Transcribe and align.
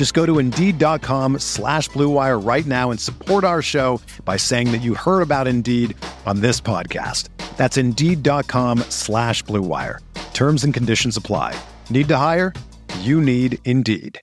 Just 0.00 0.14
go 0.14 0.24
to 0.24 0.38
Indeed.com 0.38 1.40
slash 1.40 1.90
BlueWire 1.90 2.42
right 2.42 2.64
now 2.64 2.90
and 2.90 2.98
support 2.98 3.44
our 3.44 3.60
show 3.60 4.00
by 4.24 4.38
saying 4.38 4.72
that 4.72 4.78
you 4.78 4.94
heard 4.94 5.20
about 5.20 5.46
Indeed 5.46 5.94
on 6.24 6.40
this 6.40 6.58
podcast. 6.58 7.28
That's 7.58 7.76
Indeed.com 7.76 8.78
slash 8.88 9.44
BlueWire. 9.44 9.98
Terms 10.32 10.64
and 10.64 10.72
conditions 10.72 11.18
apply. 11.18 11.54
Need 11.90 12.08
to 12.08 12.16
hire? 12.16 12.54
You 13.00 13.20
need 13.20 13.58
Indeed. 13.66 14.18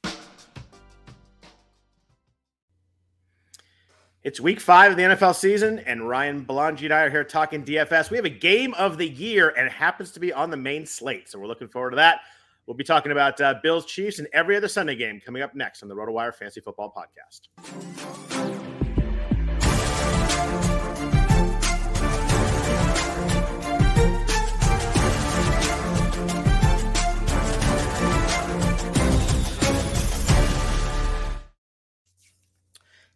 It's 4.24 4.42
week 4.42 4.60
five 4.60 4.94
of 4.94 4.98
the 4.98 5.04
NFL 5.04 5.36
season, 5.36 5.78
and 5.86 6.10
Ryan 6.10 6.44
Belongia 6.44 6.86
and 6.86 6.94
I 6.96 7.02
are 7.04 7.12
here 7.12 7.24
talking 7.24 7.64
DFS. 7.64 8.10
We 8.10 8.18
have 8.18 8.26
a 8.26 8.30
game 8.30 8.74
of 8.74 8.98
the 8.98 9.08
year, 9.08 9.54
and 9.56 9.68
it 9.68 9.74
happens 9.74 10.10
to 10.14 10.20
be 10.20 10.34
on 10.34 10.50
the 10.50 10.58
main 10.58 10.88
slate. 10.88 11.30
So 11.30 11.38
we're 11.38 11.46
looking 11.46 11.68
forward 11.68 11.92
to 11.92 11.98
that. 11.98 12.22
We'll 12.68 12.76
be 12.76 12.84
talking 12.84 13.14
about 13.14 13.40
uh, 13.40 13.56
Bills, 13.64 13.86
Chiefs, 13.86 14.20
and 14.20 14.28
every 14.34 14.58
other 14.58 14.68
Sunday 14.68 14.96
game 14.96 15.22
coming 15.26 15.42
up 15.42 15.56
next 15.56 15.82
on 15.84 15.90
the 15.90 15.96
RotoWire 15.96 16.36
Fantasy 16.36 16.60
Football 16.60 16.94
Podcast. 16.94 18.57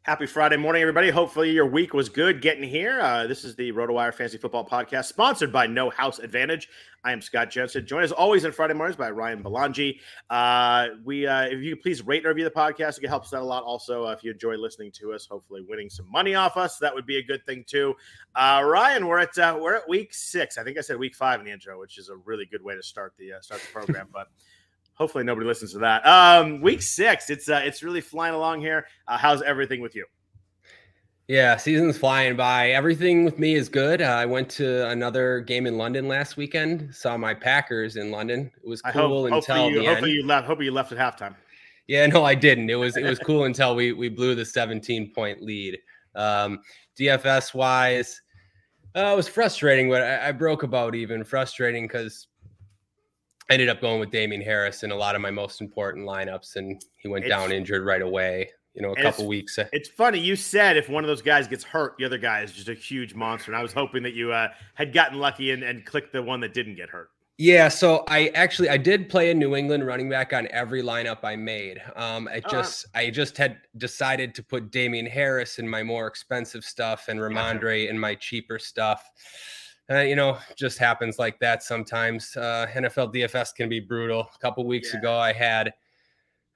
Happy 0.03 0.25
Friday 0.25 0.57
morning, 0.57 0.81
everybody. 0.81 1.11
Hopefully, 1.11 1.51
your 1.51 1.67
week 1.67 1.93
was 1.93 2.09
good 2.09 2.41
getting 2.41 2.67
here. 2.67 2.99
Uh, 2.99 3.27
this 3.27 3.43
is 3.43 3.55
the 3.55 3.71
RotoWire 3.71 4.11
Fantasy 4.11 4.39
Football 4.39 4.67
Podcast, 4.67 5.05
sponsored 5.05 5.53
by 5.53 5.67
No 5.67 5.91
House 5.91 6.17
Advantage. 6.17 6.69
I 7.03 7.11
am 7.11 7.21
Scott 7.21 7.51
Jenstad, 7.51 7.85
joined 7.85 8.05
as 8.05 8.11
always 8.11 8.43
on 8.43 8.51
Friday 8.51 8.73
mornings 8.73 8.95
by 8.95 9.11
Ryan 9.11 9.43
Belongia. 9.43 9.93
Uh, 10.27 10.87
we, 11.03 11.27
uh, 11.27 11.43
if 11.43 11.61
you 11.61 11.75
could 11.75 11.83
please 11.83 12.01
rate 12.03 12.25
and 12.25 12.29
review 12.29 12.45
the 12.45 12.49
podcast, 12.49 12.97
it 12.97 13.09
helps 13.09 13.27
us 13.27 13.37
out 13.37 13.43
a 13.43 13.45
lot. 13.45 13.61
Also, 13.61 14.07
uh, 14.07 14.11
if 14.11 14.23
you 14.23 14.31
enjoy 14.31 14.55
listening 14.55 14.91
to 14.93 15.13
us, 15.13 15.27
hopefully 15.27 15.61
winning 15.69 15.91
some 15.91 16.09
money 16.11 16.33
off 16.33 16.57
us, 16.57 16.79
that 16.79 16.95
would 16.95 17.05
be 17.05 17.17
a 17.17 17.23
good 17.23 17.45
thing 17.45 17.63
too. 17.67 17.93
Uh, 18.35 18.63
Ryan, 18.65 19.05
we're 19.05 19.19
at 19.19 19.37
uh, 19.37 19.59
we're 19.61 19.75
at 19.75 19.87
week 19.87 20.15
six. 20.15 20.57
I 20.57 20.63
think 20.63 20.79
I 20.79 20.81
said 20.81 20.97
week 20.97 21.13
five 21.13 21.39
in 21.41 21.45
the 21.45 21.51
intro, 21.51 21.79
which 21.79 21.99
is 21.99 22.09
a 22.09 22.15
really 22.15 22.47
good 22.47 22.63
way 22.63 22.73
to 22.73 22.81
start 22.81 23.13
the 23.19 23.33
start 23.41 23.61
the 23.61 23.67
program, 23.71 24.07
but. 24.11 24.29
Hopefully 25.01 25.23
nobody 25.23 25.47
listens 25.47 25.71
to 25.71 25.79
that. 25.79 26.05
Um, 26.05 26.61
week 26.61 26.79
six, 26.79 27.31
it's 27.31 27.49
uh, 27.49 27.59
it's 27.63 27.81
really 27.81 28.01
flying 28.01 28.35
along 28.35 28.61
here. 28.61 28.85
Uh, 29.07 29.17
how's 29.17 29.41
everything 29.41 29.81
with 29.81 29.95
you? 29.95 30.05
Yeah, 31.27 31.57
season's 31.57 31.97
flying 31.97 32.35
by. 32.35 32.69
Everything 32.69 33.25
with 33.25 33.39
me 33.39 33.55
is 33.55 33.67
good. 33.67 34.03
Uh, 34.03 34.05
I 34.05 34.27
went 34.27 34.47
to 34.51 34.87
another 34.89 35.39
game 35.39 35.65
in 35.65 35.75
London 35.75 36.07
last 36.07 36.37
weekend. 36.37 36.93
Saw 36.93 37.17
my 37.17 37.33
Packers 37.33 37.95
in 37.95 38.11
London. 38.11 38.51
It 38.63 38.69
was 38.69 38.83
cool 38.83 39.23
hope, 39.23 39.31
until 39.31 39.71
you, 39.71 39.79
the 39.79 39.85
hopefully 39.87 40.11
end. 40.11 40.19
you 40.19 40.27
left. 40.27 40.45
Hopefully 40.45 40.65
you 40.65 40.71
left 40.71 40.91
at 40.91 40.99
halftime. 40.99 41.33
Yeah, 41.87 42.05
no, 42.05 42.23
I 42.23 42.35
didn't. 42.35 42.69
It 42.69 42.75
was 42.75 42.95
it 42.95 43.03
was 43.03 43.17
cool 43.25 43.45
until 43.45 43.75
we 43.75 43.93
we 43.93 44.07
blew 44.07 44.35
the 44.35 44.45
17 44.45 45.13
point 45.15 45.41
lead. 45.41 45.79
Um, 46.13 46.59
DFS 46.95 47.55
wise, 47.55 48.21
uh, 48.95 49.13
it 49.13 49.15
was 49.15 49.27
frustrating, 49.27 49.89
but 49.89 50.03
I, 50.03 50.27
I 50.27 50.31
broke 50.31 50.61
about 50.61 50.93
even. 50.93 51.23
Frustrating 51.23 51.87
because 51.87 52.27
I 53.51 53.55
ended 53.55 53.67
up 53.67 53.81
going 53.81 53.99
with 53.99 54.11
Damien 54.11 54.41
Harris 54.41 54.83
in 54.83 54.91
a 54.91 54.95
lot 54.95 55.13
of 55.13 55.19
my 55.21 55.29
most 55.29 55.59
important 55.59 56.07
lineups, 56.07 56.55
and 56.55 56.81
he 56.99 57.09
went 57.09 57.25
It's- 57.25 57.37
down 57.37 57.51
injured 57.51 57.85
right 57.85 58.01
away. 58.01 58.49
You 58.73 58.81
know, 58.81 58.93
a 58.93 58.95
couple 58.95 59.25
it's- 59.25 59.27
weeks. 59.27 59.59
It's 59.73 59.89
funny 59.89 60.19
you 60.19 60.37
said 60.37 60.77
if 60.77 60.87
one 60.87 61.03
of 61.03 61.09
those 61.09 61.21
guys 61.21 61.49
gets 61.49 61.65
hurt, 61.65 61.95
the 61.97 62.05
other 62.05 62.17
guy 62.17 62.43
is 62.43 62.53
just 62.53 62.69
a 62.69 62.73
huge 62.73 63.13
monster. 63.13 63.51
And 63.51 63.59
I 63.59 63.61
was 63.61 63.73
hoping 63.73 64.03
that 64.03 64.13
you 64.13 64.31
uh, 64.31 64.47
had 64.75 64.93
gotten 64.93 65.19
lucky 65.19 65.51
and, 65.51 65.63
and 65.63 65.85
clicked 65.85 66.13
the 66.13 66.23
one 66.23 66.39
that 66.39 66.53
didn't 66.53 66.75
get 66.75 66.87
hurt. 66.87 67.09
Yeah, 67.37 67.67
so 67.67 68.05
I 68.07 68.27
actually 68.29 68.69
I 68.69 68.77
did 68.77 69.09
play 69.09 69.31
a 69.31 69.33
New 69.33 69.57
England 69.57 69.85
running 69.85 70.09
back 70.09 70.31
on 70.31 70.47
every 70.51 70.81
lineup 70.81 71.23
I 71.23 71.35
made. 71.35 71.81
Um, 71.97 72.29
I 72.29 72.35
wow. 72.35 72.49
just 72.49 72.85
I 72.95 73.09
just 73.09 73.35
had 73.35 73.57
decided 73.77 74.33
to 74.35 74.43
put 74.43 74.71
Damien 74.71 75.07
Harris 75.07 75.59
in 75.59 75.67
my 75.67 75.83
more 75.83 76.07
expensive 76.07 76.63
stuff 76.63 77.09
and 77.09 77.19
Rhamondre 77.19 77.89
in 77.89 77.99
my 77.99 78.15
cheaper 78.15 78.57
stuff. 78.57 79.09
Uh, 79.89 79.99
you 79.99 80.15
know, 80.15 80.37
just 80.55 80.77
happens 80.77 81.19
like 81.19 81.37
that 81.39 81.63
sometimes. 81.63 82.35
Uh, 82.37 82.67
NFL 82.73 83.13
DFS 83.13 83.53
can 83.53 83.67
be 83.67 83.79
brutal. 83.79 84.29
A 84.33 84.37
couple 84.39 84.65
weeks 84.65 84.93
Yeah. 84.93 84.99
ago, 84.99 85.17
I 85.17 85.33
had 85.33 85.73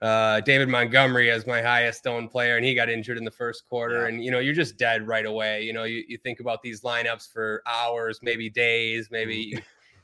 uh, 0.01 0.39
David 0.41 0.69
Montgomery 0.69 1.31
as 1.31 1.45
my 1.47 1.61
highest 1.61 2.05
owned 2.07 2.29
player, 2.31 2.57
and 2.57 2.65
he 2.65 2.75
got 2.75 2.89
injured 2.89 3.17
in 3.17 3.25
the 3.25 3.31
first 3.31 3.65
quarter. 3.67 4.03
Yeah. 4.03 4.07
And 4.09 4.23
you 4.23 4.31
know, 4.31 4.39
you're 4.39 4.53
just 4.53 4.77
dead 4.77 5.07
right 5.07 5.25
away. 5.25 5.63
You 5.63 5.73
know, 5.73 5.83
you, 5.83 6.03
you 6.07 6.17
think 6.17 6.39
about 6.39 6.61
these 6.61 6.81
lineups 6.81 7.31
for 7.31 7.61
hours, 7.65 8.19
maybe 8.21 8.49
days, 8.49 9.09
maybe 9.11 9.53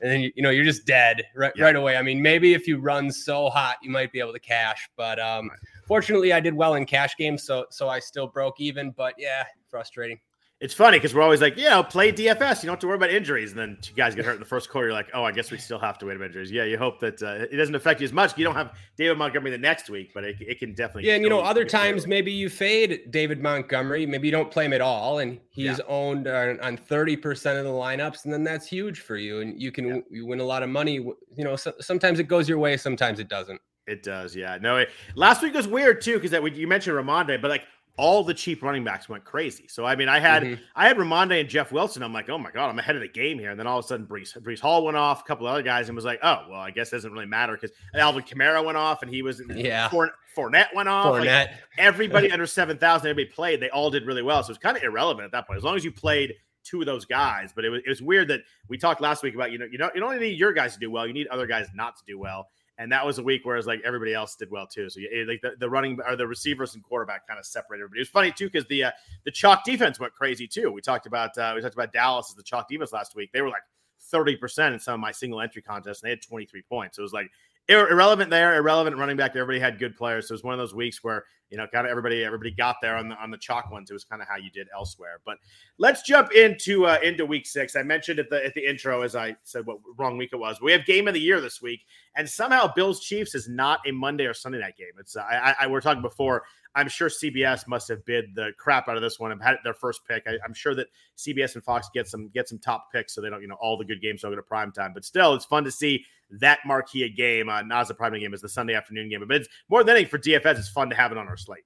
and 0.02 0.10
then 0.12 0.22
you, 0.22 0.32
you 0.36 0.42
know 0.42 0.50
you're 0.50 0.66
just 0.66 0.86
dead 0.88 1.22
right, 1.36 1.54
Yeah. 1.56 1.66
right 1.66 1.76
away. 1.76 1.96
I 1.98 2.02
mean, 2.02 2.22
maybe 2.22 2.54
if 2.54 2.68
you 2.68 2.80
run 2.80 3.12
so 3.12 3.50
hot, 3.50 3.78
you 3.84 3.92
might 3.92 4.12
be 4.12 4.20
able 4.20 4.34
to 4.34 4.40
cash. 4.40 4.90
But 4.98 5.20
um, 5.20 5.52
fortunately, 5.86 6.34
I 6.34 6.40
did 6.40 6.54
well 6.56 6.74
in 6.76 6.86
cash 6.86 7.16
games, 7.16 7.44
so 7.44 7.66
so 7.70 7.88
I 7.88 8.00
still 8.00 8.28
broke 8.28 8.60
even. 8.60 8.92
But 8.92 9.14
yeah, 9.18 9.44
frustrating. 9.70 10.20
It's 10.62 10.76
funny 10.76 10.98
because 10.98 11.16
we're 11.16 11.24
always 11.24 11.42
like, 11.42 11.58
you 11.58 11.68
know, 11.68 11.82
play 11.82 12.12
DFS. 12.12 12.62
You 12.62 12.68
don't 12.68 12.74
have 12.74 12.80
to 12.82 12.88
worry 12.88 12.96
about 12.96 13.10
injuries. 13.10 13.50
And 13.50 13.60
then 13.60 13.78
two 13.82 13.96
guys 13.96 14.14
get 14.14 14.26
hurt 14.26 14.36
in 14.36 14.40
the 14.40 14.46
first 14.46 14.70
quarter. 14.70 14.90
You're 14.90 14.94
like, 14.94 15.10
oh, 15.12 15.24
I 15.24 15.32
guess 15.32 15.50
we 15.50 15.58
still 15.58 15.80
have 15.80 15.98
to 15.98 16.06
wait 16.06 16.18
about 16.18 16.28
injuries. 16.28 16.52
Yeah, 16.52 16.66
you 16.66 16.78
hope 16.78 17.00
that 17.00 17.20
uh, 17.24 17.48
it 17.52 17.58
doesn't 17.58 17.74
affect 17.74 18.00
you 18.00 18.06
as 18.06 18.14
much. 18.14 18.38
You 18.38 18.44
don't 18.44 18.54
have 18.54 18.76
David 18.96 19.18
Montgomery 19.18 19.50
the 19.50 19.58
next 19.58 19.90
week, 19.90 20.12
but 20.14 20.24
it, 20.24 20.36
it 20.40 20.60
can 20.60 20.76
definitely. 20.76 21.08
Yeah, 21.08 21.16
and 21.16 21.24
you 21.24 21.30
know, 21.30 21.40
other 21.40 21.66
times 21.66 22.06
maybe 22.06 22.32
you 22.32 22.48
fade 22.48 23.10
David 23.10 23.42
Montgomery. 23.42 24.06
Maybe 24.06 24.28
you 24.28 24.32
don't 24.32 24.52
play 24.52 24.66
him 24.66 24.74
at 24.74 24.82
all, 24.82 25.18
and 25.18 25.40
he's 25.50 25.80
Yeah. 25.80 25.86
owned 25.88 26.28
on, 26.28 26.60
on 26.60 26.78
30% 26.78 27.58
of 27.58 27.64
the 27.66 27.72
lineups, 27.72 28.26
and 28.26 28.32
then 28.32 28.44
that's 28.44 28.68
huge 28.68 29.00
for 29.00 29.18
you, 29.18 29.42
and 29.42 29.60
you 29.60 29.72
can 29.72 29.88
Yeah. 29.88 29.98
you 30.12 30.28
win 30.28 30.42
a 30.42 30.46
lot 30.46 30.62
of 30.62 30.70
money. 30.70 30.94
You 30.94 31.16
know, 31.44 31.56
so, 31.56 31.74
sometimes 31.82 32.20
it 32.20 32.26
goes 32.26 32.48
your 32.48 32.60
way, 32.60 32.78
sometimes 32.78 33.20
it 33.20 33.30
doesn't. 33.30 33.60
It 33.88 34.04
does, 34.04 34.36
yeah. 34.36 34.60
No, 34.62 34.78
it, 34.78 34.90
last 35.16 35.42
week 35.42 35.56
was 35.56 35.68
weird 35.68 36.02
too 36.02 36.14
because 36.14 36.30
that 36.30 36.44
we, 36.44 36.52
you 36.54 36.68
mentioned 36.68 36.96
Rhamondre, 36.96 37.42
but 37.42 37.50
like 37.50 37.64
all 37.98 38.24
the 38.24 38.34
cheap 38.34 38.64
running 38.64 38.84
backs 38.84 39.08
went 39.10 39.24
crazy. 39.24 39.68
So 39.68 39.86
I 39.86 39.96
mean, 39.96 40.10
I 40.10 40.20
had 40.20 40.44
Mhm. 40.44 40.60
I 40.76 40.88
had 40.88 40.98
Rhamondre 40.98 41.42
and 41.42 41.50
Jeff 41.50 41.72
Wilson. 41.72 42.02
I'm 42.04 42.14
like, 42.14 42.30
oh 42.30 42.38
my 42.38 42.50
god, 42.52 42.70
I'm 42.70 42.80
ahead 42.80 42.96
of 42.96 43.02
the 43.02 43.08
game 43.08 43.38
here. 43.38 43.52
And 43.52 43.60
then 43.60 43.68
all 43.68 43.80
of 43.80 43.86
a 43.86 43.88
sudden, 43.88 44.06
Breece 44.08 44.38
Breece 44.42 44.60
Hall 44.60 44.84
went 44.86 44.98
off, 44.98 45.22
a 45.22 45.24
couple 45.24 45.46
of 45.48 45.54
other 45.54 45.62
guys, 45.62 45.90
and 45.90 45.96
was 45.96 46.06
like, 46.06 46.20
oh 46.24 46.46
well, 46.50 46.60
I 46.60 46.72
guess 46.72 46.90
it 46.90 46.96
doesn't 46.98 47.12
really 47.12 47.26
matter 47.26 47.54
because 47.54 47.76
Alvin 47.94 48.24
Kamara 48.24 48.64
went 48.64 48.78
off, 48.78 49.02
and 49.04 49.14
he 49.14 49.22
was 49.22 49.42
Yeah. 49.54 49.90
Fourn- 49.90 50.12
Fournette 50.36 50.74
went 50.74 50.88
off. 50.88 51.12
Like, 51.12 51.28
Fournette. 51.28 51.54
everybody 51.78 52.32
under 52.34 52.46
seven 52.46 52.78
thousand, 52.78 53.10
everybody 53.10 53.34
played. 53.34 53.60
They 53.60 53.70
all 53.70 53.90
did 53.90 54.06
really 54.06 54.22
well. 54.24 54.42
So 54.44 54.52
it's 54.52 54.60
kind 54.60 54.78
of 54.78 54.84
irrelevant 54.84 55.26
at 55.26 55.32
that 55.34 55.46
point, 55.48 55.58
as 55.58 55.64
long 55.64 55.76
as 55.76 55.84
you 55.84 55.92
played 55.92 56.34
two 56.64 56.80
of 56.80 56.86
those 56.86 57.06
guys. 57.06 57.52
But 57.54 57.66
it 57.66 57.70
was 57.70 57.82
it 57.86 57.90
was 57.90 58.02
weird 58.02 58.30
that 58.30 58.42
we 58.70 58.78
talked 58.78 59.02
last 59.02 59.24
week 59.24 59.36
about 59.36 59.52
you 59.52 59.58
know 59.58 59.66
you 59.70 59.78
don't 59.78 59.94
you 59.94 60.00
don't 60.00 60.18
need 60.20 60.40
your 60.40 60.54
guys 60.54 60.74
to 60.74 60.80
do 60.80 60.90
well, 60.90 61.06
you 61.06 61.14
need 61.14 61.28
other 61.28 61.46
guys 61.48 61.68
not 61.76 61.98
to 61.98 62.04
do 62.08 62.18
well. 62.18 62.50
And 62.82 62.92
that 62.92 63.06
was 63.06 63.20
a 63.20 63.24
week 63.24 63.46
where 63.46 63.58
it's 63.58 63.68
like 63.68 63.80
everybody 63.86 64.16
else 64.16 64.36
did 64.36 64.50
well 64.50 64.66
too. 64.66 64.90
So 64.90 65.00
it, 65.00 65.28
like 65.28 65.40
the, 65.42 65.52
the 65.60 65.70
running 65.70 66.00
or 66.04 66.16
the 66.16 66.26
receivers 66.26 66.74
and 66.74 66.84
quarterback 66.84 67.28
kind 67.28 67.40
of 67.40 67.46
separated 67.46 67.84
everybody. 67.84 68.00
It 68.00 68.02
was 68.02 68.10
funny 68.10 68.32
too 68.32 68.50
because 68.50 68.68
the 68.70 68.86
uh, 68.86 68.92
the 69.24 69.30
chalk 69.30 69.64
defense 69.64 70.00
went 70.00 70.16
crazy 70.16 70.48
too. 70.48 70.72
We 70.72 70.82
talked 70.82 71.06
about 71.06 71.38
uh, 71.38 71.54
we 71.56 71.62
talked 71.62 71.76
about 71.76 71.94
Dallas 71.94 72.32
as 72.32 72.36
the 72.36 72.42
chalk 72.42 72.68
defense 72.68 72.92
last 72.92 73.16
week. 73.16 73.32
They 73.34 73.42
were 73.42 73.50
like 73.50 73.62
thirty 74.00 74.36
percent 74.36 74.74
in 74.74 74.80
some 74.80 74.96
of 74.96 75.00
my 75.00 75.12
single 75.12 75.42
entry 75.42 75.62
contests, 75.62 76.02
and 76.02 76.08
they 76.08 76.10
had 76.10 76.24
twenty 76.24 76.48
three 76.48 76.64
points. 76.64 76.98
It 76.98 77.04
was 77.04 77.14
like 77.14 77.30
irrelevant 77.72 78.30
there, 78.30 78.56
irrelevant 78.56 78.98
running 78.98 79.18
back. 79.18 79.32
Everybody 79.32 79.60
had 79.60 79.80
good 79.80 79.96
players. 79.96 80.28
So 80.28 80.34
it 80.34 80.36
was 80.36 80.44
one 80.44 80.54
of 80.54 80.60
those 80.60 80.74
weeks 80.74 81.04
where 81.04 81.26
you 81.50 81.58
know 81.58 81.68
kind 81.68 81.86
of 81.86 81.92
everybody 81.92 82.24
everybody 82.24 82.52
got 82.52 82.78
there 82.82 82.96
on 82.96 83.10
the 83.10 83.16
on 83.16 83.30
the 83.30 83.38
chalk 83.38 83.72
ones. 83.72 83.90
It 83.90 83.94
was 83.94 84.04
kind 84.04 84.22
of 84.22 84.28
how 84.28 84.38
you 84.38 84.50
did 84.50 84.68
elsewhere. 84.76 85.20
But 85.26 85.38
let's 85.78 86.02
jump 86.02 86.32
into 86.32 86.86
uh, 86.86 86.98
into 87.04 87.26
week 87.26 87.46
six. 87.46 87.76
I 87.76 87.84
mentioned 87.84 88.20
at 88.20 88.30
the 88.30 88.44
at 88.46 88.54
the 88.54 88.68
intro 88.68 89.02
as 89.02 89.16
I 89.16 89.36
said 89.44 89.66
what 89.66 89.78
wrong 89.98 90.18
week 90.18 90.30
it 90.34 90.38
was. 90.38 90.62
We 90.62 90.72
have 90.72 90.86
game 90.86 91.08
of 91.08 91.14
the 91.14 91.20
year 91.20 91.42
this 91.42 91.62
week, 91.62 91.86
and 92.16 92.28
somehow 92.28 92.72
Bills 92.74 93.02
Chiefs 93.02 93.36
is 93.36 93.48
not 93.48 93.80
a 93.88 93.92
Monday 93.92 94.26
or 94.26 94.34
Sunday 94.34 94.60
night 94.60 94.78
game. 94.78 94.94
It's 95.00 95.16
uh, 95.16 95.22
I, 95.22 95.56
I 95.62 95.68
we're 95.68 95.82
talking 95.82 96.02
before. 96.02 96.44
I'm 96.74 96.88
sure 96.88 97.10
CBS 97.10 97.68
must 97.68 97.90
have 97.90 98.06
bid 98.06 98.34
the 98.34 98.52
crap 98.58 98.88
out 98.88 98.96
of 98.96 99.02
this 99.02 99.20
one 99.20 99.32
and 99.32 99.44
had 99.44 99.58
their 99.64 99.74
first 99.74 100.02
pick. 100.08 100.24
I, 100.26 100.36
am 100.46 100.54
sure 100.54 100.74
that 100.76 100.88
CBS 101.18 101.56
and 101.56 101.64
Fox 101.64 101.90
get 101.94 102.08
some 102.08 102.30
get 102.34 102.48
some 102.48 102.60
top 102.60 102.92
picks, 102.94 103.14
so 103.14 103.22
they 103.22 103.30
don't 103.30 103.42
you 103.42 103.48
know 103.48 103.58
all 103.60 103.78
the 103.78 103.86
good 103.86 104.02
games 104.02 104.22
don't 104.22 104.32
go 104.32 104.38
to 104.38 104.42
prime 104.42 104.72
time. 104.72 104.92
But 104.94 105.06
still, 105.06 105.34
it's 105.34 105.46
fun 105.46 105.64
to 105.66 105.72
see 105.72 106.06
that 106.40 106.60
marquee 106.66 107.08
game. 107.10 107.50
Uh, 107.50 107.62
not 107.62 107.82
as 107.82 107.90
a 107.90 107.94
prime 107.94 108.18
game 108.20 108.34
as 108.34 108.42
the 108.42 108.50
Sunday 108.50 108.74
afternoon 108.74 109.10
game, 109.10 109.24
but 109.28 109.36
it's 109.36 109.50
more 109.70 109.84
than 109.84 109.96
anything 109.96 110.10
for 110.10 110.20
DFS. 110.20 110.58
It's 110.58 110.70
fun 110.70 110.90
to 110.90 110.96
have 110.96 111.12
it 111.12 111.18
on 111.18 111.28
our 111.28 111.38
slate. 111.38 111.64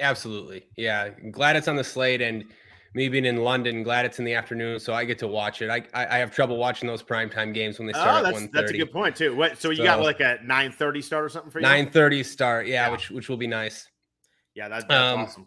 Absolutely, 0.00 0.66
yeah. 0.76 1.10
I'm 1.22 1.30
glad 1.30 1.56
it's 1.56 1.68
on 1.68 1.76
the 1.76 1.84
slate 1.84 2.20
and 2.20 2.44
me 2.94 3.08
being 3.08 3.26
in 3.26 3.36
London, 3.36 3.82
glad 3.82 4.06
it's 4.06 4.18
in 4.18 4.24
the 4.24 4.34
afternoon, 4.34 4.80
so 4.80 4.94
I 4.94 5.04
get 5.04 5.18
to 5.18 5.28
watch 5.28 5.60
it. 5.60 5.70
I 5.70 5.82
I, 5.94 6.16
I 6.16 6.18
have 6.18 6.34
trouble 6.34 6.56
watching 6.56 6.86
those 6.86 7.02
primetime 7.02 7.52
games 7.52 7.78
when 7.78 7.86
they 7.86 7.92
start 7.92 8.20
oh, 8.20 8.22
that's, 8.22 8.42
at 8.42 8.50
1.30. 8.50 8.52
That's 8.52 8.70
a 8.72 8.78
good 8.78 8.92
point 8.92 9.16
too. 9.16 9.36
What? 9.36 9.58
So 9.58 9.70
you 9.70 9.76
so, 9.76 9.84
got 9.84 10.00
like 10.00 10.20
a 10.20 10.38
nine 10.42 10.72
thirty 10.72 11.02
start 11.02 11.24
or 11.24 11.28
something 11.28 11.50
for 11.50 11.60
you? 11.60 11.62
Nine 11.62 11.90
thirty 11.90 12.22
start, 12.22 12.66
yeah, 12.66 12.86
yeah, 12.86 12.92
which 12.92 13.10
which 13.10 13.28
will 13.28 13.36
be 13.36 13.46
nice. 13.46 13.88
Yeah, 14.54 14.68
that, 14.68 14.88
that's 14.88 15.14
um, 15.14 15.20
awesome. 15.20 15.46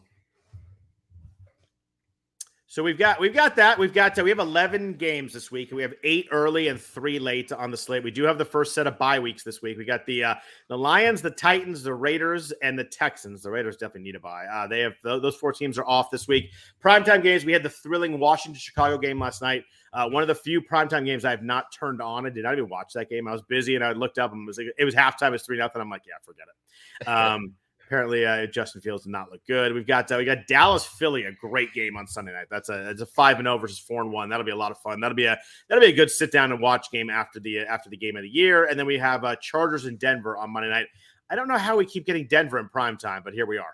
So 2.71 2.83
we've 2.83 3.00
got 3.00 3.19
we've 3.19 3.33
got 3.33 3.56
that 3.56 3.80
we've 3.80 3.95
got 3.95 4.18
uh, 4.19 4.24
we 4.24 4.30
have 4.30 4.38
eleven 4.38 4.94
games 4.94 5.33
this 5.33 5.50
week. 5.50 5.71
We 5.71 5.81
have 5.81 5.95
eight 6.04 6.27
early 6.30 6.68
and 6.68 6.80
three 6.80 7.18
late 7.18 7.51
on 7.51 7.71
the 7.71 7.77
slate. 7.77 8.04
We 8.04 8.12
do 8.12 8.21
have 8.25 8.38
the 8.38 8.45
first 8.45 8.75
set 8.75 8.86
of 8.86 8.95
bye 9.00 9.18
weeks 9.18 9.42
this 9.42 9.60
week. 9.63 9.80
We 9.80 9.86
got 9.86 10.06
the 10.06 10.24
uh, 10.24 10.36
the 10.68 10.77
Lions, 10.77 11.24
the 11.24 11.31
Titans, 11.31 11.81
the 11.81 11.95
Raiders, 11.95 12.51
and 12.62 12.77
the 12.77 12.83
Texans. 12.83 13.42
The 13.42 13.50
Raiders 13.50 13.75
definitely 13.75 14.04
need 14.04 14.18
a 14.18 14.19
bye. 14.19 14.45
Uh, 14.45 14.68
they 14.68 14.81
have 14.81 14.94
those 15.01 15.36
four 15.36 15.51
teams 15.51 15.80
are 15.80 15.86
off 15.88 16.12
this 16.12 16.27
week. 16.27 16.51
Primetime 16.80 17.24
games. 17.24 17.44
We 17.44 17.54
had 17.54 17.63
the 17.63 17.71
thrilling 17.71 18.19
Washington 18.19 18.60
Chicago 18.60 19.00
game 19.00 19.19
last 19.19 19.42
night. 19.42 19.63
Uh, 19.92 20.07
one 20.07 20.22
of 20.22 20.27
the 20.27 20.36
few 20.36 20.62
primetime 20.62 21.06
games 21.06 21.25
I 21.25 21.31
have 21.31 21.42
not 21.42 21.72
turned 21.72 22.04
on. 22.04 22.27
I 22.27 22.30
did 22.30 22.44
not 22.44 22.54
even 22.54 22.69
watch 22.69 22.94
that 22.94 23.10
game. 23.10 23.27
I 23.27 23.31
was 23.31 23.42
busy 23.42 23.74
and 23.74 23.83
I 23.83 23.94
looked 23.94 24.19
up 24.19 24.31
and 24.31 24.44
it 24.44 24.45
was 24.45 24.60
like, 24.60 24.68
it 24.77 24.86
was 24.86 24.94
halftime. 24.94 25.30
It 25.30 25.31
was 25.31 25.44
three 25.44 25.57
nothing. 25.57 25.81
I'm 25.81 25.89
like, 25.89 26.04
yeah, 26.06 26.13
forget 26.24 26.45
it. 26.48 26.56
Um, 27.07 27.56
Apparently, 27.89 28.24
uh, 28.24 28.45
Justin 28.45 28.81
Fields 28.81 29.06
did 29.06 29.09
not 29.09 29.31
look 29.31 29.44
good. 29.47 29.74
We've 29.74 29.88
got 29.88 30.12
uh, 30.12 30.18
we 30.19 30.24
got 30.24 30.45
Dallas 30.45 30.86
Philly, 30.86 31.24
a 31.24 31.31
great 31.31 31.74
game 31.74 31.97
on 31.97 32.06
Sunday 32.06 32.31
night. 32.31 32.45
That's 32.51 32.69
a 32.69 32.88
it's 32.91 33.01
a 33.01 33.06
five 33.07 33.39
and 33.39 33.47
zero 33.47 33.57
versus 33.57 33.80
four 33.80 34.03
and 34.03 34.12
one. 34.12 34.30
That'll 34.30 34.45
be 34.45 34.51
a 34.51 34.56
lot 34.56 34.69
of 34.69 34.77
fun. 34.77 35.00
That'll 35.00 35.15
be 35.15 35.25
a 35.25 35.36
that'll 35.68 35.81
be 35.81 35.89
a 35.89 35.95
good 35.95 36.12
sit 36.12 36.31
down 36.31 36.51
and 36.51 36.62
watch 36.62 36.91
game 36.91 37.09
after 37.09 37.39
the 37.39 37.62
after 37.62 37.89
the 37.89 37.97
game 37.97 38.15
of 38.15 38.21
the 38.21 38.30
year. 38.30 38.65
And 38.65 38.77
then 38.77 38.86
we 38.86 39.00
have 39.00 39.24
uh, 39.24 39.38
Chargers 39.38 39.88
in 39.88 39.97
Denver 39.97 40.38
on 40.38 40.51
Monday 40.51 40.69
night. 40.69 40.86
I 41.31 41.36
don't 41.36 41.47
know 41.47 41.57
how 41.57 41.77
we 41.77 41.86
keep 41.88 42.06
getting 42.06 42.27
Denver 42.27 42.59
in 42.59 42.69
prime 42.69 42.95
time, 42.95 43.24
but 43.25 43.33
here 43.33 43.47
we 43.47 43.57
are. 43.57 43.74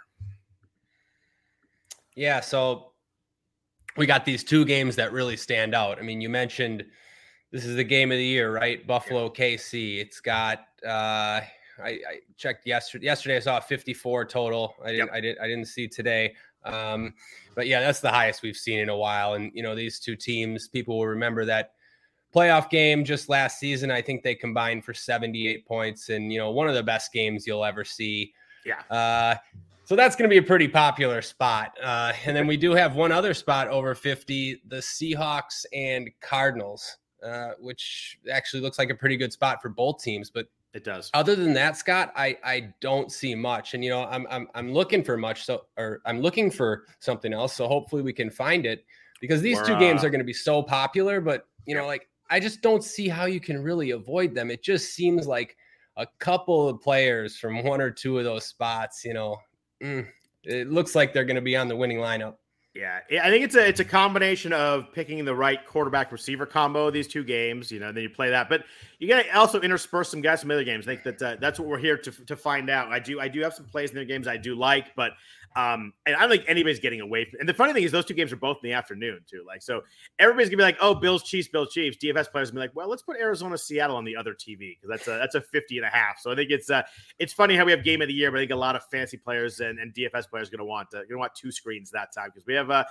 Yeah, 2.15 2.39
so 2.39 2.93
we 3.97 4.05
got 4.05 4.23
these 4.23 4.45
two 4.45 4.63
games 4.63 4.95
that 4.95 5.11
really 5.11 5.35
stand 5.35 5.75
out. 5.75 5.99
I 5.99 6.03
mean, 6.03 6.21
you 6.21 6.29
mentioned 6.29 6.85
this 7.51 7.65
is 7.65 7.75
the 7.75 7.83
game 7.83 8.13
of 8.13 8.17
the 8.17 8.23
year, 8.23 8.53
right? 8.53 8.87
Buffalo 8.87 9.27
KC. 9.29 9.99
It's 9.99 10.21
got 10.21 10.59
uh 10.87 11.41
I, 11.83 11.89
I 11.89 12.19
checked 12.37 12.65
yesterday. 12.65 13.05
Yesterday 13.05 13.37
I 13.37 13.39
saw 13.39 13.59
54 13.59 14.25
total. 14.25 14.75
I 14.83 14.91
didn't. 14.91 15.07
Yep. 15.07 15.09
I 15.13 15.21
didn't. 15.21 15.41
I 15.41 15.47
didn't 15.47 15.65
see 15.65 15.87
today. 15.87 16.33
Um, 16.63 17.13
but 17.53 17.67
yeah, 17.67 17.79
that's 17.79 17.99
the 17.99 18.09
highest 18.09 18.41
we've 18.41 18.57
seen 18.57 18.79
in 18.79 18.89
a 18.89 18.95
while. 18.95 19.33
And 19.33 19.51
you 19.53 19.63
know, 19.63 19.75
these 19.75 19.99
two 19.99 20.15
teams, 20.15 20.67
people 20.67 20.97
will 20.97 21.07
remember 21.07 21.45
that 21.45 21.73
playoff 22.33 22.69
game 22.69 23.05
just 23.05 23.29
last 23.29 23.59
season. 23.59 23.91
I 23.91 24.01
think 24.01 24.23
they 24.23 24.35
combined 24.35 24.83
for 24.83 24.93
78 24.93 25.65
points, 25.65 26.09
and 26.09 26.31
you 26.31 26.39
know, 26.39 26.51
one 26.51 26.67
of 26.67 26.75
the 26.75 26.83
best 26.83 27.13
games 27.13 27.47
you'll 27.47 27.65
ever 27.65 27.83
see. 27.83 28.33
Yeah. 28.65 28.81
Uh, 28.89 29.35
so 29.85 29.95
that's 29.95 30.15
going 30.15 30.27
to 30.27 30.33
be 30.33 30.39
a 30.39 30.43
pretty 30.43 30.67
popular 30.67 31.21
spot. 31.21 31.77
Uh, 31.81 32.11
and 32.25 32.35
then 32.35 32.47
we 32.47 32.57
do 32.57 32.71
have 32.71 32.95
one 32.95 33.11
other 33.11 33.35
spot 33.35 33.67
over 33.67 33.93
50, 33.93 34.63
the 34.67 34.77
Seahawks 34.77 35.63
and 35.73 36.09
Cardinals, 36.21 36.97
uh, 37.23 37.51
which 37.59 38.17
actually 38.31 38.61
looks 38.61 38.79
like 38.79 38.89
a 38.89 38.95
pretty 38.95 39.15
good 39.15 39.31
spot 39.31 39.61
for 39.61 39.69
both 39.69 40.01
teams. 40.01 40.31
But 40.31 40.47
it 40.75 40.83
does. 40.83 41.09
Other 41.13 41.35
than 41.35 41.53
that, 41.53 41.77
Scott, 41.77 42.11
I 42.17 42.37
I 42.43 42.73
don't 42.81 43.09
see 43.09 43.33
much, 43.33 43.73
and 43.73 43.83
you 43.83 43.89
know 43.89 44.03
I'm 44.03 44.27
I'm 44.29 44.47
I'm 44.53 44.73
looking 44.73 45.03
for 45.05 45.15
much, 45.15 45.45
so 45.45 45.65
or 45.77 46.01
I'm 46.05 46.19
looking 46.19 46.51
for 46.51 46.83
something 46.99 47.33
else. 47.33 47.53
So 47.53 47.65
hopefully 47.65 48.01
we 48.01 48.11
can 48.11 48.29
find 48.29 48.65
it 48.65 48.85
because 49.21 49.41
these 49.41 49.57
We're, 49.57 49.67
two 49.67 49.79
games 49.79 50.03
uh, 50.03 50.07
are 50.07 50.09
going 50.09 50.19
to 50.19 50.25
be 50.25 50.33
so 50.33 50.61
popular. 50.61 51.21
But 51.21 51.47
you 51.65 51.75
know, 51.75 51.87
like 51.87 52.09
I 52.29 52.41
just 52.41 52.61
don't 52.61 52.83
see 52.83 53.07
how 53.07 53.23
you 53.23 53.39
can 53.39 53.63
really 53.63 53.91
avoid 53.91 54.35
them. 54.35 54.51
It 54.51 54.63
just 54.63 54.93
seems 54.93 55.27
like 55.27 55.55
a 55.95 56.05
couple 56.19 56.67
of 56.67 56.81
players 56.81 57.37
from 57.37 57.63
one 57.63 57.79
or 57.79 57.89
two 57.89 58.19
of 58.19 58.25
those 58.25 58.45
spots. 58.45 59.05
You 59.05 59.13
know, 59.13 59.37
mm, 59.81 60.05
it 60.43 60.69
looks 60.69 60.93
like 60.93 61.13
they're 61.13 61.23
going 61.23 61.35
to 61.37 61.41
be 61.41 61.55
on 61.55 61.69
the 61.69 61.75
winning 61.75 61.99
lineup. 61.99 62.35
Yeah, 62.75 62.99
I 63.23 63.29
think 63.29 63.45
it's 63.45 63.55
a 63.55 63.65
it's 63.65 63.79
a 63.79 63.85
combination 63.85 64.51
of 64.51 64.91
picking 64.91 65.23
the 65.23 65.33
right 65.33 65.65
quarterback 65.65 66.11
receiver 66.11 66.45
combo 66.45 66.91
these 66.91 67.07
two 67.07 67.23
games. 67.23 67.71
You 67.71 67.79
know, 67.79 67.93
then 67.93 68.03
you 68.03 68.09
play 68.09 68.29
that, 68.31 68.49
but 68.49 68.65
you 68.99 69.07
got 69.07 69.23
to 69.23 69.37
also 69.37 69.61
intersperse 69.61 70.09
some 70.09 70.19
guys 70.19 70.41
from 70.41 70.51
other 70.51 70.65
games. 70.65 70.85
I 70.85 70.97
think 70.97 71.03
that 71.03 71.21
uh, 71.21 71.37
that's 71.39 71.57
what 71.57 71.69
we're 71.69 71.77
here 71.77 71.97
to 71.97 72.11
to 72.11 72.35
find 72.35 72.69
out. 72.69 72.91
I 72.91 72.99
do 72.99 73.21
I 73.21 73.29
do 73.29 73.41
have 73.43 73.53
some 73.53 73.65
plays 73.65 73.91
in 73.91 73.95
their 73.95 74.03
games 74.03 74.27
I 74.27 74.35
do 74.35 74.55
like, 74.55 74.93
but 74.93 75.13
um, 75.55 75.93
and 76.05 76.17
I 76.17 76.21
don't 76.21 76.29
think 76.29 76.43
anybody's 76.49 76.81
getting 76.81 76.99
away 76.99 77.23
from. 77.25 77.39
And 77.39 77.47
the 77.47 77.53
funny 77.53 77.71
thing 77.71 77.83
is, 77.83 77.91
those 77.91 78.03
two 78.03 78.13
games 78.13 78.33
are 78.33 78.37
both 78.37 78.57
in 78.61 78.69
the 78.69 78.73
afternoon 78.73 79.21
too. 79.25 79.43
Like, 79.47 79.61
so 79.61 79.83
everybody's 80.19 80.49
gonna 80.49 80.57
be 80.57 80.63
like, 80.63 80.77
"Oh, 80.81 80.93
Bills, 80.93 81.23
Chiefs, 81.23 81.47
Bills, 81.47 81.71
Chiefs." 81.71 81.97
DFS 81.97 82.29
players 82.29 82.51
be 82.51 82.59
like, 82.59 82.75
"Well, 82.75 82.89
let's 82.89 83.03
put 83.03 83.15
Arizona, 83.17 83.57
Seattle 83.57 83.95
on 83.95 84.03
the 84.03 84.17
other 84.17 84.33
TV 84.33 84.75
because 84.75 84.89
that's 84.89 85.07
a 85.07 85.11
that's 85.11 85.35
a 85.35 85.41
50 85.41 85.77
and 85.77 85.85
a 85.85 85.89
half." 85.89 86.19
So 86.19 86.29
I 86.29 86.35
think 86.35 86.51
it's 86.51 86.69
uh 86.69 86.81
it's 87.19 87.31
funny 87.31 87.55
how 87.55 87.63
we 87.63 87.71
have 87.71 87.85
game 87.85 88.01
of 88.01 88.09
the 88.09 88.13
year, 88.13 88.31
but 88.31 88.37
I 88.37 88.41
think 88.41 88.51
a 88.51 88.55
lot 88.57 88.75
of 88.75 88.83
fancy 88.91 89.15
players 89.15 89.61
and, 89.61 89.79
and 89.79 89.93
DFS 89.93 90.29
players 90.29 90.49
gonna 90.49 90.65
want 90.65 90.93
uh, 90.93 91.05
gonna 91.07 91.19
want 91.19 91.33
two 91.35 91.53
screens 91.53 91.89
that 91.91 92.13
time 92.13 92.31
because 92.33 92.45
we 92.45 92.53
have 92.53 92.64
uh 92.69 92.83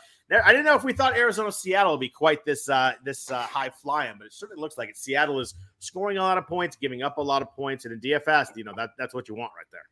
I 0.43 0.53
didn't 0.53 0.65
know 0.65 0.75
if 0.75 0.85
we 0.85 0.95
thought 0.95 1.17
Arizona, 1.17 1.53
Seattle 1.53 1.93
would 1.93 2.01
be 2.01 2.09
quite 2.09 2.45
this 2.45 2.69
uh 2.69 2.93
this 3.05 3.31
uh, 3.31 3.43
high 3.43 3.71
flying, 3.71 4.15
but 4.19 4.27
it 4.27 4.33
certainly 4.33 4.61
looks 4.61 4.79
like 4.79 4.89
it. 4.89 4.97
Seattle 4.97 5.41
is 5.41 5.55
scoring 5.79 6.19
a 6.19 6.23
lot 6.23 6.39
of 6.39 6.47
points, 6.47 6.77
giving 6.77 7.03
up 7.03 7.19
a 7.19 7.23
lot 7.23 7.43
of 7.43 7.51
points, 7.53 7.85
and 7.85 7.93
in 7.93 8.01
DFS, 8.01 8.57
you 8.57 8.65
know 8.65 8.73
that 8.77 8.91
that's 8.99 9.15
what 9.15 9.29
you 9.29 9.35
want 9.35 9.53
right 9.57 9.67
there. 9.71 9.83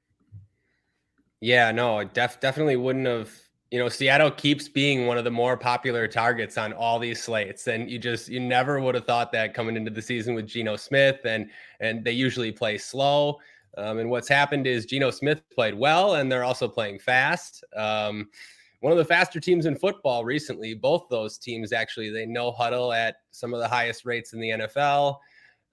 Yeah, 1.40 1.72
no, 1.72 2.04
def- 2.04 2.40
definitely 2.40 2.76
wouldn't 2.76 3.06
have. 3.06 3.30
You 3.72 3.78
know, 3.78 3.88
Seattle 3.88 4.30
keeps 4.30 4.68
being 4.68 5.06
one 5.06 5.16
of 5.16 5.24
the 5.24 5.30
more 5.30 5.56
popular 5.56 6.06
targets 6.06 6.58
on 6.58 6.74
all 6.74 6.98
these 6.98 7.22
slates, 7.22 7.66
and 7.68 7.90
you 7.90 7.98
just 7.98 8.28
you 8.28 8.38
never 8.38 8.80
would 8.80 8.94
have 8.94 9.06
thought 9.06 9.32
that 9.32 9.54
coming 9.54 9.76
into 9.76 9.90
the 9.90 10.02
season 10.02 10.34
with 10.34 10.46
Geno 10.46 10.76
Smith, 10.76 11.20
and 11.24 11.50
and 11.80 12.04
they 12.04 12.12
usually 12.12 12.52
play 12.52 12.78
slow. 12.78 13.38
Um, 13.76 13.98
and 13.98 14.10
what's 14.10 14.28
happened 14.28 14.66
is 14.66 14.86
Geno 14.86 15.10
Smith 15.10 15.42
played 15.50 15.74
well, 15.74 16.16
and 16.16 16.30
they're 16.30 16.44
also 16.44 16.68
playing 16.68 16.98
fast. 16.98 17.64
Um, 17.74 18.28
one 18.82 18.90
of 18.90 18.98
the 18.98 19.04
faster 19.04 19.38
teams 19.38 19.66
in 19.66 19.76
football 19.76 20.24
recently. 20.24 20.74
Both 20.74 21.08
those 21.08 21.38
teams 21.38 21.72
actually 21.72 22.10
they 22.10 22.26
no 22.26 22.50
huddle 22.50 22.92
at 22.92 23.16
some 23.30 23.54
of 23.54 23.60
the 23.60 23.68
highest 23.68 24.04
rates 24.04 24.32
in 24.32 24.40
the 24.40 24.50
NFL. 24.50 25.18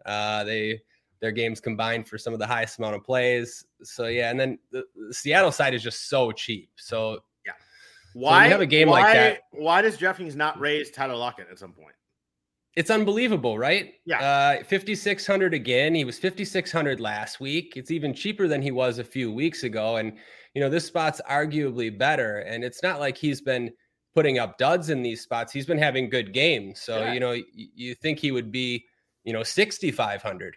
Uh, 0.05 0.43
they 0.43 0.79
their 1.19 1.31
games 1.31 1.59
combined 1.59 2.07
for 2.07 2.19
some 2.19 2.33
of 2.33 2.39
the 2.39 2.45
highest 2.45 2.77
amount 2.77 2.95
of 2.95 3.03
plays. 3.03 3.65
So 3.83 4.05
yeah, 4.05 4.29
and 4.29 4.39
then 4.39 4.59
the, 4.71 4.83
the 4.95 5.13
Seattle 5.13 5.51
side 5.51 5.73
is 5.73 5.81
just 5.81 6.07
so 6.07 6.31
cheap. 6.31 6.69
So 6.75 7.23
yeah, 7.47 7.53
why 8.13 8.45
so 8.45 8.51
have 8.51 8.61
a 8.61 8.67
game 8.67 8.89
why, 8.89 9.01
like 9.01 9.13
that? 9.13 9.39
Why 9.53 9.81
does 9.81 9.97
DraftKings 9.97 10.35
not 10.35 10.59
raise 10.59 10.91
Tyler 10.91 11.15
Lockett 11.15 11.47
at 11.51 11.57
some 11.57 11.73
point? 11.73 11.95
It's 12.75 12.89
unbelievable, 12.89 13.57
right? 13.57 13.93
Yeah. 14.05 14.21
Uh, 14.59 14.63
5,600 14.63 15.53
again. 15.53 15.95
He 15.95 16.05
was 16.05 16.19
5,600 16.19 16.99
last 16.99 17.39
week. 17.39 17.73
It's 17.75 17.91
even 17.91 18.13
cheaper 18.13 18.47
than 18.47 18.61
he 18.61 18.71
was 18.71 18.99
a 18.99 19.03
few 19.03 19.31
weeks 19.31 19.63
ago. 19.63 19.97
And, 19.97 20.13
you 20.53 20.61
know, 20.61 20.69
this 20.69 20.85
spot's 20.85 21.19
arguably 21.29 21.95
better. 21.95 22.39
And 22.39 22.63
it's 22.63 22.83
not 22.83 22.99
like 22.99 23.17
he's 23.17 23.41
been 23.41 23.71
putting 24.13 24.37
up 24.37 24.57
duds 24.57 24.89
in 24.89 25.01
these 25.01 25.21
spots. 25.21 25.51
He's 25.51 25.65
been 25.65 25.77
having 25.77 26.09
good 26.09 26.31
games. 26.31 26.81
So, 26.81 26.99
yeah. 26.99 27.13
you 27.13 27.19
know, 27.19 27.35
you 27.53 27.95
think 27.95 28.19
he 28.19 28.31
would 28.31 28.51
be, 28.51 28.85
you 29.23 29.33
know, 29.33 29.43
6,500. 29.43 30.55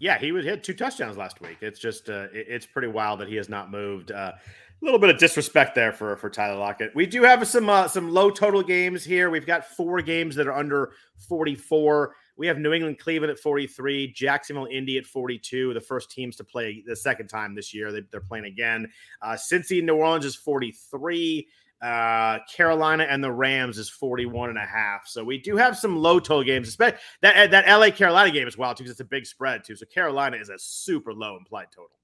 Yeah, 0.00 0.18
he 0.18 0.32
would 0.32 0.44
hit 0.44 0.64
two 0.64 0.74
touchdowns 0.74 1.16
last 1.16 1.40
week. 1.40 1.58
It's 1.60 1.78
just 1.78 2.10
uh, 2.10 2.26
it's 2.32 2.66
pretty 2.66 2.88
wild 2.88 3.20
that 3.20 3.28
he 3.28 3.36
has 3.36 3.48
not 3.48 3.70
moved. 3.70 4.10
Uh, 4.10 4.32
a 4.80 4.84
little 4.84 5.00
bit 5.00 5.10
of 5.10 5.18
disrespect 5.18 5.74
there 5.74 5.92
for 5.92 6.16
for 6.16 6.28
Tyler 6.28 6.58
Lockett. 6.58 6.94
We 6.94 7.06
do 7.06 7.22
have 7.22 7.46
some 7.46 7.68
uh, 7.68 7.88
some 7.88 8.10
low 8.10 8.30
total 8.30 8.62
games 8.62 9.04
here. 9.04 9.30
We've 9.30 9.46
got 9.46 9.64
four 9.64 10.00
games 10.02 10.36
that 10.36 10.46
are 10.46 10.52
under 10.52 10.92
44. 11.28 12.14
We 12.36 12.46
have 12.48 12.58
New 12.58 12.72
England, 12.72 12.98
Cleveland 12.98 13.30
at 13.30 13.38
43, 13.38 14.12
Jacksonville, 14.12 14.66
Indy 14.70 14.98
at 14.98 15.06
42. 15.06 15.72
The 15.72 15.80
first 15.80 16.10
teams 16.10 16.36
to 16.36 16.44
play 16.44 16.82
the 16.86 16.96
second 16.96 17.28
time 17.28 17.54
this 17.54 17.72
year. 17.72 17.92
They, 17.92 18.02
are 18.12 18.20
playing 18.20 18.46
again. 18.46 18.90
Uh, 19.22 19.32
Cincy, 19.32 19.82
New 19.82 19.94
Orleans 19.94 20.24
is 20.24 20.34
43. 20.34 21.46
Uh, 21.80 22.38
Carolina 22.52 23.04
and 23.04 23.22
the 23.22 23.30
Rams 23.30 23.78
is 23.78 23.88
41 23.88 24.48
and 24.48 24.58
a 24.58 24.62
half. 24.62 25.06
So 25.06 25.22
we 25.22 25.38
do 25.38 25.56
have 25.56 25.76
some 25.76 25.96
low 25.96 26.18
total 26.18 26.42
games, 26.42 26.66
especially 26.66 26.98
that 27.22 27.50
that 27.50 27.68
LA 27.68 27.90
Carolina 27.90 28.30
game 28.30 28.48
as 28.48 28.58
well, 28.58 28.74
too, 28.74 28.84
because 28.84 28.92
it's 28.92 29.00
a 29.00 29.04
big 29.04 29.26
spread 29.26 29.64
too. 29.64 29.76
So 29.76 29.86
Carolina 29.86 30.36
is 30.36 30.48
a 30.48 30.58
super 30.58 31.12
low 31.12 31.36
implied 31.36 31.68
total. 31.74 31.96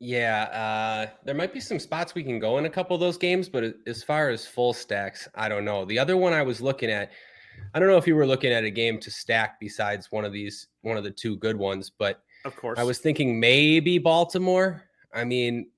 Yeah, 0.00 0.42
uh, 0.44 1.10
there 1.24 1.34
might 1.34 1.52
be 1.52 1.60
some 1.60 1.80
spots 1.80 2.14
we 2.14 2.22
can 2.22 2.38
go 2.38 2.58
in 2.58 2.66
a 2.66 2.70
couple 2.70 2.94
of 2.94 3.00
those 3.00 3.16
games, 3.16 3.48
but 3.48 3.74
as 3.86 4.02
far 4.02 4.30
as 4.30 4.46
full 4.46 4.72
stacks, 4.72 5.28
I 5.34 5.48
don't 5.48 5.64
know. 5.64 5.84
The 5.84 5.98
other 5.98 6.16
one 6.16 6.32
I 6.32 6.42
was 6.42 6.60
looking 6.60 6.88
at, 6.88 7.10
I 7.74 7.80
don't 7.80 7.88
know 7.88 7.96
if 7.96 8.06
you 8.06 8.14
were 8.14 8.26
looking 8.26 8.52
at 8.52 8.62
a 8.62 8.70
game 8.70 8.98
to 9.00 9.10
stack 9.10 9.58
besides 9.58 10.12
one 10.12 10.24
of 10.24 10.32
these, 10.32 10.68
one 10.82 10.96
of 10.96 11.02
the 11.02 11.10
two 11.10 11.36
good 11.36 11.56
ones, 11.56 11.90
but 11.90 12.22
of 12.44 12.54
course, 12.54 12.78
I 12.78 12.84
was 12.84 12.98
thinking 12.98 13.40
maybe 13.40 13.98
Baltimore. 13.98 14.84
I 15.12 15.24
mean, 15.24 15.70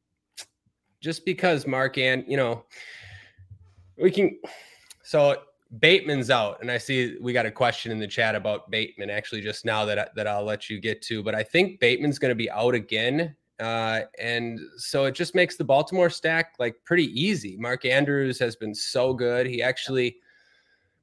just 1.00 1.24
because 1.24 1.66
Mark 1.66 1.96
and 1.96 2.24
you 2.28 2.36
know 2.36 2.64
we 3.96 4.10
can 4.10 4.38
so 5.02 5.36
Bateman's 5.78 6.30
out, 6.30 6.60
and 6.60 6.70
I 6.70 6.78
see 6.78 7.16
we 7.20 7.32
got 7.32 7.46
a 7.46 7.50
question 7.50 7.90
in 7.90 7.98
the 7.98 8.06
chat 8.06 8.34
about 8.34 8.70
Bateman 8.70 9.08
actually 9.08 9.40
just 9.40 9.64
now 9.64 9.84
that 9.86 9.98
I, 9.98 10.08
that 10.16 10.26
I'll 10.26 10.44
let 10.44 10.68
you 10.68 10.80
get 10.80 11.00
to. 11.02 11.22
But 11.22 11.34
I 11.34 11.42
think 11.42 11.80
Bateman's 11.80 12.18
going 12.18 12.30
to 12.30 12.36
be 12.36 12.50
out 12.50 12.74
again 12.74 13.34
Uh, 13.60 14.00
and 14.18 14.58
so 14.76 15.04
it 15.04 15.14
just 15.14 15.34
makes 15.34 15.56
the 15.56 15.64
Baltimore 15.64 16.10
stack 16.10 16.54
like 16.58 16.76
pretty 16.84 17.06
easy. 17.20 17.56
Mark 17.58 17.84
Andrews 17.84 18.38
has 18.38 18.56
been 18.56 18.74
so 18.74 19.12
good. 19.12 19.46
He 19.46 19.62
actually 19.62 20.16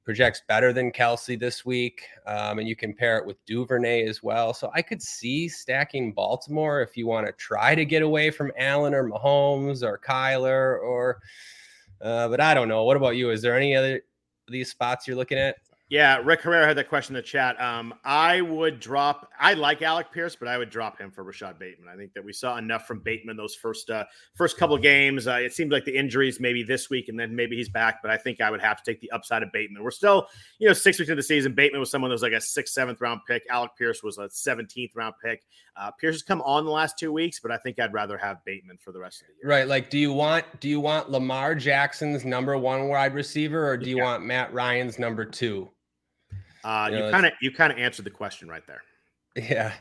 projects 0.07 0.41
better 0.47 0.71
than 0.71 0.89
Kelce 0.89 1.37
this 1.37 1.65
week. 1.65 2.03
Um, 2.25 2.59
and 2.59 2.67
you 2.67 2.77
can 2.77 2.93
pair 2.93 3.17
it 3.17 3.25
with 3.25 3.43
Duvernay 3.45 4.07
as 4.07 4.23
well. 4.23 4.53
So 4.53 4.71
I 4.73 4.81
could 4.81 5.01
see 5.01 5.49
stacking 5.49 6.13
Baltimore 6.13 6.81
if 6.81 6.95
you 6.95 7.05
want 7.05 7.27
to 7.27 7.33
try 7.33 7.75
to 7.75 7.83
get 7.83 8.01
away 8.01 8.31
from 8.31 8.53
Allen 8.57 8.93
or 8.93 9.03
Mahomes 9.03 9.83
or 9.83 9.99
Kyler 9.99 10.79
or, 10.81 11.19
uh, 12.01 12.29
but 12.29 12.39
I 12.39 12.53
don't 12.53 12.69
know. 12.69 12.85
What 12.85 12.95
about 12.95 13.17
you? 13.17 13.31
Is 13.31 13.41
there 13.41 13.57
any 13.57 13.75
other 13.75 14.01
these 14.47 14.71
spots 14.71 15.07
you're 15.07 15.17
looking 15.17 15.37
at? 15.37 15.57
Yeah, 15.89 16.17
Rick 16.17 16.41
Herrera 16.41 16.67
had 16.67 16.75
that 16.77 16.89
question 16.89 17.15
in 17.15 17.21
the 17.21 17.25
chat. 17.25 17.59
Um, 17.61 17.93
I 18.03 18.41
would 18.41 18.81
drop. 18.81 19.29
I 19.39 19.53
like 19.53 19.81
Alec 19.81 20.11
Pierce, 20.11 20.35
but 20.35 20.49
I 20.49 20.57
would 20.57 20.69
drop 20.69 20.99
him 20.99 21.11
for 21.11 21.23
Rashod 21.23 21.57
Bateman. 21.57 21.87
I 21.87 21.95
think 21.95 22.13
that 22.13 22.25
we 22.25 22.33
saw 22.33 22.57
enough 22.57 22.85
from 22.85 22.99
Bateman 22.99 23.37
those 23.37 23.55
first 23.55 23.89
uh, 23.89 24.03
first 24.35 24.57
couple 24.57 24.77
games. 24.77 25.27
Uh, 25.27 25.35
it 25.35 25.53
seemed 25.53 25.71
like 25.71 25.85
the 25.85 25.97
injuries 25.97 26.41
maybe 26.41 26.61
this 26.61 26.89
week, 26.89 27.07
and 27.07 27.17
then 27.17 27.33
maybe 27.33 27.55
he's 27.55 27.69
back. 27.69 28.01
But 28.01 28.11
I 28.11 28.17
think 28.17 28.41
I 28.41 28.51
would 28.51 28.59
have 28.59 28.83
to 28.83 28.91
take 28.91 28.99
the 28.99 29.09
upside 29.11 29.43
of 29.43 29.51
Bateman. 29.53 29.81
We're 29.81 29.91
still, 29.91 30.27
you 30.59 30.67
know, 30.67 30.73
six 30.73 30.99
weeks 30.99 31.07
into 31.07 31.21
the 31.21 31.23
season. 31.23 31.53
Bateman 31.53 31.79
was 31.79 31.89
someone 31.89 32.09
that 32.09 32.15
was 32.15 32.21
like 32.21 32.33
a 32.33 32.41
sixth, 32.41 32.73
seventh 32.73 32.99
round 32.99 33.21
pick. 33.25 33.43
Alec 33.49 33.71
Pierce 33.77 34.03
was 34.03 34.17
a 34.17 34.29
seventeenth 34.29 34.91
round 34.93 35.15
pick. 35.23 35.45
Uh, 35.77 35.91
Pierce 35.91 36.15
has 36.15 36.23
come 36.23 36.41
on 36.41 36.65
the 36.65 36.71
last 36.71 36.99
two 36.99 37.13
weeks, 37.13 37.39
but 37.39 37.49
I 37.49 37.57
think 37.57 37.79
I'd 37.79 37.93
rather 37.93 38.17
have 38.17 38.43
Bateman 38.43 38.77
for 38.77 38.91
the 38.91 38.99
rest 38.99 39.21
of 39.21 39.27
the 39.27 39.35
year. 39.35 39.49
Right. 39.49 39.67
Like, 39.69 39.89
do 39.89 39.97
you 39.97 40.11
want 40.11 40.43
do 40.59 40.67
you 40.67 40.81
want 40.81 41.09
Lamar 41.09 41.55
Jackson's 41.55 42.25
number 42.25 42.57
one 42.57 42.89
wide 42.89 43.13
receiver, 43.13 43.69
or 43.69 43.77
do 43.77 43.89
you 43.89 43.99
yeah. 43.99 44.03
want 44.03 44.25
Matt 44.25 44.53
Ryan's 44.53 44.99
number 44.99 45.23
two? 45.23 45.69
Uh, 46.67 46.89
you 46.91 47.11
kind 47.11 47.25
of 47.25 47.31
you 47.39 47.49
kind 47.49 47.71
of 47.71 47.79
answered 47.79 48.05
the 48.05 48.11
question 48.11 48.49
right 48.49 48.67
there. 48.67 48.81
Yeah, 49.37 49.71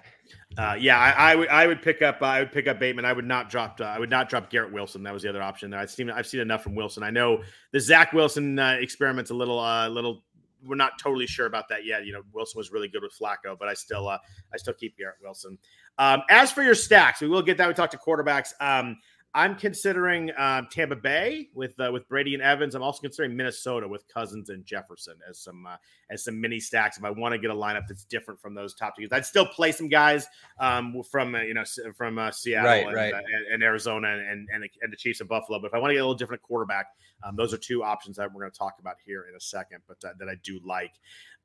uh, 0.57 0.77
yeah. 0.79 0.99
I, 0.99 1.33
I, 1.33 1.35
would 1.35 1.49
I 1.49 1.67
would 1.67 1.83
pick 1.83 2.01
up 2.01 2.23
uh, 2.23 2.27
I 2.27 2.39
would 2.41 2.53
pick 2.53 2.69
up 2.69 2.79
Bateman. 2.79 3.05
I 3.05 3.13
would 3.13 3.25
not 3.25 3.51
drop 3.51 3.81
uh, 3.81 3.85
I 3.85 3.99
would 3.99 4.09
not 4.09 4.29
drop 4.29 4.51
Garrett 4.51 4.73
Wilson. 4.73 5.03
That 5.03 5.13
was 5.13 5.25
the 5.25 5.29
other 5.29 5.43
option. 5.43 5.71
There. 5.71 5.81
I've 5.81 5.91
seen 5.91 6.11
I've 6.11 6.29
seen 6.29 6.39
enough 6.39 6.63
from 6.63 6.77
Wilson. 6.77 7.03
I 7.03 7.11
know 7.11 7.43
the 7.73 7.81
Zach 7.81 8.13
Wilson 8.13 8.61
uh, 8.61 8.77
experiment's 8.79 9.33
a 9.33 9.35
little 9.35 9.59
uh, 9.59 9.89
little. 9.89 10.23
We're 10.65 10.77
not 10.77 10.93
totally 11.01 11.27
sure 11.27 11.47
about 11.47 11.69
that 11.71 11.85
yet. 11.85 12.07
You 12.07 12.13
know, 12.13 12.23
Wilson 12.33 12.57
was 12.57 12.71
really 12.71 12.89
good 12.89 13.03
with 13.03 13.13
Flacco, 13.19 13.59
but 13.59 13.67
I 13.67 13.75
still 13.75 14.09
uh, 14.09 14.19
I 14.55 14.57
still 14.57 14.75
keep 14.75 14.97
Garrett 14.97 15.17
Wilson. 15.21 15.59
Um, 15.99 16.23
as 16.31 16.53
for 16.53 16.63
your 16.63 16.77
stacks, 16.77 17.21
we 17.21 17.27
will 17.27 17.43
get 17.43 17.59
that. 17.59 17.67
We 17.67 17.75
talked 17.75 17.93
to 17.93 17.99
quarterbacks. 17.99 18.51
Um, 18.61 18.99
I'm 19.37 19.55
considering 19.55 20.33
um, 20.39 20.67
Tampa 20.71 20.97
Bay 20.97 21.51
with 21.53 21.79
uh, 21.79 21.91
with 21.93 22.09
Brady 22.09 22.33
and 22.33 22.43
Evans. 22.43 22.75
I'm 22.75 22.83
also 22.83 23.03
considering 23.03 23.37
Minnesota 23.37 23.87
with 23.87 24.09
Cousins 24.09 24.49
and 24.49 24.65
Jefferson 24.65 25.17
as 25.29 25.39
some 25.41 25.67
uh, 25.67 25.77
as 26.11 26.25
some 26.25 26.41
mini 26.41 26.59
stacks. 26.59 26.97
If 26.97 27.05
I 27.05 27.11
want 27.11 27.35
to 27.35 27.39
get 27.39 27.51
a 27.51 27.55
lineup 27.55 27.87
that's 27.87 28.05
different 28.05 28.41
from 28.41 28.55
those 28.55 28.75
top 28.75 28.97
teams, 28.97 29.13
I'd 29.13 29.27
still 29.27 29.45
play 29.45 29.73
some 29.73 29.91
guys 29.91 30.27
um, 30.59 31.03
from 31.11 31.35
uh, 31.35 31.43
you 31.43 31.53
know 31.53 31.65
from 31.95 32.19
uh, 32.19 32.31
Seattle 32.31 32.71
right, 32.71 32.87
and, 32.87 32.97
right. 32.97 33.13
Uh, 33.13 33.19
and, 33.19 33.47
and, 33.53 33.63
Arizona 33.63 34.09
and, 34.09 34.49
and 34.51 34.65
and 34.81 34.91
the 34.91 34.97
Chiefs 34.97 35.21
of 35.21 35.29
Buffalo. 35.29 35.59
But 35.61 35.67
if 35.67 35.75
I 35.75 35.81
want 35.81 35.91
to 35.91 35.95
get 35.97 36.01
a 36.01 36.05
little 36.05 36.15
different 36.15 36.41
quarterback, 36.41 36.87
um, 37.23 37.37
those 37.37 37.53
are 37.53 37.59
two 37.59 37.85
options 37.85 38.17
that 38.17 38.33
we're 38.33 38.41
going 38.41 38.53
to 38.53 38.59
talk 38.59 38.77
about 38.81 38.97
here 39.05 39.27
in 39.29 39.37
a 39.37 39.41
second. 39.41 39.81
But 39.87 39.99
uh, 40.03 40.15
that 40.19 40.31
I 40.31 40.37
do 40.45 40.61
like. 40.65 40.95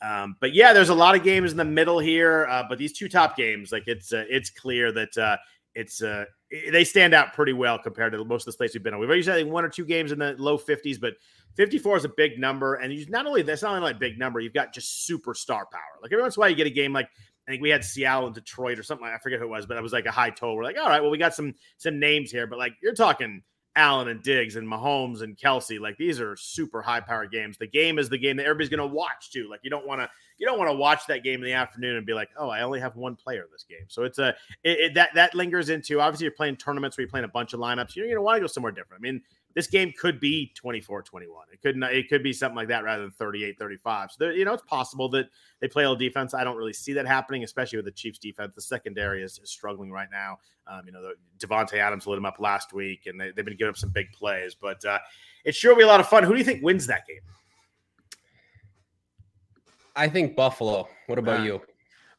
Um, 0.02 0.38
but 0.40 0.54
yeah, 0.54 0.72
there's 0.72 0.90
a 0.90 0.96
lot 0.96 1.14
of 1.14 1.26
games 1.26 1.52
in 1.52 1.58
the 1.58 1.66
middle 1.66 2.00
here. 2.00 2.48
but 2.70 2.78
these 2.78 2.94
two 2.94 3.10
top 3.10 3.36
games, 3.36 3.74
like 3.74 3.84
it's 3.88 4.14
it's 4.14 4.50
clear 4.50 4.94
that 4.94 5.40
it's 5.76 6.02
uh 6.02 6.24
they 6.72 6.84
stand 6.84 7.13
out 7.13 7.34
pretty 7.34 7.53
well 7.53 7.79
compared 7.79 8.12
to 8.13 8.25
most 8.25 8.41
of 8.41 8.46
the 8.48 8.51
states 8.51 8.74
we've 8.74 8.84
been 8.84 8.93
on. 8.93 9.00
We've 9.00 9.10
already 9.10 9.24
had 9.24 9.50
one 9.50 9.63
or 9.63 9.70
two 9.70 9.86
games 9.86 10.12
in 10.12 10.20
the 10.20 10.36
low 10.38 10.58
50s, 10.58 11.00
but 11.00 11.13
54 11.55 11.98
is 11.98 12.05
a 12.05 12.10
big 12.10 12.39
number. 12.39 12.75
And 12.75 12.93
you 12.93 13.05
not 13.08 13.25
only 13.25 13.41
that's 13.41 13.62
not 13.62 13.72
only 13.72 13.81
like 13.81 14.00
big 14.00 14.20
number, 14.20 14.39
you've 14.39 14.53
got 14.53 14.74
just 14.74 15.10
superstar 15.10 15.63
power. 15.72 16.00
Like 16.01 16.12
every 16.12 16.22
once 16.22 16.36
in 16.36 16.39
a 16.39 16.41
while 16.41 16.50
you 16.50 16.55
get 16.55 16.67
a 16.67 16.72
game 16.72 16.93
like 16.93 17.10
I 17.48 17.51
think 17.51 17.62
we 17.62 17.70
had 17.70 17.84
Seattle 17.84 18.27
and 18.27 18.36
Detroit 18.36 18.77
or 18.77 18.84
something. 18.84 19.08
I 19.08 19.17
forget 19.17 19.39
who 19.39 19.46
it 19.46 19.50
was, 19.50 19.65
but 19.65 19.77
it 19.77 19.84
was 19.84 19.93
like 19.93 20.05
a 20.05 20.12
high 20.12 20.29
total. 20.29 20.55
We're 20.55 20.63
like, 20.63 20.77
all 20.77 20.88
right, 20.88 21.01
well, 21.01 21.10
we 21.10 21.17
got 21.17 21.34
some 21.34 21.55
some 21.77 22.00
names 22.00 22.31
here, 22.31 22.48
but 22.48 22.60
like 22.60 22.74
you're 22.84 22.93
talking 22.93 23.41
Allen 23.75 24.10
and 24.10 24.22
Diggs 24.22 24.56
and 24.56 24.68
Mahomes 24.68 25.22
and 25.22 25.38
Kelce. 25.38 25.80
Like 25.80 25.98
these 25.98 26.20
are 26.20 26.36
super 26.36 26.82
high 26.82 27.00
power 27.00 27.25
games. 27.25 27.58
The 27.58 27.68
game 27.68 28.00
is 28.00 28.10
the 28.10 28.18
game 28.18 28.38
that 28.38 28.46
everybody's 28.46 28.70
going 28.70 28.88
to 28.90 28.94
watch 28.94 29.32
too. 29.32 29.48
Like 29.50 29.62
you 29.63 29.70
don't 29.70 29.88
want 29.88 30.01
to 30.01 30.10
you 30.38 30.48
don't 30.48 30.58
want 30.58 30.70
to 30.70 30.75
watch 30.75 31.06
that 31.08 31.24
game 31.24 31.36
in 31.36 31.46
the 31.46 31.54
afternoon 31.54 31.98
and 31.98 32.06
be 32.06 32.13
like, 32.13 32.30
oh, 32.36 32.50
I 32.50 32.63
only 32.63 32.80
have 32.80 32.96
one 32.96 33.16
player 33.16 33.46
this 33.51 33.63
game. 33.63 33.86
So 33.88 34.04
it's 34.04 34.20
a 34.20 34.30
it, 34.63 34.80
it, 34.80 34.94
that 34.96 35.12
that 35.16 35.36
lingers 35.36 35.70
into 35.70 36.01
obviously 36.01 36.25
you're 36.25 36.34
playing 36.34 36.58
tournaments 36.58 36.98
where 36.98 37.04
you're 37.04 37.12
playing 37.12 37.25
a 37.25 37.30
bunch 37.30 37.54
of 37.54 37.60
lineups. 37.60 37.96
You're 37.96 38.08
going 38.08 38.16
to 38.16 38.22
want 38.22 38.38
to 38.38 38.42
go 38.42 38.48
somewhere 38.48 38.72
different. 38.72 39.01
I 39.01 39.04
mean, 39.04 39.22
this 39.53 39.67
game 39.67 39.93
could 40.00 40.20
be 40.20 40.51
24 40.55 41.01
21 41.03 41.46
it 41.51 41.62
could 41.62 41.75
not, 41.75 41.93
it 41.93 42.10
could 42.10 42.24
be 42.24 42.34
something 42.34 42.55
like 42.55 42.67
that 42.67 42.84
rather 42.84 43.01
than 43.03 43.12
38 43.12 43.58
35 43.58 44.12
so 44.12 44.15
there, 44.20 44.34
you 44.34 44.46
know 44.46 44.53
it's 44.53 44.63
possible 44.63 45.10
that 45.10 45.27
they 45.60 45.67
play 45.67 45.84
a 45.84 45.89
little 45.89 46.00
defense. 46.00 46.34
I 46.34 46.43
don't 46.43 46.58
really 46.58 46.74
see 46.74 46.93
that 46.93 47.05
happening 47.05 47.43
especially 47.43 47.77
with 47.77 47.86
the 47.86 47.91
chiefs 47.91 48.17
defense. 48.17 48.53
The 48.55 48.62
secondary 48.62 49.24
is, 49.24 49.39
is 49.43 49.50
struggling 49.50 49.91
right 49.91 50.10
now. 50.12 50.39
Um, 50.67 50.81
you 50.86 50.91
know 50.91 51.01
the, 51.01 51.13
Davante 51.46 51.74
adams 51.74 52.08
lit 52.08 52.17
him 52.17 52.25
up 52.25 52.39
last 52.39 52.74
week 52.74 53.08
and 53.08 53.20
they, 53.20 53.27
have 53.27 53.36
been 53.36 53.58
giving 53.58 53.70
up 53.70 53.77
some 53.77 53.89
big 53.89 54.12
plays 54.12 54.55
but 54.55 54.84
uh, 54.86 55.00
it 55.46 55.55
sure 55.55 55.72
will 55.72 55.79
be 55.79 55.84
a 55.84 55.88
lot 55.88 56.00
of 56.00 56.08
fun. 56.08 56.24
Who 56.24 56.34
do 56.34 56.38
you 56.39 56.46
think 56.46 56.63
wins 56.63 56.88
that 56.88 57.08
game? 57.08 57.22
I 59.96 60.08
think 60.08 60.36
buffalo. 60.36 60.88
What 61.08 61.20
about 61.20 61.41
uh, 61.41 61.43
you 61.43 61.62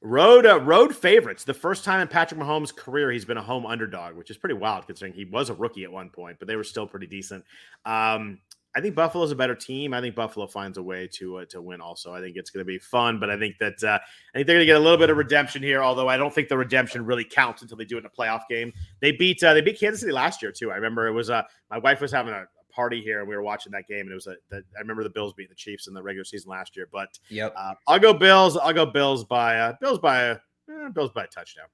Road 0.05 0.47
uh, 0.47 0.61
road 0.61 0.97
favorites. 0.97 1.45
The 1.45 1.55
first 1.55 1.85
time 1.85 2.01
in 2.01 2.09
Patrick 2.09 2.41
Mahomes' 2.41 2.75
career 2.75 3.13
he's 3.13 3.25
been 3.25 3.37
a 3.37 3.43
home 3.43 3.65
underdog, 3.65 4.17
which 4.17 4.31
is 4.31 4.37
pretty 4.37 4.57
wild 4.57 4.87
considering 4.87 5.13
he 5.13 5.25
was 5.25 5.49
a 5.49 5.55
rookie 5.55 5.85
at 5.85 5.93
one 5.93 6.11
point, 6.11 6.39
but 6.41 6.49
they 6.49 6.57
were 6.57 6.65
still 6.65 6.89
pretty 6.89 7.07
decent. 7.07 7.45
Um, 7.85 8.41
I 8.75 8.81
think 8.81 8.95
Buffalo's 8.95 9.33
a 9.33 9.37
better 9.37 9.55
team. 9.55 9.93
I 9.93 10.01
think 10.01 10.15
Buffalo 10.15 10.47
finds 10.47 10.79
a 10.79 10.83
way 10.83 11.09
to 11.15 11.39
uh, 11.39 11.45
to 11.51 11.61
win. 11.61 11.81
Also, 11.81 12.13
I 12.13 12.21
think 12.21 12.37
it's 12.37 12.51
going 12.51 12.63
to 12.63 12.65
be 12.65 12.79
fun, 12.79 13.21
but 13.21 13.31
I 13.31 13.39
think 13.39 13.59
that 13.59 13.83
uh, 13.85 13.99
I 14.35 14.39
think 14.39 14.47
they're 14.47 14.57
going 14.57 14.67
to 14.67 14.67
get 14.67 14.77
a 14.77 14.81
little 14.81 14.99
bit 14.99 15.11
of 15.11 15.19
redemption 15.19 15.63
here. 15.63 15.83
Although 15.83 16.09
I 16.09 16.17
don't 16.17 16.35
think 16.35 16.49
the 16.49 16.57
redemption 16.57 17.05
really 17.05 17.25
counts 17.25 17.63
until 17.63 17.77
they 17.77 17.85
do 17.85 17.97
it 17.97 18.01
in 18.01 18.07
a 18.07 18.11
playoff 18.11 18.43
game. 18.49 18.73
They 19.01 19.13
beat 19.13 19.43
uh, 19.45 19.55
they 19.55 19.61
beat 19.61 19.79
Kansas 19.79 20.01
City 20.01 20.13
last 20.13 20.43
year 20.43 20.53
too. 20.53 20.73
I 20.73 20.77
remember 20.77 21.07
it 21.07 21.13
was 21.13 21.29
uh, 21.29 21.43
my 21.71 21.79
wife 21.79 22.01
was 22.01 22.11
having 22.11 22.33
a, 22.33 22.45
party 22.73 23.01
here 23.01 23.21
and 23.21 23.29
we 23.29 23.37
were 23.37 23.43
watching 23.43 23.73
that 23.73 23.87
game 23.87 24.01
and 24.01 24.11
it 24.11 24.15
was 24.15 24.27
a 24.27 24.37
the, 24.51 24.63
I 24.77 24.81
remember 24.81 25.03
the 25.03 25.11
Bills 25.11 25.33
beating 25.35 25.51
the 25.51 25.57
Chiefs 25.57 25.87
in 25.87 25.95
the 25.95 26.03
regular 26.03 26.25
season 26.25 26.51
last 26.51 26.77
year. 26.77 26.89
But 26.91 27.19
yep, 27.29 27.55
uh, 27.57 27.75
I'll 27.87 27.99
go 27.99 28.13
Bills. 28.13 28.57
I'll 28.57 28.73
go 28.73 28.87
Bills 28.87 29.25
by 29.25 29.59
uh, 29.59 29.75
Bills 29.81 29.99
by 29.99 30.23
a 30.23 30.33
eh, 30.71 30.89
Bills 30.95 31.11
by 31.15 31.25
a 31.25 31.29
touchdown. 31.29 31.67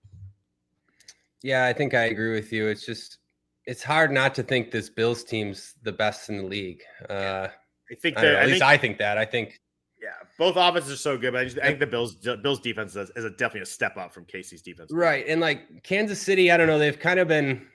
Yeah, 1.43 1.67
I 1.67 1.73
think 1.73 1.95
I 1.95 2.05
agree 2.05 2.33
with 2.33 2.53
you. 2.53 2.67
It's 2.67 2.85
just 2.85 3.19
it's 3.65 3.83
hard 3.83 4.11
not 4.11 4.35
to 4.37 4.43
think 4.43 4.71
this 4.71 4.89
Bills 4.89 5.25
team's 5.25 5.75
the 5.83 5.93
best 5.93 6.29
in 6.29 6.39
the 6.39 6.45
league. 6.45 6.83
Uh, 7.09 7.49
I 7.91 7.95
think 7.95 8.17
that, 8.17 8.37
I 8.37 8.41
at 8.41 8.49
least 8.49 8.63
I 8.63 8.77
think 8.77 8.99
that. 8.99 9.19
I 9.19 9.25
think 9.25 9.61
yeah, 10.01 10.11
both 10.39 10.57
offenses 10.57 10.93
are 10.93 10.97
so 10.97 11.19
good, 11.19 11.33
but 11.33 11.41
I, 11.41 11.45
just, 11.45 11.59
I 11.59 11.67
think 11.67 11.81
the 11.81 11.87
Bills 11.87 12.15
Bills 12.15 12.61
defense 12.61 12.97
is, 12.97 13.11
is 13.17 13.25
a, 13.25 13.31
definitely 13.31 13.63
a 13.63 13.67
step 13.67 13.97
up 13.97 14.13
from 14.13 14.25
KC's 14.25 14.63
defense. 14.63 14.93
Right, 14.93 15.25
and 15.29 15.41
like 15.41 15.83
Kansas 15.83 16.21
City, 16.21 16.51
I 16.51 16.57
don't 16.57 16.67
know, 16.67 16.79
they've 16.79 16.99
kind 16.99 17.19
of 17.19 17.29
been 17.29 17.67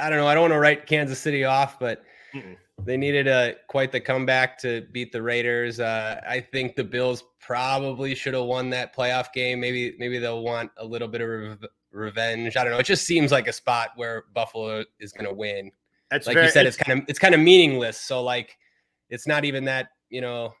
I 0.00 0.10
don't 0.10 0.18
know. 0.18 0.26
I 0.26 0.34
don't 0.34 0.42
want 0.42 0.52
to 0.52 0.58
write 0.58 0.86
Kansas 0.86 1.18
City 1.18 1.44
off, 1.44 1.78
but 1.78 2.02
Mm-mm. 2.34 2.56
they 2.82 2.96
needed 2.96 3.28
a 3.28 3.54
quite 3.68 3.92
the 3.92 4.00
comeback 4.00 4.58
to 4.58 4.86
beat 4.92 5.12
the 5.12 5.22
Raiders. 5.22 5.80
Uh, 5.80 6.20
I 6.28 6.40
think 6.40 6.76
the 6.76 6.84
Bills 6.84 7.24
probably 7.40 8.14
should 8.14 8.34
have 8.34 8.44
won 8.44 8.70
that 8.70 8.94
playoff 8.94 9.32
game. 9.32 9.60
Maybe 9.60 9.94
maybe 9.98 10.18
they'll 10.18 10.42
want 10.42 10.70
a 10.78 10.84
little 10.84 11.08
bit 11.08 11.20
of 11.20 11.28
re- 11.28 11.68
revenge. 11.92 12.56
I 12.56 12.64
don't 12.64 12.72
know. 12.72 12.78
It 12.78 12.86
just 12.86 13.06
seems 13.06 13.30
like 13.30 13.46
a 13.48 13.52
spot 13.52 13.90
where 13.96 14.24
Buffalo 14.34 14.84
is 14.98 15.12
going 15.12 15.26
to 15.26 15.34
win. 15.34 15.70
That's 16.10 16.26
like 16.26 16.34
very, 16.34 16.46
you 16.46 16.52
said. 16.52 16.66
It's, 16.66 16.76
it's 16.76 16.84
kind 16.84 17.00
of 17.00 17.08
it's 17.08 17.18
kind 17.18 17.34
of 17.34 17.40
meaningless. 17.40 17.98
So 18.00 18.22
like, 18.22 18.56
it's 19.08 19.26
not 19.26 19.44
even 19.44 19.64
that 19.64 19.88
you 20.10 20.20
know. 20.20 20.52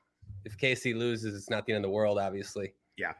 If 0.44 0.56
KC 0.56 0.96
loses, 0.96 1.34
it's 1.34 1.50
not 1.50 1.66
the 1.66 1.72
end 1.72 1.84
of 1.84 1.88
the 1.88 1.92
world, 1.92 2.18
obviously. 2.18 2.72
Yeah 2.96 3.14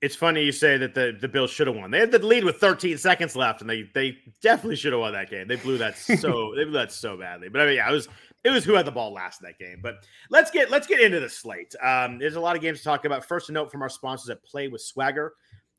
it's 0.00 0.14
funny 0.14 0.44
you 0.44 0.52
say 0.52 0.76
that 0.76 0.94
the, 0.94 1.16
the 1.20 1.28
Bills 1.28 1.50
should 1.50 1.66
have 1.66 1.74
won. 1.76 1.90
They 1.90 1.98
had 1.98 2.12
the 2.12 2.24
lead 2.24 2.44
with 2.44 2.56
13 2.56 2.98
seconds 2.98 3.34
left, 3.34 3.60
and 3.60 3.68
they 3.68 3.90
they 3.94 4.18
definitely 4.40 4.76
should 4.76 4.92
have 4.92 5.00
won 5.00 5.12
that 5.12 5.30
game. 5.30 5.48
They 5.48 5.56
blew 5.56 5.78
that 5.78 5.98
so 6.20 6.52
they 6.56 6.64
blew 6.64 6.74
that 6.74 6.92
so 6.92 7.16
badly. 7.16 7.48
But 7.48 7.62
I 7.62 7.66
mean, 7.66 7.76
yeah, 7.76 7.88
it 7.88 7.92
was 7.92 8.08
it 8.44 8.50
was 8.50 8.64
who 8.64 8.74
had 8.74 8.86
the 8.86 8.92
ball 8.92 9.12
last 9.12 9.40
in 9.42 9.46
that 9.46 9.58
game. 9.58 9.80
But 9.82 10.04
let's 10.30 10.50
get 10.50 10.70
let's 10.70 10.86
get 10.86 11.00
into 11.00 11.20
the 11.20 11.28
slate. 11.28 11.74
Um, 11.82 12.18
there's 12.18 12.36
a 12.36 12.40
lot 12.40 12.56
of 12.56 12.62
games 12.62 12.78
to 12.78 12.84
talk 12.84 13.04
about. 13.04 13.24
First, 13.24 13.48
a 13.48 13.52
note 13.52 13.72
from 13.72 13.82
our 13.82 13.88
sponsors 13.88 14.30
at 14.30 14.42
play 14.44 14.68
with 14.68 14.80
Swagger. 14.80 15.34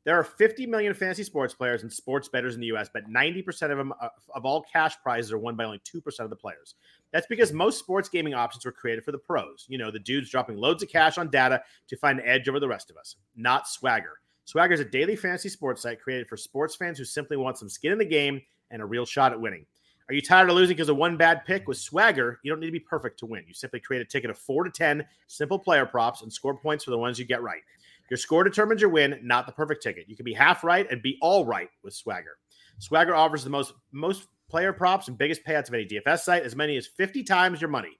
There 0.06 0.18
are 0.18 0.24
50 0.24 0.66
million 0.66 0.94
fantasy 0.94 1.24
sports 1.24 1.52
players 1.52 1.82
and 1.82 1.92
sports 1.92 2.28
bettors 2.28 2.54
in 2.54 2.60
the 2.62 2.68
U.S., 2.68 2.88
but 2.92 3.06
90% 3.06 3.70
of 3.70 3.76
them 3.76 3.92
uh, 4.00 4.08
of 4.34 4.46
all 4.46 4.64
cash 4.72 4.94
prizes 5.02 5.30
are 5.30 5.38
won 5.38 5.56
by 5.56 5.64
only 5.64 5.80
2% 5.80 6.20
of 6.20 6.30
the 6.30 6.36
players. 6.36 6.74
That's 7.12 7.26
because 7.26 7.52
most 7.52 7.78
sports 7.78 8.08
gaming 8.08 8.34
options 8.34 8.64
were 8.64 8.72
created 8.72 9.04
for 9.04 9.12
the 9.12 9.18
pros. 9.18 9.66
You 9.68 9.78
know, 9.78 9.90
the 9.90 9.98
dudes 9.98 10.30
dropping 10.30 10.56
loads 10.56 10.82
of 10.82 10.88
cash 10.88 11.18
on 11.18 11.30
data 11.30 11.62
to 11.88 11.96
find 11.96 12.20
an 12.20 12.26
edge 12.26 12.48
over 12.48 12.60
the 12.60 12.68
rest 12.68 12.90
of 12.90 12.96
us, 12.96 13.16
not 13.36 13.68
Swagger. 13.68 14.20
Swagger 14.44 14.74
is 14.74 14.80
a 14.80 14.84
daily 14.84 15.16
fantasy 15.16 15.48
sports 15.48 15.82
site 15.82 16.00
created 16.00 16.28
for 16.28 16.36
sports 16.36 16.76
fans 16.76 16.98
who 16.98 17.04
simply 17.04 17.36
want 17.36 17.58
some 17.58 17.68
skin 17.68 17.92
in 17.92 17.98
the 17.98 18.04
game 18.04 18.40
and 18.70 18.82
a 18.82 18.86
real 18.86 19.06
shot 19.06 19.32
at 19.32 19.40
winning. 19.40 19.66
Are 20.08 20.12
you 20.14 20.20
tired 20.20 20.50
of 20.50 20.56
losing 20.56 20.76
because 20.76 20.88
of 20.88 20.96
one 20.96 21.16
bad 21.16 21.44
pick? 21.44 21.68
With 21.68 21.78
Swagger, 21.78 22.40
you 22.42 22.50
don't 22.50 22.58
need 22.58 22.66
to 22.66 22.72
be 22.72 22.80
perfect 22.80 23.20
to 23.20 23.26
win. 23.26 23.44
You 23.46 23.54
simply 23.54 23.78
create 23.78 24.02
a 24.02 24.04
ticket 24.04 24.28
of 24.28 24.36
four 24.36 24.64
to 24.64 24.70
10 24.70 25.04
simple 25.28 25.56
player 25.56 25.86
props 25.86 26.22
and 26.22 26.32
score 26.32 26.56
points 26.56 26.82
for 26.82 26.90
the 26.90 26.98
ones 26.98 27.16
you 27.16 27.24
get 27.24 27.42
right. 27.42 27.62
Your 28.10 28.16
score 28.16 28.42
determines 28.42 28.80
your 28.80 28.90
win, 28.90 29.20
not 29.22 29.46
the 29.46 29.52
perfect 29.52 29.84
ticket. 29.84 30.08
You 30.08 30.16
can 30.16 30.24
be 30.24 30.32
half 30.32 30.64
right 30.64 30.84
and 30.90 31.00
be 31.00 31.16
all 31.22 31.44
right 31.46 31.68
with 31.84 31.94
Swagger. 31.94 32.38
Swagger 32.80 33.14
offers 33.14 33.44
the 33.44 33.50
most 33.50 33.72
most 33.92 34.26
player 34.50 34.72
props 34.72 35.08
and 35.08 35.16
biggest 35.16 35.44
payouts 35.44 35.68
of 35.68 35.74
any 35.74 35.86
DFS 35.86 36.20
site, 36.20 36.42
as 36.42 36.56
many 36.56 36.76
as 36.76 36.86
50 36.86 37.22
times 37.22 37.60
your 37.60 37.70
money. 37.70 37.98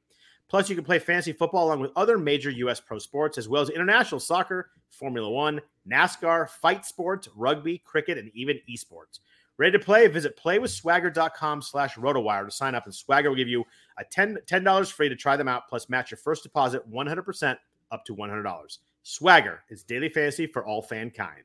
Plus, 0.49 0.69
you 0.69 0.75
can 0.75 0.85
play 0.85 0.99
fantasy 0.99 1.33
football 1.33 1.67
along 1.67 1.81
with 1.81 1.93
other 1.95 2.19
major 2.19 2.51
U.S. 2.51 2.81
pro 2.81 2.99
sports, 2.99 3.39
as 3.39 3.49
well 3.49 3.63
as 3.63 3.71
international 3.71 4.21
soccer, 4.21 4.71
Formula 4.91 5.31
One, 5.31 5.61
NASCAR, 5.89 6.51
fight 6.51 6.85
sports, 6.85 7.29
rugby, 7.37 7.79
cricket, 7.79 8.19
and 8.19 8.31
even 8.35 8.59
esports. 8.69 9.21
Ready 9.59 9.79
to 9.79 9.85
play? 9.85 10.07
Visit 10.09 10.41
playwithswagger.com 10.43 11.63
slash 11.63 11.95
rotowire 11.95 12.47
to 12.47 12.51
sign 12.51 12.75
up, 12.75 12.87
and 12.87 12.95
Swagger 12.95 13.29
will 13.29 13.37
give 13.37 13.47
you 13.47 13.65
a 13.99 14.05
10 14.05 14.39
$10 14.47 14.93
free 14.93 15.09
to 15.09 15.15
try 15.15 15.37
them 15.37 15.49
out, 15.49 15.69
plus 15.69 15.89
match 15.89 16.11
your 16.11 16.19
first 16.19 16.43
deposit 16.43 16.91
100% 16.91 17.57
up 17.93 18.05
to 18.07 18.17
$100. 18.17 18.79
Swagger 19.03 19.63
is 19.69 19.83
daily 19.85 20.09
fantasy 20.09 20.47
for 20.47 20.65
all 20.65 20.83
fankind. 20.83 21.45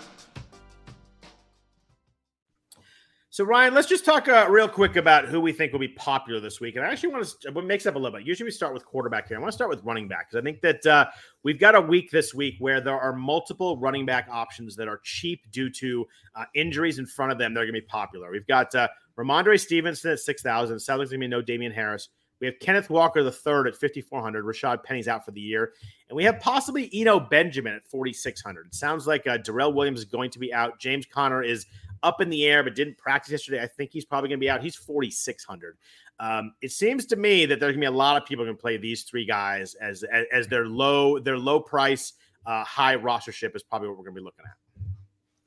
So 3.33 3.45
Ryan, 3.45 3.73
let's 3.73 3.87
just 3.87 4.03
talk 4.03 4.27
uh, 4.27 4.45
real 4.49 4.67
quick 4.67 4.97
about 4.97 5.23
who 5.23 5.39
we 5.39 5.53
think 5.53 5.71
will 5.71 5.79
be 5.79 5.87
popular 5.87 6.41
this 6.41 6.59
week. 6.59 6.75
And 6.75 6.83
I 6.83 6.89
actually 6.89 7.13
want 7.13 7.33
to 7.43 7.51
what 7.51 7.63
makes 7.63 7.85
up 7.85 7.95
a 7.95 7.97
little 7.97 8.19
bit. 8.19 8.27
Usually 8.27 8.43
we 8.43 8.51
start 8.51 8.73
with 8.73 8.85
quarterback 8.85 9.29
here. 9.29 9.37
I 9.37 9.39
want 9.39 9.53
to 9.53 9.55
start 9.55 9.69
with 9.69 9.81
running 9.85 10.09
back 10.09 10.29
because 10.29 10.41
I 10.41 10.43
think 10.43 10.59
that 10.59 10.85
uh, 10.85 11.05
we've 11.41 11.57
got 11.57 11.73
a 11.73 11.79
week 11.79 12.11
this 12.11 12.33
week 12.33 12.55
where 12.59 12.81
there 12.81 12.99
are 12.99 13.13
multiple 13.13 13.77
running 13.77 14.05
back 14.05 14.27
options 14.29 14.75
that 14.75 14.89
are 14.89 14.99
cheap 15.05 15.49
due 15.49 15.69
to 15.69 16.05
uh, 16.35 16.43
injuries 16.55 16.99
in 16.99 17.05
front 17.05 17.31
of 17.31 17.37
them. 17.37 17.53
They're 17.53 17.63
going 17.63 17.73
to 17.73 17.79
be 17.79 17.87
popular. 17.87 18.31
We've 18.31 18.45
got 18.47 18.75
uh, 18.75 18.89
Rhamondre 19.17 19.57
Stevenson 19.57 20.11
at 20.11 20.19
six 20.19 20.41
thousand. 20.41 20.81
Sounds 20.81 20.99
like 20.99 21.07
going 21.09 21.21
to 21.21 21.25
be 21.25 21.29
no 21.29 21.41
Damien 21.41 21.71
Harris. 21.71 22.09
We 22.41 22.47
have 22.47 22.59
Kenneth 22.59 22.89
Walker 22.89 23.23
the 23.23 23.31
third 23.31 23.67
at 23.67 23.75
5,400. 23.75 24.43
Rashaad 24.43 24.83
Penny's 24.83 25.07
out 25.07 25.23
for 25.23 25.29
the 25.29 25.39
year. 25.39 25.73
And 26.09 26.17
we 26.17 26.23
have 26.23 26.39
possibly 26.39 26.89
Eno 26.91 27.19
Benjamin 27.19 27.75
at 27.75 27.87
4,600. 27.87 28.65
It 28.65 28.73
sounds 28.73 29.05
like 29.05 29.27
uh, 29.27 29.37
Darrel 29.37 29.73
Williams 29.73 29.99
is 29.99 30.05
going 30.05 30.31
to 30.31 30.39
be 30.39 30.51
out. 30.51 30.79
James 30.79 31.05
Conner 31.05 31.43
is 31.43 31.67
up 32.03 32.21
in 32.21 32.29
the 32.29 32.45
air, 32.45 32.63
but 32.63 32.75
didn't 32.75 32.97
practice 32.97 33.31
yesterday. 33.31 33.61
I 33.61 33.67
think 33.67 33.91
he's 33.91 34.05
probably 34.05 34.29
going 34.29 34.39
to 34.39 34.43
be 34.43 34.49
out. 34.49 34.61
He's 34.61 34.75
4,600. 34.75 35.77
Um, 36.19 36.53
it 36.61 36.71
seems 36.71 37.05
to 37.07 37.15
me 37.15 37.45
that 37.45 37.59
there's 37.59 37.71
going 37.71 37.81
to 37.81 37.91
be 37.91 37.93
a 37.93 37.97
lot 37.97 38.21
of 38.21 38.27
people 38.27 38.45
going 38.45 38.55
to 38.55 38.61
play 38.61 38.77
these 38.77 39.03
three 39.03 39.25
guys 39.25 39.73
as, 39.75 40.03
as, 40.03 40.25
as 40.31 40.47
their 40.47 40.67
low 40.67 41.19
their 41.19 41.37
low 41.37 41.59
price, 41.59 42.13
uh, 42.45 42.63
high 42.63 42.95
rostership 42.95 43.55
is 43.55 43.63
probably 43.63 43.87
what 43.87 43.97
we're 43.97 44.03
going 44.03 44.15
to 44.15 44.21
be 44.21 44.25
looking 44.25 44.45
at. 44.45 44.83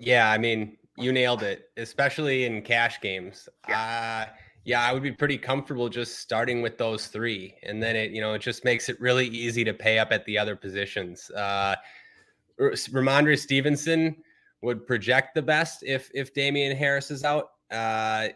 Yeah, 0.01 0.31
I 0.31 0.39
mean, 0.39 0.77
you 0.97 1.13
nailed 1.13 1.43
it, 1.43 1.71
especially 1.77 2.45
in 2.45 2.63
cash 2.63 3.01
games. 3.01 3.49
Yeah. 3.69 4.27
Uh, 4.29 4.33
yeah, 4.65 4.83
I 4.83 4.93
would 4.93 5.03
be 5.03 5.13
pretty 5.13 5.37
comfortable 5.37 5.89
just 5.89 6.21
starting 6.21 6.63
with 6.63 6.79
those 6.79 7.09
three, 7.09 7.55
and 7.65 7.83
then 7.83 7.97
it 7.97 8.13
you 8.13 8.23
know 8.23 8.33
it 8.33 8.41
just 8.41 8.65
makes 8.65 8.89
it 8.89 8.99
really 8.99 9.27
easy 9.27 9.63
to 9.63 9.75
pay 9.75 9.99
up 9.99 10.11
at 10.11 10.25
the 10.25 10.39
other 10.39 10.57
positions. 10.57 11.31
Uh, 11.31 11.77
Rhamondre 12.59 13.39
Stevenson 13.39 14.17
would 14.65 14.87
project 14.87 15.35
the 15.35 15.43
best 15.43 15.83
if 15.83 16.11
if 16.15 16.35
Damien 16.35 16.77
Harris 16.77 17.11
is 17.11 17.25
out. 17.25 17.51
Uh, 17.71 18.29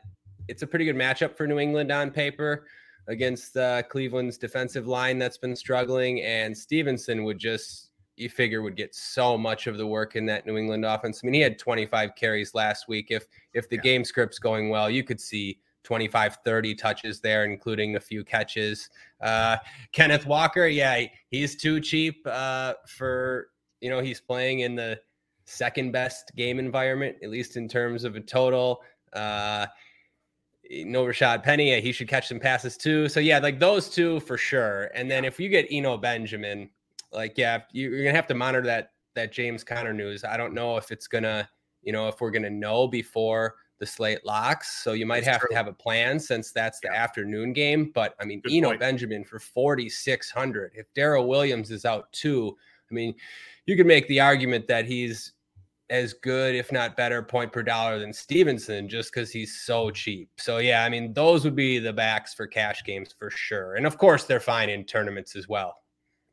it's 0.49 0.63
a 0.63 0.67
pretty 0.67 0.85
good 0.85 0.97
matchup 0.97 1.37
for 1.37 1.47
New 1.47 1.59
England 1.59 1.91
on 1.91 2.11
paper 2.11 2.67
against 3.07 3.57
uh, 3.57 3.83
Cleveland's 3.83 4.39
defensive 4.39 4.87
line 4.87 5.19
that's 5.19 5.39
been 5.39 5.57
struggling, 5.57 6.23
and 6.23 6.57
Stevenson 6.57 7.25
would 7.25 7.39
just 7.39 7.91
you 8.17 8.29
figure 8.29 8.63
would 8.63 8.77
get 8.77 8.95
so 8.95 9.39
much 9.39 9.67
of 9.67 9.79
the 9.79 9.87
work 9.87 10.17
in 10.17 10.27
that 10.27 10.47
New 10.47 10.57
England 10.57 10.85
offense. 10.85 11.21
I 11.23 11.27
mean, 11.27 11.35
he 11.35 11.41
had 11.41 11.59
25 11.59 12.15
carries 12.17 12.55
last 12.55 12.89
week. 12.89 13.09
If 13.11 13.27
if 13.55 13.69
the 13.69 13.77
yeah. 13.77 13.83
game 13.83 14.05
script's 14.05 14.39
going 14.39 14.71
well, 14.71 14.91
you 14.91 15.05
could 15.05 15.21
see 15.21 15.59
25, 15.85 16.39
30 16.45 16.75
touches 16.75 17.21
there, 17.21 17.45
including 17.45 17.97
a 17.97 18.01
few 18.01 18.25
catches. 18.25 18.91
Uh, 19.21 19.57
Kenneth 19.93 20.27
Walker, 20.27 20.67
yeah, 20.67 21.07
he's 21.31 21.57
too 21.57 21.81
cheap 21.81 22.27
uh, 22.27 22.75
for 22.87 23.49
you 23.81 23.89
know 23.89 24.01
he's 24.01 24.21
playing 24.21 24.61
in 24.61 24.75
the 24.75 25.01
second 25.49 25.93
best 25.93 26.33
game 26.37 26.59
environment, 26.59 27.17
at 27.23 27.31
least 27.31 27.57
in 27.57 27.69
terms 27.69 28.05
of 28.05 28.17
a 28.17 28.21
total. 28.21 28.83
Uh, 29.13 29.67
no 30.71 31.05
Rashaad 31.05 31.43
Penny, 31.43 31.81
he 31.81 31.93
should 31.93 32.09
catch 32.09 32.29
some 32.29 32.39
passes 32.39 32.77
too. 32.77 33.09
So 33.09 33.21
yeah, 33.21 33.39
like 33.39 33.59
those 33.59 33.89
two 33.89 34.21
for 34.21 34.37
sure. 34.37 34.91
And 34.95 35.11
then 35.11 35.25
if 35.25 35.41
you 35.41 35.49
get 35.49 35.67
Eno 35.71 35.97
Benjamin, 35.97 36.69
like 37.13 37.39
yeah, 37.39 37.63
you're 37.73 38.05
gonna 38.05 38.15
have 38.15 38.27
to 38.27 38.35
monitor 38.35 38.67
that 38.67 38.93
that 39.15 39.33
James 39.33 39.65
Conner 39.65 39.95
news. 39.95 40.25
I 40.25 40.37
don't 40.37 40.53
know 40.53 40.77
if 40.77 40.93
it's 40.93 41.07
gonna, 41.07 41.49
you 41.83 41.93
know, 41.93 42.09
if 42.09 42.21
we're 42.21 42.31
gonna 42.31 42.51
know 42.51 42.87
before 42.87 43.57
the 43.79 43.87
slate 43.87 44.25
locks. 44.27 44.83
So 44.83 44.93
you 44.93 45.07
might 45.07 45.25
that's 45.25 45.29
have 45.29 45.41
true. 45.41 45.49
to 45.51 45.57
have 45.57 45.69
a 45.69 45.73
plan 45.73 46.19
since 46.19 46.53
that's 46.53 46.81
the 46.81 46.91
yeah. 46.93 47.03
afternoon 47.03 47.53
game. 47.53 47.91
But 47.95 48.15
I 48.21 48.25
mean, 48.25 48.41
Good 48.41 48.53
Eno 48.53 48.69
point. 48.69 48.81
Benjamin 48.81 49.25
for 49.25 49.39
4,600. 49.39 50.73
If 50.75 50.93
Darrel 50.95 51.29
Williams 51.29 51.71
is 51.71 51.85
out 51.85 52.13
too, 52.13 52.57
I 52.91 52.95
mean, 52.95 53.15
you 53.67 53.77
could 53.77 53.87
make 53.87 54.09
the 54.09 54.21
argument 54.21 54.67
that 54.69 54.87
he's 54.87 55.33
as 55.91 56.13
good, 56.13 56.55
if 56.55 56.71
not 56.71 56.97
better, 56.97 57.23
point 57.23 57.53
per 57.53 57.63
dollar 57.63 57.99
than 57.99 58.13
Stevenson 58.13 58.89
just 58.89 59.13
because 59.13 59.31
he's 59.31 59.61
so 59.61 59.91
cheap. 59.91 60.31
So, 60.37 60.59
yeah, 60.59 60.85
I 60.85 60.89
mean, 60.89 61.13
those 61.13 61.45
would 61.45 61.57
be 61.57 61.79
the 61.79 61.93
backs 61.93 62.35
for 62.35 62.47
cash 62.47 62.85
games 62.85 63.15
for 63.19 63.31
sure. 63.31 63.77
And 63.77 63.87
of 63.87 63.99
course, 63.99 64.25
they're 64.25 64.41
fine 64.41 64.69
in 64.69 64.85
tournaments 64.85 65.35
as 65.37 65.49
well. 65.49 65.77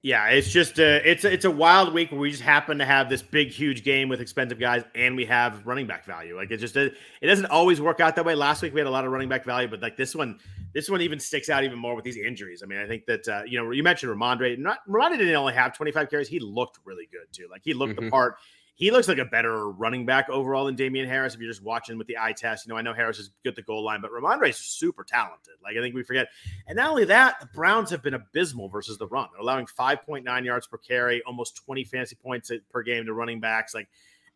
Yeah, 0.05 0.27
it's 0.27 0.51
just 0.51 0.77
a 0.77 1.01
it's 1.09 1.25
a, 1.25 1.33
it's 1.33 1.45
a 1.45 1.49
wild 1.49 1.91
week 1.91 2.11
where 2.11 2.19
we 2.19 2.29
just 2.29 2.43
happen 2.43 2.77
to 2.77 2.85
have 2.85 3.09
this 3.09 3.23
big 3.23 3.47
huge 3.47 3.83
game 3.83 4.07
with 4.07 4.21
expensive 4.21 4.59
guys 4.59 4.83
and 4.93 5.15
we 5.15 5.25
have 5.25 5.65
running 5.65 5.87
back 5.87 6.05
value. 6.05 6.35
Like 6.35 6.51
it 6.51 6.57
just 6.57 6.77
it 6.77 6.93
doesn't 7.23 7.47
always 7.47 7.81
work 7.81 7.99
out 7.99 8.15
that 8.17 8.23
way. 8.23 8.35
Last 8.35 8.61
week 8.61 8.71
we 8.71 8.79
had 8.79 8.85
a 8.85 8.91
lot 8.91 9.03
of 9.03 9.11
running 9.11 9.29
back 9.29 9.43
value, 9.43 9.67
but 9.67 9.81
like 9.81 9.97
this 9.97 10.13
one, 10.13 10.37
this 10.73 10.91
one 10.91 11.01
even 11.01 11.19
sticks 11.19 11.49
out 11.49 11.63
even 11.63 11.79
more 11.79 11.95
with 11.95 12.05
these 12.05 12.17
injuries. 12.17 12.61
I 12.61 12.67
mean, 12.67 12.77
I 12.77 12.87
think 12.87 13.07
that 13.07 13.27
uh, 13.27 13.41
you 13.47 13.57
know 13.57 13.71
you 13.71 13.81
mentioned 13.81 14.15
Rhamondre. 14.15 14.59
Not 14.59 14.87
Rhamondre 14.87 15.17
didn't 15.17 15.33
only 15.33 15.53
have 15.53 15.75
25 15.75 16.07
carries; 16.07 16.27
he 16.27 16.39
looked 16.39 16.77
really 16.85 17.09
good 17.11 17.25
too. 17.31 17.47
Like 17.49 17.61
he 17.63 17.73
looked 17.73 17.95
mm-hmm. 17.95 18.05
the 18.05 18.11
part 18.11 18.35
he 18.75 18.91
looks 18.91 19.07
like 19.07 19.17
a 19.17 19.25
better 19.25 19.69
running 19.69 20.05
back 20.05 20.29
overall 20.29 20.65
than 20.65 20.75
Damien 20.75 21.07
Harris. 21.07 21.33
If 21.33 21.39
you're 21.39 21.49
just 21.49 21.63
watching 21.63 21.97
with 21.97 22.07
the 22.07 22.17
eye 22.17 22.33
test, 22.33 22.65
you 22.65 22.73
know, 22.73 22.77
I 22.77 22.81
know 22.81 22.93
Harris 22.93 23.19
is 23.19 23.31
good 23.43 23.51
at 23.51 23.55
the 23.55 23.61
goal 23.61 23.83
line, 23.83 24.01
but 24.01 24.11
Rhamondre 24.11 24.49
is 24.49 24.57
super 24.57 25.05
talented. 25.05 25.53
Like 25.63 25.77
I 25.77 25.81
think 25.81 25.95
we 25.95 26.03
forget. 26.03 26.27
And 26.67 26.75
not 26.75 26.89
only 26.89 27.05
that, 27.05 27.39
the 27.39 27.47
Browns 27.47 27.89
have 27.89 28.03
been 28.03 28.13
abysmal 28.13 28.67
versus 28.67 28.97
the 28.97 29.07
run. 29.07 29.29
They're 29.31 29.41
allowing 29.41 29.65
5.9 29.65 30.45
yards 30.45 30.67
per 30.67 30.77
carry, 30.77 31.23
almost 31.23 31.55
20 31.65 31.85
fantasy 31.85 32.17
points 32.17 32.51
per 32.69 32.83
game 32.83 33.05
to 33.05 33.13
running 33.13 33.39
backs. 33.39 33.73
Like 33.73 33.87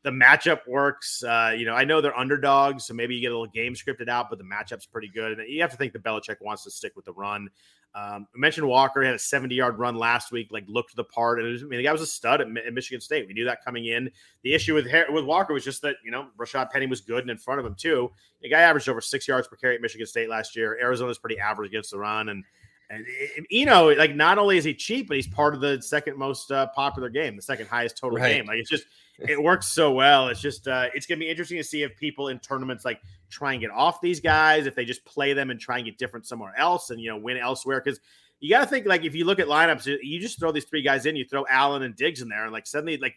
the 0.03 0.11
matchup 0.11 0.61
works. 0.67 1.21
Uh, 1.23 1.53
you 1.57 1.65
know, 1.65 1.73
I 1.73 1.83
know 1.83 1.99
they're 1.99 2.17
underdogs, 2.17 2.85
so 2.85 2.93
maybe 2.93 3.15
you 3.15 3.21
get 3.21 3.31
a 3.31 3.37
little 3.37 3.47
game 3.51 3.73
scripted 3.73 4.07
out, 4.07 4.29
but 4.29 4.39
the 4.39 4.45
matchup's 4.45 4.85
pretty 4.85 5.09
good. 5.09 5.39
And 5.39 5.49
you 5.49 5.61
have 5.61 5.71
to 5.71 5.77
think 5.77 5.93
the 5.93 5.99
Belichick 5.99 6.37
wants 6.41 6.63
to 6.63 6.71
stick 6.71 6.95
with 6.95 7.05
the 7.05 7.13
run. 7.13 7.49
Um, 7.95 8.27
I 8.35 8.37
mentioned 8.37 8.67
Walker 8.67 9.03
had 9.03 9.15
a 9.15 9.19
70 9.19 9.55
yard 9.55 9.79
run 9.79 9.95
last 9.95 10.31
week, 10.31 10.49
like 10.51 10.63
looked 10.67 10.95
the 10.95 11.03
part. 11.03 11.39
And 11.39 11.51
was, 11.51 11.63
I 11.63 11.65
mean, 11.65 11.77
the 11.77 11.83
guy 11.83 11.91
was 11.91 12.01
a 12.01 12.07
stud 12.07 12.39
at, 12.39 12.47
at, 12.47 12.73
Michigan 12.73 13.01
State. 13.01 13.27
We 13.27 13.33
knew 13.33 13.45
that 13.45 13.63
coming 13.65 13.85
in. 13.85 14.11
The 14.43 14.53
issue 14.53 14.75
with 14.75 14.87
with 15.09 15.25
Walker 15.25 15.53
was 15.53 15.63
just 15.63 15.81
that, 15.81 15.95
you 16.03 16.11
know, 16.11 16.27
Rashaad 16.37 16.69
Penny 16.69 16.85
was 16.85 17.01
good 17.01 17.21
and 17.21 17.31
in 17.31 17.37
front 17.37 17.59
of 17.59 17.65
him, 17.65 17.75
too. 17.75 18.11
The 18.41 18.49
guy 18.49 18.61
averaged 18.61 18.89
over 18.89 19.01
six 19.01 19.27
yards 19.27 19.47
per 19.47 19.55
carry 19.55 19.75
at 19.75 19.81
Michigan 19.81 20.05
State 20.05 20.29
last 20.29 20.55
year. 20.55 20.77
Arizona's 20.79 21.17
pretty 21.17 21.39
average 21.39 21.69
against 21.69 21.91
the 21.91 21.97
run. 21.97 22.29
And, 22.29 22.43
and 22.91 23.05
you 23.49 23.65
know, 23.65 23.89
like 23.89 24.15
not 24.15 24.37
only 24.37 24.57
is 24.57 24.63
he 24.63 24.73
cheap, 24.73 25.07
but 25.07 25.15
he's 25.15 25.27
part 25.27 25.55
of 25.55 25.61
the 25.61 25.81
second 25.81 26.17
most 26.17 26.51
uh, 26.51 26.67
popular 26.75 27.09
game, 27.09 27.35
the 27.35 27.41
second 27.41 27.67
highest 27.67 27.97
total 27.97 28.17
right. 28.19 28.33
game. 28.33 28.45
Like 28.45 28.57
it's 28.57 28.69
just, 28.69 28.85
it 29.27 29.41
works 29.41 29.67
so 29.67 29.91
well. 29.91 30.27
It's 30.29 30.41
just, 30.41 30.67
uh, 30.67 30.87
it's 30.93 31.05
going 31.05 31.19
to 31.19 31.25
be 31.25 31.29
interesting 31.29 31.57
to 31.57 31.63
see 31.63 31.83
if 31.83 31.95
people 31.97 32.29
in 32.29 32.39
tournaments 32.39 32.85
like 32.85 33.01
try 33.29 33.53
and 33.53 33.61
get 33.61 33.71
off 33.71 34.01
these 34.01 34.19
guys, 34.19 34.65
if 34.65 34.75
they 34.75 34.85
just 34.85 35.03
play 35.05 35.33
them 35.33 35.49
and 35.49 35.59
try 35.59 35.77
and 35.77 35.85
get 35.85 35.97
different 35.97 36.25
somewhere 36.25 36.53
else 36.57 36.89
and, 36.89 37.01
you 37.01 37.09
know, 37.09 37.17
win 37.17 37.37
elsewhere. 37.37 37.81
Cause 37.81 37.99
you 38.39 38.49
got 38.49 38.61
to 38.61 38.67
think 38.67 38.85
like 38.85 39.03
if 39.03 39.13
you 39.15 39.25
look 39.25 39.39
at 39.39 39.47
lineups, 39.47 39.97
you 40.01 40.19
just 40.19 40.39
throw 40.39 40.51
these 40.51 40.65
three 40.65 40.81
guys 40.81 41.05
in, 41.05 41.15
you 41.15 41.25
throw 41.25 41.45
Allen 41.49 41.83
and 41.83 41.95
Diggs 41.95 42.21
in 42.21 42.29
there, 42.29 42.43
and 42.43 42.53
like 42.53 42.65
suddenly, 42.65 42.97
like 42.97 43.15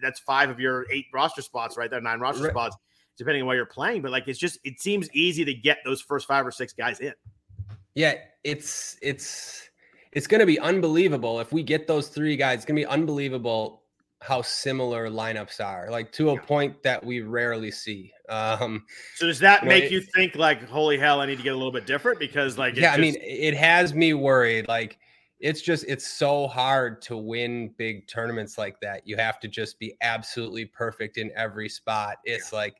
that's 0.00 0.20
five 0.20 0.48
of 0.48 0.58
your 0.58 0.86
eight 0.90 1.04
roster 1.12 1.42
spots 1.42 1.76
right 1.76 1.90
there, 1.90 2.00
nine 2.00 2.18
roster 2.18 2.44
right. 2.44 2.52
spots, 2.52 2.76
depending 3.18 3.42
on 3.42 3.46
what 3.46 3.56
you're 3.56 3.66
playing. 3.66 4.00
But 4.00 4.10
like 4.10 4.26
it's 4.26 4.38
just, 4.38 4.58
it 4.64 4.80
seems 4.80 5.10
easy 5.12 5.44
to 5.44 5.52
get 5.52 5.78
those 5.84 6.00
first 6.00 6.26
five 6.26 6.46
or 6.46 6.50
six 6.50 6.72
guys 6.72 7.00
in. 7.00 7.12
Yeah, 7.94 8.14
it's, 8.42 8.96
it's, 9.02 9.68
it's 10.12 10.26
going 10.26 10.40
to 10.40 10.46
be 10.46 10.58
unbelievable 10.58 11.40
if 11.40 11.52
we 11.52 11.62
get 11.62 11.86
those 11.86 12.08
three 12.08 12.36
guys. 12.36 12.60
It's 12.60 12.64
going 12.64 12.76
to 12.76 12.86
be 12.86 12.86
unbelievable 12.86 13.82
how 14.20 14.42
similar 14.42 15.08
lineups 15.08 15.64
are, 15.64 15.90
like 15.90 16.12
to 16.12 16.30
a 16.30 16.40
point 16.40 16.82
that 16.82 17.04
we 17.04 17.20
rarely 17.20 17.70
see. 17.70 18.12
Um, 18.28 18.84
so 19.14 19.26
does 19.26 19.38
that 19.38 19.64
make 19.64 19.84
know, 19.84 19.88
you 19.88 20.00
think 20.02 20.36
like, 20.36 20.62
holy 20.68 20.98
hell, 20.98 21.22
I 21.22 21.24
need 21.24 21.38
to 21.38 21.42
get 21.42 21.54
a 21.54 21.56
little 21.56 21.72
bit 21.72 21.86
different 21.86 22.18
because 22.18 22.58
like, 22.58 22.76
yeah, 22.76 22.88
just... 22.88 22.98
I 22.98 23.00
mean, 23.00 23.16
it 23.22 23.54
has 23.54 23.94
me 23.94 24.12
worried. 24.12 24.68
Like, 24.68 24.98
it's 25.40 25.62
just 25.62 25.86
it's 25.88 26.06
so 26.06 26.46
hard 26.46 27.00
to 27.02 27.16
win 27.16 27.72
big 27.78 28.06
tournaments 28.06 28.58
like 28.58 28.80
that. 28.80 29.06
You 29.06 29.16
have 29.16 29.40
to 29.40 29.48
just 29.48 29.78
be 29.78 29.94
absolutely 30.02 30.66
perfect 30.66 31.16
in 31.16 31.30
every 31.34 31.70
spot. 31.70 32.16
It's 32.24 32.52
yeah. 32.52 32.58
like, 32.58 32.76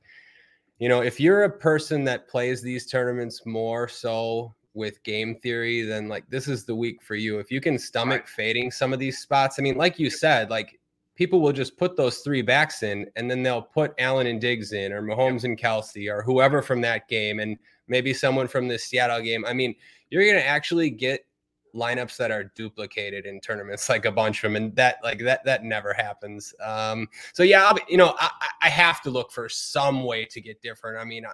you 0.78 0.88
know, 0.90 1.00
if 1.00 1.18
you're 1.18 1.44
a 1.44 1.50
person 1.50 2.04
that 2.04 2.28
plays 2.28 2.60
these 2.60 2.86
tournaments 2.86 3.46
more 3.46 3.88
so 3.88 4.54
with 4.74 5.02
game 5.02 5.36
theory, 5.36 5.82
then 5.82 6.08
like 6.08 6.28
this 6.30 6.48
is 6.48 6.64
the 6.64 6.74
week 6.74 7.02
for 7.02 7.14
you. 7.14 7.38
If 7.38 7.50
you 7.50 7.60
can 7.60 7.78
stomach 7.78 8.22
right. 8.22 8.28
fading 8.28 8.70
some 8.70 8.92
of 8.92 8.98
these 8.98 9.18
spots, 9.18 9.56
I 9.58 9.62
mean, 9.62 9.76
like 9.76 9.98
you 9.98 10.10
said, 10.10 10.50
like 10.50 10.77
people 11.18 11.40
will 11.40 11.52
just 11.52 11.76
put 11.76 11.96
those 11.96 12.18
three 12.18 12.42
backs 12.42 12.84
in 12.84 13.04
and 13.16 13.28
then 13.28 13.42
they'll 13.42 13.60
put 13.60 13.92
Allen 13.98 14.28
and 14.28 14.40
Diggs 14.40 14.72
in 14.72 14.92
or 14.92 15.02
Mahomes 15.02 15.42
and 15.42 15.58
Kelce 15.58 16.08
or 16.08 16.22
whoever 16.22 16.62
from 16.62 16.80
that 16.82 17.08
game 17.08 17.40
and 17.40 17.58
maybe 17.88 18.14
someone 18.14 18.46
from 18.46 18.68
the 18.68 18.78
Seattle 18.78 19.20
game. 19.20 19.44
I 19.44 19.52
mean, 19.52 19.74
you're 20.10 20.22
going 20.22 20.36
to 20.36 20.46
actually 20.46 20.90
get 20.90 21.26
lineups 21.74 22.16
that 22.18 22.30
are 22.30 22.44
duplicated 22.54 23.26
in 23.26 23.40
tournaments 23.40 23.88
like 23.88 24.04
a 24.04 24.12
bunch 24.12 24.38
of 24.38 24.42
them 24.52 24.56
and 24.56 24.74
that 24.76 24.98
like 25.02 25.18
that 25.18 25.44
that 25.44 25.64
never 25.64 25.92
happens. 25.92 26.54
Um 26.64 27.08
so 27.34 27.42
yeah 27.42 27.66
I'll, 27.66 27.76
you 27.88 27.98
know 27.98 28.14
I, 28.18 28.30
I 28.62 28.68
have 28.70 29.02
to 29.02 29.10
look 29.10 29.30
for 29.30 29.48
some 29.50 30.04
way 30.04 30.24
to 30.24 30.40
get 30.40 30.62
different. 30.62 30.98
I 30.98 31.04
mean 31.04 31.26
I, 31.26 31.32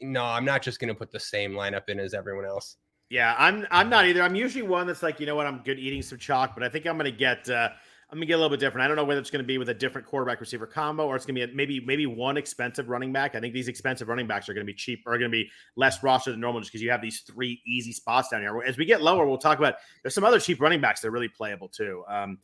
no 0.00 0.24
i'm 0.24 0.44
not 0.44 0.62
just 0.62 0.80
going 0.80 0.88
to 0.88 0.94
put 0.94 1.12
the 1.12 1.20
same 1.20 1.52
lineup 1.52 1.88
in 1.88 2.00
as 2.00 2.12
everyone 2.12 2.44
else. 2.44 2.76
Yeah 3.08 3.36
i'm 3.38 3.66
i'm 3.70 3.88
not 3.88 4.04
either. 4.06 4.22
I'm 4.22 4.34
usually 4.34 4.66
one 4.66 4.86
that's 4.88 5.02
like 5.02 5.20
you 5.20 5.26
know 5.26 5.36
what? 5.36 5.46
I'm 5.46 5.58
good 5.58 5.78
eating 5.78 6.02
some 6.02 6.18
chalk 6.18 6.54
but 6.54 6.64
i 6.64 6.68
think 6.68 6.84
i'm 6.84 6.98
going 6.98 7.10
to 7.10 7.16
get 7.16 7.48
uh 7.48 7.68
I'm 8.10 8.16
gonna 8.16 8.26
get 8.26 8.34
a 8.34 8.36
little 8.38 8.48
bit 8.48 8.60
different. 8.60 8.84
I 8.84 8.88
don't 8.88 8.96
know 8.96 9.04
whether 9.04 9.20
it's 9.20 9.28
to 9.28 9.42
be 9.42 9.58
with 9.58 9.68
a 9.68 9.74
different 9.74 10.06
quarterback 10.06 10.40
receiver 10.40 10.66
combo 10.66 11.06
or 11.06 11.16
it's 11.16 11.26
to 11.26 11.32
be 11.34 11.42
a, 11.42 11.48
maybe 11.48 11.80
maybe 11.80 12.06
one 12.06 12.38
expensive 12.38 12.88
running 12.88 13.12
back. 13.12 13.34
I 13.34 13.40
think 13.40 13.52
these 13.52 13.68
expensive 13.68 14.08
running 14.08 14.26
backs 14.26 14.48
are 14.48 14.54
to 14.54 14.64
be 14.64 14.72
cheap 14.72 15.02
or 15.04 15.18
to 15.18 15.28
be 15.28 15.50
less 15.76 16.02
roster 16.02 16.30
than 16.30 16.40
normal 16.40 16.62
just 16.62 16.72
because 16.72 16.82
you 16.82 16.90
have 16.90 17.02
these 17.02 17.20
three 17.20 17.60
easy 17.66 17.92
spots 17.92 18.30
down 18.30 18.40
here. 18.40 18.62
As 18.66 18.78
we 18.78 18.86
get 18.86 19.02
lower, 19.02 19.26
we'll 19.26 19.36
talk 19.36 19.58
about 19.58 19.74
there's 20.02 20.14
some 20.14 20.24
other 20.24 20.40
cheap 20.40 20.58
running 20.58 20.80
backs 20.80 21.02
that 21.02 21.08
are 21.08 21.10
really 21.10 21.28
playable 21.28 21.68
too. 21.68 22.02
Um, 22.08 22.38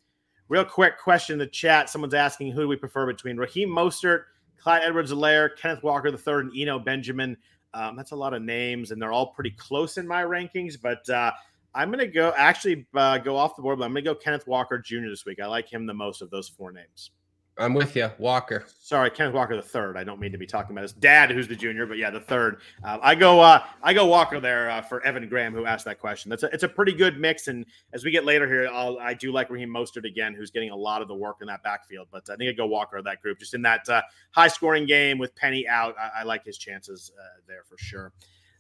real 0.50 0.66
quick 0.66 0.98
question 0.98 1.35
in 1.35 1.38
the 1.38 1.46
chat: 1.46 1.88
Someone's 1.88 2.14
asking 2.14 2.53
who 2.53 2.61
do 2.62 2.68
we 2.68 2.77
prefer 2.77 3.07
between 3.07 3.38
Raheem 3.38 3.70
Mostert, 3.70 4.24
Clyde 4.61 4.83
Edwards-Helaire, 4.85 5.57
Kenneth 5.57 5.83
Walker 5.83 6.09
III, 6.09 6.40
and 6.40 6.53
Eno 6.55 6.79
Benjamin. 6.79 7.38
Um, 7.72 7.96
that's 7.96 8.11
a 8.11 8.16
lot 8.16 8.35
of 8.35 8.42
names, 8.42 8.90
and 8.90 9.00
they're 9.00 9.12
all 9.12 9.29
pretty 9.29 9.53
close 9.53 9.96
in 9.96 10.07
my 10.07 10.24
rankings, 10.24 10.74
but. 10.81 11.09
Uh, 11.09 11.33
I'm 11.74 11.88
going 11.88 11.98
to 11.98 12.06
go 12.06 12.32
actually 12.37 12.87
uh, 12.94 13.18
go 13.18 13.37
off 13.37 13.56
the 13.56 13.62
board, 13.62 13.78
but 13.78 13.84
I'm 13.84 13.92
going 13.92 14.04
to 14.04 14.10
go 14.10 14.14
Kenneth 14.14 14.46
Walker 14.46 14.78
Jr. 14.78 15.08
this 15.08 15.24
week. 15.24 15.40
I 15.40 15.46
like 15.46 15.72
him 15.72 15.87
the 15.87 15.94
most 15.94 16.22
of 16.22 16.30
those 16.30 16.48
four 16.48 16.72
names. 16.72 17.10
I'm 17.56 17.72
with 17.72 17.94
you, 17.94 18.10
Walker. 18.18 18.64
Sorry, 18.80 19.10
Kenneth 19.10 19.34
Walker 19.34 19.54
the 19.54 19.62
third. 19.62 19.96
I 19.96 20.02
don't 20.02 20.18
mean 20.18 20.32
to 20.32 20.38
be 20.38 20.46
talking 20.46 20.72
about 20.72 20.82
his 20.82 20.92
dad, 20.92 21.30
who's 21.30 21.46
the 21.46 21.54
junior, 21.54 21.87
but 21.87 21.98
yeah, 21.98 22.10
the 22.10 22.20
third. 22.20 22.60
Uh, 22.82 22.98
I 23.00 23.14
go, 23.14 23.40
uh, 23.40 23.62
I 23.80 23.94
go 23.94 24.06
Walker 24.06 24.40
there 24.40 24.70
uh, 24.70 24.82
for 24.82 25.04
Evan 25.06 25.28
Graham, 25.28 25.52
who 25.52 25.64
asked 25.64 25.84
that 25.84 26.00
question. 26.00 26.30
That's 26.30 26.42
a, 26.42 26.46
it's 26.46 26.64
a 26.64 26.68
pretty 26.68 26.92
good 26.92 27.20
mix, 27.20 27.46
and 27.46 27.64
as 27.92 28.04
we 28.04 28.10
get 28.10 28.24
later 28.24 28.48
here, 28.48 28.68
I'll, 28.72 28.98
i 28.98 29.14
do 29.14 29.30
like 29.30 29.50
Raheem 29.50 29.70
Mostert 29.70 30.04
again, 30.04 30.34
who's 30.34 30.50
getting 30.50 30.70
a 30.70 30.76
lot 30.76 31.00
of 31.00 31.06
the 31.06 31.14
work 31.14 31.37
in 31.42 31.46
that 31.46 31.62
backfield. 31.62 32.08
But 32.10 32.28
I 32.28 32.34
think 32.34 32.50
I 32.50 32.52
go 32.52 32.66
Walker 32.66 32.96
of 32.96 33.04
that 33.04 33.22
group, 33.22 33.38
just 33.38 33.54
in 33.54 33.62
that 33.62 33.88
uh, 33.88 34.02
high 34.32 34.48
scoring 34.48 34.84
game 34.84 35.18
with 35.18 35.32
Penny 35.37 35.68
out. 35.68 35.94
I, 35.96 36.20
I 36.20 36.22
like 36.24 36.44
his 36.44 36.58
chances 36.58 37.12
uh, 37.16 37.40
there 37.46 37.62
for 37.68 37.78
sure. 37.78 38.12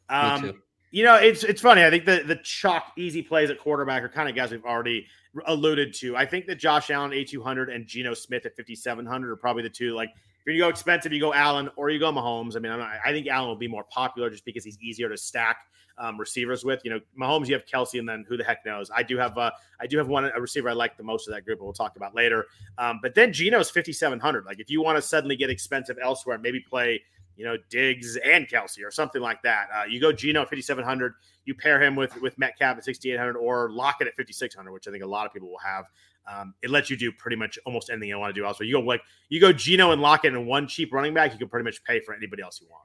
Um, 0.08 0.42
Me 0.42 0.52
too. 0.52 0.58
You 0.94 1.02
know, 1.02 1.16
it's 1.16 1.42
it's 1.42 1.60
funny. 1.60 1.82
I 1.82 1.90
think 1.90 2.04
the 2.04 2.22
the 2.24 2.36
chalk 2.36 2.92
easy 2.96 3.20
plays 3.20 3.50
at 3.50 3.58
quarterback 3.58 4.04
are 4.04 4.08
kind 4.08 4.28
of 4.28 4.36
guys 4.36 4.52
we've 4.52 4.64
already 4.64 5.08
alluded 5.48 5.92
to. 5.94 6.16
I 6.16 6.24
think 6.24 6.46
that 6.46 6.54
Josh 6.54 6.88
Allen 6.88 7.12
eight 7.12 7.28
two 7.28 7.42
hundred 7.42 7.68
and 7.68 7.84
Geno 7.84 8.14
Smith 8.14 8.46
at 8.46 8.54
fifty 8.54 8.76
seven 8.76 9.04
hundred 9.04 9.32
are 9.32 9.36
probably 9.36 9.64
the 9.64 9.70
two. 9.70 9.92
Like 9.92 10.10
if 10.46 10.54
you 10.54 10.60
go 10.60 10.68
expensive, 10.68 11.12
you 11.12 11.18
go 11.18 11.34
Allen 11.34 11.68
or 11.74 11.90
you 11.90 11.98
go 11.98 12.12
Mahomes. 12.12 12.54
I 12.54 12.60
mean, 12.60 12.78
not, 12.78 12.92
i 13.04 13.10
think 13.10 13.26
Allen 13.26 13.48
will 13.48 13.56
be 13.56 13.66
more 13.66 13.82
popular 13.90 14.30
just 14.30 14.44
because 14.44 14.62
he's 14.62 14.78
easier 14.78 15.08
to 15.08 15.16
stack 15.16 15.66
um, 15.98 16.16
receivers 16.16 16.64
with. 16.64 16.80
You 16.84 16.92
know, 16.92 17.00
Mahomes, 17.20 17.48
you 17.48 17.54
have 17.54 17.66
Kelce, 17.66 17.98
and 17.98 18.08
then 18.08 18.24
who 18.28 18.36
the 18.36 18.44
heck 18.44 18.64
knows? 18.64 18.88
I 18.94 19.02
do 19.02 19.18
have 19.18 19.36
uh, 19.36 19.50
I 19.80 19.88
do 19.88 19.98
have 19.98 20.06
one 20.06 20.26
a 20.26 20.40
receiver 20.40 20.68
I 20.68 20.74
like 20.74 20.96
the 20.96 21.02
most 21.02 21.26
of 21.26 21.34
that 21.34 21.44
group. 21.44 21.58
but 21.58 21.64
We'll 21.64 21.74
talk 21.74 21.96
about 21.96 22.14
later. 22.14 22.46
Um, 22.78 23.00
but 23.02 23.16
then 23.16 23.32
Geno's 23.32 23.68
fifty 23.68 23.92
seven 23.92 24.20
hundred. 24.20 24.44
Like 24.44 24.60
if 24.60 24.70
you 24.70 24.80
want 24.80 24.96
to 24.96 25.02
suddenly 25.02 25.34
get 25.34 25.50
expensive 25.50 25.98
elsewhere, 26.00 26.38
maybe 26.38 26.60
play 26.60 27.02
you 27.36 27.44
know, 27.44 27.56
Diggs 27.68 28.16
and 28.16 28.48
Kelce 28.48 28.84
or 28.84 28.90
something 28.90 29.20
like 29.20 29.42
that. 29.42 29.68
Uh, 29.74 29.84
you 29.84 30.00
go 30.00 30.12
Geno 30.12 30.42
at 30.42 30.48
5,700, 30.50 31.14
you 31.44 31.54
pair 31.54 31.82
him 31.82 31.96
with 31.96 32.20
with 32.20 32.38
Metcalf 32.38 32.78
at 32.78 32.84
6,800 32.84 33.36
or 33.36 33.70
Lockett 33.70 34.08
at 34.08 34.14
5,600, 34.14 34.72
which 34.72 34.88
I 34.88 34.90
think 34.90 35.04
a 35.04 35.06
lot 35.06 35.26
of 35.26 35.32
people 35.32 35.50
will 35.50 35.58
have. 35.58 35.84
Um, 36.26 36.54
it 36.62 36.70
lets 36.70 36.88
you 36.88 36.96
do 36.96 37.12
pretty 37.12 37.36
much 37.36 37.58
almost 37.66 37.90
anything 37.90 38.08
you 38.08 38.18
want 38.18 38.34
to 38.34 38.40
do. 38.40 38.46
Also, 38.46 38.64
you 38.64 38.74
go 38.74 38.80
like 38.80 39.02
you 39.28 39.40
go 39.40 39.52
Geno 39.52 39.92
and 39.92 40.00
Lockett 40.00 40.32
and 40.32 40.46
one 40.46 40.66
cheap 40.66 40.92
running 40.92 41.12
back, 41.12 41.32
you 41.32 41.38
can 41.38 41.48
pretty 41.48 41.64
much 41.64 41.82
pay 41.84 42.00
for 42.00 42.14
anybody 42.14 42.42
else 42.42 42.60
you 42.60 42.68
want. 42.70 42.84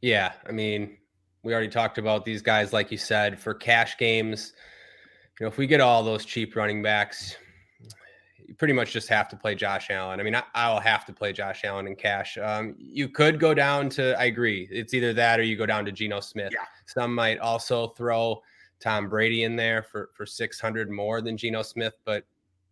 Yeah, 0.00 0.32
I 0.48 0.52
mean, 0.52 0.96
we 1.42 1.52
already 1.52 1.68
talked 1.68 1.98
about 1.98 2.24
these 2.24 2.40
guys, 2.40 2.72
like 2.72 2.90
you 2.90 2.96
said, 2.96 3.38
for 3.38 3.52
cash 3.52 3.98
games. 3.98 4.54
You 5.38 5.44
know, 5.44 5.48
if 5.48 5.58
we 5.58 5.66
get 5.66 5.80
all 5.80 6.02
those 6.02 6.24
cheap 6.24 6.56
running 6.56 6.82
backs, 6.82 7.36
you 8.50 8.56
pretty 8.56 8.74
much 8.74 8.92
just 8.92 9.08
have 9.08 9.28
to 9.28 9.36
play 9.36 9.54
Josh 9.54 9.90
Allen. 9.90 10.18
I 10.18 10.24
mean, 10.24 10.34
I, 10.54 10.72
will 10.72 10.80
have 10.80 11.06
to 11.06 11.12
play 11.12 11.32
Josh 11.32 11.62
Allen 11.62 11.86
in 11.86 11.94
cash. 11.94 12.36
Um, 12.36 12.74
you 12.76 13.08
could 13.08 13.38
go 13.38 13.54
down 13.54 13.88
to, 13.90 14.18
I 14.20 14.24
agree, 14.24 14.66
it's 14.72 14.92
either 14.92 15.12
that 15.12 15.38
or 15.38 15.44
you 15.44 15.56
go 15.56 15.66
down 15.66 15.84
to 15.84 15.92
Geno 15.92 16.18
Smith. 16.18 16.50
Yeah. 16.52 16.64
Some 16.84 17.14
might 17.14 17.38
also 17.38 17.90
throw 17.90 18.42
Tom 18.80 19.08
Brady 19.08 19.44
in 19.44 19.54
there 19.54 19.84
for 19.84 20.10
for 20.16 20.26
600 20.26 20.90
more 20.90 21.20
than 21.20 21.36
Geno 21.36 21.62
Smith, 21.62 21.94
but 22.04 22.24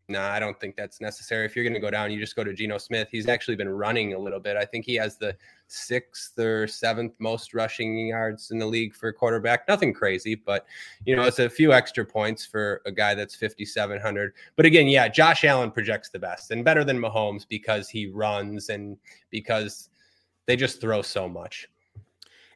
no, 0.09 0.19
nah, 0.19 0.33
I 0.33 0.41
don't 0.41 0.59
think 0.59 0.75
that's 0.75 1.01
necessary. 1.01 1.47
If 1.47 1.55
you're 1.55 1.65
going 1.65 1.75
to 1.75 1.81
go 1.81 1.91
down, 1.91 2.11
you 2.11 2.19
just 2.19 2.35
go 2.35 2.43
to 2.43 2.53
Geno 2.53 2.79
Smith. 2.79 3.09
He's 3.13 3.29
actually 3.29 3.57
been 3.57 3.69
running 3.69 4.15
a 4.15 4.19
little 4.19 4.41
bit. 4.41 4.57
I 4.57 4.65
think 4.65 4.85
he 4.85 4.97
has 4.97 5.17
the 5.17 5.37
sixth 5.69 6.39
or 6.39 6.67
seventh 6.67 7.13
most 7.19 7.55
rushing 7.55 8.09
yards 8.09 8.51
in 8.51 8.59
the 8.59 8.67
league 8.67 8.95
for 8.95 9.09
a 9.09 9.13
quarterback. 9.13 9.69
Nothing 9.69 9.93
crazy, 9.93 10.35
but 10.35 10.67
you 11.05 11.15
know, 11.15 11.25
it's 11.25 11.39
a 11.39 11.49
few 11.49 11.73
extra 11.73 12.05
points 12.05 12.45
for 12.45 12.83
a 12.87 12.93
guy 12.93 13.15
that's 13.15 13.35
5,700. 13.35 14.33
But 14.57 14.67
again, 14.67 14.89
yeah, 14.89 15.09
Josh 15.09 15.45
Allen 15.45 15.71
projects 15.71 16.09
the 16.09 16.19
best 16.19 16.51
and 16.51 16.65
better 16.65 16.85
than 16.85 16.99
Mahomes 16.99 17.47
because 17.47 17.89
he 17.89 18.07
runs 18.07 18.69
and 18.71 18.97
because 19.31 19.91
they 20.47 20.57
just 20.57 20.81
throw 20.81 21.03
so 21.03 21.29
much. 21.29 21.69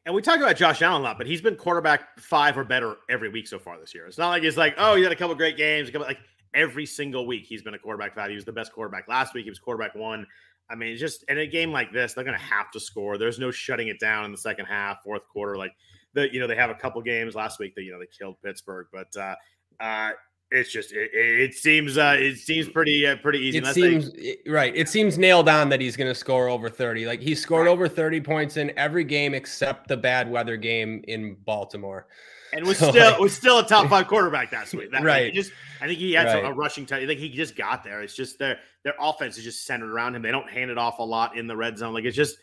And 0.05 0.15
we 0.15 0.23
talk 0.23 0.39
about 0.39 0.57
Josh 0.57 0.83
Allen 0.83 1.03
a 1.03 1.05
lot, 1.05 1.19
but 1.19 1.29
he's 1.29 1.41
been 1.41 1.55
quarterback 1.55 2.19
five 2.19 2.59
or 2.59 2.65
better 2.65 2.97
every 3.09 3.29
week 3.29 3.47
so 3.47 3.59
far 3.59 3.79
this 3.79 3.95
year. 3.95 4.07
It's 4.07 4.19
not 4.19 4.31
like 4.31 4.43
he's 4.43 4.57
like, 4.57 4.75
oh, 4.79 4.97
he 4.97 5.03
had 5.03 5.13
a 5.13 5.17
couple 5.17 5.35
great 5.37 5.57
games. 5.57 5.95
Like 5.95 6.19
every 6.55 6.87
single 6.87 7.27
week 7.27 7.45
he's 7.47 7.63
been 7.63 7.75
a 7.75 7.79
quarterback 7.79 8.15
five. 8.15 8.31
He 8.31 8.35
was 8.35 8.45
the 8.45 8.53
best 8.53 8.73
quarterback 8.73 9.07
last 9.07 9.33
week. 9.33 9.45
He 9.45 9.51
was 9.51 9.61
quarterback 9.61 9.95
one. 9.95 10.27
I 10.71 10.75
mean, 10.75 10.97
just 10.97 11.25
in 11.29 11.39
a 11.39 11.47
game 11.47 11.73
like 11.73 11.93
this, 11.93 12.15
they're 12.15 12.25
going 12.25 12.39
to 12.39 12.45
have 12.45 12.71
to 12.73 12.81
score. 12.81 13.19
There's 13.19 13.39
no 13.39 13.51
shutting 13.51 13.89
it 13.89 14.01
down 14.01 14.25
in 14.25 14.33
the 14.33 14.39
second 14.39 14.67
half, 14.67 15.03
fourth 15.03 15.27
quarter. 15.29 15.57
Like 15.57 15.73
the, 16.15 16.33
you 16.33 16.41
know, 16.41 16.47
they 16.47 16.57
have 16.57 16.71
a 16.71 16.75
couple 16.75 17.03
games 17.03 17.35
last 17.35 17.59
week 17.59 17.75
that 17.75 17.83
you 17.83 17.93
know 17.93 17.99
they 17.99 18.07
killed 18.07 18.37
Pittsburgh, 18.43 18.87
but 18.93 19.15
uh, 19.17 19.35
uh, 19.81 20.13
it's 20.51 20.71
just 20.71 20.93
it, 20.93 21.11
it 21.13 21.55
seems 21.55 21.99
uh, 21.99 22.17
it 22.19 22.37
seems 22.39 22.69
pretty 22.69 23.07
uh, 23.07 23.17
pretty 23.17 23.41
easy. 23.41 23.59
It 23.59 23.67
seems 23.67 24.11
right. 24.47 24.75
It 24.75 24.89
seems 24.89 25.19
nailed 25.19 25.49
on 25.49 25.69
that 25.71 25.81
he's 25.81 25.97
going 25.97 26.11
to 26.11 26.15
score 26.15 26.49
over 26.49 26.69
thirty. 26.69 27.07
Like 27.07 27.21
he 27.21 27.35
scored 27.35 27.67
right. 27.67 27.73
over 27.73 27.89
thirty 27.89 28.21
points 28.21 28.57
in 28.57 28.77
every 28.79 29.05
game 29.05 29.35
except 29.35 29.89
the 29.89 29.97
bad 29.97 30.31
weather 30.31 30.57
game 30.57 31.03
in 31.09 31.35
Baltimore 31.45 32.07
and 32.53 32.67
was 32.67 32.77
still 32.77 33.17
was 33.21 33.35
still 33.35 33.59
a 33.59 33.67
top 33.67 33.89
five 33.89 34.07
quarterback 34.07 34.53
last 34.53 34.75
week. 34.75 34.91
That, 34.93 35.03
right. 35.03 35.27
Like, 35.27 35.35
just 35.35 35.53
I 35.81 35.87
think 35.87 35.99
he 35.99 36.13
had 36.13 36.27
right. 36.27 36.45
a 36.45 36.53
rushing 36.53 36.87
touch. 36.87 37.03
I 37.03 37.07
think 37.07 37.21
he 37.21 37.29
just 37.29 37.57
got 37.57 37.83
there. 37.83 38.03
It's 38.03 38.15
just 38.15 38.39
their 38.39 38.59
their 38.85 38.95
offense 39.01 39.39
is 39.39 39.45
just 39.45 39.67
centered 39.67 39.91
around 39.91 40.15
him. 40.15 40.23
They 40.23 40.31
don't 40.31 40.49
hand 40.49 40.71
it 40.71 40.79
off 40.79 40.99
a 40.99 41.03
lot 41.03 41.37
in 41.37 41.47
the 41.47 41.57
red 41.57 41.79
zone. 41.79 41.95
Like 41.95 42.05
it's 42.05 42.17
just 42.17 42.37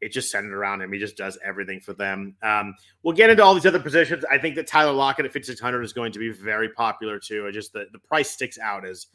it's 0.00 0.14
just 0.14 0.30
centered 0.30 0.54
around 0.54 0.82
him. 0.82 0.92
He 0.92 0.98
just 0.98 1.16
does 1.16 1.38
everything 1.42 1.80
for 1.80 1.94
them. 1.94 2.36
Um, 2.42 2.74
we'll 3.02 3.16
get 3.16 3.30
into 3.30 3.42
all 3.42 3.54
these 3.54 3.66
other 3.66 3.80
positions. 3.80 4.24
I 4.30 4.38
think 4.38 4.54
that 4.56 4.66
Tyler 4.66 4.92
Lockett 4.92 5.24
at 5.24 5.32
5600 5.32 5.82
is 5.82 5.92
going 5.92 6.12
to 6.12 6.18
be 6.18 6.30
very 6.30 6.68
popular 6.68 7.18
too. 7.18 7.46
I 7.46 7.50
just 7.50 7.72
the, 7.72 7.86
the 7.92 7.98
price 7.98 8.30
sticks 8.30 8.58
out 8.58 8.86
as 8.86 9.06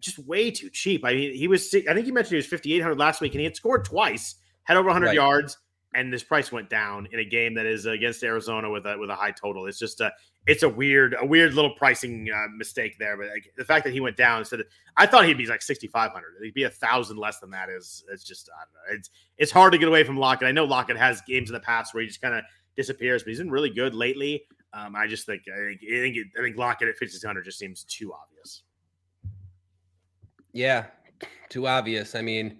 just 0.00 0.18
way 0.18 0.50
too 0.50 0.70
cheap. 0.70 1.04
I 1.04 1.14
mean, 1.14 1.34
he 1.34 1.46
was 1.46 1.72
I 1.74 1.94
think 1.94 2.06
you 2.06 2.12
mentioned 2.12 2.32
he 2.32 2.36
was 2.36 2.46
5800 2.46 2.98
last 2.98 3.20
week 3.20 3.32
and 3.32 3.40
he 3.40 3.44
had 3.44 3.56
scored 3.56 3.84
twice, 3.84 4.34
had 4.64 4.76
over 4.76 4.88
100 4.88 5.06
right. 5.06 5.14
yards 5.14 5.58
and 5.94 6.12
this 6.12 6.22
price 6.22 6.50
went 6.52 6.68
down 6.68 7.08
in 7.12 7.20
a 7.20 7.24
game 7.24 7.54
that 7.54 7.66
is 7.66 7.86
against 7.86 8.22
Arizona 8.22 8.68
with 8.68 8.86
a 8.86 8.98
with 8.98 9.10
a 9.10 9.14
high 9.14 9.30
total. 9.30 9.66
It's 9.66 9.78
just 9.78 10.00
a 10.00 10.12
it's 10.46 10.62
a 10.62 10.68
weird 10.68 11.14
a 11.18 11.24
weird 11.24 11.54
little 11.54 11.74
pricing 11.74 12.28
uh, 12.34 12.48
mistake 12.56 12.96
there. 12.98 13.16
But 13.16 13.28
like, 13.28 13.50
the 13.56 13.64
fact 13.64 13.84
that 13.84 13.92
he 13.92 14.00
went 14.00 14.16
down 14.16 14.40
instead 14.40 14.60
of 14.60 14.66
I 14.96 15.06
thought 15.06 15.24
he'd 15.24 15.38
be 15.38 15.46
like 15.46 15.62
sixty 15.62 15.86
five 15.86 16.10
hundred. 16.10 16.34
He'd 16.42 16.54
be 16.54 16.64
a 16.64 16.70
thousand 16.70 17.16
less 17.16 17.38
than 17.38 17.50
that. 17.50 17.68
Is 17.70 18.04
it's 18.12 18.24
just 18.24 18.50
I 18.50 18.64
don't 18.64 18.72
know. 18.72 18.98
It's 18.98 19.10
it's 19.38 19.52
hard 19.52 19.72
to 19.72 19.78
get 19.78 19.88
away 19.88 20.04
from 20.04 20.16
Lockett. 20.16 20.48
I 20.48 20.52
know 20.52 20.64
Lockett 20.64 20.96
has 20.96 21.22
games 21.22 21.48
in 21.48 21.54
the 21.54 21.60
past 21.60 21.94
where 21.94 22.02
he 22.02 22.06
just 22.06 22.20
kind 22.20 22.34
of 22.34 22.44
disappears, 22.76 23.22
but 23.22 23.30
he's 23.30 23.38
been 23.38 23.50
really 23.50 23.70
good 23.70 23.94
lately. 23.94 24.44
Um, 24.72 24.96
I 24.96 25.06
just 25.06 25.24
think 25.26 25.42
I 25.48 25.56
think 25.56 25.80
I 25.82 26.00
think, 26.00 26.16
I 26.38 26.42
think 26.42 26.56
Lockett 26.56 26.88
at 26.88 26.96
fifty 26.96 27.12
six 27.12 27.24
hundred 27.24 27.44
just 27.44 27.58
seems 27.58 27.84
too 27.84 28.12
obvious. 28.12 28.62
Yeah, 30.52 30.86
too 31.48 31.66
obvious. 31.66 32.14
I 32.14 32.22
mean, 32.22 32.58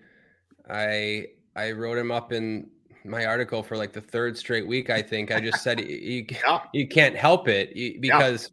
I 0.70 1.27
I 1.57 1.73
wrote 1.73 1.99
him 1.99 2.11
up 2.11 2.33
in 2.33 2.70
my 3.05 3.27
article 3.27 3.62
for 3.62 3.77
like 3.77 3.93
the 3.93 4.01
third 4.01 4.37
straight 4.37 4.67
week. 4.67 4.90
I 4.90 5.03
think 5.03 5.31
I 5.31 5.40
just 5.40 5.62
said 5.62 5.81
you 5.81 6.27
yeah. 6.31 6.61
you 6.73 6.88
can't 6.88 7.17
help 7.17 7.49
it 7.49 7.75
because 8.01 8.51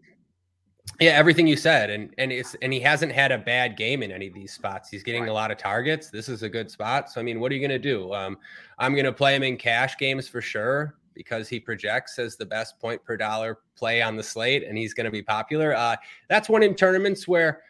Yeah, 0.99 1.11
everything 1.11 1.47
you 1.47 1.55
said, 1.55 1.89
and 1.89 2.13
and 2.17 2.31
it's 2.31 2.55
and 2.61 2.73
he 2.73 2.79
hasn't 2.79 3.11
had 3.11 3.31
a 3.31 3.37
bad 3.37 3.77
game 3.77 4.03
in 4.03 4.11
any 4.11 4.27
of 4.27 4.33
these 4.33 4.51
spots. 4.51 4.89
He's 4.89 5.03
getting 5.03 5.23
right. 5.23 5.29
a 5.29 5.33
lot 5.33 5.51
of 5.51 5.57
targets. 5.57 6.09
This 6.09 6.27
is 6.27 6.43
a 6.43 6.49
good 6.49 6.69
spot. 6.69 7.09
So 7.09 7.21
I 7.21 7.23
mean, 7.23 7.39
what 7.39 7.51
are 7.51 7.55
you 7.55 7.61
going 7.65 7.81
to 7.81 7.89
do? 7.89 8.13
Um, 8.13 8.37
I'm 8.77 8.93
going 8.93 9.05
to 9.05 9.13
play 9.13 9.35
him 9.35 9.43
in 9.43 9.57
cash 9.57 9.97
games 9.97 10.27
for 10.27 10.41
sure 10.41 10.95
because 11.13 11.47
he 11.47 11.59
projects 11.59 12.19
as 12.19 12.35
the 12.35 12.45
best 12.45 12.79
point 12.79 13.03
per 13.03 13.17
dollar 13.17 13.59
play 13.75 14.01
on 14.01 14.15
the 14.15 14.23
slate, 14.23 14.63
and 14.63 14.77
he's 14.77 14.93
going 14.93 15.05
to 15.05 15.11
be 15.11 15.21
popular. 15.21 15.75
Uh, 15.75 15.95
that's 16.29 16.49
one 16.49 16.63
in 16.63 16.75
tournaments 16.75 17.27
where 17.27 17.61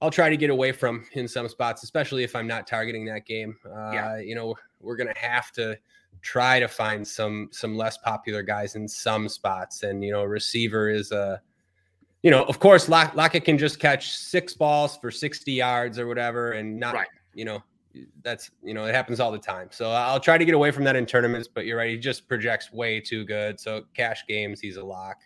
I'll 0.00 0.10
try 0.10 0.28
to 0.28 0.36
get 0.36 0.50
away 0.50 0.72
from 0.72 1.04
in 1.12 1.28
some 1.28 1.48
spots, 1.48 1.84
especially 1.84 2.24
if 2.24 2.34
I'm 2.34 2.46
not 2.46 2.66
targeting 2.66 3.04
that 3.06 3.24
game. 3.24 3.56
Uh, 3.64 3.92
yeah. 3.92 4.18
You 4.18 4.34
know, 4.34 4.56
we're 4.80 4.96
going 4.96 5.12
to 5.12 5.18
have 5.18 5.52
to 5.52 5.78
try 6.22 6.60
to 6.60 6.68
find 6.68 7.06
some 7.06 7.48
some 7.52 7.76
less 7.76 7.98
popular 7.98 8.42
guys 8.42 8.74
in 8.74 8.88
some 8.88 9.28
spots, 9.28 9.82
and 9.82 10.02
you 10.02 10.12
know, 10.12 10.24
receiver 10.24 10.88
is 10.88 11.12
a 11.12 11.40
you 12.22 12.30
know, 12.30 12.44
of 12.44 12.60
course, 12.60 12.88
Lock- 12.88 13.14
Lockett 13.14 13.44
can 13.44 13.58
just 13.58 13.80
catch 13.80 14.16
six 14.16 14.54
balls 14.54 14.96
for 14.96 15.10
60 15.10 15.52
yards 15.52 15.98
or 15.98 16.06
whatever 16.06 16.52
and 16.52 16.78
not, 16.78 16.94
right. 16.94 17.08
you 17.34 17.44
know, 17.44 17.62
that's, 18.22 18.50
you 18.62 18.74
know, 18.74 18.84
it 18.84 18.94
happens 18.94 19.18
all 19.18 19.32
the 19.32 19.38
time. 19.38 19.68
So 19.72 19.90
I'll 19.90 20.20
try 20.20 20.38
to 20.38 20.44
get 20.44 20.54
away 20.54 20.70
from 20.70 20.84
that 20.84 20.94
in 20.94 21.04
tournaments, 21.04 21.48
but 21.52 21.66
you're 21.66 21.76
right. 21.76 21.90
He 21.90 21.98
just 21.98 22.28
projects 22.28 22.72
way 22.72 23.00
too 23.00 23.24
good. 23.24 23.58
So 23.58 23.82
cash 23.94 24.24
games, 24.28 24.60
he's 24.60 24.76
a 24.76 24.84
lock. 24.84 25.18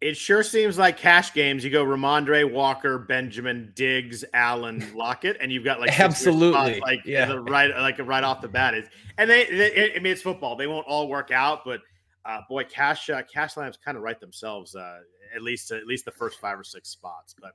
It 0.00 0.16
sure 0.16 0.42
seems 0.42 0.76
like 0.76 0.98
cash 0.98 1.32
games. 1.32 1.64
You 1.64 1.70
go 1.70 1.84
Rhamondre 1.84 2.50
Walker, 2.50 2.98
Benjamin, 2.98 3.72
Diggs, 3.74 4.24
Allen, 4.34 4.86
Lockett, 4.94 5.38
and 5.40 5.50
you've 5.50 5.64
got 5.64 5.80
like 5.80 5.98
absolutely 5.98 6.80
like 6.80 7.00
yeah, 7.06 7.32
right 7.46 7.74
like 7.76 7.98
right 7.98 8.22
off 8.22 8.42
the 8.42 8.48
bat. 8.48 8.74
Is 8.74 8.88
and 9.16 9.28
they, 9.30 9.46
they, 9.46 9.94
I 9.94 9.98
mean, 10.00 10.12
it's 10.12 10.20
football. 10.20 10.54
They 10.54 10.66
won't 10.66 10.86
all 10.86 11.08
work 11.08 11.30
out, 11.30 11.64
but 11.64 11.80
uh, 12.26 12.40
boy, 12.48 12.64
cash 12.64 13.08
uh, 13.08 13.22
cash 13.32 13.56
lambs 13.56 13.78
kind 13.82 13.96
of 13.96 14.02
write 14.02 14.20
themselves 14.20 14.74
uh, 14.74 14.98
at 15.34 15.42
least 15.42 15.70
at 15.70 15.86
least 15.86 16.04
the 16.04 16.10
first 16.10 16.38
five 16.40 16.58
or 16.58 16.64
six 16.64 16.90
spots. 16.90 17.34
But 17.40 17.52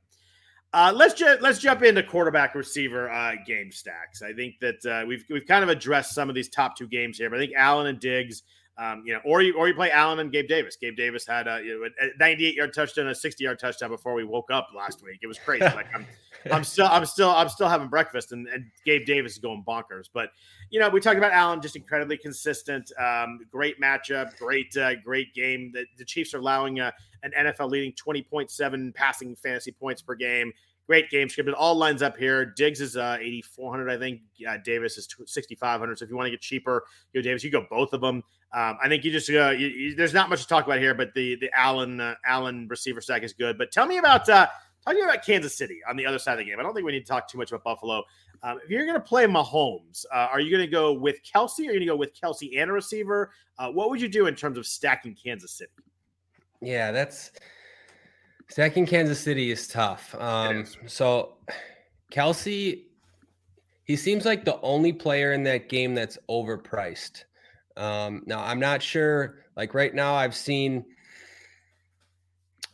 uh, 0.74 0.94
let's 0.96 1.14
ju- 1.14 1.38
let's 1.42 1.60
jump 1.60 1.84
into 1.84 2.02
quarterback 2.02 2.56
receiver 2.56 3.10
uh, 3.10 3.34
game 3.46 3.72
stacks. 3.72 4.22
I 4.22 4.34
think 4.34 4.56
that 4.62 4.86
uh, 4.86 5.06
we've 5.06 5.26
we've 5.30 5.46
kind 5.46 5.64
of 5.64 5.70
addressed 5.70 6.16
some 6.16 6.30
of 6.30 6.36
these 6.36 6.50
top 6.50 6.78
two 6.78 6.88
games 6.88 7.18
here, 7.18 7.30
but 7.30 7.38
I 7.38 7.40
think 7.40 7.54
Allen 7.56 7.88
and 7.88 8.00
Diggs. 8.00 8.44
Um, 8.78 9.04
you 9.06 9.14
know, 9.14 9.20
or 9.26 9.42
you 9.42 9.54
or 9.56 9.68
you 9.68 9.74
play 9.74 9.92
Allen 9.92 10.20
and 10.20 10.32
Gabe 10.32 10.48
Davis. 10.48 10.76
Gabe 10.76 10.96
Davis 10.96 11.28
had 11.28 11.48
a, 11.48 11.62
you 11.64 11.82
know, 11.82 11.90
a 12.02 12.18
98 12.18 12.56
yard 12.56 12.74
touchdown, 12.74 13.08
a 13.08 13.16
60 13.16 13.44
yard 13.44 13.60
touchdown 13.60 13.90
before 13.90 14.14
we 14.14 14.24
woke 14.24 14.50
up 14.50 14.70
last 14.76 15.04
week. 15.04 15.20
It 15.22 15.28
was 15.28 15.38
crazy. 15.38 15.66
like 15.76 15.88
I'm, 15.94 16.06
I'm 16.52 16.64
still, 16.64 16.88
I'm 16.88 17.06
still, 17.06 17.30
I'm 17.30 17.50
still 17.50 17.68
having 17.68 17.90
breakfast, 17.90 18.32
and, 18.32 18.48
and 18.48 18.66
Gabe 18.86 19.06
Davis 19.06 19.34
is 19.34 19.38
going 19.40 19.64
bonkers. 19.68 20.10
But 20.12 20.30
you 20.70 20.80
know, 20.80 20.90
we 20.90 21.02
talked 21.02 21.18
about 21.18 21.34
Allen, 21.34 21.62
just 21.62 21.76
incredibly 21.76 22.18
consistent. 22.18 22.92
Um, 22.98 23.40
great 23.52 23.80
matchup, 23.80 24.38
great, 24.38 24.76
uh, 24.78 24.96
great 25.04 25.34
game. 25.36 25.72
The, 25.74 25.86
the 25.98 26.06
Chiefs 26.06 26.34
are 26.34 26.40
allowing 26.40 26.80
uh, 26.80 26.92
an 27.24 27.32
NFL 27.38 27.70
leading 27.70 27.94
20.7 27.94 28.96
passing 28.96 29.36
fantasy 29.36 29.72
points 29.72 30.02
per 30.02 30.16
game. 30.16 30.52
Great 30.92 31.10
game 31.10 31.30
script. 31.30 31.48
It 31.48 31.56
all 31.56 31.76
lines 31.76 32.02
up 32.02 32.18
here. 32.18 32.44
Diggs 32.44 32.82
is 32.82 32.98
uh, 32.98 33.16
8,400, 33.18 33.90
I 33.90 33.98
think. 33.98 34.20
Uh, 34.46 34.58
Davis 34.58 34.98
is 34.98 35.08
6,500. 35.26 35.98
So 35.98 36.04
if 36.04 36.12
you 36.12 36.18
want 36.18 36.28
to 36.28 36.32
get 36.32 36.42
cheaper, 36.42 36.84
go 37.14 37.22
Davis. 37.22 37.46
You 37.46 37.50
go 37.50 37.66
both 37.70 37.94
of 37.94 38.02
them. 38.02 38.18
Um, 38.52 38.78
I 38.84 38.90
think 38.90 39.06
you 39.06 39.12
just 39.14 39.30
uh, 39.30 39.52
you, 39.52 39.68
you, 39.68 39.96
there's 39.96 40.14
not 40.14 40.30
much 40.30 40.42
to 40.42 40.48
talk 40.50 40.66
about 40.66 40.80
here, 40.80 40.94
but 40.94 41.14
the 41.14 41.38
the 41.38 41.50
Allen 41.56 42.02
uh, 42.02 42.16
Allen 42.26 42.68
receiver 42.70 43.00
stack 43.00 43.24
is 43.24 43.32
good. 43.32 43.58
But 43.58 43.72
tell 43.72 43.86
me 43.86 44.00
about 44.00 44.28
uh, 44.28 44.48
talking 44.86 45.02
about 45.02 45.24
Kansas 45.26 45.58
City 45.58 45.80
on 45.90 45.96
the 45.96 46.06
other 46.06 46.20
side 46.20 46.34
of 46.34 46.40
the 46.40 46.44
game. 46.44 46.60
I 46.60 46.62
don't 46.62 46.74
think 46.74 46.86
we 46.86 46.92
need 46.92 47.06
to 47.06 47.10
talk 47.10 47.30
too 47.30 47.38
much 47.38 47.54
about 47.54 47.64
Buffalo. 47.64 48.04
Um, 48.44 48.60
if 48.62 48.70
you're 48.70 48.86
going 48.86 48.96
to 48.96 49.00
play 49.00 49.26
Mahomes, 49.28 50.04
uh, 50.14 50.28
are 50.30 50.42
you 50.42 50.52
going 50.52 50.66
to 50.66 50.70
go 50.70 50.92
with 50.92 51.20
Kelce? 51.24 51.60
Or 51.60 51.70
are 51.70 51.74
you 51.74 51.80
going 51.80 51.80
to 51.80 51.86
go 51.86 51.96
with 51.96 52.20
Kelce 52.20 52.60
and 52.60 52.70
a 52.70 52.74
receiver? 52.74 53.32
Uh, 53.58 53.70
what 53.70 53.90
would 53.90 54.02
you 54.02 54.10
do 54.10 54.28
in 54.28 54.36
terms 54.36 54.58
of 54.58 54.66
stacking 54.66 55.16
Kansas 55.16 55.54
City? 55.54 55.72
Yeah, 56.60 56.92
that's 56.92 57.32
stacking 58.52 58.86
Kansas 58.86 59.20
City 59.20 59.50
is 59.52 59.68
tough. 59.68 60.14
Um, 60.20 60.62
is. 60.62 60.78
So 60.88 61.38
Kelce, 62.12 62.84
he 63.84 63.96
seems 63.96 64.26
like 64.26 64.46
the 64.46 64.60
only 64.62 64.94
player 64.94 65.34
in 65.34 65.44
that 65.44 65.70
game 65.70 65.96
that's 65.96 66.18
overpriced. 66.30 67.24
Um, 67.78 68.24
now 68.26 68.44
I'm 68.44 68.60
not 68.60 68.84
sure. 68.84 69.40
Like 69.56 69.74
right 69.74 69.94
now, 69.94 70.14
I've 70.14 70.36
seen 70.36 70.86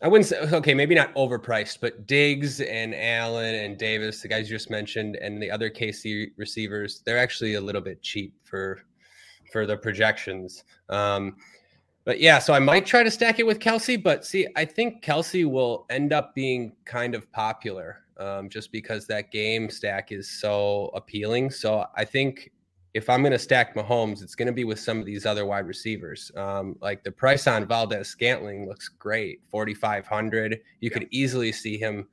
I 0.02 0.08
wouldn't 0.08 0.28
say 0.28 0.40
okay, 0.40 0.74
maybe 0.74 0.94
not 0.94 1.14
overpriced, 1.16 1.80
but 1.82 2.06
Diggs 2.06 2.62
and 2.62 2.94
Allen 2.94 3.56
and 3.56 3.78
Davis, 3.78 4.22
the 4.22 4.28
guys 4.28 4.50
you 4.50 4.56
just 4.56 4.70
mentioned, 4.70 5.16
and 5.16 5.42
the 5.42 5.50
other 5.50 5.70
KC 5.70 6.32
receivers, 6.38 7.02
they're 7.06 7.18
actually 7.18 7.56
a 7.56 7.62
little 7.62 7.82
bit 7.82 8.02
cheap 8.02 8.34
for 8.44 8.82
for 9.52 9.66
the 9.66 9.78
projections. 9.78 10.64
Um, 10.90 11.38
but 12.08 12.22
yeah, 12.22 12.40
so 12.40 12.54
I 12.54 12.60
might 12.60 12.86
try 12.86 13.04
to 13.04 13.12
stack 13.12 13.38
it 13.38 13.46
with 13.46 13.60
Kelce, 13.60 14.02
but 14.02 14.26
see, 14.26 14.48
I 14.56 14.64
think 14.64 15.04
Kelce 15.04 15.44
will 15.44 15.86
end 15.90 16.14
up 16.14 16.34
being 16.34 16.72
kind 16.86 17.14
of 17.14 17.30
popular 17.34 17.98
um, 18.18 18.48
just 18.48 18.72
because 18.72 19.06
that 19.08 19.30
game 19.30 19.70
stack 19.70 20.14
is 20.14 20.30
so 20.30 20.90
appealing. 20.96 21.52
So 21.52 21.86
I 21.98 22.06
think 22.06 22.50
if 22.94 23.10
I'm 23.10 23.24
going 23.24 23.34
to 23.34 23.38
stack 23.38 23.76
Mahomes, 23.76 24.22
it's 24.24 24.36
going 24.36 24.46
to 24.46 24.54
be 24.54 24.64
with 24.64 24.80
some 24.80 25.00
of 25.00 25.06
these 25.06 25.26
other 25.26 25.46
wide 25.46 25.68
receivers. 25.68 26.32
Um, 26.38 26.78
like 26.80 27.04
the 27.04 27.12
price 27.12 27.46
on 27.46 27.68
Valdes 27.68 28.08
Scantling 28.08 28.70
looks 28.70 28.88
great, 28.88 29.42
4,500. 29.52 30.62
You 30.80 30.90
could 30.90 31.10
easily 31.12 31.52
see 31.52 31.78
him. 31.78 32.08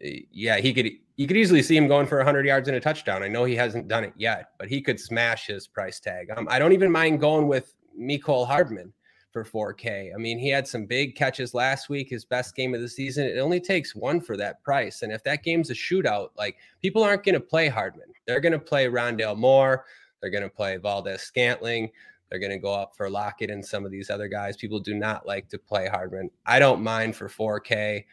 Eh, 0.00 0.20
yeah, 0.30 0.58
he 0.58 0.72
could. 0.72 0.88
You 1.16 1.26
could 1.26 1.36
easily 1.36 1.62
see 1.62 1.76
him 1.76 1.88
going 1.88 2.06
for 2.06 2.18
100 2.18 2.46
yards 2.46 2.68
and 2.68 2.76
a 2.76 2.80
touchdown. 2.80 3.24
I 3.24 3.28
know 3.28 3.42
he 3.42 3.56
hasn't 3.56 3.88
done 3.88 4.04
it 4.04 4.12
yet, 4.16 4.52
but 4.56 4.68
he 4.68 4.80
could 4.80 5.00
smash 5.00 5.48
his 5.48 5.66
price 5.66 5.98
tag. 5.98 6.30
Um, 6.30 6.46
I 6.48 6.60
don't 6.60 6.72
even 6.72 6.92
mind 6.92 7.20
going 7.20 7.48
with 7.48 7.74
Mecole 8.00 8.46
Hardman 8.46 8.92
for 9.32 9.44
4K. 9.44 10.12
I 10.14 10.18
mean, 10.18 10.38
he 10.38 10.48
had 10.48 10.66
some 10.66 10.86
big 10.86 11.14
catches 11.14 11.54
last 11.54 11.88
week, 11.88 12.10
his 12.10 12.24
best 12.24 12.54
game 12.56 12.74
of 12.74 12.80
the 12.80 12.88
season. 12.88 13.26
It 13.26 13.38
only 13.38 13.60
takes 13.60 13.94
one 13.94 14.20
for 14.20 14.36
that 14.36 14.62
price. 14.62 15.02
And 15.02 15.12
if 15.12 15.22
that 15.24 15.42
game's 15.42 15.70
a 15.70 15.74
shootout, 15.74 16.30
like 16.36 16.56
people 16.82 17.02
aren't 17.02 17.24
going 17.24 17.34
to 17.34 17.40
play 17.40 17.68
Hardman. 17.68 18.08
They're 18.26 18.40
going 18.40 18.52
to 18.52 18.58
play 18.58 18.86
Rondale 18.86 19.36
Moore. 19.36 19.84
They're 20.20 20.30
going 20.30 20.42
to 20.42 20.50
play 20.50 20.76
Valdes 20.76 21.22
Scantling. 21.22 21.90
They're 22.28 22.38
going 22.38 22.52
to 22.52 22.58
go 22.58 22.72
up 22.72 22.96
for 22.96 23.10
Lockett 23.10 23.50
and 23.50 23.64
some 23.64 23.84
of 23.84 23.90
these 23.90 24.10
other 24.10 24.28
guys. 24.28 24.56
People 24.56 24.80
do 24.80 24.94
not 24.94 25.26
like 25.26 25.48
to 25.48 25.58
play 25.58 25.88
Hardman. 25.88 26.30
I 26.46 26.58
don't 26.58 26.82
mind 26.82 27.16
for 27.16 27.28
4K. 27.28 28.04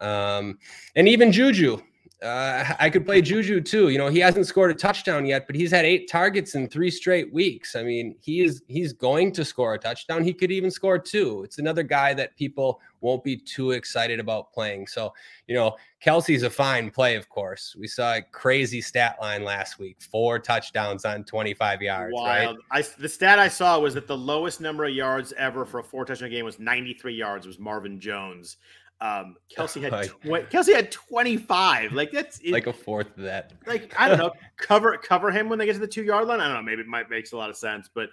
Um, 0.00 0.58
and 0.94 1.08
even 1.08 1.32
Juju, 1.32 1.80
uh, 2.22 2.64
I 2.78 2.88
could 2.88 3.04
play 3.04 3.20
Juju 3.20 3.60
too. 3.60 3.90
You 3.90 3.98
know, 3.98 4.08
he 4.08 4.20
hasn't 4.20 4.46
scored 4.46 4.70
a 4.70 4.74
touchdown 4.74 5.26
yet, 5.26 5.46
but 5.46 5.54
he's 5.54 5.70
had 5.70 5.84
eight 5.84 6.08
targets 6.08 6.54
in 6.54 6.66
three 6.66 6.90
straight 6.90 7.30
weeks. 7.32 7.76
I 7.76 7.82
mean, 7.82 8.16
he 8.20 8.40
is 8.40 8.62
he's 8.68 8.94
going 8.94 9.32
to 9.32 9.44
score 9.44 9.74
a 9.74 9.78
touchdown. 9.78 10.24
He 10.24 10.32
could 10.32 10.50
even 10.50 10.70
score 10.70 10.98
two. 10.98 11.42
It's 11.44 11.58
another 11.58 11.82
guy 11.82 12.14
that 12.14 12.34
people 12.36 12.80
won't 13.02 13.22
be 13.22 13.36
too 13.36 13.72
excited 13.72 14.18
about 14.18 14.50
playing. 14.50 14.86
So, 14.86 15.12
you 15.46 15.54
know, 15.54 15.76
Kelce's 16.02 16.42
a 16.42 16.48
fine 16.48 16.90
play, 16.90 17.16
of 17.16 17.28
course. 17.28 17.76
We 17.78 17.86
saw 17.86 18.14
a 18.14 18.22
crazy 18.22 18.80
stat 18.80 19.16
line 19.20 19.44
last 19.44 19.78
week: 19.78 19.98
four 20.00 20.38
touchdowns 20.38 21.04
on 21.04 21.22
25 21.24 21.82
yards. 21.82 22.14
Wild. 22.14 22.56
Right? 22.72 22.82
I, 22.82 22.88
the 22.98 23.10
stat 23.10 23.38
I 23.38 23.48
saw 23.48 23.78
was 23.78 23.92
that 23.92 24.06
the 24.06 24.16
lowest 24.16 24.62
number 24.62 24.86
of 24.86 24.94
yards 24.94 25.34
ever 25.36 25.66
for 25.66 25.80
a 25.80 25.84
four 25.84 26.06
touchdown 26.06 26.30
game 26.30 26.46
was 26.46 26.58
93 26.58 27.14
yards. 27.14 27.44
It 27.44 27.48
was 27.48 27.58
Marvin 27.58 28.00
Jones. 28.00 28.56
Um, 29.00 29.36
Kelce 29.54 29.80
had 29.82 30.08
tw- 30.08 30.50
Kelce 30.50 30.74
had 30.74 30.90
25. 30.90 31.92
Like 31.92 32.12
that's 32.12 32.38
it, 32.40 32.52
like 32.52 32.66
a 32.66 32.72
fourth 32.72 33.16
of 33.16 33.24
that. 33.24 33.52
Like 33.66 33.94
I 33.98 34.08
don't 34.08 34.18
know, 34.18 34.32
cover 34.56 34.96
cover 34.96 35.30
him 35.30 35.48
when 35.48 35.58
they 35.58 35.66
get 35.66 35.74
to 35.74 35.78
the 35.78 35.86
two 35.86 36.04
yard 36.04 36.26
line. 36.28 36.40
I 36.40 36.44
don't 36.44 36.54
know. 36.54 36.62
Maybe 36.62 36.82
it 36.82 36.88
might 36.88 37.10
makes 37.10 37.32
a 37.32 37.36
lot 37.36 37.50
of 37.50 37.56
sense, 37.56 37.90
but 37.92 38.08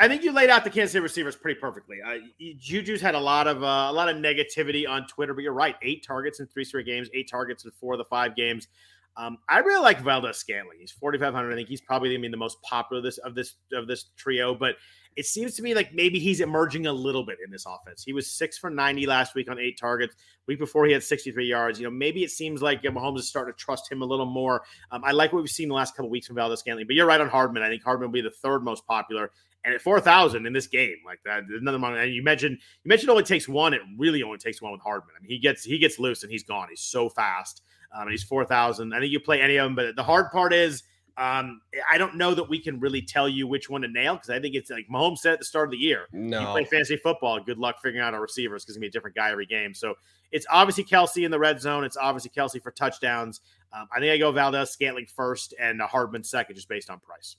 I 0.00 0.08
think 0.08 0.22
you 0.22 0.32
laid 0.32 0.48
out 0.48 0.64
the 0.64 0.70
Kansas 0.70 0.92
City 0.92 1.02
receivers 1.02 1.36
pretty 1.36 1.60
perfectly. 1.60 1.98
Uh, 2.02 2.14
Juju's 2.58 3.00
had 3.00 3.14
a 3.14 3.20
lot 3.20 3.46
of 3.46 3.62
uh, 3.62 3.86
a 3.88 3.92
lot 3.92 4.08
of 4.08 4.16
negativity 4.16 4.88
on 4.88 5.06
Twitter, 5.06 5.34
but 5.34 5.42
you're 5.42 5.52
right. 5.52 5.76
Eight 5.82 6.04
targets 6.04 6.40
in 6.40 6.46
three 6.46 6.64
straight 6.64 6.86
games, 6.86 7.08
eight 7.12 7.28
targets 7.28 7.64
in 7.64 7.70
four 7.72 7.94
of 7.94 7.98
the 7.98 8.04
five 8.04 8.34
games. 8.34 8.68
Um, 9.16 9.38
I 9.48 9.58
really 9.58 9.82
like 9.82 10.00
Valdes 10.00 10.38
Scantling. 10.38 10.78
He's 10.80 10.90
4,500. 10.90 11.52
I 11.52 11.54
think 11.54 11.68
he's 11.68 11.80
probably 11.80 12.10
going 12.10 12.22
to 12.22 12.28
be 12.28 12.30
the 12.30 12.36
most 12.36 12.60
popular 12.62 12.98
of 12.98 13.04
this 13.04 13.18
of 13.18 13.34
this 13.34 13.54
of 13.72 13.86
this 13.86 14.06
trio. 14.16 14.54
But 14.54 14.76
it 15.16 15.26
seems 15.26 15.54
to 15.54 15.62
me 15.62 15.74
like 15.74 15.94
maybe 15.94 16.18
he's 16.18 16.40
emerging 16.40 16.86
a 16.86 16.92
little 16.92 17.24
bit 17.24 17.38
in 17.44 17.50
this 17.50 17.66
offense. 17.66 18.02
He 18.02 18.12
was 18.12 18.30
six 18.30 18.58
for 18.58 18.70
90 18.70 19.06
last 19.06 19.34
week 19.34 19.48
on 19.50 19.58
eight 19.58 19.78
targets. 19.78 20.16
Week 20.46 20.58
before 20.58 20.86
he 20.86 20.92
had 20.92 21.02
63 21.02 21.46
yards. 21.46 21.78
You 21.78 21.86
know, 21.86 21.90
maybe 21.90 22.24
it 22.24 22.30
seems 22.30 22.60
like 22.60 22.82
Mahomes 22.82 23.20
is 23.20 23.28
starting 23.28 23.54
to 23.54 23.58
trust 23.58 23.90
him 23.90 24.02
a 24.02 24.04
little 24.04 24.26
more. 24.26 24.62
Um, 24.90 25.02
I 25.04 25.12
like 25.12 25.32
what 25.32 25.42
we've 25.42 25.50
seen 25.50 25.68
the 25.68 25.74
last 25.74 25.96
couple 25.96 26.10
weeks 26.10 26.26
from 26.26 26.36
Valdes 26.36 26.60
Scantling, 26.60 26.86
but 26.86 26.96
you're 26.96 27.06
right 27.06 27.20
on 27.20 27.28
Hardman. 27.28 27.62
I 27.62 27.68
think 27.68 27.82
Hardman 27.82 28.08
will 28.08 28.12
be 28.12 28.20
the 28.20 28.30
third 28.30 28.62
most 28.62 28.86
popular. 28.86 29.30
And 29.64 29.72
at 29.72 29.80
4,000 29.80 30.44
in 30.44 30.52
this 30.52 30.66
game, 30.66 30.96
like 31.06 31.20
that, 31.24 31.44
another 31.44 31.78
one. 31.78 31.96
And 31.96 32.12
you 32.12 32.22
mentioned, 32.22 32.58
you 32.82 32.88
mentioned 32.88 33.08
only 33.08 33.22
takes 33.22 33.48
one. 33.48 33.72
It 33.72 33.80
really 33.96 34.22
only 34.22 34.36
takes 34.36 34.60
one 34.60 34.72
with 34.72 34.82
Hardman. 34.82 35.14
I 35.18 35.22
mean, 35.22 35.30
he 35.30 35.38
gets, 35.38 35.64
he 35.64 35.78
gets 35.78 35.98
loose 35.98 36.22
and 36.22 36.30
he's 36.30 36.42
gone. 36.42 36.66
He's 36.68 36.82
so 36.82 37.08
fast. 37.08 37.62
Um, 37.94 38.02
and 38.02 38.10
he's 38.10 38.24
4,000. 38.24 38.92
I 38.92 39.00
think 39.00 39.12
you 39.12 39.20
play 39.20 39.40
any 39.40 39.56
of 39.56 39.66
them, 39.66 39.74
but 39.76 39.94
the 39.96 40.02
hard 40.02 40.30
part 40.32 40.52
is, 40.52 40.82
um, 41.16 41.60
I 41.88 41.96
don't 41.96 42.16
know 42.16 42.34
that 42.34 42.48
we 42.48 42.58
can 42.58 42.80
really 42.80 43.00
tell 43.00 43.28
you 43.28 43.46
which 43.46 43.70
one 43.70 43.82
to 43.82 43.88
nail 43.88 44.14
because 44.14 44.30
I 44.30 44.40
think 44.40 44.56
it's 44.56 44.70
like 44.70 44.88
Mahomes 44.92 45.18
said 45.18 45.34
at 45.34 45.38
the 45.38 45.44
start 45.44 45.68
of 45.68 45.70
the 45.70 45.78
year. 45.78 46.06
No, 46.12 46.40
you 46.40 46.46
play 46.48 46.64
fantasy 46.64 46.96
football. 46.96 47.38
Good 47.38 47.58
luck 47.58 47.76
figuring 47.80 48.04
out 48.04 48.14
our 48.14 48.20
receivers 48.20 48.64
because 48.64 48.74
it's 48.74 48.78
gonna 48.78 48.86
be 48.86 48.88
a 48.88 48.90
different 48.90 49.14
guy 49.14 49.30
every 49.30 49.46
game. 49.46 49.74
So 49.74 49.94
it's 50.32 50.46
obviously 50.50 50.82
Kelce 50.82 51.24
in 51.24 51.30
the 51.30 51.38
red 51.38 51.60
zone. 51.60 51.84
It's 51.84 51.96
obviously 51.96 52.32
Kelce 52.36 52.60
for 52.60 52.72
touchdowns. 52.72 53.40
Um, 53.72 53.86
I 53.94 54.00
think 54.00 54.10
I 54.10 54.18
go 54.18 54.32
Valdes 54.32 54.70
Scantling 54.70 55.06
first 55.06 55.54
and 55.60 55.80
Hardman 55.80 56.24
second, 56.24 56.56
just 56.56 56.68
based 56.68 56.90
on 56.90 56.98
price. 56.98 57.36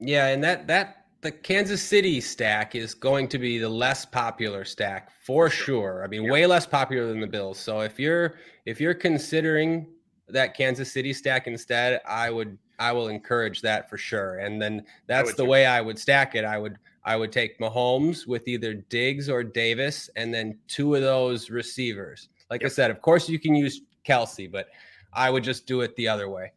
Yeah, 0.00 0.26
and 0.26 0.42
that 0.42 0.66
that 0.66 1.06
the 1.20 1.30
Kansas 1.30 1.82
City 1.82 2.20
stack 2.20 2.74
is 2.74 2.94
going 2.94 3.28
to 3.28 3.38
be 3.38 3.58
the 3.58 3.68
less 3.68 4.04
popular 4.04 4.64
stack 4.64 5.10
for 5.22 5.48
sure. 5.48 6.02
I 6.04 6.08
mean, 6.08 6.24
yep. 6.24 6.32
way 6.32 6.46
less 6.46 6.66
popular 6.66 7.06
than 7.06 7.20
the 7.20 7.26
Bills. 7.26 7.58
So 7.58 7.80
if 7.80 7.98
you're 7.98 8.34
if 8.66 8.80
you're 8.80 8.94
considering 8.94 9.86
that 10.28 10.56
Kansas 10.56 10.92
City 10.92 11.12
stack 11.12 11.46
instead, 11.46 12.00
I 12.06 12.30
would 12.30 12.58
I 12.78 12.92
will 12.92 13.08
encourage 13.08 13.62
that 13.62 13.88
for 13.88 13.96
sure. 13.96 14.38
And 14.40 14.60
then 14.60 14.84
that's 15.06 15.34
the 15.34 15.44
too. 15.44 15.48
way 15.48 15.64
I 15.64 15.80
would 15.80 15.98
stack 15.98 16.34
it. 16.34 16.44
I 16.44 16.58
would 16.58 16.76
I 17.04 17.16
would 17.16 17.32
take 17.32 17.58
Mahomes 17.58 18.26
with 18.26 18.48
either 18.48 18.74
Diggs 18.74 19.30
or 19.30 19.44
Davis, 19.44 20.10
and 20.16 20.34
then 20.34 20.58
two 20.66 20.96
of 20.96 21.02
those 21.02 21.48
receivers. 21.48 22.28
Like 22.50 22.62
yep. 22.62 22.70
I 22.70 22.74
said, 22.74 22.90
of 22.90 23.00
course 23.00 23.28
you 23.28 23.38
can 23.38 23.54
use 23.54 23.82
Kelce, 24.04 24.50
but 24.50 24.68
I 25.12 25.30
would 25.30 25.44
just 25.44 25.66
do 25.66 25.80
it 25.80 25.94
the 25.96 26.08
other 26.08 26.28
way. 26.28 26.52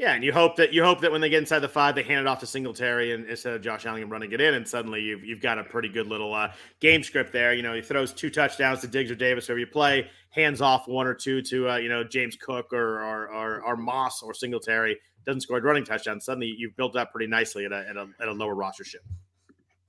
Yeah, 0.00 0.14
and 0.14 0.24
you 0.24 0.32
hope 0.32 0.56
that 0.56 0.72
you 0.72 0.82
hope 0.82 1.02
that 1.02 1.12
when 1.12 1.20
they 1.20 1.28
get 1.28 1.40
inside 1.40 1.58
the 1.58 1.68
five, 1.68 1.94
they 1.94 2.02
hand 2.02 2.20
it 2.22 2.26
off 2.26 2.40
to 2.40 2.46
Singletary 2.46 3.12
and 3.12 3.28
instead 3.28 3.52
of 3.52 3.60
Josh 3.60 3.84
Allen 3.84 4.08
running 4.08 4.32
it 4.32 4.40
in, 4.40 4.54
and 4.54 4.66
suddenly 4.66 5.02
you've 5.02 5.22
you've 5.22 5.42
got 5.42 5.58
a 5.58 5.62
pretty 5.62 5.90
good 5.90 6.06
little 6.06 6.32
uh, 6.32 6.50
game 6.80 7.02
script 7.02 7.34
there. 7.34 7.52
You 7.52 7.62
know, 7.62 7.74
he 7.74 7.82
throws 7.82 8.14
two 8.14 8.30
touchdowns 8.30 8.80
to 8.80 8.86
Diggs 8.86 9.10
or 9.10 9.14
Davis, 9.14 9.46
wherever 9.46 9.58
you 9.58 9.66
play, 9.66 10.08
hands 10.30 10.62
off 10.62 10.88
one 10.88 11.06
or 11.06 11.12
two 11.12 11.42
to 11.42 11.68
uh, 11.68 11.76
you 11.76 11.90
know 11.90 12.02
James 12.02 12.34
Cook 12.34 12.72
or 12.72 13.02
or, 13.02 13.28
or 13.28 13.60
or 13.60 13.76
Moss 13.76 14.22
or 14.22 14.32
Singletary, 14.32 14.96
doesn't 15.26 15.42
score 15.42 15.58
a 15.58 15.60
running 15.60 15.84
touchdown. 15.84 16.18
Suddenly 16.18 16.54
you've 16.56 16.74
built 16.76 16.96
up 16.96 17.12
pretty 17.12 17.26
nicely 17.26 17.66
at 17.66 17.72
a 17.72 17.86
at 17.86 17.98
a, 17.98 18.08
at 18.22 18.28
a 18.28 18.32
lower 18.32 18.54
roster 18.54 18.84
ship. 18.84 19.02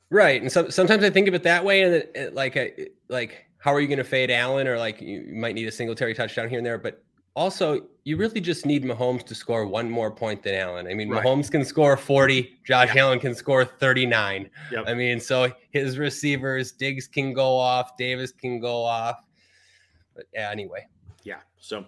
Right, 0.09 0.41
and 0.41 0.51
so, 0.51 0.67
sometimes 0.67 1.05
I 1.05 1.09
think 1.09 1.29
of 1.29 1.35
it 1.35 1.43
that 1.43 1.63
way, 1.63 1.83
and 1.83 1.95
it, 1.95 2.11
it, 2.15 2.33
like 2.33 2.57
a, 2.57 2.89
like 3.07 3.45
how 3.59 3.73
are 3.73 3.79
you 3.79 3.87
going 3.87 3.97
to 3.97 4.03
fade 4.03 4.29
Allen, 4.29 4.67
or 4.67 4.77
like 4.77 4.99
you 4.99 5.23
might 5.33 5.55
need 5.55 5.69
a 5.69 5.71
Singletary 5.71 6.13
touchdown 6.13 6.49
here 6.49 6.57
and 6.57 6.65
there, 6.65 6.77
but 6.77 7.01
also 7.35 7.87
you 8.03 8.17
really 8.17 8.41
just 8.41 8.65
need 8.65 8.83
Mahomes 8.83 9.23
to 9.25 9.35
score 9.35 9.65
one 9.67 9.89
more 9.89 10.11
point 10.11 10.43
than 10.43 10.55
Allen. 10.55 10.87
I 10.87 10.93
mean, 10.93 11.09
right. 11.09 11.23
Mahomes 11.23 11.51
can 11.51 11.63
score 11.63 11.95
40, 11.95 12.59
Josh 12.63 12.95
yeah. 12.95 13.01
Allen 13.01 13.19
can 13.19 13.35
score 13.35 13.63
39. 13.63 14.49
Yep. 14.71 14.85
I 14.87 14.93
mean, 14.93 15.19
so 15.19 15.51
his 15.69 15.97
receivers, 15.97 16.71
Diggs 16.71 17.07
can 17.07 17.33
go 17.33 17.55
off, 17.55 17.95
Davis 17.97 18.31
can 18.31 18.59
go 18.59 18.83
off. 18.83 19.23
But 20.15 20.25
yeah, 20.33 20.49
anyway. 20.51 20.87
Yeah. 21.23 21.39
So 21.59 21.85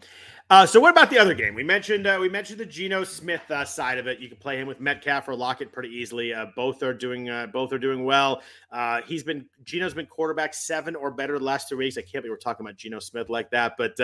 uh, 0.50 0.68
so 0.68 0.80
what 0.80 0.92
about 0.92 1.10
the 1.10 1.18
other 1.18 1.34
game? 1.34 1.56
We 1.56 1.64
mentioned 1.64 2.06
uh, 2.06 2.18
we 2.22 2.30
mentioned 2.30 2.60
the 2.60 2.66
Geno 2.66 3.04
Smith 3.04 3.50
uh, 3.50 3.66
side 3.66 3.98
of 3.98 4.06
it. 4.06 4.20
You 4.20 4.28
can 4.28 4.38
play 4.38 4.58
him 4.58 4.68
with 4.68 4.80
Metcalf 4.80 5.28
or 5.28 5.36
Lockett 5.36 5.72
pretty 5.72 5.90
easily. 5.90 6.32
Uh, 6.32 6.48
both 6.56 6.84
are 6.84 6.94
doing 6.94 7.30
uh, 7.30 7.48
both 7.48 7.74
are 7.74 7.80
doing 7.80 8.04
well. 8.04 8.42
Uh, 8.72 9.02
he's 9.02 9.24
been 9.24 9.48
Geno's 9.64 9.96
been 9.96 10.06
quarterback 10.06 10.54
seven 10.54 10.96
or 10.96 11.10
better 11.10 11.40
the 11.40 11.46
last 11.46 11.70
two 11.70 11.78
weeks. 11.78 11.98
I 11.98 12.02
can't 12.02 12.24
believe 12.24 12.32
we're 12.32 12.38
talking 12.38 12.64
about 12.64 12.76
Geno 12.76 13.00
Smith 13.00 13.30
like 13.30 13.50
that. 13.50 13.74
But 13.78 14.00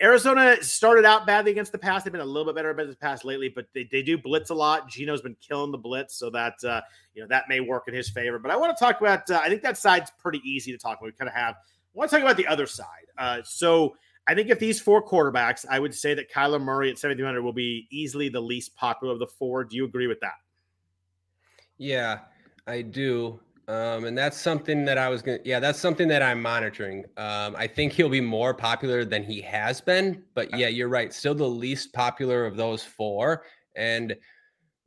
Arizona 0.00 0.62
started 0.62 1.04
out 1.04 1.26
badly 1.26 1.50
against 1.50 1.72
the 1.72 1.78
pass. 1.78 2.04
They've 2.04 2.12
been 2.12 2.20
a 2.20 2.24
little 2.24 2.44
bit 2.44 2.54
better 2.54 2.70
against 2.70 2.90
the 2.90 2.96
pass 2.96 3.24
lately, 3.24 3.48
but 3.48 3.66
they, 3.74 3.88
they 3.90 4.02
do 4.02 4.16
blitz 4.16 4.50
a 4.50 4.54
lot. 4.54 4.88
Geno's 4.88 5.22
been 5.22 5.36
killing 5.40 5.72
the 5.72 5.78
blitz, 5.78 6.14
so 6.14 6.30
that 6.30 6.54
uh, 6.64 6.80
you 7.14 7.22
know 7.22 7.28
that 7.28 7.44
may 7.48 7.60
work 7.60 7.88
in 7.88 7.94
his 7.94 8.08
favor. 8.08 8.38
But 8.38 8.52
I 8.52 8.56
want 8.56 8.76
to 8.76 8.84
talk 8.84 9.00
about. 9.00 9.28
Uh, 9.28 9.40
I 9.42 9.48
think 9.48 9.62
that 9.62 9.76
side's 9.76 10.12
pretty 10.18 10.40
easy 10.44 10.70
to 10.70 10.78
talk 10.78 10.98
about. 10.98 11.06
We 11.06 11.12
kind 11.12 11.28
of 11.28 11.34
have. 11.34 11.54
I 11.54 11.98
want 11.98 12.10
to 12.10 12.16
talk 12.16 12.22
about 12.22 12.36
the 12.36 12.46
other 12.46 12.66
side. 12.66 12.86
Uh, 13.16 13.38
so 13.42 13.96
I 14.28 14.34
think 14.34 14.50
if 14.50 14.58
these 14.58 14.78
four 14.78 15.04
quarterbacks, 15.04 15.64
I 15.68 15.80
would 15.80 15.94
say 15.94 16.14
that 16.14 16.30
Kyler 16.30 16.60
Murray 16.60 16.90
at 16.90 16.98
7,200 16.98 17.42
will 17.42 17.52
be 17.52 17.88
easily 17.90 18.28
the 18.28 18.40
least 18.40 18.76
popular 18.76 19.14
of 19.14 19.18
the 19.18 19.26
four. 19.26 19.64
Do 19.64 19.74
you 19.74 19.84
agree 19.86 20.06
with 20.06 20.20
that? 20.20 20.34
Yeah, 21.78 22.20
I 22.66 22.82
do. 22.82 23.40
Um, 23.68 24.06
and 24.06 24.16
that's 24.16 24.40
something 24.40 24.86
that 24.86 24.96
I 24.96 25.10
was 25.10 25.20
going 25.20 25.42
to, 25.42 25.48
yeah, 25.48 25.60
that's 25.60 25.78
something 25.78 26.08
that 26.08 26.22
I'm 26.22 26.40
monitoring. 26.40 27.04
Um, 27.18 27.54
I 27.54 27.66
think 27.66 27.92
he'll 27.92 28.08
be 28.08 28.22
more 28.22 28.54
popular 28.54 29.04
than 29.04 29.22
he 29.22 29.42
has 29.42 29.78
been, 29.82 30.24
but 30.34 30.56
yeah, 30.56 30.68
you're 30.68 30.88
right. 30.88 31.12
Still 31.12 31.34
the 31.34 31.44
least 31.44 31.92
popular 31.92 32.46
of 32.46 32.56
those 32.56 32.82
four. 32.82 33.44
And 33.76 34.16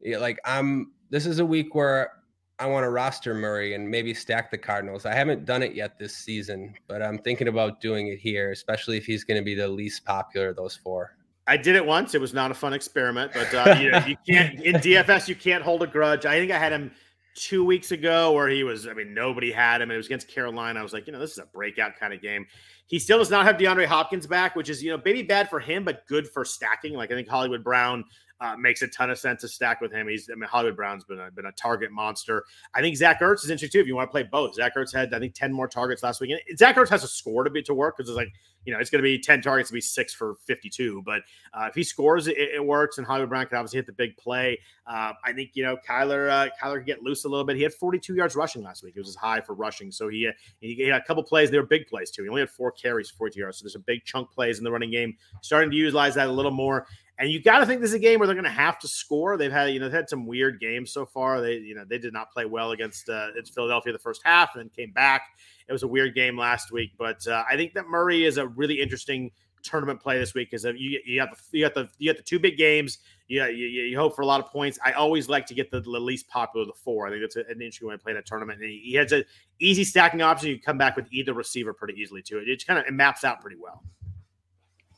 yeah, 0.02 0.18
like 0.18 0.40
I'm, 0.46 0.94
this 1.12 1.28
is 1.28 1.38
a 1.38 1.46
week 1.46 1.76
where 1.76 2.12
I 2.58 2.66
want 2.66 2.84
to 2.84 2.90
roster 2.90 3.36
Murray 3.36 3.76
and 3.76 3.88
maybe 3.88 4.16
stack 4.16 4.50
the 4.50 4.58
Cardinals. 4.58 5.06
I 5.06 5.14
haven't 5.14 5.46
done 5.46 5.62
it 5.62 5.76
yet 5.76 6.00
this 6.00 6.16
season, 6.16 6.74
but 6.88 7.04
I'm 7.04 7.20
thinking 7.20 7.50
about 7.50 7.82
doing 7.82 8.08
it 8.08 8.18
here, 8.18 8.52
especially 8.52 8.98
if 8.98 9.06
he's 9.06 9.24
going 9.24 9.40
to 9.40 9.46
be 9.46 9.54
the 9.54 9.68
least 9.68 10.06
popular 10.06 10.50
of 10.50 10.56
those 10.56 10.76
four. 10.76 11.16
I 11.46 11.58
did 11.58 11.76
it 11.76 11.86
once. 11.86 12.16
It 12.16 12.22
was 12.22 12.34
not 12.34 12.50
a 12.50 12.54
fun 12.56 12.74
experiment, 12.74 13.32
but 13.34 13.54
uh, 13.54 13.76
you, 13.80 13.92
know, 13.92 14.04
you 14.08 14.16
can't 14.28 14.60
in 14.60 14.76
DFS. 14.76 15.28
You 15.28 15.36
can't 15.36 15.64
hold 15.64 15.84
a 15.84 15.88
grudge. 15.88 16.26
I 16.26 16.40
think 16.40 16.52
I 16.52 16.58
had 16.58 16.72
him 16.72 16.92
two 17.36 17.64
weeks 17.64 17.92
ago 17.92 18.34
where 18.34 18.48
he 18.48 18.64
was. 18.64 18.88
I 18.88 18.94
mean, 18.94 19.14
nobody 19.14 19.52
had 19.52 19.82
him. 19.82 19.92
It 19.92 19.98
was 19.98 20.06
against 20.06 20.28
Carolina. 20.28 20.80
I 20.80 20.84
was 20.84 20.94
like, 20.94 21.08
you 21.08 21.14
know, 21.14 21.20
this 21.20 21.32
is 21.32 21.38
a 21.38 21.46
breakout 21.46 21.98
kind 22.00 22.14
of 22.14 22.22
game. 22.22 22.46
He 22.88 23.00
still 23.00 23.18
does 23.18 23.30
not 23.30 23.46
have 23.46 23.58
DeAndre 23.58 23.86
Hopkins 23.86 24.28
back, 24.28 24.56
which 24.56 24.70
is 24.70 24.84
you 24.84 24.92
know 24.92 25.02
maybe 25.04 25.24
bad 25.24 25.50
for 25.50 25.60
him, 25.60 25.84
but 25.84 26.06
good 26.08 26.28
for 26.28 26.44
stacking. 26.44 26.94
Like 26.94 27.12
I 27.12 27.16
think 27.16 27.28
Hollywood 27.28 27.64
Brown 27.64 28.04
uh, 28.42 28.58
makes 28.58 28.82
a 28.82 28.88
ton 28.88 29.12
of 29.12 29.20
sense 29.20 29.42
to 29.42 29.48
stack 29.48 29.82
with 29.82 29.92
him. 29.92 30.08
He's, 30.08 30.28
I 30.30 30.36
mean, 30.36 30.50
Hollywood 30.50 30.76
Brown's 30.76 31.04
been 31.04 31.20
a, 31.20 31.30
been 31.30 31.46
a 31.46 31.52
target 31.52 31.92
monster. 31.92 32.44
I 32.74 32.82
think 32.82 32.98
Zach 32.98 33.22
Ertz 33.22 33.44
is 33.44 33.52
interesting 33.52 33.80
too. 33.80 33.82
If 33.82 33.88
you 33.88 33.96
want 33.96 34.10
to 34.10 34.12
play 34.12 34.24
both, 34.24 34.56
Zach 34.56 34.76
Ertz 34.76 34.94
had, 34.94 35.14
I 35.14 35.20
think, 35.20 35.36
10 35.36 35.54
more 35.54 35.68
targets 35.68 36.02
last 36.02 36.20
week. 36.20 36.32
And 36.32 36.58
Zach 36.58 36.76
Ertz 36.76 36.90
has 36.90 37.04
a 37.04 37.08
score 37.08 37.44
to 37.44 37.52
be 37.52 37.62
to 37.62 37.74
work 37.76 37.98
because 37.98 38.10
it's 38.10 38.18
like, 38.18 38.34
you 38.66 38.74
know, 38.74 38.80
it's 38.80 38.90
going 38.90 39.00
to 39.00 39.04
be 39.04 39.20
10 39.20 39.42
targets 39.42 39.70
to 39.70 39.74
be 39.74 39.82
six 39.82 40.14
for 40.14 40.36
52. 40.46 41.04
But 41.06 41.22
uh, 41.54 41.68
if 41.70 41.76
he 41.76 41.84
scores, 41.84 42.28
it, 42.28 42.38
it, 42.38 42.66
works. 42.66 42.98
And 42.98 43.08
Hollywood 43.08 43.30
Brown 43.30 43.46
can 43.46 43.58
obviously 43.58 43.78
hit 43.78 43.88
the 43.88 43.94
big 43.94 44.18
play. 44.18 44.60
Uh, 44.86 45.14
I 45.24 45.34
think, 45.34 45.52
you 45.54 45.64
know, 45.64 45.78
Kyler, 45.88 46.30
uh, 46.30 46.50
Kyler 46.62 46.78
can 46.78 46.86
get 46.86 47.04
loose 47.04 47.26
a 47.26 47.30
little 47.30 47.46
bit. 47.46 47.58
He 47.58 47.64
had 47.64 47.74
42 47.74 48.16
yards 48.16 48.36
rushing 48.36 48.64
last 48.64 48.84
week. 48.84 48.94
It 48.96 49.00
was 49.00 49.08
his 49.08 49.16
high 49.16 49.42
for 49.42 49.54
rushing. 49.54 49.92
So 49.92 50.10
he, 50.10 50.30
he 50.60 50.88
had 50.88 51.02
a 51.02 51.04
couple 51.04 51.24
plays. 51.24 51.50
They 51.50 51.58
were 51.58 51.66
big 51.66 51.88
plays 51.88 52.12
too. 52.12 52.24
He 52.24 52.30
only 52.30 52.42
had 52.42 52.50
four 52.50 52.72
carries, 52.72 53.10
42 53.10 53.40
yards. 53.40 53.58
So 53.58 53.64
there's 53.64 53.76
a 53.76 53.80
big 53.80 54.04
chunk 54.06 54.32
plays 54.32 54.58
in 54.58 54.64
the 54.64 54.72
running 54.72 54.92
game. 54.92 55.16
Starting 55.42 55.72
to 55.72 55.78
utilize 55.78 56.16
that 56.16 56.28
a 56.28 56.32
little 56.32 56.52
more. 56.52 56.88
And 57.22 57.30
you 57.30 57.40
got 57.40 57.60
to 57.60 57.68
think 57.68 57.82
this 57.82 57.92
is 57.92 57.96
a 57.96 58.00
game 58.00 58.18
where 58.18 58.26
they're 58.26 58.36
going 58.36 58.46
to 58.46 58.50
have 58.50 58.80
to 58.80 58.88
score. 58.88 59.38
They've 59.38 59.52
had, 59.52 59.66
you 59.72 59.80
know, 59.80 59.86
they've 59.86 59.94
had 59.94 60.10
some 60.10 60.26
weird 60.26 60.60
games 60.60 60.92
so 60.92 61.06
far. 61.06 61.40
They, 61.40 61.54
you 61.54 61.76
know, 61.76 61.86
they 61.88 62.00
did 62.00 62.14
not 62.14 62.32
play 62.32 62.46
well 62.46 62.72
against 62.72 63.08
uh, 63.10 63.28
Philadelphia 63.54 63.94
the 63.94 64.00
first 64.00 64.22
half, 64.26 64.56
and 64.56 64.64
then 64.64 64.70
came 64.76 64.92
back. 64.92 65.22
It 65.70 65.72
was 65.72 65.84
a 65.84 65.88
weird 65.88 66.16
game 66.16 66.36
last 66.36 66.72
week, 66.72 66.94
but 66.98 67.26
uh, 67.28 67.44
I 67.48 67.56
think 67.58 67.76
that 67.76 67.88
Murray 67.88 68.26
is 68.26 68.38
a 68.38 68.48
really 68.48 68.82
interesting 68.82 69.30
tournament 69.62 70.02
play 70.02 70.18
this 70.18 70.34
week 70.34 70.50
because 70.50 70.64
you 70.64 71.00
you 71.06 71.20
got 71.20 71.30
the 71.30 71.58
you 71.58 71.64
got 71.64 71.76
the 71.76 71.88
you 72.00 72.12
got 72.12 72.18
the 72.18 72.24
two 72.24 72.40
big 72.40 72.58
games. 72.58 72.98
You, 73.28 73.46
you, 73.46 73.68
you 73.68 73.98
hope 73.98 74.16
for 74.16 74.24
a 74.24 74.26
lot 74.26 74.44
of 74.44 74.48
points. 74.48 74.80
I 74.84 74.92
always 74.94 75.30
like 75.30 75.46
to 75.46 75.54
get 75.54 75.72
the, 75.72 75.80
the 75.80 75.92
least 75.92 76.28
popular 76.28 76.64
of 76.64 76.68
the 76.68 76.74
four. 76.84 77.08
I 77.08 77.12
think 77.12 77.22
that's 77.22 77.36
an 77.38 77.46
interesting 77.50 77.88
way 77.88 77.94
to 77.94 78.00
play 78.00 78.12
in 78.12 78.18
a 78.18 78.22
tournament. 78.22 78.60
And 78.60 78.70
he, 78.70 78.82
he 78.84 78.94
has 78.96 79.14
an 79.14 79.24
easy 79.60 79.86
stacking 79.86 80.22
option. 80.22 80.50
You 80.50 80.60
come 80.60 80.78
back 80.78 80.98
with 80.98 81.06
either 81.12 81.34
receiver 81.34 81.72
pretty 81.72 81.94
easily 82.02 82.22
too. 82.22 82.40
It, 82.40 82.50
it 82.50 82.68
kind 82.68 82.78
of 82.80 82.88
it 82.88 82.92
maps 82.92 83.24
out 83.24 83.40
pretty 83.40 83.58
well. 83.62 83.84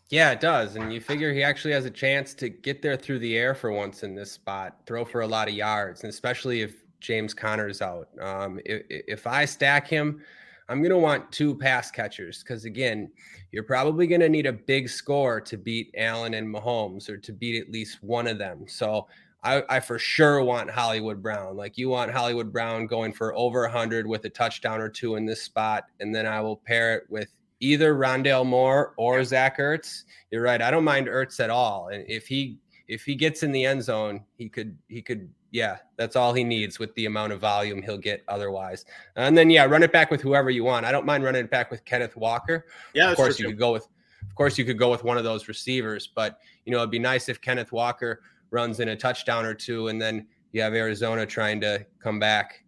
Yeah, 0.09 0.31
it 0.31 0.39
does. 0.39 0.75
And 0.75 0.93
you 0.93 1.01
figure 1.01 1.33
he 1.33 1.43
actually 1.43 1.73
has 1.73 1.85
a 1.85 1.91
chance 1.91 2.33
to 2.35 2.49
get 2.49 2.81
there 2.81 2.95
through 2.95 3.19
the 3.19 3.37
air 3.37 3.55
for 3.55 3.71
once 3.71 4.03
in 4.03 4.15
this 4.15 4.31
spot, 4.31 4.77
throw 4.85 5.05
for 5.05 5.21
a 5.21 5.27
lot 5.27 5.47
of 5.47 5.53
yards, 5.53 6.03
and 6.03 6.09
especially 6.09 6.61
if 6.61 6.83
James 6.99 7.33
Conner's 7.33 7.81
out. 7.81 8.09
Um, 8.21 8.59
if, 8.65 8.83
if 8.89 9.27
I 9.27 9.45
stack 9.45 9.87
him, 9.87 10.21
I'm 10.69 10.79
going 10.79 10.91
to 10.91 10.97
want 10.97 11.31
two 11.31 11.55
pass 11.55 11.91
catchers 11.91 12.43
because, 12.43 12.65
again, 12.65 13.11
you're 13.51 13.63
probably 13.63 14.07
going 14.07 14.21
to 14.21 14.29
need 14.29 14.45
a 14.45 14.53
big 14.53 14.87
score 14.87 15.41
to 15.41 15.57
beat 15.57 15.93
Allen 15.97 16.35
and 16.35 16.47
Mahomes 16.47 17.09
or 17.09 17.17
to 17.17 17.33
beat 17.33 17.61
at 17.61 17.71
least 17.71 18.03
one 18.03 18.27
of 18.27 18.37
them. 18.37 18.65
So 18.67 19.07
I, 19.43 19.63
I, 19.69 19.79
for 19.81 19.99
sure 19.99 20.41
want 20.41 20.69
Hollywood 20.69 21.21
Brown. 21.21 21.57
Like 21.57 21.77
you 21.77 21.89
want 21.89 22.11
Hollywood 22.11 22.53
Brown 22.53 22.87
going 22.87 23.11
for 23.11 23.35
over 23.35 23.61
100 23.63 24.07
with 24.07 24.23
a 24.23 24.29
touchdown 24.29 24.79
or 24.79 24.87
two 24.87 25.15
in 25.15 25.25
this 25.25 25.41
spot. 25.41 25.85
And 25.99 26.15
then 26.15 26.25
I 26.25 26.39
will 26.39 26.57
pair 26.57 26.95
it 26.95 27.03
with 27.09 27.29
either 27.63 27.95
Rondale 27.95 28.45
Moore 28.45 28.93
or 28.97 29.23
Zach 29.23 29.57
Ertz. 29.57 30.03
You're 30.31 30.43
right. 30.43 30.61
I 30.61 30.69
don't 30.69 30.83
mind 30.83 31.07
Ertz 31.07 31.39
at 31.39 31.49
all. 31.49 31.87
And 31.87 32.03
if 32.07 32.27
he 32.27 32.57
if 32.87 33.03
he 33.05 33.15
gets 33.15 33.43
in 33.43 33.51
the 33.51 33.65
end 33.65 33.81
zone, 33.81 34.23
he 34.35 34.49
could 34.49 34.77
he 34.87 35.01
could 35.01 35.29
yeah, 35.51 35.77
that's 35.97 36.15
all 36.15 36.33
he 36.33 36.43
needs 36.43 36.79
with 36.79 36.93
the 36.95 37.05
amount 37.05 37.31
of 37.31 37.39
volume 37.39 37.81
he'll 37.81 37.97
get 37.97 38.23
otherwise. 38.27 38.85
And 39.15 39.37
then 39.37 39.49
yeah, 39.49 39.65
run 39.65 39.83
it 39.83 39.91
back 39.91 40.11
with 40.11 40.19
whoever 40.21 40.49
you 40.49 40.63
want. 40.63 40.85
I 40.85 40.91
don't 40.91 41.05
mind 41.05 41.23
running 41.23 41.45
it 41.45 41.51
back 41.51 41.71
with 41.71 41.85
Kenneth 41.85 42.17
Walker. 42.17 42.65
Yeah, 42.93 43.11
of 43.11 43.15
course 43.15 43.39
you 43.39 43.47
could 43.47 43.59
go 43.59 43.71
with 43.71 43.87
of 44.27 44.35
course 44.35 44.57
you 44.57 44.65
could 44.65 44.79
go 44.79 44.91
with 44.91 45.03
one 45.03 45.17
of 45.17 45.23
those 45.23 45.47
receivers, 45.47 46.07
but 46.07 46.39
you 46.65 46.71
know, 46.71 46.79
it'd 46.79 46.91
be 46.91 46.99
nice 46.99 47.29
if 47.29 47.39
Kenneth 47.39 47.71
Walker 47.71 48.21
runs 48.51 48.79
in 48.79 48.89
a 48.89 48.95
touchdown 48.95 49.45
or 49.45 49.53
two 49.53 49.87
and 49.87 50.01
then 50.01 50.27
you 50.51 50.61
have 50.61 50.73
Arizona 50.73 51.25
trying 51.25 51.59
to 51.61 51.85
come 51.99 52.19
back 52.19 52.62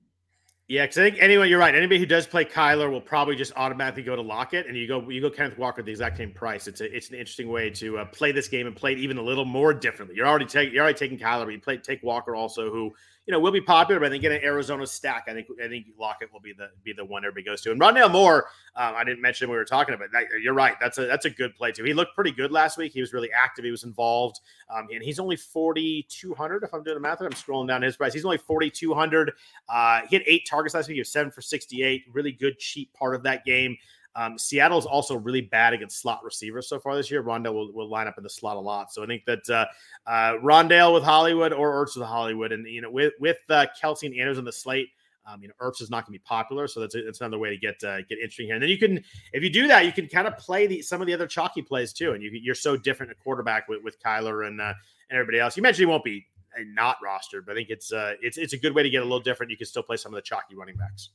yeah, 0.67 0.84
because 0.84 0.97
I 0.97 1.04
think 1.04 1.17
anyone, 1.21 1.47
you're 1.47 1.60
right. 1.60 1.75
Anybody 1.75 1.99
who 1.99 2.08
does 2.08 2.25
play 2.25 2.43
Kyler 2.43 2.89
will 2.89 3.01
probably 3.01 3.36
just 3.36 3.54
automatically 3.56 4.01
go 4.01 4.15
to 4.15 4.21
Lockett, 4.21 4.65
and 4.65 4.75
you 4.75 4.88
go 4.88 5.08
you 5.10 5.21
go 5.21 5.30
Kenneth 5.30 5.60
Walker 5.60 5.82
at 5.82 5.86
the 5.86 5.91
exact 5.91 6.17
same 6.17 6.32
price. 6.32 6.67
It's 6.67 6.82
a, 6.82 6.95
it's 6.95 7.10
an 7.10 7.15
interesting 7.15 7.49
way 7.49 7.69
to 7.69 7.99
uh, 7.99 8.06
play 8.06 8.32
this 8.32 8.47
game 8.47 8.65
and 8.65 8.75
play 8.75 8.93
it 8.93 8.97
even 8.97 9.18
a 9.18 9.22
little 9.22 9.45
more 9.45 9.76
differently. 9.76 10.16
You're 10.16 10.28
already 10.28 10.45
taking 10.45 10.74
you're 10.74 10.84
already 10.84 10.97
taking 10.97 11.20
Kyler, 11.20 11.45
but 11.45 11.53
you 11.53 11.61
play 11.61 11.78
take 11.78 12.01
Walker 12.01 12.36
also, 12.36 12.72
who 12.72 12.95
you 13.26 13.32
know, 13.32 13.39
will 13.39 13.51
be 13.51 13.61
popular. 13.61 13.99
But 13.99 14.07
I 14.07 14.09
think 14.09 14.24
in 14.24 14.32
an 14.32 14.43
Arizona 14.43 14.86
stack, 14.86 15.26
I 15.28 15.34
think 15.34 15.47
I 15.63 15.68
think 15.68 15.88
Lockett 15.99 16.32
will 16.32 16.39
be 16.39 16.53
the 16.53 16.70
be 16.84 16.93
the 16.93 17.03
one 17.03 17.26
everybody 17.26 17.43
goes 17.43 17.61
to. 17.61 17.72
And 17.72 17.82
Rondale 17.82 18.11
Moore, 18.11 18.47
um, 18.76 18.93
I 18.95 19.03
didn't 19.03 19.22
mention 19.22 19.49
we 19.49 19.55
were 19.55 19.66
talking 19.66 19.95
about. 19.95 20.11
That, 20.11 20.26
you're 20.41 20.53
right. 20.53 20.76
That's 20.80 20.97
a 20.97 21.05
that's 21.05 21.26
a 21.26 21.30
good 21.30 21.55
play 21.55 21.72
too. 21.72 21.84
He 21.84 21.93
looked 21.93 22.13
pretty 22.13 22.32
good 22.32 22.51
last 22.51 22.78
week. 22.78 22.93
He 22.93 23.01
was 23.01 23.13
really 23.13 23.30
active. 23.32 23.66
He 23.66 23.72
was 23.72 23.84
involved, 23.84 24.41
um, 24.70 24.88
and 24.93 25.03
he's 25.03 25.20
only 25.20 25.36
4,200. 25.36 26.63
If 26.63 26.74
I'm 26.74 26.84
doing 26.84 26.95
the 26.95 27.01
math, 27.01 27.22
I'm 27.22 27.32
scrolling 27.32 27.68
down 27.68 27.82
his 27.82 27.97
price. 27.97 28.13
He's 28.13 28.26
only 28.26 28.38
4,200. 28.38 29.34
Uh, 29.68 30.01
he 30.07 30.16
had 30.16 30.24
eight 30.28 30.45
targets 30.56 30.74
last 30.74 30.88
week. 30.88 30.95
He 30.95 31.01
was 31.01 31.12
seven 31.12 31.32
for 31.32 31.41
68. 31.41 32.03
Really 32.14 32.32
good 32.32 32.58
cheap 32.58 32.93
part 32.93 33.16
of 33.16 33.24
that 33.24 33.43
game. 33.45 33.76
Um, 34.18 34.38
Seattle's 34.38 34.86
also 34.86 35.16
really 35.18 35.41
bad 35.41 35.74
against 35.74 35.99
slot 35.99 36.24
receivers 36.24 36.70
so 36.70 36.80
far 36.80 36.95
this 36.95 37.12
year. 37.12 37.22
Rondale 37.22 37.53
will, 37.53 37.74
will 37.74 37.89
line 37.89 38.08
up 38.08 38.18
in 38.18 38.24
the 38.24 38.30
slot 38.30 38.56
a 38.56 38.60
lot. 38.62 38.93
So 38.93 39.03
I 39.03 39.08
think 39.08 39.26
that 39.26 39.49
uh, 39.49 39.66
uh, 40.10 40.38
Rondale 40.41 40.93
with 40.93 41.03
Hollywood 41.03 41.51
or 41.51 41.74
Ertz 41.74 41.97
with 41.97 42.08
Hollywood. 42.08 42.53
And, 42.53 42.66
you 42.66 42.82
know, 42.82 42.89
with, 42.89 43.14
with 43.20 43.38
uh, 43.49 43.66
Kelce 43.82 44.03
and 44.03 44.16
Andrews 44.16 44.38
on 44.38 44.45
the 44.45 44.53
slate, 44.53 44.88
Um, 45.28 45.41
you 45.41 45.47
know, 45.49 45.56
Ertz 45.60 45.82
is 45.82 45.89
not 45.89 46.06
going 46.06 46.14
to 46.14 46.20
be 46.20 46.26
popular, 46.26 46.68
so 46.68 46.80
that's 46.80 46.95
a, 46.95 47.01
that's 47.01 47.20
another 47.20 47.39
way 47.39 47.49
to 47.49 47.58
get 47.58 47.84
uh, 47.84 47.97
get 48.08 48.20
interesting 48.20 48.45
here. 48.45 48.56
And 48.56 48.62
then 48.62 48.70
you 48.70 48.78
can, 48.78 49.03
if 49.34 49.41
you 49.43 49.49
do 49.49 49.68
that, 49.68 49.84
you 49.86 49.91
can 49.91 50.08
kind 50.08 50.28
of 50.28 50.38
play 50.38 50.68
the 50.68 50.84
some 50.84 51.01
of 51.01 51.08
the 51.08 51.16
other 51.16 51.28
chalky 51.28 51.64
plays 51.64 51.93
too. 51.93 52.14
And 52.14 52.22
you, 52.22 52.30
you're 52.32 52.53
so 52.53 52.78
different 52.78 53.12
at 53.12 53.18
quarterback 53.20 53.68
with, 53.68 53.84
with 53.84 53.99
Kyler 53.99 54.47
and 54.47 54.62
uh, 54.62 54.74
and 55.10 55.20
everybody 55.20 55.39
else. 55.39 55.58
You 55.58 55.64
mentioned 55.64 55.82
he 55.82 55.91
won't 55.91 56.03
be 56.03 56.28
not 56.64 56.97
rostered, 57.06 57.45
but 57.45 57.53
I 57.53 57.56
think 57.56 57.70
it's 57.70 57.91
uh, 57.91 58.14
it's 58.22 58.38
it's 58.38 58.53
a 58.53 58.58
good 58.58 58.74
way 58.74 58.84
to 58.84 58.89
get 58.89 59.01
a 59.01 59.06
little 59.06 59.20
different. 59.20 59.51
You 59.51 59.58
can 59.58 59.68
still 59.68 59.84
play 59.84 59.97
some 59.97 60.14
of 60.14 60.16
the 60.16 60.22
chalky 60.22 60.56
running 60.56 60.78
backs. 60.78 61.10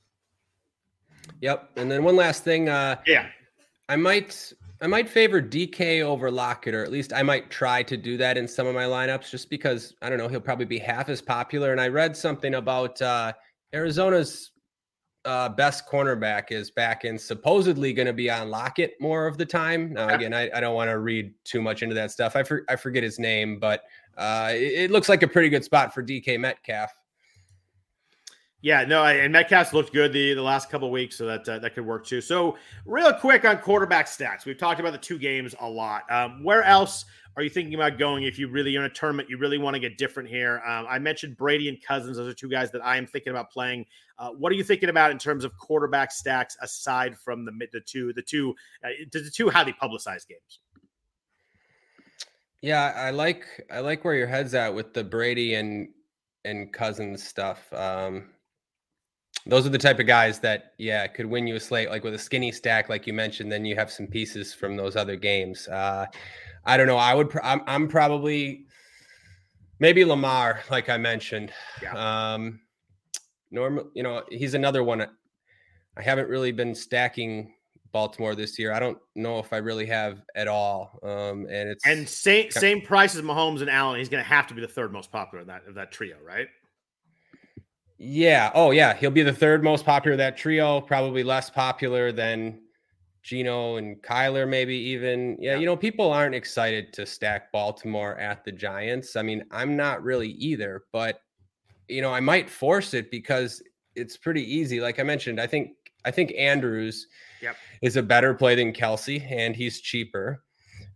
Yep. 1.41 1.71
And 1.77 1.91
then 1.91 2.05
one 2.05 2.17
last 2.17 2.45
thing. 2.45 2.69
Uh, 2.69 2.97
yeah, 3.07 3.27
I 3.89 3.97
might 3.97 4.53
I 4.81 4.87
might 4.87 5.09
favor 5.09 5.43
DK 5.43 6.03
over 6.03 6.31
Lockett, 6.31 6.75
or 6.75 6.83
at 6.83 6.91
least 6.91 7.13
I 7.13 7.23
might 7.23 7.51
try 7.51 7.83
to 7.83 7.97
do 7.97 8.17
that 8.17 8.39
in 8.39 8.49
some 8.49 8.67
of 8.67 8.75
my 8.75 8.85
lineups, 8.85 9.31
just 9.31 9.51
because 9.51 9.95
I 10.03 10.09
don't 10.09 10.19
know 10.19 10.29
he'll 10.29 10.41
probably 10.41 10.67
be 10.67 10.79
half 10.79 11.09
as 11.09 11.21
popular. 11.21 11.73
And 11.73 11.81
I 11.81 11.89
read 11.89 12.17
something 12.17 12.55
about 12.55 13.01
uh, 13.03 13.33
Arizona's 13.75 14.53
uh, 15.27 15.51
best 15.51 15.87
cornerback 15.87 16.51
is 16.51 16.71
back 16.71 17.05
and 17.05 17.21
supposedly 17.21 17.93
going 17.93 18.07
to 18.07 18.13
be 18.13 18.31
on 18.31 18.51
Lockett 18.51 18.95
more 19.01 19.27
of 19.27 19.37
the 19.37 19.45
time. 19.45 19.93
Now, 19.93 20.09
again, 20.09 20.33
I, 20.33 20.51
I 20.55 20.61
don't 20.61 20.75
want 20.75 20.89
to 20.89 20.99
read 20.99 21.35
too 21.45 21.61
much 21.61 21.83
into 21.83 21.95
that 21.95 22.11
stuff. 22.11 22.37
I, 22.37 22.43
for, 22.43 22.65
I 22.69 22.77
forget 22.77 23.03
his 23.03 23.19
name, 23.19 23.59
but 23.59 23.83
uh, 24.21 24.51
it, 24.53 24.85
it, 24.85 24.91
looks 24.91 25.09
like 25.09 25.23
a 25.23 25.29
pretty 25.29 25.49
good 25.49 25.65
spot 25.65 25.95
for 25.95 26.03
DK 26.03 26.39
Metcalf. 26.39 26.95
Yeah, 28.63 28.85
no, 28.85 29.03
and 29.03 29.33
Metcalf's 29.33 29.73
looked 29.73 29.95
good 29.95 30.13
the, 30.13 30.35
the 30.35 30.43
last 30.43 30.69
couple 30.69 30.91
weeks, 30.91 31.17
so 31.17 31.25
that 31.25 31.49
uh, 31.49 31.59
that 31.61 31.75
could 31.75 31.87
work 31.87 32.05
too. 32.05 32.21
So, 32.21 32.59
real 32.85 33.11
quick 33.15 33.47
on 33.47 33.57
quarterback 33.59 34.07
stats, 34.07 34.45
we've 34.45 34.59
talked 34.59 34.79
about 34.79 34.93
the 34.93 34.99
two 34.99 35.19
games 35.19 35.55
a 35.61 35.69
lot. 35.69 36.03
Um, 36.13 36.45
where 36.45 36.63
else 36.63 37.07
are 37.39 37.43
you 37.43 37.49
thinking 37.49 37.75
about 37.75 37.97
going 37.99 38.25
if 38.25 38.39
you 38.39 38.49
really 38.49 38.77
in 38.77 38.83
a 38.83 38.91
tournament? 38.91 39.31
You 39.31 39.39
really 39.39 39.57
want 39.57 39.73
to 39.75 39.81
get 39.81 39.97
different 39.97 40.29
here. 40.29 40.61
Um, 40.67 40.85
I 40.91 40.99
mentioned 40.99 41.39
Brady 41.39 41.71
and 41.71 41.83
Cousins; 41.83 42.19
those 42.19 42.29
are 42.29 42.35
two 42.35 42.51
guys 42.51 42.71
that 42.73 42.85
I 42.85 42.99
am 42.99 43.07
thinking 43.07 43.31
about 43.31 43.51
playing. 43.51 43.87
Uh, 44.19 44.33
what 44.33 44.53
are 44.53 44.57
you 44.57 44.65
thinking 44.65 44.91
about 44.91 45.11
in 45.11 45.17
terms 45.17 45.45
of 45.45 45.57
quarterback 45.57 46.13
stacks 46.13 46.59
aside 46.61 47.17
from 47.17 47.47
the 47.47 47.53
the 47.73 47.81
two 47.81 48.13
the 48.13 48.23
two 48.23 48.55
uh, 48.85 48.89
the 49.11 49.31
two 49.35 49.49
highly 49.49 49.73
publicized 49.73 50.29
games? 50.29 50.59
Yeah, 52.63 52.93
I 52.97 53.11
like 53.11 53.45
I 53.71 53.81
like 53.81 54.05
where 54.05 54.15
your 54.15 54.27
head's 54.27 54.55
at 54.55 54.75
with 54.75 54.93
the 54.93 55.05
Brady 55.05 55.55
and 55.55 55.89
and 56.45 56.73
Cousins 56.73 57.23
stuff. 57.23 57.73
Um, 57.73 58.31
those 59.47 59.67
are 59.67 59.71
the 59.71 59.79
type 59.79 59.99
of 59.99 60.07
guys 60.07 60.39
that 60.41 60.75
yeah 60.79 61.07
could 61.07 61.27
win 61.27 61.47
you 61.47 61.57
a 61.57 61.61
slate 61.61 61.89
like 61.89 62.05
with 62.05 62.15
a 62.15 62.19
skinny 62.19 62.53
stack 62.53 62.89
like 62.89 63.07
you 63.07 63.13
mentioned 63.13 63.51
then 63.51 63.65
you 63.65 63.75
have 63.75 63.91
some 63.91 64.07
pieces 64.07 64.53
from 64.53 64.77
those 64.77 64.97
other 64.97 65.17
games 65.17 65.67
uh 65.69 66.05
i 66.67 66.77
don't 66.77 66.87
know 66.87 66.97
i 66.97 67.15
would 67.15 67.31
pr- 67.31 67.43
I'm, 67.43 67.63
I'm 67.67 67.89
probably 67.89 68.67
maybe 69.79 70.05
lamar 70.05 70.61
like 70.71 70.89
i 70.89 70.99
mentioned 70.99 71.53
yeah. 71.83 72.35
um 72.35 72.61
normal 73.51 73.91
you 73.95 74.03
know 74.03 74.23
he's 74.31 74.55
another 74.55 74.85
one 74.85 75.07
i 75.97 76.03
haven't 76.03 76.29
really 76.29 76.53
been 76.53 76.75
stacking 76.75 77.55
baltimore 77.93 78.35
this 78.35 78.59
year 78.59 78.73
i 78.73 78.79
don't 78.79 78.99
know 79.15 79.39
if 79.39 79.53
i 79.53 79.57
really 79.57 79.87
have 79.87 80.23
at 80.35 80.49
all 80.49 80.99
um 81.03 81.47
and 81.51 81.69
it's 81.69 81.87
and 81.87 82.09
same 82.09 82.51
same 82.51 82.81
price 82.81 83.15
as 83.15 83.23
mahomes 83.23 83.61
and 83.61 83.71
allen 83.71 83.99
he's 83.99 84.09
going 84.09 84.23
to 84.23 84.29
have 84.29 84.47
to 84.47 84.55
be 84.55 84.61
the 84.61 84.69
third 84.69 84.93
most 84.93 85.11
popular 85.11 85.43
of 85.43 85.47
that 85.47 85.63
of 85.67 85.75
that 85.75 85.91
trio 85.91 86.17
right 86.25 86.49
yeah. 88.03 88.51
Oh, 88.55 88.71
yeah. 88.71 88.95
He'll 88.95 89.11
be 89.11 89.23
the 89.23 89.33
third 89.33 89.63
most 89.63 89.85
popular 89.85 90.17
that 90.17 90.39
trio. 90.39 90.81
Probably 90.81 91.23
less 91.23 91.51
popular 91.51 92.13
than 92.13 92.63
Geno 93.23 93.77
and 93.77 94.03
Kyler, 94.03 94.49
maybe 94.49 94.75
even. 94.75 95.37
Yeah, 95.39 95.53
yeah, 95.53 95.59
You 95.59 95.67
know, 95.67 95.77
people 95.77 96.11
aren't 96.11 96.35
excited 96.35 96.95
to 96.95 97.05
stack 97.05 97.53
Baltimore 97.53 98.17
at 98.19 98.43
the 98.43 98.53
Giants. 98.53 99.17
I 99.17 99.23
mean, 99.23 99.45
I'm 99.51 99.77
not 99.77 100.03
really 100.03 100.31
either, 100.31 100.85
but 100.93 101.21
you 101.89 102.01
know, 102.01 102.11
I 102.11 102.21
might 102.21 102.49
force 102.49 102.95
it 102.95 103.11
because 103.11 103.63
it's 103.95 104.17
pretty 104.17 104.43
easy. 104.43 104.81
Like 104.81 104.99
I 104.99 105.03
mentioned, 105.03 105.39
I 105.39 105.47
think 105.47 105.73
I 106.05 106.11
think 106.11 106.33
Andrews 106.37 107.07
yep. 107.43 107.57
is 107.83 107.97
a 107.97 108.03
better 108.03 108.35
play 108.35 108.55
than 108.55 108.73
Kelce, 108.73 109.25
and 109.31 109.55
he's 109.55 109.81
cheaper. 109.81 110.43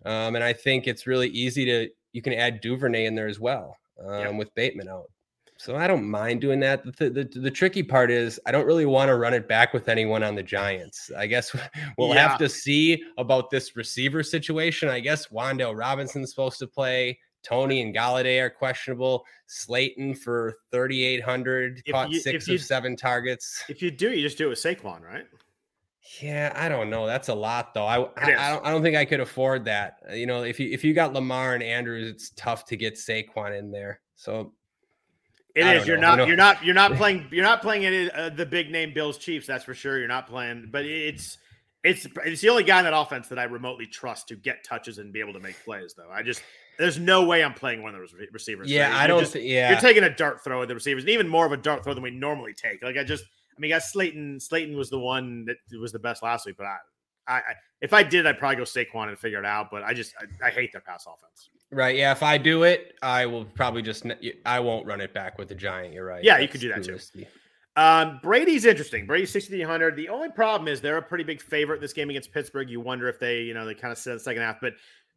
Um, 0.05 0.35
and 0.35 0.45
I 0.45 0.53
think 0.53 0.87
it's 0.87 1.07
really 1.07 1.29
easy 1.29 1.65
to 1.65 1.89
you 2.13 2.23
can 2.23 2.33
add 2.33 2.61
Duvernay 2.61 3.07
in 3.07 3.15
there 3.15 3.27
as 3.27 3.41
well 3.41 3.77
um, 4.03 4.21
yep. 4.21 4.35
with 4.35 4.55
Bateman 4.55 4.89
out. 4.89 5.11
So 5.57 5.77
I 5.77 5.87
don't 5.87 6.09
mind 6.09 6.41
doing 6.41 6.61
that. 6.61 6.85
The, 6.97 7.11
the, 7.11 7.25
the, 7.25 7.51
tricky 7.51 7.83
part 7.83 8.11
is 8.11 8.41
I 8.45 8.51
don't 8.51 8.67
really 8.67 8.87
want 8.87 9.09
to 9.09 9.17
run 9.17 9.35
it 9.35 9.49
back 9.49 9.73
with 9.73 9.89
anyone 9.89 10.23
on 10.23 10.35
the 10.35 10.43
Giants. 10.43 11.11
I 11.17 11.27
guess 11.27 11.55
we'll 11.99 12.15
yeah. 12.15 12.29
have 12.29 12.39
to 12.39 12.49
see 12.49 13.03
about 13.19 13.51
this 13.51 13.77
receiver 13.77 14.23
situation. 14.23 14.89
I 14.89 15.01
guess 15.01 15.29
Wan'Dale 15.29 15.77
Robinson's 15.77 16.31
supposed 16.31 16.59
to 16.59 16.67
play. 16.67 17.19
Toney 17.45 17.83
and 17.83 17.95
Golladay 17.95 18.41
are 18.41 18.51
questionable. 18.51 19.25
Slayton 19.47 20.15
for 20.15 20.57
3,800 20.73 21.83
caught 21.91 22.11
you, 22.11 22.21
six 22.21 22.49
you, 22.49 22.57
of 22.57 22.63
seven 22.63 22.97
targets. 22.97 23.63
If 23.69 23.83
you 23.83 23.91
do, 23.91 24.11
you 24.11 24.23
just 24.23 24.39
do 24.39 24.47
it 24.47 24.51
with 24.51 24.59
Saquon, 24.59 25.03
right? 25.03 25.27
Yeah, 26.21 26.53
I 26.55 26.69
don't 26.69 26.91
know. 26.91 27.07
That's 27.07 27.29
a 27.29 27.35
lot, 27.35 27.73
though. 27.75 27.87
I, 27.87 28.03
I, 28.03 28.09
I, 28.17 28.51
don't 28.51 28.67
I 28.67 28.71
don't 28.71 28.83
think 28.83 28.97
I 28.97 29.05
could 29.05 29.21
afford 29.21 29.65
that. 29.65 29.99
You 30.13 30.27
know, 30.27 30.43
if 30.43 30.61
you 30.61 30.71
if 30.71 30.85
you 30.85 30.93
got 30.93 31.15
Lamar 31.15 31.55
and 31.55 31.63
Andrews, 31.63 32.09
it's 32.09 32.31
tough 32.31 32.67
to 32.67 32.77
get 32.77 32.95
Saquon 32.95 33.59
in 33.59 33.71
there. 33.71 34.01
So 34.15 34.53
it 35.55 35.67
is. 35.67 35.87
You're 35.87 35.97
know. 35.97 36.17
not. 36.17 36.29
You're 36.29 36.37
not. 36.37 36.65
You're 36.65 36.75
not 36.75 36.93
playing. 36.97 37.27
You're 37.31 37.45
not 37.45 37.63
playing 37.63 37.87
any 37.87 38.11
uh, 38.11 38.29
the 38.29 38.45
big 38.45 38.71
name 38.71 38.93
Bills 38.93 39.17
Chiefs. 39.17 39.47
That's 39.47 39.65
for 39.65 39.75
sure. 39.75 39.99
You're 39.99 40.09
not 40.09 40.27
playing. 40.27 40.69
But 40.71 40.85
it's 40.85 41.39
it's 41.85 42.07
it's 42.25 42.41
the 42.41 42.49
only 42.49 42.65
guy 42.65 42.79
in 42.79 42.85
that 42.85 42.97
offense 42.97 43.29
that 43.29 43.39
I 43.39 43.45
remotely 43.45 43.87
trust 43.87 44.29
to 44.29 44.37
get 44.37 44.65
touches 44.65 44.99
and 44.99 45.13
be 45.13 45.21
able 45.21 45.35
to 45.35 45.41
make 45.41 45.63
plays. 45.65 45.95
Though 45.95 46.11
I 46.11 46.23
just 46.23 46.43
there's 46.79 46.99
no 46.99 47.25
way 47.25 47.43
I'm 47.43 47.55
playing 47.55 47.83
one 47.83 47.95
of 47.95 48.01
those 48.01 48.15
receivers. 48.33 48.71
Yeah, 48.71 48.91
so 48.91 48.97
I 48.97 49.07
don't. 49.07 49.21
Just, 49.21 49.33
th- 49.35 49.45
yeah, 49.45 49.71
you're 49.71 49.81
taking 49.81 50.05
a 50.05 50.15
dart 50.15 50.43
throw 50.43 50.63
at 50.63 50.69
the 50.69 50.75
receivers, 50.75 51.05
and 51.05 51.11
even 51.11 51.29
more 51.29 51.47
of 51.47 51.53
a 51.53 51.57
dart 51.57 51.85
throw 51.85 51.95
than 51.95 52.03
we 52.03 52.11
normally 52.11 52.55
take. 52.55 52.83
Like 52.83 52.97
I 52.97 53.05
just, 53.05 53.25
I 53.25 53.61
mean, 53.61 53.73
I 53.73 53.77
got 53.77 53.83
Slayton. 53.83 54.41
Slayton 54.41 54.77
was 54.77 54.91
the 54.91 54.99
one 54.99 55.47
that 55.47 55.57
was 55.79 55.93
the 55.93 55.99
best 55.99 56.23
last 56.23 56.47
week, 56.47 56.57
but 56.57 56.67
I, 56.67 56.77
I, 57.27 57.37
I 57.37 57.55
if 57.81 57.93
I 57.93 58.03
did, 58.03 58.27
I'd 58.27 58.39
probably 58.39 58.57
go 58.57 58.63
Saquon 58.63 59.09
and 59.09 59.19
figure 59.19 59.39
it 59.39 59.47
out. 59.47 59.71
But 59.71 59.83
I 59.83 59.93
just, 59.93 60.15
I, 60.19 60.49
I 60.49 60.51
hate 60.51 60.73
their 60.73 60.81
pass 60.81 61.07
offense. 61.07 61.51
Right. 61.71 61.97
Yeah. 61.97 62.13
If 62.13 62.23
I 62.23 62.39
do 62.39 62.63
it, 62.63 62.95
I 63.03 63.27
will 63.27 63.45
probably 63.45 63.83
just 63.83 64.07
I 64.47 64.61
won't 64.61 64.87
run 64.87 65.01
it 65.01 65.13
back 65.13 65.39
with 65.39 65.49
the 65.49 65.55
giant. 65.55 65.93
You're 65.93 66.05
right. 66.05 66.23
Yeah, 66.23 66.35
That's 66.35 66.43
you 66.43 66.49
could 66.49 66.61
do 66.61 66.69
that 66.69 66.85
too. 66.85 66.93
Risky. 66.93 67.27
Um, 67.77 68.21
Brady's 68.23 68.65
interesting. 68.65 69.05
Brady's 69.05 69.33
6,300. 69.33 69.97
The 69.97 70.09
only 70.09 70.31
problem 70.31 70.69
is 70.69 70.81
they're 70.81 70.97
a 70.97 71.03
pretty 71.03 71.25
big 71.25 71.43
favorite 71.43 71.81
this 71.81 71.93
game 71.93 72.09
against 72.09 72.33
Pittsburgh. 72.33 72.71
You 72.71 72.81
wonder 72.81 73.09
if 73.09 73.19
they, 73.19 73.41
you 73.43 73.53
know, 73.53 73.67
they 73.67 73.75
kind 73.75 73.91
of 73.91 74.03
the 74.03 74.19
second 74.19 74.43
half. 74.43 74.61
But 74.61 74.75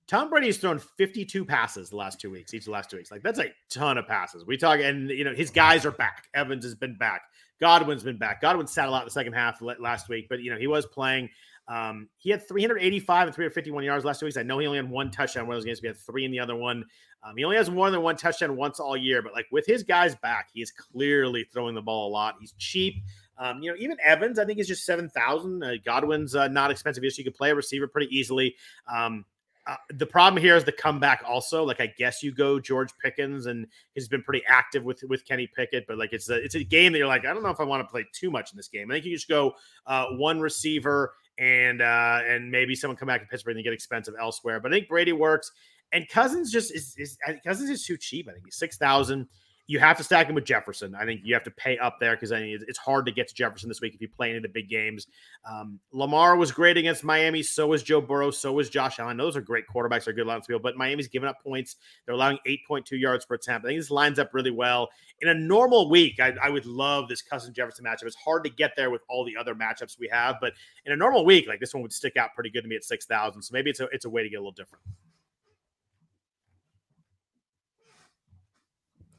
Tom 0.08 0.30
Brady's 0.30 0.58
thrown 0.58 0.80
52 0.80 1.44
passes 1.44 1.90
the 1.90 1.98
last 1.98 2.20
two 2.22 2.32
weeks, 2.32 2.54
each 2.54 2.62
of 2.62 2.66
the 2.66 2.72
last 2.72 2.90
two 2.90 2.98
weeks. 2.98 3.12
Like 3.12 3.24
that's 3.24 3.40
a 3.40 3.52
ton 3.70 3.98
of 3.98 4.08
passes. 4.08 4.46
We 4.46 4.56
talk, 4.56 4.80
and 4.80 5.10
you 5.10 5.26
know, 5.26 5.34
his 5.34 5.50
guys 5.50 5.86
are 5.86 5.92
back. 5.92 6.28
Evans 6.34 6.64
has 6.64 6.76
been 6.76 6.96
back. 6.98 7.24
Godwin's 7.60 8.04
been 8.04 8.18
back. 8.18 8.40
Godwin 8.40 8.68
sat 8.68 8.88
a 8.88 8.92
lot 8.92 9.02
in 9.02 9.08
the 9.08 9.12
second 9.12 9.34
half 9.34 9.62
last 9.62 10.08
week, 10.10 10.28
but 10.30 10.42
you 10.42 10.52
know, 10.52 10.58
he 10.58 10.68
was 10.68 10.86
playing. 10.86 11.30
Um, 11.68 12.08
he 12.18 12.30
had 12.30 12.48
385 12.48 13.28
and 13.28 13.36
351 13.36 13.84
yards 13.84 14.06
last 14.06 14.22
two 14.22 14.26
weeks. 14.26 14.38
I 14.38 14.44
know 14.44 14.58
he 14.60 14.68
only 14.68 14.78
had 14.78 14.90
one 14.90 15.12
touchdown 15.12 15.48
one 15.48 15.58
of 15.58 15.62
those 15.62 15.66
games. 15.66 15.82
We 15.82 15.90
had 15.90 15.98
three 15.98 16.24
in 16.24 16.32
the 16.32 16.40
other 16.40 16.56
one. 16.56 16.86
Um, 17.24 17.36
he 17.36 17.44
only 17.44 17.58
has 17.58 17.70
more 17.70 17.92
than 17.92 18.02
one 18.02 18.16
touchdown 18.16 18.56
once 18.56 18.80
all 18.80 18.96
year, 18.96 19.22
but 19.22 19.34
like 19.34 19.48
with 19.52 19.66
his 19.66 19.84
guys 19.84 20.16
back, 20.16 20.50
he 20.54 20.62
is 20.62 20.72
clearly 20.72 21.46
throwing 21.52 21.76
the 21.76 21.82
ball 21.82 22.10
a 22.10 22.12
lot. 22.12 22.36
He's 22.40 22.54
cheap. 22.54 23.04
Um, 23.38 23.62
you 23.62 23.70
know, 23.70 23.78
even 23.78 23.98
Evans, 24.04 24.40
I 24.40 24.46
think 24.46 24.60
is 24.60 24.68
just 24.68 24.86
seven 24.86 25.10
thousand. 25.10 25.64
Uh, 25.64 25.74
Godwin's 25.84 26.36
uh, 26.36 26.48
not 26.48 26.72
expensive. 26.72 27.04
Yes, 27.04 27.18
you 27.18 27.24
could 27.24 27.36
play 27.36 27.52
a 27.52 27.56
receiver 27.56 27.88
pretty 27.88 28.16
easily. 28.16 28.56
Um, 28.92 29.26
uh, 29.68 29.76
the 29.90 30.06
problem 30.06 30.42
here 30.42 30.56
is 30.56 30.64
the 30.64 30.72
comeback 30.72 31.22
also. 31.28 31.64
Like 31.64 31.82
I 31.82 31.88
guess 31.98 32.24
you 32.24 32.32
go 32.32 32.60
George 32.60 32.90
Pickens, 33.04 33.48
and 33.48 33.68
he's 33.94 34.08
been 34.08 34.24
pretty 34.24 34.44
active 34.48 34.84
with 34.84 35.04
with 35.10 35.26
Kenny 35.26 35.48
Pickett, 35.48 35.86
but 35.88 35.98
like 35.98 36.14
it's 36.14 36.30
a 36.30 36.36
it's 36.36 36.56
a 36.56 36.64
game 36.64 36.94
that 36.94 37.00
you're 37.00 37.08
like 37.08 37.26
I 37.26 37.34
don't 37.34 37.44
know 37.44 37.50
if 37.50 37.60
I 37.60 37.64
want 37.64 37.86
to 37.86 37.92
play 37.92 38.06
too 38.14 38.32
much 38.32 38.52
in 38.52 38.58
this 38.58 38.70
game. 38.70 38.90
I 38.90 38.96
think 38.96 39.06
you 39.06 39.16
just 39.16 39.28
go 39.28 39.54
uh, 39.86 40.08
one 40.12 40.40
receiver 40.40 41.14
and 41.38 41.82
uh, 41.82 42.22
and 42.26 42.50
maybe 42.50 42.76
someone 42.76 42.96
come 42.96 43.08
back 43.08 43.22
to 43.22 43.28
Pittsburgh 43.28 43.56
and 43.56 43.64
get 43.64 43.74
expensive 43.74 44.16
elsewhere. 44.20 44.60
But 44.60 44.72
I 44.72 44.76
think 44.76 44.88
Brady 44.88 45.12
works, 45.12 45.52
and 45.92 46.08
Cousins 46.08 46.52
just 46.52 46.74
is, 46.74 46.96
is 46.98 47.18
Cousins 47.46 47.70
is 47.70 47.86
too 47.86 47.98
cheap. 47.98 48.28
I 48.30 48.34
think 48.34 48.46
he's 48.46 48.56
six 48.56 48.78
thousand. 48.78 49.28
You 49.68 49.80
have 49.80 49.98
to 49.98 50.04
stack 50.04 50.28
him 50.28 50.36
with 50.36 50.46
Jefferson. 50.46 50.96
I 50.96 51.04
think 51.04 51.22
you 51.24 51.34
have 51.34 51.44
to 51.44 51.52
pay 51.52 51.78
up 51.78 51.98
there 52.00 52.16
because 52.16 52.32
I 52.32 52.40
mean 52.40 52.60
it's 52.68 52.78
hard 52.78 53.06
to 53.06 53.12
get 53.12 53.28
to 53.28 53.36
Jefferson 53.36 53.68
this 53.68 53.82
week 53.82 53.94
if 53.94 54.02
you 54.02 54.08
play 54.08 54.30
any 54.30 54.38
of 54.38 54.44
the 54.44 54.50
big 54.50 54.70
games. 54.70 55.08
Um, 55.50 55.80
Lamar 55.92 56.38
was 56.38 56.52
great 56.52 56.78
against 56.78 57.04
Miami. 57.04 57.44
So 57.44 57.68
was 57.68 57.84
Joe 57.84 58.00
Burrow. 58.00 58.32
So 58.32 58.54
was 58.54 58.70
Josh 58.70 59.00
Allen. 59.00 59.18
Those 59.18 59.36
are 59.36 59.42
great 59.42 59.66
quarterbacks. 59.68 60.06
They're 60.06 60.14
good 60.14 60.26
line 60.26 60.42
field, 60.42 60.64
but 60.64 60.78
Miami's 60.78 61.10
giving 61.10 61.28
up 61.28 61.44
points. 61.44 61.76
They're 62.06 62.16
allowing 62.16 62.40
8.2 62.48 62.92
yards 62.92 63.26
per 63.26 63.36
attempt. 63.36 63.66
I 63.66 63.70
think 63.70 63.80
this 63.80 63.92
lines 63.92 64.20
up 64.20 64.34
really 64.34 64.52
well. 64.52 64.90
In 65.20 65.30
a 65.30 65.34
normal 65.34 65.90
week, 65.90 66.20
I, 66.20 66.34
I 66.42 66.50
would 66.50 66.66
love 66.66 67.10
this 67.10 67.22
Cousin 67.22 67.54
Jefferson 67.54 67.84
matchup. 67.84 68.04
It's 68.04 68.16
hard 68.16 68.46
to 68.46 68.50
get 68.50 68.72
there 68.78 68.90
with 68.90 69.02
all 69.10 69.26
the 69.26 69.36
other 69.36 69.54
matchups 69.54 70.00
we 70.00 70.08
have, 70.10 70.38
but 70.40 70.54
in 70.86 70.94
a 70.94 70.96
normal 70.96 71.26
week, 71.26 71.48
like 71.48 71.60
this 71.60 71.74
one 71.74 71.84
would 71.84 71.94
stick 71.94 72.16
out 72.16 72.34
pretty 72.36 72.52
good 72.52 72.62
to 72.62 72.68
me 72.68 72.76
at 72.76 72.84
6,000. 72.84 73.42
So 73.42 73.52
maybe 73.52 73.70
it's 73.70 73.80
a, 73.80 73.86
it's 73.92 74.06
a 74.06 74.10
way 74.10 74.24
to 74.24 74.30
get 74.30 74.38
a 74.38 74.40
little 74.40 74.52
different. 74.52 74.84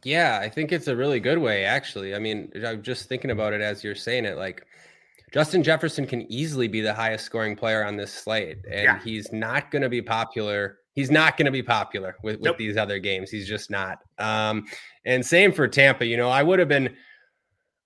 Yeah, 0.05 0.39
I 0.41 0.49
think 0.49 0.73
it's 0.73 0.87
a 0.87 0.97
really 0.97 1.21
good 1.21 1.39
way, 1.39 1.65
actually. 1.65 2.15
I 2.15 2.19
mean, 2.19 2.53
I'm 2.65 2.83
just 2.83 3.09
thinking 3.09 3.31
about 3.31 3.53
it 3.53 3.61
as 3.61 3.83
you're 3.83 3.95
saying 3.95 4.25
it. 4.25 4.37
Like, 4.37 4.65
Justin 5.33 5.63
Jefferson 5.63 6.07
can 6.07 6.31
easily 6.33 6.69
be 6.69 6.81
the 6.81 6.95
highest 6.95 7.25
scoring 7.25 7.55
player 7.55 7.85
on 7.85 7.97
this 7.97 8.13
slate, 8.13 8.59
and 8.71 8.85
yeah. 8.85 9.01
he's 9.01 9.33
not 9.33 9.71
going 9.71 9.83
to 9.83 9.89
be 9.89 10.01
popular. 10.01 10.79
He's 10.95 11.11
not 11.11 11.37
going 11.37 11.47
to 11.47 11.53
be 11.53 11.63
popular 11.63 12.17
with, 12.23 12.37
with 12.37 12.45
nope. 12.45 12.59
these 12.59 12.77
other 12.77 12.99
games. 12.99 13.31
He's 13.31 13.47
just 13.47 13.71
not. 13.71 13.99
Um, 14.19 14.65
and 15.05 15.25
same 15.25 15.53
for 15.53 15.69
Tampa. 15.69 16.07
You 16.07 16.17
know, 16.17 16.31
I 16.31 16.43
would 16.43 16.59
have 16.59 16.69
been, 16.69 16.97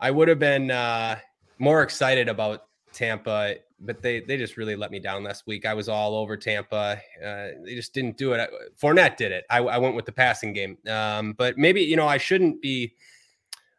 I 0.01 0.11
would 0.11 0.29
have 0.29 0.39
been 0.39 0.71
uh, 0.71 1.19
more 1.59 1.83
excited 1.83 2.29
about 2.29 2.63
Tampa, 2.93 3.57
but 3.85 4.01
they 4.01 4.21
they 4.21 4.37
just 4.37 4.57
really 4.57 4.77
let 4.77 4.91
me 4.91 5.01
down 5.01 5.25
last 5.25 5.47
week. 5.47 5.67
I 5.67 5.75
was 5.75 5.89
all 5.89 6.15
over 6.15 6.37
Tampa. 6.37 7.01
Uh, 7.25 7.49
they 7.65 7.75
just 7.75 7.93
didn't 7.93 8.17
do 8.17 8.33
it. 8.33 8.51
Fournette 8.81 9.17
did 9.17 9.33
it. 9.33 9.45
I, 9.51 9.59
I 9.59 9.79
went 9.79 9.95
with 9.95 10.07
the 10.07 10.13
passing 10.13 10.53
game. 10.53 10.79
Um, 10.89 11.33
but 11.33 11.59
maybe 11.59 11.83
you 11.83 11.97
know 11.97 12.07
I 12.07 12.19
shouldn't 12.19 12.63
be. 12.63 12.95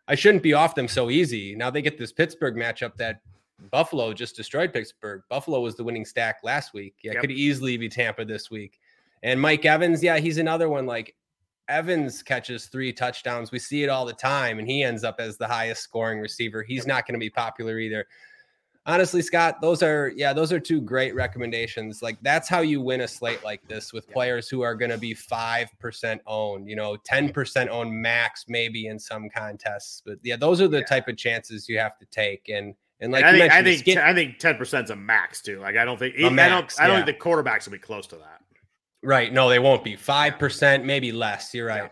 I 0.07 0.15
shouldn't 0.15 0.43
be 0.43 0.53
off 0.53 0.75
them 0.75 0.89
so 0.89 1.09
easy. 1.09 1.55
Now 1.55 1.69
they 1.69 1.81
get 1.81 1.97
this 1.97 2.11
Pittsburgh 2.11 2.55
matchup 2.55 2.97
that 2.97 3.21
Buffalo 3.71 4.11
just 4.13 4.35
destroyed 4.35 4.73
Pittsburgh. 4.73 5.21
Buffalo 5.29 5.61
was 5.61 5.75
the 5.77 5.83
winning 5.83 6.03
stack 6.03 6.39
last 6.43 6.73
week. 6.73 6.95
Yeah, 7.01 7.13
yep. 7.13 7.21
could 7.21 7.31
easily 7.31 7.77
be 7.77 7.87
Tampa 7.87 8.25
this 8.25 8.51
week. 8.51 8.79
And 9.23 9.39
Mike 9.39 9.63
Evans, 9.63 10.03
yeah, 10.03 10.17
he's 10.17 10.37
another 10.37 10.67
one. 10.67 10.85
Like 10.85 11.15
Evans 11.69 12.21
catches 12.21 12.65
three 12.65 12.91
touchdowns. 12.91 13.53
We 13.53 13.59
see 13.59 13.83
it 13.83 13.89
all 13.89 14.05
the 14.05 14.13
time, 14.13 14.59
and 14.59 14.67
he 14.67 14.83
ends 14.83 15.05
up 15.05 15.15
as 15.19 15.37
the 15.37 15.47
highest 15.47 15.81
scoring 15.81 16.19
receiver. 16.19 16.61
He's 16.63 16.85
not 16.85 17.07
going 17.07 17.13
to 17.13 17.19
be 17.19 17.29
popular 17.29 17.79
either. 17.79 18.05
Honestly, 18.85 19.21
Scott, 19.21 19.61
those 19.61 19.81
are 19.81 20.11
yeah, 20.15 20.33
those 20.33 20.51
are 20.51 20.59
two 20.59 20.81
great 20.81 21.15
recommendations. 21.15 22.01
Like 22.01 22.17
that's 22.21 22.49
how 22.49 22.59
you 22.59 22.81
win 22.81 23.01
a 23.01 23.07
slate 23.07 23.43
like 23.43 23.65
this 23.67 23.93
with 23.93 24.09
players 24.09 24.49
who 24.49 24.61
are 24.61 24.75
going 24.75 24.91
to 24.91 24.97
be 24.97 25.13
five 25.13 25.69
percent 25.79 26.21
owned, 26.27 26.69
you 26.69 26.75
know, 26.75 26.97
ten 27.05 27.31
percent 27.31 27.69
owned 27.69 27.93
max, 27.93 28.45
maybe 28.47 28.87
in 28.87 28.99
some 28.99 29.29
contests. 29.29 30.01
But 30.05 30.19
yeah, 30.21 30.35
those 30.35 30.59
are 30.59 30.67
the 30.67 30.79
yeah. 30.79 30.85
type 30.85 31.07
of 31.07 31.15
chances 31.15 31.69
you 31.69 31.79
have 31.79 31.97
to 31.99 32.05
take. 32.07 32.49
And 32.49 32.75
and 32.99 33.13
like 33.13 33.23
and 33.23 33.35
I 33.35 33.39
think 33.39 33.53
I 33.53 33.63
think 33.63 33.79
skin- 33.79 33.97
I 33.99 34.13
think 34.13 34.39
ten 34.39 34.57
percent 34.57 34.85
is 34.85 34.89
a 34.89 34.95
max 34.97 35.41
too. 35.41 35.59
Like 35.59 35.77
I 35.77 35.85
don't 35.85 35.97
think 35.97 36.15
I 36.19 36.29
max, 36.29 36.75
don't 36.75 36.83
I 36.83 36.87
don't 36.87 36.99
yeah. 36.99 37.05
think 37.05 37.19
the 37.19 37.23
quarterbacks 37.23 37.65
will 37.65 37.73
be 37.73 37.79
close 37.79 38.05
to 38.07 38.17
that. 38.17 38.41
Right. 39.03 39.31
No, 39.33 39.49
they 39.49 39.59
won't 39.59 39.83
be. 39.83 39.97
5%, 39.97 40.85
maybe 40.85 41.11
less. 41.11 41.53
You're 41.53 41.67
right. 41.67 41.83
Yeah. 41.83 41.89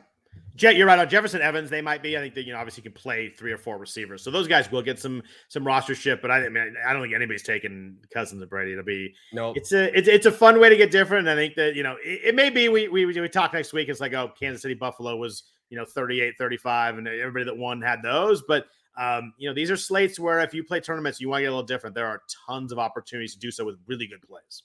Jet, 0.61 0.75
you're 0.75 0.85
right 0.85 0.99
on 0.99 1.09
Jefferson 1.09 1.41
Evans. 1.41 1.71
They 1.71 1.81
might 1.81 2.03
be. 2.03 2.15
I 2.15 2.19
think 2.19 2.35
that 2.35 2.45
you 2.45 2.53
know 2.53 2.59
obviously 2.59 2.83
can 2.83 2.91
play 2.91 3.29
three 3.29 3.51
or 3.51 3.57
four 3.57 3.79
receivers, 3.79 4.23
so 4.23 4.29
those 4.29 4.47
guys 4.47 4.71
will 4.71 4.83
get 4.83 4.99
some 4.99 5.23
some 5.47 5.65
roster 5.65 5.95
ship. 5.95 6.21
But 6.21 6.29
I, 6.29 6.45
I 6.45 6.49
mean, 6.49 6.75
I 6.85 6.93
don't 6.93 7.01
think 7.01 7.15
anybody's 7.15 7.41
taking 7.41 7.97
Cousins 8.13 8.43
and 8.43 8.47
Brady. 8.47 8.73
It'll 8.73 8.83
be 8.83 9.11
no. 9.33 9.53
It's 9.55 9.71
a 9.71 9.97
it's, 9.97 10.07
it's 10.07 10.27
a 10.27 10.31
fun 10.31 10.59
way 10.59 10.69
to 10.69 10.77
get 10.77 10.91
different. 10.91 11.27
I 11.27 11.33
think 11.33 11.55
that 11.55 11.73
you 11.73 11.81
know 11.81 11.97
it, 12.05 12.19
it 12.25 12.35
may 12.35 12.51
be 12.51 12.69
we, 12.69 12.87
we 12.89 13.07
we 13.07 13.27
talk 13.27 13.53
next 13.53 13.73
week. 13.73 13.89
It's 13.89 13.99
like 13.99 14.13
oh 14.13 14.33
Kansas 14.39 14.61
City 14.61 14.75
Buffalo 14.75 15.17
was 15.17 15.45
you 15.71 15.79
know 15.79 15.83
38 15.83 16.35
35 16.37 16.99
and 16.99 17.07
everybody 17.07 17.45
that 17.45 17.57
won 17.57 17.81
had 17.81 18.03
those, 18.03 18.43
but 18.47 18.67
um, 18.99 19.33
you 19.39 19.49
know 19.49 19.55
these 19.55 19.71
are 19.71 19.77
slates 19.77 20.19
where 20.19 20.41
if 20.41 20.53
you 20.53 20.63
play 20.63 20.79
tournaments 20.79 21.19
you 21.19 21.27
want 21.27 21.39
to 21.39 21.41
get 21.41 21.47
a 21.47 21.55
little 21.55 21.65
different. 21.65 21.95
There 21.95 22.05
are 22.05 22.21
tons 22.47 22.71
of 22.71 22.77
opportunities 22.77 23.33
to 23.33 23.39
do 23.39 23.49
so 23.49 23.65
with 23.65 23.77
really 23.87 24.05
good 24.05 24.21
plays. 24.21 24.61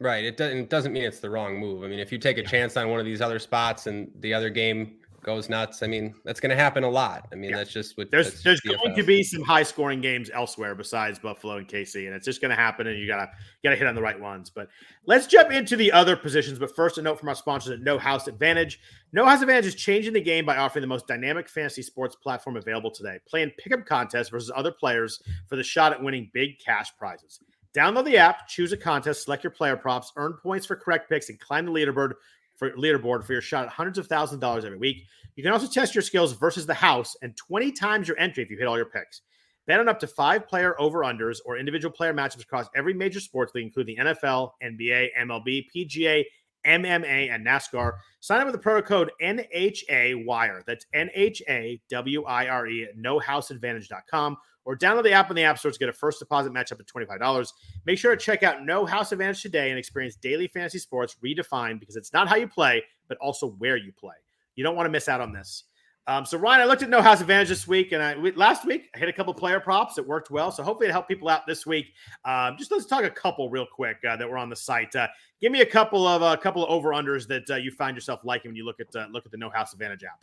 Right. 0.00 0.24
It 0.24 0.36
doesn't, 0.36 0.58
it 0.58 0.70
doesn't 0.70 0.92
mean 0.92 1.04
it's 1.04 1.20
the 1.20 1.30
wrong 1.30 1.58
move. 1.58 1.84
I 1.84 1.88
mean, 1.88 2.00
if 2.00 2.10
you 2.10 2.18
take 2.18 2.36
a 2.38 2.42
chance 2.42 2.76
on 2.76 2.88
one 2.88 2.98
of 2.98 3.06
these 3.06 3.20
other 3.20 3.38
spots 3.38 3.86
and 3.86 4.10
the 4.20 4.34
other 4.34 4.50
game 4.50 4.96
goes 5.24 5.48
nuts, 5.48 5.82
I 5.82 5.86
mean, 5.86 6.14
that's 6.24 6.38
going 6.38 6.50
to 6.50 6.56
happen 6.56 6.84
a 6.84 6.88
lot. 6.88 7.26
I 7.32 7.34
mean, 7.34 7.50
yeah. 7.50 7.56
that's 7.56 7.72
just 7.72 7.96
what 7.98 8.10
there's 8.10 8.42
there's 8.42 8.60
going 8.60 8.94
to 8.94 9.02
be 9.02 9.22
some 9.22 9.42
high 9.42 9.62
scoring 9.62 10.00
games 10.00 10.30
elsewhere 10.32 10.74
besides 10.74 11.18
Buffalo 11.18 11.56
and 11.56 11.66
KC, 11.66 12.06
and 12.06 12.14
it's 12.14 12.24
just 12.24 12.40
going 12.40 12.50
to 12.50 12.56
happen. 12.56 12.86
And 12.86 12.98
you 12.98 13.06
gotta 13.06 13.30
gotta 13.64 13.76
hit 13.76 13.86
on 13.86 13.94
the 13.94 14.02
right 14.02 14.18
ones. 14.18 14.50
But 14.50 14.68
let's 15.06 15.26
jump 15.26 15.50
into 15.50 15.76
the 15.76 15.90
other 15.90 16.16
positions. 16.16 16.58
But 16.58 16.76
first, 16.76 16.98
a 16.98 17.02
note 17.02 17.18
from 17.18 17.28
our 17.28 17.34
sponsors 17.34 17.72
at 17.72 17.80
No 17.80 17.98
House 17.98 18.28
Advantage. 18.28 18.80
No 19.12 19.24
House 19.24 19.40
Advantage 19.40 19.66
is 19.66 19.74
changing 19.74 20.12
the 20.12 20.20
game 20.20 20.46
by 20.46 20.56
offering 20.56 20.82
the 20.82 20.86
most 20.86 21.06
dynamic 21.06 21.48
fantasy 21.48 21.82
sports 21.82 22.14
platform 22.14 22.56
available 22.56 22.90
today. 22.90 23.18
Play 23.26 23.42
in 23.42 23.50
pickup 23.58 23.86
contests 23.86 24.28
versus 24.28 24.52
other 24.54 24.72
players 24.72 25.22
for 25.48 25.56
the 25.56 25.62
shot 25.62 25.92
at 25.92 26.02
winning 26.02 26.30
big 26.32 26.58
cash 26.58 26.96
prizes. 26.96 27.40
Download 27.74 28.04
the 28.04 28.16
app, 28.16 28.46
choose 28.46 28.72
a 28.72 28.76
contest, 28.76 29.24
select 29.24 29.42
your 29.42 29.50
player 29.50 29.76
props, 29.76 30.12
earn 30.16 30.34
points 30.34 30.64
for 30.64 30.76
correct 30.76 31.08
picks, 31.08 31.28
and 31.28 31.40
climb 31.40 31.66
the 31.66 31.72
leaderboard 31.72 32.12
for 32.56 32.70
leaderboard 32.72 33.24
for 33.24 33.32
your 33.32 33.42
shot 33.42 33.64
at 33.64 33.70
hundreds 33.70 33.98
of 33.98 34.06
thousands 34.06 34.34
of 34.34 34.40
dollars 34.40 34.64
every 34.64 34.78
week. 34.78 35.04
You 35.36 35.42
can 35.42 35.52
also 35.52 35.66
test 35.66 35.94
your 35.94 36.02
skills 36.02 36.32
versus 36.32 36.66
the 36.66 36.74
house 36.74 37.16
and 37.22 37.36
20 37.36 37.72
times 37.72 38.08
your 38.08 38.18
entry 38.18 38.42
if 38.42 38.50
you 38.50 38.56
hit 38.56 38.66
all 38.66 38.76
your 38.76 38.86
picks. 38.86 39.22
Bet 39.66 39.80
on 39.80 39.88
up 39.88 39.98
to 40.00 40.06
five 40.06 40.46
player 40.46 40.78
over 40.80 41.00
unders 41.00 41.38
or 41.44 41.56
individual 41.56 41.92
player 41.92 42.12
matchups 42.12 42.42
across 42.42 42.68
every 42.76 42.92
major 42.92 43.18
sports 43.18 43.54
league, 43.54 43.64
including 43.64 43.96
the 43.96 44.04
NFL, 44.04 44.50
NBA, 44.62 45.08
MLB, 45.18 45.66
PGA, 45.74 46.24
MMA, 46.66 47.30
and 47.30 47.46
NASCAR. 47.46 47.94
Sign 48.20 48.40
up 48.40 48.46
with 48.46 48.54
the 48.54 48.60
promo 48.60 48.84
code 48.84 49.10
NHA 49.22 50.24
Wire. 50.24 50.62
That's 50.66 50.86
N 50.94 51.10
H 51.14 51.42
A 51.48 51.80
W 51.90 52.24
I 52.24 52.48
R 52.48 52.66
E 52.66 52.84
at 52.84 52.96
nohouseadvantage.com 52.96 54.36
or 54.64 54.76
download 54.76 55.02
the 55.02 55.12
app 55.12 55.30
on 55.30 55.36
the 55.36 55.42
App 55.42 55.58
Store 55.58 55.70
to 55.70 55.78
get 55.78 55.88
a 55.88 55.92
first 55.92 56.18
deposit 56.18 56.52
match 56.52 56.72
up 56.72 56.78
to 56.78 56.84
$25. 56.84 57.52
Make 57.84 57.98
sure 57.98 58.16
to 58.16 58.22
check 58.22 58.42
out 58.42 58.64
No 58.64 58.86
House 58.86 59.12
Advantage 59.12 59.42
today 59.42 59.70
and 59.70 59.78
experience 59.78 60.16
daily 60.16 60.48
fantasy 60.48 60.78
sports 60.78 61.16
redefined 61.22 61.80
because 61.80 61.96
it's 61.96 62.12
not 62.12 62.28
how 62.28 62.36
you 62.36 62.48
play, 62.48 62.82
but 63.08 63.18
also 63.18 63.50
where 63.58 63.76
you 63.76 63.92
play. 63.92 64.14
You 64.56 64.64
don't 64.64 64.76
want 64.76 64.86
to 64.86 64.90
miss 64.90 65.08
out 65.08 65.20
on 65.20 65.32
this. 65.32 65.64
Um, 66.06 66.26
so 66.26 66.36
Ryan, 66.36 66.60
I 66.60 66.64
looked 66.66 66.82
at 66.82 66.90
No 66.90 67.00
House 67.00 67.22
Advantage 67.22 67.48
this 67.48 67.66
week, 67.66 67.92
and 67.92 68.02
I 68.02 68.14
last 68.14 68.66
week 68.66 68.90
I 68.94 68.98
hit 68.98 69.08
a 69.08 69.12
couple 69.12 69.32
player 69.32 69.58
props. 69.58 69.96
It 69.96 70.06
worked 70.06 70.30
well, 70.30 70.52
so 70.52 70.62
hopefully 70.62 70.88
it 70.88 70.92
helped 70.92 71.08
people 71.08 71.30
out 71.30 71.46
this 71.46 71.64
week. 71.64 71.92
Um, 72.26 72.56
just 72.58 72.70
let's 72.70 72.84
talk 72.84 73.04
a 73.04 73.10
couple 73.10 73.48
real 73.48 73.64
quick 73.64 73.96
uh, 74.08 74.16
that 74.16 74.28
were 74.28 74.36
on 74.36 74.50
the 74.50 74.56
site. 74.56 74.94
Uh, 74.94 75.08
give 75.40 75.50
me 75.50 75.62
a 75.62 75.66
couple 75.66 76.06
of 76.06 76.20
a 76.20 76.26
uh, 76.26 76.36
couple 76.36 76.62
of 76.62 76.70
over 76.70 76.90
unders 76.90 77.26
that 77.28 77.48
uh, 77.48 77.56
you 77.56 77.70
find 77.70 77.96
yourself 77.96 78.20
liking 78.22 78.50
when 78.50 78.56
you 78.56 78.66
look 78.66 78.80
at 78.80 78.94
uh, 78.94 79.06
look 79.10 79.24
at 79.24 79.32
the 79.32 79.38
No 79.38 79.48
House 79.48 79.72
Advantage 79.72 80.04
app. 80.04 80.22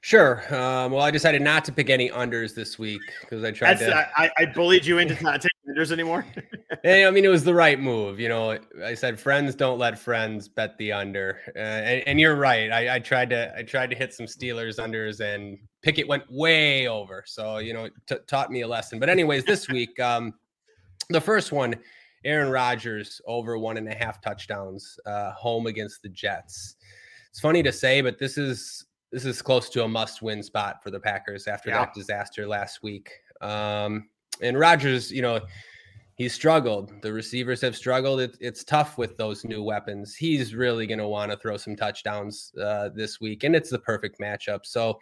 Sure. 0.00 0.42
Um, 0.54 0.92
well, 0.92 1.00
I 1.00 1.10
decided 1.10 1.42
not 1.42 1.64
to 1.64 1.72
pick 1.72 1.90
any 1.90 2.10
unders 2.10 2.54
this 2.54 2.78
week 2.78 3.00
because 3.22 3.42
I 3.42 3.50
tried 3.50 3.78
That's, 3.78 3.90
to. 3.90 4.20
I, 4.20 4.30
I 4.36 4.44
bullied 4.44 4.84
you 4.84 4.98
into 4.98 5.14
taking 5.24 5.48
unders 5.68 5.92
anymore. 5.92 6.26
I 6.84 7.10
mean, 7.10 7.24
it 7.24 7.28
was 7.28 7.44
the 7.44 7.54
right 7.54 7.78
move. 7.78 8.20
You 8.20 8.28
know, 8.28 8.58
I 8.84 8.94
said 8.94 9.18
friends 9.18 9.54
don't 9.54 9.78
let 9.78 9.98
friends 9.98 10.48
bet 10.48 10.76
the 10.78 10.92
under, 10.92 11.40
uh, 11.56 11.58
and, 11.58 12.02
and, 12.06 12.20
you're 12.20 12.36
right. 12.36 12.70
I, 12.70 12.96
I, 12.96 12.98
tried 12.98 13.30
to 13.30 13.54
I 13.56 13.62
tried 13.62 13.90
to 13.90 13.96
hit 13.96 14.12
some 14.12 14.26
Steelers 14.26 14.78
unders, 14.78 15.20
and 15.20 15.58
Pickett 15.82 16.08
went 16.08 16.24
way 16.30 16.88
over. 16.88 17.24
So 17.26 17.58
you 17.58 17.72
know, 17.72 17.88
t- 18.06 18.16
taught 18.26 18.50
me 18.50 18.62
a 18.62 18.68
lesson. 18.68 18.98
But 18.98 19.08
anyways, 19.08 19.44
this 19.44 19.68
week, 19.70 19.98
um, 20.00 20.34
the 21.10 21.20
first 21.20 21.52
one, 21.52 21.74
Aaron 22.24 22.50
Rodgers 22.50 23.20
over 23.26 23.58
one 23.58 23.76
and 23.76 23.88
a 23.88 23.94
half 23.94 24.20
touchdowns, 24.20 24.98
uh, 25.06 25.32
home 25.32 25.66
against 25.66 26.02
the 26.02 26.08
Jets. 26.08 26.76
It's 27.30 27.40
funny 27.40 27.62
to 27.62 27.72
say, 27.72 28.00
but 28.00 28.18
this 28.18 28.38
is 28.38 28.86
this 29.12 29.24
is 29.24 29.40
close 29.40 29.68
to 29.70 29.84
a 29.84 29.88
must-win 29.88 30.42
spot 30.42 30.82
for 30.82 30.90
the 30.90 30.98
Packers 30.98 31.46
after 31.46 31.70
yeah. 31.70 31.80
that 31.80 31.94
disaster 31.94 32.48
last 32.48 32.82
week. 32.82 33.10
Um, 33.40 34.08
and 34.40 34.58
Rodgers, 34.58 35.10
you 35.10 35.22
know, 35.22 35.40
he's 36.16 36.32
struggled. 36.32 36.92
The 37.02 37.12
receivers 37.12 37.60
have 37.60 37.76
struggled. 37.76 38.20
It, 38.20 38.36
it's 38.40 38.64
tough 38.64 38.98
with 38.98 39.16
those 39.16 39.44
new 39.44 39.62
weapons. 39.62 40.14
He's 40.14 40.54
really 40.54 40.86
going 40.86 40.98
to 40.98 41.08
want 41.08 41.32
to 41.32 41.38
throw 41.38 41.56
some 41.56 41.76
touchdowns 41.76 42.52
uh, 42.60 42.90
this 42.94 43.20
week, 43.20 43.44
and 43.44 43.54
it's 43.54 43.70
the 43.70 43.78
perfect 43.78 44.20
matchup. 44.20 44.60
So 44.64 44.98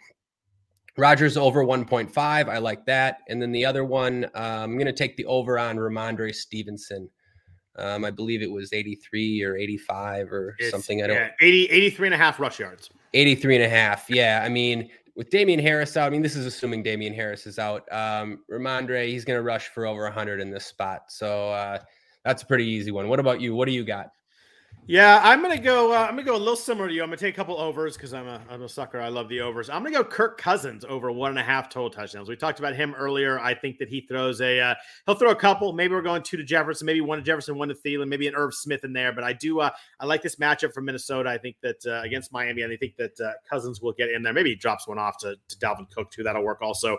Rodgers 0.97 1.37
over 1.37 1.63
1.5. 1.63 2.15
I 2.17 2.57
like 2.57 2.85
that. 2.85 3.19
And 3.27 3.41
then 3.41 3.51
the 3.51 3.65
other 3.65 3.83
one, 3.83 4.25
uh, 4.35 4.61
I'm 4.63 4.75
going 4.75 4.85
to 4.85 4.93
take 4.93 5.17
the 5.17 5.25
over 5.25 5.57
on 5.57 5.77
Rhamondre 5.77 6.33
Stevenson. 6.33 7.09
Um, 7.75 8.05
I 8.05 8.11
believe 8.11 8.43
it 8.43 8.51
was 8.51 8.71
83 8.71 9.43
or 9.43 9.57
85 9.57 10.31
or 10.31 10.55
it's, 10.59 10.69
something. 10.69 11.03
I 11.03 11.07
don't 11.07 11.15
yeah, 11.15 11.29
80, 11.41 11.65
83 11.71 12.07
and 12.07 12.13
a 12.13 12.17
half 12.17 12.39
rush 12.39 12.59
yards. 12.59 12.91
83 13.15 13.55
and 13.55 13.63
a 13.63 13.69
half. 13.69 14.09
Yeah. 14.09 14.41
I 14.43 14.49
mean, 14.49 14.89
with 15.15 15.29
Damien 15.29 15.59
Harris 15.59 15.95
out, 15.95 16.07
I 16.07 16.09
mean, 16.09 16.21
this 16.21 16.35
is 16.35 16.45
assuming 16.45 16.83
Damien 16.83 17.13
Harris 17.13 17.45
is 17.45 17.59
out. 17.59 17.91
Um, 17.91 18.43
Rhamondre, 18.51 19.07
he's 19.07 19.25
going 19.25 19.37
to 19.37 19.43
rush 19.43 19.67
for 19.69 19.85
over 19.85 20.03
100 20.03 20.41
in 20.41 20.49
this 20.49 20.65
spot. 20.65 21.03
So 21.09 21.49
uh, 21.51 21.79
that's 22.25 22.43
a 22.43 22.45
pretty 22.45 22.65
easy 22.65 22.91
one. 22.91 23.07
What 23.07 23.19
about 23.19 23.39
you? 23.39 23.55
What 23.55 23.67
do 23.67 23.73
you 23.73 23.83
got? 23.83 24.09
Yeah, 24.85 25.21
I'm 25.23 25.41
gonna 25.41 25.57
go. 25.57 25.93
Uh, 25.93 25.99
I'm 25.99 26.09
gonna 26.09 26.23
go 26.23 26.35
a 26.35 26.37
little 26.37 26.57
similar 26.57 26.89
to 26.89 26.93
you. 26.93 27.03
I'm 27.03 27.07
gonna 27.07 27.15
take 27.15 27.33
a 27.33 27.37
couple 27.37 27.57
overs 27.57 27.95
because 27.95 28.13
I'm 28.13 28.27
a 28.27 28.41
I'm 28.49 28.63
a 28.63 28.67
sucker. 28.67 28.99
I 28.99 29.07
love 29.07 29.29
the 29.29 29.39
overs. 29.39 29.69
I'm 29.69 29.81
gonna 29.81 29.95
go 29.95 30.03
Kirk 30.03 30.37
Cousins 30.37 30.83
over 30.83 31.09
one 31.09 31.29
and 31.29 31.39
a 31.39 31.43
half 31.43 31.69
total 31.69 31.89
touchdowns. 31.89 32.27
We 32.27 32.35
talked 32.35 32.59
about 32.59 32.75
him 32.75 32.93
earlier. 32.95 33.39
I 33.39 33.53
think 33.53 33.77
that 33.77 33.87
he 33.87 34.01
throws 34.01 34.41
a 34.41 34.59
uh, 34.59 34.75
he'll 35.05 35.15
throw 35.15 35.31
a 35.31 35.35
couple. 35.35 35.71
Maybe 35.71 35.93
we're 35.93 36.01
going 36.01 36.21
two 36.21 36.35
to 36.35 36.43
Jefferson, 36.43 36.85
maybe 36.85 36.99
one 36.99 37.17
to 37.17 37.23
Jefferson, 37.23 37.57
one 37.57 37.69
to 37.69 37.75
Thielen, 37.75 38.09
maybe 38.09 38.27
an 38.27 38.35
Irv 38.35 38.53
Smith 38.53 38.83
in 38.83 38.91
there. 38.91 39.13
But 39.13 39.23
I 39.23 39.31
do 39.31 39.61
uh, 39.61 39.69
I 40.01 40.05
like 40.05 40.21
this 40.21 40.35
matchup 40.35 40.73
from 40.73 40.83
Minnesota. 40.83 41.29
I 41.29 41.37
think 41.37 41.55
that 41.63 41.77
uh, 41.87 42.01
against 42.01 42.33
Miami, 42.33 42.63
and 42.63 42.73
I 42.73 42.75
think 42.75 42.97
that 42.97 43.17
uh, 43.21 43.31
Cousins 43.49 43.81
will 43.81 43.93
get 43.93 44.09
in 44.09 44.21
there. 44.21 44.33
Maybe 44.33 44.49
he 44.49 44.55
drops 44.57 44.85
one 44.85 44.99
off 44.99 45.17
to, 45.19 45.37
to 45.47 45.57
Dalvin 45.59 45.89
Cook 45.91 46.11
too. 46.11 46.23
That'll 46.23 46.43
work 46.43 46.61
also. 46.61 46.97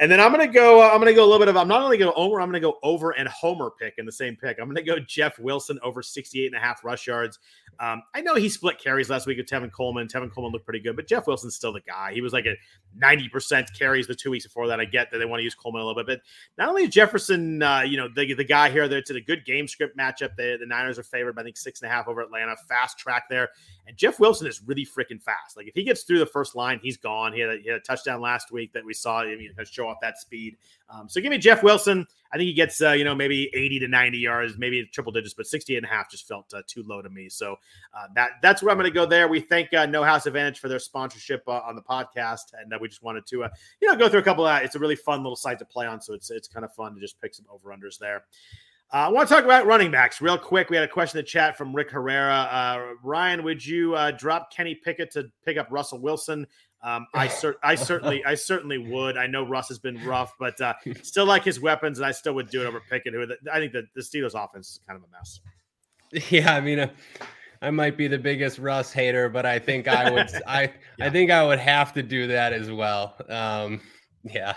And 0.00 0.10
then 0.10 0.18
I'm 0.18 0.30
gonna 0.30 0.48
go. 0.48 0.80
Uh, 0.80 0.88
I'm 0.88 0.98
gonna 0.98 1.12
go 1.12 1.22
a 1.22 1.28
little 1.28 1.38
bit 1.38 1.48
of. 1.48 1.58
I'm 1.58 1.68
not 1.68 1.82
only 1.82 1.98
to 1.98 2.12
over. 2.14 2.40
I'm 2.40 2.48
gonna 2.48 2.58
go 2.58 2.78
over 2.82 3.10
and 3.10 3.28
Homer 3.28 3.70
pick 3.70 3.96
in 3.98 4.06
the 4.06 4.12
same 4.12 4.34
pick. 4.34 4.58
I'm 4.58 4.66
gonna 4.66 4.82
go 4.82 4.98
Jeff 4.98 5.38
Wilson 5.38 5.78
over 5.82 6.02
68 6.02 6.46
and 6.46 6.56
a 6.56 6.58
half 6.58 6.82
rush 6.82 7.06
yards. 7.06 7.38
Um, 7.78 8.02
I 8.14 8.20
know 8.20 8.34
he 8.34 8.48
split 8.48 8.78
carries 8.78 9.08
last 9.08 9.26
week 9.26 9.38
with 9.38 9.46
Tevin 9.46 9.72
Coleman. 9.72 10.06
Tevin 10.06 10.30
Coleman 10.30 10.52
looked 10.52 10.66
pretty 10.66 10.80
good, 10.80 10.96
but 10.96 11.06
Jeff 11.06 11.26
Wilson's 11.26 11.56
still 11.56 11.72
the 11.72 11.80
guy. 11.80 12.12
He 12.12 12.20
was 12.20 12.32
like 12.32 12.44
a 12.44 12.54
90% 13.02 13.66
carries 13.78 14.06
the 14.06 14.14
two 14.14 14.30
weeks 14.30 14.44
before 14.44 14.66
that. 14.68 14.80
I 14.80 14.84
get 14.84 15.10
that 15.10 15.18
they 15.18 15.24
want 15.24 15.40
to 15.40 15.44
use 15.44 15.54
Coleman 15.54 15.80
a 15.80 15.86
little 15.86 16.02
bit, 16.02 16.06
but 16.06 16.20
not 16.58 16.68
only 16.68 16.84
is 16.84 16.90
Jefferson, 16.90 17.62
uh, 17.62 17.80
you 17.80 17.96
know, 17.96 18.08
the, 18.14 18.34
the 18.34 18.44
guy 18.44 18.68
here 18.68 18.86
that's 18.86 19.10
in 19.10 19.16
a 19.16 19.20
good 19.20 19.46
game 19.46 19.66
script 19.66 19.96
matchup. 19.96 20.36
The, 20.36 20.58
the 20.60 20.66
Niners 20.66 20.98
are 20.98 21.02
favored 21.02 21.34
by 21.34 21.40
I 21.40 21.44
think 21.44 21.56
six 21.56 21.80
and 21.80 21.90
a 21.90 21.94
half 21.94 22.06
over 22.06 22.20
Atlanta. 22.20 22.54
Fast 22.68 22.98
track 22.98 23.24
there. 23.30 23.48
And 23.86 23.96
Jeff 23.96 24.20
Wilson 24.20 24.46
is 24.46 24.62
really 24.66 24.84
freaking 24.84 25.22
fast. 25.22 25.56
Like 25.56 25.66
if 25.66 25.74
he 25.74 25.82
gets 25.82 26.02
through 26.02 26.18
the 26.18 26.26
first 26.26 26.54
line, 26.54 26.80
he's 26.82 26.96
gone. 26.96 27.32
He 27.32 27.40
had 27.40 27.50
a, 27.50 27.56
he 27.56 27.68
had 27.68 27.78
a 27.78 27.80
touchdown 27.80 28.20
last 28.20 28.52
week 28.52 28.72
that 28.74 28.84
we 28.84 28.92
saw 28.92 29.22
him 29.22 29.40
you 29.40 29.52
know, 29.56 29.64
show 29.64 29.88
off 29.88 29.98
that 30.02 30.18
speed. 30.18 30.56
Um, 30.92 31.08
so 31.08 31.20
give 31.20 31.30
me 31.30 31.38
Jeff 31.38 31.62
Wilson. 31.62 32.06
I 32.32 32.36
think 32.36 32.46
he 32.46 32.54
gets, 32.54 32.80
uh, 32.80 32.92
you 32.92 33.04
know, 33.04 33.14
maybe 33.14 33.50
80 33.54 33.80
to 33.80 33.88
90 33.88 34.18
yards, 34.18 34.58
maybe 34.58 34.84
triple 34.86 35.12
digits, 35.12 35.34
but 35.34 35.46
60 35.46 35.76
and 35.76 35.84
a 35.84 35.88
half 35.88 36.10
just 36.10 36.28
felt 36.28 36.52
uh, 36.54 36.62
too 36.66 36.84
low 36.86 37.02
to 37.02 37.10
me. 37.10 37.28
So 37.28 37.56
uh, 37.94 38.06
that 38.14 38.32
that's 38.40 38.62
where 38.62 38.70
I'm 38.70 38.78
going 38.78 38.90
to 38.90 38.94
go 38.94 39.06
there. 39.06 39.26
We 39.26 39.40
thank 39.40 39.72
uh, 39.74 39.86
No 39.86 40.04
House 40.04 40.26
Advantage 40.26 40.60
for 40.60 40.68
their 40.68 40.78
sponsorship 40.78 41.42
uh, 41.48 41.60
on 41.66 41.74
the 41.74 41.82
podcast, 41.82 42.52
and 42.60 42.72
uh, 42.72 42.78
we 42.80 42.88
just 42.88 43.02
wanted 43.02 43.26
to, 43.26 43.48
you 43.80 43.88
know, 43.88 43.96
go 43.96 44.08
through 44.08 44.20
a 44.20 44.24
couple 44.24 44.46
of. 44.46 44.62
It's 44.62 44.76
a 44.76 44.78
really 44.78 44.96
fun 44.96 45.22
little 45.22 45.36
site 45.36 45.58
to 45.58 45.64
play 45.64 45.86
on, 45.86 46.00
so 46.00 46.14
it's 46.14 46.30
it's 46.30 46.48
kind 46.48 46.64
of 46.64 46.72
fun 46.74 46.94
to 46.94 47.00
just 47.00 47.20
pick 47.20 47.34
some 47.34 47.46
over 47.50 47.70
unders 47.70 47.98
there. 47.98 48.24
I 48.92 49.08
want 49.08 49.28
to 49.28 49.34
talk 49.34 49.44
about 49.44 49.66
running 49.66 49.92
backs 49.92 50.20
real 50.20 50.36
quick. 50.36 50.68
We 50.68 50.76
had 50.76 50.84
a 50.84 50.88
question 50.88 51.18
in 51.18 51.24
the 51.24 51.28
chat 51.28 51.56
from 51.56 51.72
Rick 51.72 51.92
Herrera. 51.92 52.96
Ryan, 53.04 53.44
would 53.44 53.64
you 53.64 53.96
drop 54.18 54.52
Kenny 54.52 54.74
Pickett 54.74 55.12
to 55.12 55.30
pick 55.44 55.56
up 55.56 55.68
Russell 55.70 56.00
Wilson? 56.00 56.44
Um, 56.82 57.06
I, 57.14 57.28
cer- 57.28 57.58
I 57.62 57.74
certainly, 57.74 58.24
I 58.24 58.34
certainly 58.34 58.78
would. 58.78 59.16
I 59.16 59.26
know 59.26 59.46
Russ 59.46 59.68
has 59.68 59.78
been 59.78 60.04
rough, 60.04 60.34
but 60.38 60.60
uh, 60.60 60.74
still 61.02 61.26
like 61.26 61.44
his 61.44 61.60
weapons, 61.60 61.98
and 61.98 62.06
I 62.06 62.12
still 62.12 62.34
would 62.34 62.50
do 62.50 62.62
it 62.62 62.66
over 62.66 62.80
Pickett. 62.80 63.14
Who 63.14 63.26
I 63.52 63.58
think 63.58 63.72
that 63.72 63.84
the 63.94 64.00
Steelers' 64.00 64.34
offense 64.34 64.70
is 64.70 64.80
kind 64.86 64.96
of 64.96 65.04
a 65.04 65.12
mess. 65.12 65.40
Yeah, 66.30 66.56
I 66.56 66.60
mean, 66.60 66.80
uh, 66.80 66.88
I 67.62 67.70
might 67.70 67.96
be 67.96 68.08
the 68.08 68.18
biggest 68.18 68.58
Russ 68.58 68.92
hater, 68.92 69.28
but 69.28 69.46
I 69.46 69.60
think 69.60 69.86
I 69.86 70.10
would, 70.10 70.28
I, 70.44 70.62
yeah. 70.98 71.06
I 71.06 71.10
think 71.10 71.30
I 71.30 71.46
would 71.46 71.60
have 71.60 71.92
to 71.92 72.02
do 72.02 72.26
that 72.26 72.52
as 72.52 72.68
well. 72.68 73.14
Um, 73.28 73.80
yeah, 74.24 74.56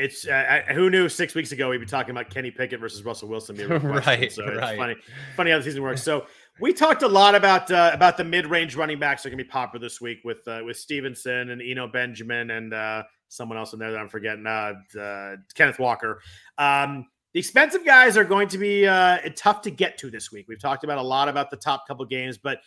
it's 0.00 0.26
uh, 0.26 0.62
I, 0.68 0.72
who 0.72 0.88
knew 0.88 1.10
six 1.10 1.34
weeks 1.34 1.52
ago 1.52 1.68
we'd 1.68 1.78
be 1.78 1.86
talking 1.86 2.10
about 2.10 2.30
Kenny 2.30 2.50
Pickett 2.50 2.80
versus 2.80 3.04
Russell 3.04 3.28
Wilson 3.28 3.54
being 3.54 3.68
right. 3.68 4.32
So 4.32 4.44
it's 4.48 4.76
funny, 4.78 4.96
funny 5.36 5.50
how 5.50 5.58
the 5.58 5.62
season 5.62 5.82
works. 5.82 6.02
So 6.02 6.26
we 6.60 6.72
talked 6.72 7.02
a 7.02 7.08
lot 7.08 7.34
about 7.34 7.70
uh, 7.70 7.90
about 7.92 8.16
the 8.16 8.24
mid 8.24 8.46
range 8.46 8.76
running 8.76 8.98
backs 8.98 9.22
that 9.22 9.28
are 9.28 9.30
going 9.30 9.38
to 9.38 9.44
be 9.44 9.50
popular 9.50 9.84
this 9.84 10.00
week 10.00 10.18
with 10.24 10.46
uh, 10.46 10.60
with 10.64 10.76
Stevenson 10.76 11.50
and 11.50 11.62
Eno 11.62 11.88
Benjamin 11.88 12.50
and 12.50 12.74
uh, 12.74 13.02
someone 13.28 13.58
else 13.58 13.72
in 13.72 13.78
there 13.78 13.90
that 13.92 13.98
I'm 13.98 14.08
forgetting, 14.08 14.46
uh, 14.46 14.74
uh, 14.98 15.36
Kenneth 15.54 15.78
Walker. 15.78 16.20
Um, 16.58 17.06
the 17.32 17.38
expensive 17.38 17.84
guys 17.84 18.16
are 18.16 18.24
going 18.24 18.48
to 18.48 18.58
be 18.58 18.88
uh, 18.88 19.18
tough 19.36 19.62
to 19.62 19.70
get 19.70 19.96
to 19.98 20.10
this 20.10 20.32
week. 20.32 20.46
We've 20.48 20.60
talked 20.60 20.82
about 20.82 20.98
a 20.98 21.02
lot 21.02 21.28
about 21.28 21.48
the 21.48 21.56
top 21.56 21.86
couple 21.86 22.04
games, 22.04 22.38
but 22.38 22.58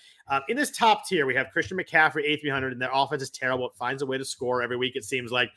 in 0.48 0.56
this 0.56 0.72
top 0.72 1.06
tier, 1.06 1.26
we 1.26 1.36
have 1.36 1.48
Christian 1.52 1.78
McCaffrey, 1.78 2.24
8,300, 2.24 2.72
and 2.72 2.82
their 2.82 2.90
offense 2.94 3.22
is 3.22 3.30
terrible. 3.30 3.68
It 3.68 3.74
finds 3.78 4.02
a 4.04 4.06
way 4.06 4.18
to 4.18 4.24
score 4.24 4.62
every 4.64 4.78
week, 4.78 4.96
it 4.96 5.04
seems 5.04 5.34
like. 5.34 5.50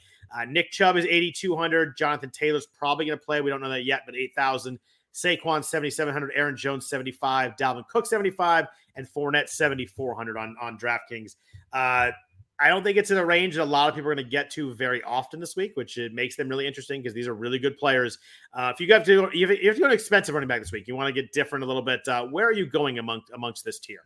Nick 0.49 0.73
Chubb 0.73 0.97
is 0.97 1.07
8,200. 1.07 1.97
Jonathan 1.97 2.31
Taylor's 2.31 2.67
probably 2.67 3.07
going 3.07 3.17
to 3.17 3.25
play. 3.25 3.41
We 3.41 3.49
don't 3.49 3.61
know 3.61 3.69
that 3.69 3.85
yet, 3.85 4.03
but 4.07 4.17
8,000. 4.17 4.81
Saquon 5.17 5.65
7,700, 5.65 6.33
Aaron 6.35 6.57
Jones 6.57 6.89
75, 6.89 7.57
Dalvin 7.57 7.89
Cook 7.89 8.07
75, 8.07 8.67
and 8.97 9.09
Fournette 9.09 9.49
7,400 9.49 10.37
on, 10.37 10.55
on 10.61 10.79
DraftKings. 10.79 11.37
Uh, 11.73 12.11
I 12.59 12.69
don't 12.69 12.83
think 12.83 12.97
it's 12.97 13.11
in 13.11 13.19
a 13.19 13.25
range 13.25 13.57
that 13.57 13.63
a 13.63 13.65
lot 13.65 13.89
of 13.89 13.95
people 13.95 14.11
are 14.11 14.15
going 14.15 14.25
to 14.25 14.31
get 14.31 14.51
to 14.53 14.75
very 14.75 15.03
often 15.03 15.41
this 15.41 15.57
week, 15.57 15.73
which 15.75 15.99
it 15.99 16.13
makes 16.13 16.37
them 16.37 16.49
really 16.49 16.67
interesting 16.67 17.03
because 17.03 17.15
these 17.15 17.29
are 17.29 17.35
really 17.35 17.59
good 17.59 17.77
players. 17.79 18.19
Uh, 18.55 18.73
if 18.75 18.81
you 18.81 18.93
have 18.93 19.05
to, 19.05 19.29
if 19.33 19.35
you 19.35 19.69
have 19.69 19.77
to 19.77 19.81
go 19.81 19.89
to 19.89 19.95
expensive 19.95 20.35
running 20.35 20.49
back 20.49 20.61
this 20.61 20.73
week, 20.73 20.87
you 20.87 20.97
want 20.97 21.15
to 21.15 21.23
get 21.23 21.33
different 21.33 21.65
a 21.65 21.67
little 21.67 21.83
bit. 21.83 22.07
Uh, 22.09 22.27
where 22.27 22.47
are 22.47 22.53
you 22.53 22.67
going 22.67 22.99
amongst 22.99 23.31
amongst 23.35 23.65
this 23.65 23.79
tier? 23.79 24.01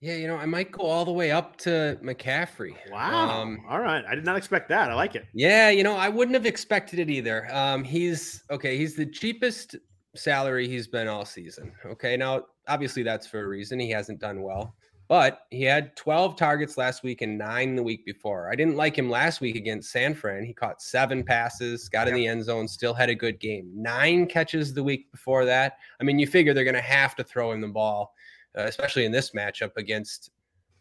Yeah, 0.00 0.14
you 0.14 0.28
know, 0.28 0.36
I 0.36 0.46
might 0.46 0.70
go 0.70 0.84
all 0.84 1.04
the 1.04 1.12
way 1.12 1.32
up 1.32 1.56
to 1.58 1.98
McCaffrey. 2.02 2.76
Wow. 2.90 3.42
Um, 3.42 3.64
all 3.68 3.80
right. 3.80 4.04
I 4.08 4.14
did 4.14 4.24
not 4.24 4.36
expect 4.36 4.68
that. 4.68 4.90
I 4.90 4.94
like 4.94 5.16
it. 5.16 5.26
Yeah, 5.32 5.70
you 5.70 5.82
know, 5.82 5.96
I 5.96 6.08
wouldn't 6.08 6.34
have 6.34 6.46
expected 6.46 7.00
it 7.00 7.10
either. 7.10 7.48
Um, 7.52 7.82
he's 7.82 8.44
okay, 8.50 8.78
he's 8.78 8.94
the 8.94 9.06
cheapest 9.06 9.74
salary 10.14 10.68
he's 10.68 10.86
been 10.86 11.08
all 11.08 11.24
season. 11.24 11.72
Okay. 11.84 12.16
Now, 12.16 12.44
obviously 12.68 13.02
that's 13.02 13.26
for 13.26 13.40
a 13.40 13.48
reason. 13.48 13.80
He 13.80 13.90
hasn't 13.90 14.20
done 14.20 14.42
well. 14.42 14.74
But 15.08 15.46
he 15.50 15.62
had 15.62 15.96
12 15.96 16.36
targets 16.36 16.76
last 16.76 17.02
week 17.02 17.22
and 17.22 17.38
nine 17.38 17.74
the 17.74 17.82
week 17.82 18.04
before. 18.04 18.52
I 18.52 18.54
didn't 18.54 18.76
like 18.76 18.96
him 18.96 19.08
last 19.08 19.40
week 19.40 19.56
against 19.56 19.90
San 19.90 20.14
Fran. 20.14 20.44
He 20.44 20.52
caught 20.52 20.82
seven 20.82 21.24
passes, 21.24 21.88
got 21.88 22.06
yep. 22.06 22.08
in 22.08 22.14
the 22.14 22.26
end 22.26 22.44
zone, 22.44 22.68
still 22.68 22.92
had 22.92 23.08
a 23.08 23.14
good 23.14 23.40
game. 23.40 23.70
Nine 23.74 24.26
catches 24.26 24.74
the 24.74 24.84
week 24.84 25.10
before 25.10 25.46
that. 25.46 25.78
I 25.98 26.04
mean, 26.04 26.18
you 26.18 26.26
figure 26.26 26.52
they're 26.52 26.62
going 26.62 26.74
to 26.74 26.82
have 26.82 27.16
to 27.16 27.24
throw 27.24 27.52
him 27.52 27.62
the 27.62 27.68
ball 27.68 28.12
uh, 28.58 28.62
especially 28.62 29.04
in 29.04 29.12
this 29.12 29.30
matchup 29.30 29.70
against 29.76 30.30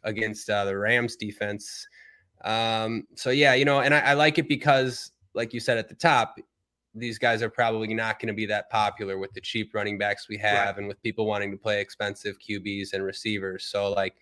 against 0.03 0.49
uh, 0.49 0.65
the 0.65 0.78
Rams 0.78 1.15
defense. 1.15 1.88
Um, 2.43 3.03
so 3.15 3.30
yeah, 3.30 3.53
you 3.53 3.65
know, 3.65 3.82
and 3.82 3.93
I, 3.93 3.99
I 3.99 4.13
like 4.13 4.38
it 4.38 4.47
because, 4.47 5.11
like 5.34 5.53
you 5.53 5.59
said 5.59 5.78
at 5.78 5.89
the 5.89 5.95
top, 5.95 6.36
these 6.93 7.17
guys 7.17 7.41
are 7.41 7.49
probably 7.49 7.93
not 7.93 8.19
going 8.19 8.28
to 8.28 8.34
be 8.34 8.45
that 8.47 8.69
popular 8.69 9.17
with 9.17 9.34
the 9.34 9.41
cheap 9.41 9.73
running 9.73 9.97
backs 9.97 10.28
we 10.30 10.38
have, 10.38 10.75
right. 10.75 10.78
and 10.78 10.88
with 10.88 11.01
people 11.03 11.25
wanting 11.25 11.51
to 11.51 11.57
play 11.57 11.82
expensive 11.82 12.38
QBs 12.39 12.93
and 12.93 13.03
receivers. 13.03 13.65
So 13.65 13.91
like, 13.91 14.15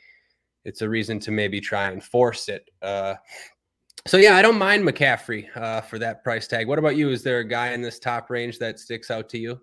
it's 0.64 0.82
a 0.82 0.90
reason 0.90 1.20
to 1.20 1.32
maybe 1.32 1.62
try 1.62 1.92
and 1.92 2.04
force 2.04 2.50
it. 2.50 2.70
Uh, 2.82 3.16
so 4.08 4.18
yeah, 4.18 4.36
I 4.36 4.42
don't 4.42 4.58
mind 4.58 4.88
McCaffrey 4.88 5.46
uh, 5.56 5.82
for 5.82 6.00
that 6.00 6.24
price 6.24 6.48
tag. 6.48 6.68
What 6.68 6.80
about 6.80 6.96
you? 6.96 7.10
Is 7.10 7.24
there 7.24 7.40
a 7.40 7.48
guy 7.48 7.72
in 7.72 7.82
this 7.82 8.00
top 8.00 8.30
range 8.30 8.60
that 8.60 8.80
sticks 8.80 9.10
out 9.10 9.30
to 9.30 9.38
you? 9.38 9.60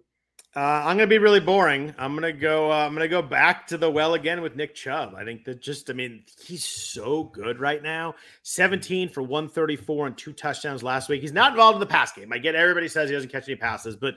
Uh, 0.54 0.60
I'm 0.60 0.98
going 0.98 1.08
to 1.08 1.14
be 1.14 1.18
really 1.18 1.40
boring. 1.40 1.94
I'm 1.96 2.12
going 2.12 2.30
to 2.30 2.38
go. 2.38 2.70
Uh, 2.70 2.84
I'm 2.84 2.92
going 2.92 3.00
to 3.04 3.08
go 3.08 3.22
back 3.22 3.68
to 3.68 3.78
the 3.78 3.90
well 3.90 4.12
again 4.12 4.42
with 4.42 4.54
Nick 4.54 4.74
Chubb. 4.74 5.14
I 5.16 5.24
think 5.24 5.44
that 5.46 5.62
just. 5.62 5.88
I 5.88 5.94
mean, 5.94 6.24
he's 6.44 6.64
so 6.64 7.24
good 7.24 7.58
right 7.58 7.82
now. 7.82 8.16
17 8.42 9.08
for 9.08 9.22
134 9.22 10.08
and 10.08 10.18
two 10.18 10.34
touchdowns 10.34 10.82
last 10.82 11.08
week. 11.08 11.22
He's 11.22 11.32
not 11.32 11.52
involved 11.52 11.76
in 11.76 11.80
the 11.80 11.86
pass 11.86 12.12
game. 12.12 12.34
I 12.34 12.38
get 12.38 12.54
everybody 12.54 12.88
says 12.88 13.08
he 13.08 13.14
doesn't 13.14 13.32
catch 13.32 13.48
any 13.48 13.56
passes, 13.56 13.96
but 13.96 14.16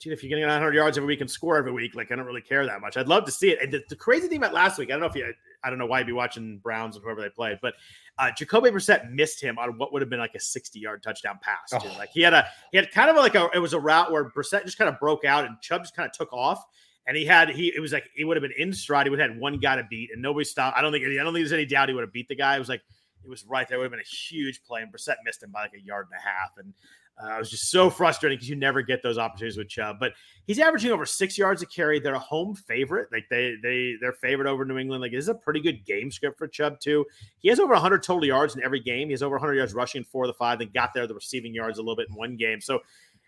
dude, 0.00 0.14
if 0.14 0.22
you're 0.22 0.30
getting 0.30 0.46
900 0.46 0.74
yards 0.74 0.96
every 0.96 1.08
week 1.08 1.20
and 1.20 1.30
score 1.30 1.58
every 1.58 1.72
week, 1.72 1.94
like 1.94 2.10
I 2.10 2.16
don't 2.16 2.26
really 2.26 2.40
care 2.40 2.64
that 2.64 2.80
much. 2.80 2.96
I'd 2.96 3.08
love 3.08 3.26
to 3.26 3.32
see 3.32 3.50
it. 3.50 3.60
And 3.60 3.70
the, 3.70 3.82
the 3.90 3.96
crazy 3.96 4.28
thing 4.28 4.38
about 4.38 4.54
last 4.54 4.78
week, 4.78 4.88
I 4.88 4.92
don't 4.92 5.00
know 5.00 5.06
if 5.06 5.14
you. 5.14 5.32
I 5.62 5.68
don't 5.68 5.78
know 5.78 5.86
why 5.86 5.98
you'd 5.98 6.06
be 6.06 6.12
watching 6.12 6.58
Browns 6.58 6.96
and 6.96 7.04
whoever 7.04 7.20
they 7.20 7.28
played, 7.28 7.58
but 7.60 7.74
uh, 8.18 8.30
Jacoby 8.36 8.70
Brissett 8.70 9.10
missed 9.10 9.42
him 9.42 9.58
on 9.58 9.76
what 9.78 9.92
would 9.92 10.00
have 10.00 10.08
been 10.08 10.18
like 10.18 10.34
a 10.34 10.40
60 10.40 10.78
yard 10.78 11.02
touchdown 11.02 11.38
pass. 11.42 11.72
Oh. 11.72 11.96
Like 11.98 12.10
he 12.10 12.22
had 12.22 12.32
a 12.32 12.46
he 12.72 12.78
had 12.78 12.90
kind 12.90 13.10
of 13.10 13.16
like 13.16 13.34
a 13.34 13.50
it 13.54 13.58
was 13.58 13.74
a 13.74 13.80
route 13.80 14.10
where 14.10 14.30
Brissett 14.30 14.64
just 14.64 14.78
kind 14.78 14.88
of 14.88 14.98
broke 14.98 15.24
out 15.24 15.44
and 15.44 15.60
Chubb 15.60 15.82
just 15.82 15.94
kind 15.94 16.08
of 16.08 16.16
took 16.16 16.32
off. 16.32 16.64
And 17.06 17.16
he 17.16 17.24
had 17.24 17.50
he 17.50 17.72
it 17.76 17.80
was 17.80 17.92
like 17.92 18.04
he 18.14 18.24
would 18.24 18.36
have 18.36 18.42
been 18.42 18.54
in 18.58 18.72
stride. 18.72 19.06
He 19.06 19.10
would 19.10 19.20
have 19.20 19.30
had 19.30 19.38
one 19.38 19.58
guy 19.58 19.76
to 19.76 19.84
beat, 19.88 20.10
and 20.12 20.20
nobody 20.20 20.44
stopped. 20.44 20.76
I 20.76 20.80
don't 20.80 20.92
think 20.92 21.04
I 21.04 21.22
don't 21.22 21.32
think 21.32 21.42
there's 21.42 21.52
any 21.52 21.66
doubt 21.66 21.88
he 21.88 21.94
would 21.94 22.02
have 22.02 22.12
beat 22.12 22.26
the 22.26 22.34
guy. 22.34 22.56
It 22.56 22.58
was 22.58 22.68
like 22.68 22.82
it 23.22 23.28
was 23.28 23.44
right 23.44 23.68
there. 23.68 23.76
It 23.76 23.80
would 23.80 23.84
have 23.84 23.92
been 23.92 24.00
a 24.00 24.02
huge 24.02 24.64
play, 24.64 24.82
and 24.82 24.92
Brissett 24.92 25.16
missed 25.24 25.42
him 25.42 25.50
by 25.50 25.62
like 25.62 25.74
a 25.74 25.80
yard 25.80 26.08
and 26.10 26.18
a 26.18 26.22
half. 26.22 26.50
And 26.56 26.72
uh, 27.22 27.36
it 27.36 27.38
was 27.38 27.50
just 27.50 27.70
so 27.70 27.88
frustrating 27.88 28.36
because 28.36 28.48
you 28.48 28.56
never 28.56 28.82
get 28.82 29.02
those 29.02 29.16
opportunities 29.16 29.56
with 29.56 29.68
Chubb. 29.68 29.96
But 29.98 30.12
he's 30.46 30.58
averaging 30.58 30.92
over 30.92 31.06
six 31.06 31.38
yards 31.38 31.62
a 31.62 31.66
carry. 31.66 31.98
They're 31.98 32.14
a 32.14 32.18
home 32.18 32.54
favorite. 32.54 33.08
Like 33.10 33.24
they 33.30 33.54
they 33.62 33.94
they're 34.00 34.12
favored 34.12 34.46
over 34.46 34.66
New 34.66 34.76
England. 34.76 35.00
Like 35.00 35.12
this 35.12 35.24
is 35.24 35.28
a 35.30 35.34
pretty 35.34 35.60
good 35.60 35.86
game 35.86 36.10
script 36.10 36.38
for 36.38 36.46
Chubb 36.46 36.78
too. 36.78 37.06
He 37.38 37.48
has 37.48 37.58
over 37.58 37.72
100 37.72 38.02
total 38.02 38.26
yards 38.26 38.54
in 38.54 38.62
every 38.62 38.80
game. 38.80 39.08
He 39.08 39.12
has 39.12 39.22
over 39.22 39.36
100 39.36 39.54
yards 39.54 39.72
rushing 39.72 40.04
four 40.04 40.24
of 40.24 40.28
the 40.28 40.34
five. 40.34 40.58
Then 40.58 40.70
got 40.74 40.92
there 40.92 41.06
the 41.06 41.14
receiving 41.14 41.54
yards 41.54 41.78
a 41.78 41.82
little 41.82 41.96
bit 41.96 42.08
in 42.10 42.14
one 42.14 42.36
game. 42.36 42.60
So 42.60 42.80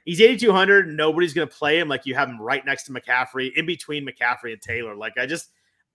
he's 0.04 0.20
8,200. 0.20 0.88
Nobody's 0.88 1.32
going 1.32 1.48
to 1.48 1.54
play 1.54 1.78
him 1.78 1.88
like 1.88 2.04
you 2.04 2.14
have 2.14 2.28
him 2.28 2.40
right 2.40 2.64
next 2.66 2.84
to 2.84 2.92
McCaffrey, 2.92 3.52
in 3.56 3.64
between 3.64 4.06
McCaffrey 4.06 4.52
and 4.52 4.60
Taylor. 4.60 4.94
Like 4.94 5.16
I 5.18 5.26
just. 5.26 5.50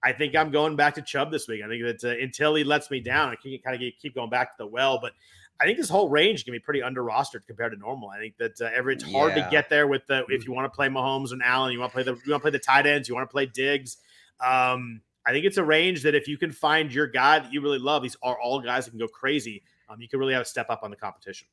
I 0.05 0.11
think 0.11 0.35
I'm 0.35 0.51
going 0.51 0.75
back 0.75 0.95
to 0.95 1.01
Chubb 1.01 1.31
this 1.31 1.47
week. 1.47 1.61
I 1.63 1.69
think 1.69 1.81
that 2.01 2.03
uh, 2.03 2.21
until 2.21 2.55
he 2.55 2.65
lets 2.65 2.91
me 2.91 2.99
down, 2.99 3.29
I 3.29 3.35
can 3.35 3.57
kind 3.59 3.81
of 3.81 3.93
keep 4.01 4.15
going 4.15 4.29
back 4.29 4.49
to 4.49 4.55
the 4.57 4.67
well. 4.67 4.99
But 5.01 5.13
I 5.61 5.65
think 5.65 5.77
this 5.77 5.89
whole 5.89 6.09
range 6.09 6.45
can 6.45 6.51
be 6.51 6.59
pretty 6.59 6.81
under 6.81 7.03
rostered 7.03 7.45
compared 7.47 7.71
to 7.73 7.77
normal. 7.77 8.09
I 8.09 8.17
think 8.17 8.37
that 8.37 8.59
uh, 8.59 8.69
every 8.75 8.95
it's 8.95 9.09
hard 9.11 9.35
yeah. 9.35 9.45
to 9.45 9.51
get 9.51 9.69
there 9.69 9.87
with 9.87 10.05
the 10.07 10.25
if 10.29 10.41
mm. 10.41 10.47
you 10.47 10.53
want 10.53 10.71
to 10.71 10.75
play 10.75 10.87
Mahomes 10.87 11.31
and 11.31 11.41
Allen, 11.43 11.71
you 11.71 11.79
want 11.79 11.91
to 11.91 11.93
play 11.93 12.03
the 12.03 12.13
you 12.25 12.31
want 12.31 12.41
to 12.41 12.49
play 12.49 12.51
the 12.51 12.59
tight 12.59 12.85
ends, 12.85 13.07
you 13.07 13.15
want 13.15 13.29
to 13.29 13.31
play 13.31 13.45
Diggs. 13.45 13.97
Um, 14.39 15.01
I 15.25 15.31
think 15.31 15.45
it's 15.45 15.57
a 15.57 15.63
range 15.63 16.03
that 16.03 16.15
if 16.15 16.27
you 16.27 16.37
can 16.37 16.51
find 16.51 16.93
your 16.93 17.07
guy 17.07 17.39
that 17.39 17.53
you 17.53 17.61
really 17.61 17.79
love, 17.79 18.03
these 18.03 18.17
are 18.21 18.39
all 18.39 18.59
guys 18.59 18.85
that 18.85 18.91
can 18.91 18.99
go 18.99 19.07
crazy. 19.07 19.63
Um, 19.89 20.01
you 20.01 20.09
can 20.09 20.19
really 20.19 20.33
have 20.33 20.41
a 20.41 20.45
step 20.45 20.67
up 20.69 20.81
on 20.83 20.89
the 20.89 20.97
competition. 20.97 21.47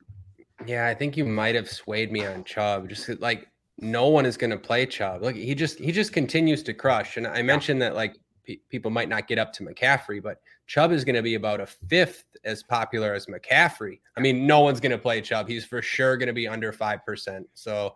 Yeah, 0.67 0.87
I 0.87 0.95
think 0.95 1.17
you 1.17 1.25
might 1.25 1.55
have 1.55 1.71
swayed 1.71 2.11
me 2.11 2.27
on 2.27 2.45
Chubb. 2.45 2.89
Just 2.89 3.09
like 3.21 3.49
no 3.79 4.09
one 4.09 4.27
is 4.27 4.37
going 4.37 4.51
to 4.51 4.59
play 4.59 4.87
Chubb. 4.87 5.23
Like 5.23 5.37
he 5.37 5.55
just 5.55 5.79
he 5.79 5.93
just 5.93 6.13
continues 6.13 6.63
to 6.65 6.75
crush. 6.75 7.17
And 7.17 7.27
I 7.27 7.43
mentioned 7.43 7.81
that 7.83 7.95
like 7.95 8.17
people 8.69 8.91
might 8.91 9.09
not 9.09 9.29
get 9.29 9.39
up 9.39 9.53
to 9.55 9.65
McCaffrey, 9.65 10.23
but 10.23 10.41
Chubb 10.67 10.93
is 10.93 11.05
going 11.05 11.17
to 11.17 11.23
be 11.23 11.35
about 11.35 11.61
a 11.61 11.67
fifth 11.67 12.25
as 12.45 12.63
popular 12.63 13.15
as 13.15 13.27
McCaffrey. 13.27 14.01
I 14.17 14.21
mean, 14.21 14.47
no 14.47 14.61
one's 14.61 14.81
going 14.81 14.93
to 14.93 14.99
play 14.99 15.21
Chubb. 15.21 15.49
He's 15.49 15.65
for 15.65 15.83
sure 15.83 16.17
going 16.17 16.29
to 16.29 16.33
be 16.33 16.49
under 16.49 16.73
5%. 16.73 17.45
So, 17.55 17.95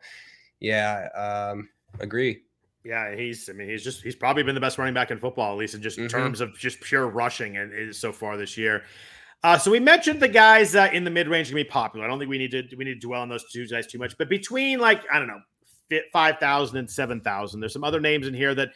yeah, 0.61 1.09
um, 1.15 1.69
agree. 2.01 2.43
Yeah, 2.85 3.15
he's. 3.17 3.49
I 3.49 3.55
mean, 3.55 3.71
he's 3.71 3.83
just. 3.83 4.03
He's 4.03 4.15
probably 4.15 4.43
been 4.43 4.55
the 4.55 4.61
best 4.61 4.77
running 4.77 4.93
back 4.93 5.11
in 5.11 5.19
football, 5.19 5.53
at 5.53 5.59
least 5.59 5.75
in 5.75 5.81
just 5.81 5.99
mm-hmm. 5.99 6.07
terms 6.07 6.43
of 6.43 6.55
just 6.59 6.81
pure 6.83 7.09
rushing, 7.09 7.57
and 7.57 7.97
so 7.97 8.13
far 8.13 8.37
this 8.37 8.59
year. 8.59 8.85
Uh, 9.43 9.59
so 9.59 9.71
we 9.71 9.81
mentioned 9.81 10.21
the 10.21 10.29
guys 10.29 10.75
uh, 10.75 10.89
in 10.93 11.05
the 11.05 11.11
mid 11.11 11.29
range 11.29 11.49
can 11.49 11.57
be 11.57 11.65
popular. 11.65 12.05
I 12.05 12.09
don't 12.09 12.19
think 12.19 12.31
we 12.31 12.39
need 12.39 12.51
to 12.51 12.63
we 12.77 12.85
need 12.85 13.01
to 13.01 13.07
dwell 13.07 13.23
on 13.23 13.29
those 13.31 13.51
two 13.51 13.67
guys 13.67 13.87
too 13.87 13.99
much. 13.99 14.17
But 14.19 14.29
between 14.29 14.81
like 14.81 15.03
I 15.11 15.19
don't 15.19 15.29
know, 15.29 16.01
five 16.13 16.39
thousand 16.39 16.77
and 16.77 16.91
seven 16.91 17.21
thousand, 17.21 17.61
there's 17.61 17.73
some 17.73 17.85
other 17.85 18.01
names 18.01 18.27
in 18.27 18.35
here 18.35 18.55
that 18.55 18.71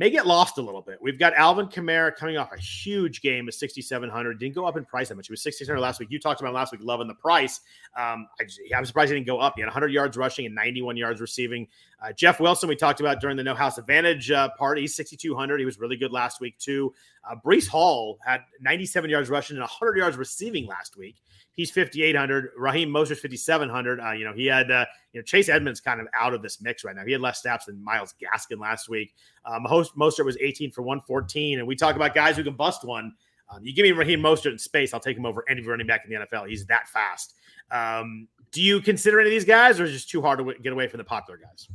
may 0.00 0.08
get 0.08 0.26
lost 0.26 0.56
a 0.56 0.62
little 0.62 0.80
bit. 0.80 0.96
We've 1.02 1.18
got 1.18 1.34
Alvin 1.34 1.66
Kamara 1.66 2.16
coming 2.16 2.38
off 2.38 2.52
a 2.54 2.58
huge 2.58 3.20
game 3.20 3.46
of 3.48 3.52
6,700. 3.52 4.40
Didn't 4.40 4.54
go 4.54 4.64
up 4.64 4.78
in 4.78 4.84
price 4.86 5.10
that 5.10 5.14
much. 5.14 5.26
He 5.26 5.32
was 5.34 5.42
6,600 5.42 5.78
last 5.78 6.00
week. 6.00 6.10
You 6.10 6.18
talked 6.18 6.40
about 6.40 6.54
last 6.54 6.72
week, 6.72 6.80
loving 6.82 7.06
the 7.06 7.14
price. 7.14 7.60
Um, 7.94 8.26
I 8.40 8.78
am 8.78 8.86
surprised 8.86 9.10
he 9.10 9.16
didn't 9.16 9.26
go 9.26 9.38
up. 9.38 9.56
He 9.56 9.60
had 9.60 9.66
100 9.66 9.92
yards 9.92 10.16
rushing 10.16 10.46
and 10.46 10.54
91 10.54 10.96
yards 10.96 11.20
receiving. 11.20 11.68
Uh, 12.02 12.12
Jeff 12.12 12.40
Wilson, 12.40 12.66
we 12.66 12.76
talked 12.76 13.00
about 13.00 13.20
during 13.20 13.36
the 13.36 13.42
No 13.42 13.54
House 13.54 13.76
Advantage 13.76 14.30
uh, 14.30 14.48
party, 14.56 14.86
6,200. 14.86 15.60
He 15.60 15.66
was 15.66 15.78
really 15.78 15.98
good 15.98 16.12
last 16.12 16.40
week, 16.40 16.56
too. 16.58 16.94
Uh, 17.30 17.34
Breece 17.44 17.68
Hall 17.68 18.18
had 18.24 18.40
97 18.62 19.10
yards 19.10 19.28
rushing 19.28 19.56
and 19.56 19.62
100 19.62 19.98
yards 19.98 20.16
receiving 20.16 20.66
last 20.66 20.96
week. 20.96 21.16
He's 21.60 21.70
5,800. 21.70 22.52
Raheem 22.56 22.88
Mostert 22.88 23.18
5,700. 23.18 24.00
Uh, 24.00 24.12
you 24.12 24.24
know, 24.24 24.32
he 24.32 24.46
had, 24.46 24.70
uh, 24.70 24.86
you 25.12 25.20
know, 25.20 25.24
Chase 25.24 25.50
Edmonds 25.50 25.78
kind 25.78 26.00
of 26.00 26.06
out 26.18 26.32
of 26.32 26.40
this 26.40 26.62
mix 26.62 26.84
right 26.84 26.96
now. 26.96 27.04
He 27.04 27.12
had 27.12 27.20
less 27.20 27.42
snaps 27.42 27.66
than 27.66 27.84
Myles 27.84 28.14
Gaskin 28.18 28.58
last 28.58 28.88
week. 28.88 29.14
Um, 29.44 29.66
host 29.66 29.94
Mostert 29.94 30.24
was 30.24 30.38
18 30.40 30.70
for 30.70 30.80
114. 30.80 31.58
And 31.58 31.68
we 31.68 31.76
talk 31.76 31.96
about 31.96 32.14
guys 32.14 32.38
who 32.38 32.44
can 32.44 32.54
bust 32.54 32.82
one. 32.82 33.12
Um, 33.50 33.62
you 33.62 33.74
give 33.74 33.82
me 33.82 33.92
Raheem 33.92 34.20
Mostert 34.20 34.52
in 34.52 34.58
space, 34.58 34.94
I'll 34.94 35.00
take 35.00 35.18
him 35.18 35.26
over 35.26 35.44
any 35.50 35.60
running 35.60 35.86
back 35.86 36.06
in 36.06 36.14
the 36.14 36.24
NFL. 36.24 36.48
He's 36.48 36.64
that 36.66 36.88
fast. 36.88 37.34
Um, 37.70 38.26
do 38.52 38.62
you 38.62 38.80
consider 38.80 39.20
any 39.20 39.28
of 39.28 39.32
these 39.32 39.44
guys, 39.44 39.78
or 39.78 39.84
is 39.84 39.90
it 39.90 39.94
just 39.94 40.08
too 40.08 40.22
hard 40.22 40.38
to 40.38 40.44
w- 40.44 40.62
get 40.62 40.72
away 40.72 40.88
from 40.88 40.96
the 40.96 41.04
popular 41.04 41.38
guys? 41.38 41.68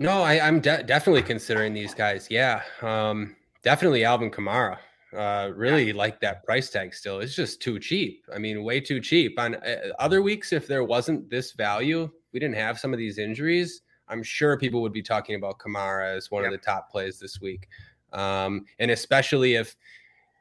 No, 0.00 0.22
I, 0.22 0.34
am 0.34 0.58
de- 0.58 0.82
definitely 0.82 1.22
considering 1.22 1.72
these 1.72 1.94
guys. 1.94 2.26
Yeah, 2.28 2.62
um, 2.82 3.36
definitely 3.62 4.04
Alvin 4.04 4.32
Kamara. 4.32 4.78
Uh, 5.16 5.50
really 5.54 5.92
like 5.92 6.20
that 6.20 6.44
price 6.44 6.68
tag 6.68 6.92
still. 6.92 7.20
It's 7.20 7.34
just 7.34 7.62
too 7.62 7.78
cheap. 7.78 8.24
I 8.34 8.38
mean, 8.38 8.62
way 8.64 8.80
too 8.80 9.00
cheap. 9.00 9.38
On 9.38 9.54
uh, 9.54 9.76
other 9.98 10.20
weeks, 10.20 10.52
if 10.52 10.66
there 10.66 10.84
wasn't 10.84 11.30
this 11.30 11.52
value, 11.52 12.10
we 12.32 12.40
didn't 12.40 12.56
have 12.56 12.78
some 12.78 12.92
of 12.92 12.98
these 12.98 13.16
injuries. 13.16 13.80
I'm 14.08 14.22
sure 14.22 14.58
people 14.58 14.82
would 14.82 14.92
be 14.92 15.02
talking 15.02 15.34
about 15.36 15.58
Kamara 15.58 16.16
as 16.16 16.30
one 16.30 16.42
yep. 16.42 16.52
of 16.52 16.60
the 16.60 16.64
top 16.64 16.90
plays 16.90 17.18
this 17.18 17.40
week, 17.40 17.68
um, 18.12 18.66
and 18.78 18.90
especially 18.90 19.54
if 19.54 19.74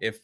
if 0.02 0.20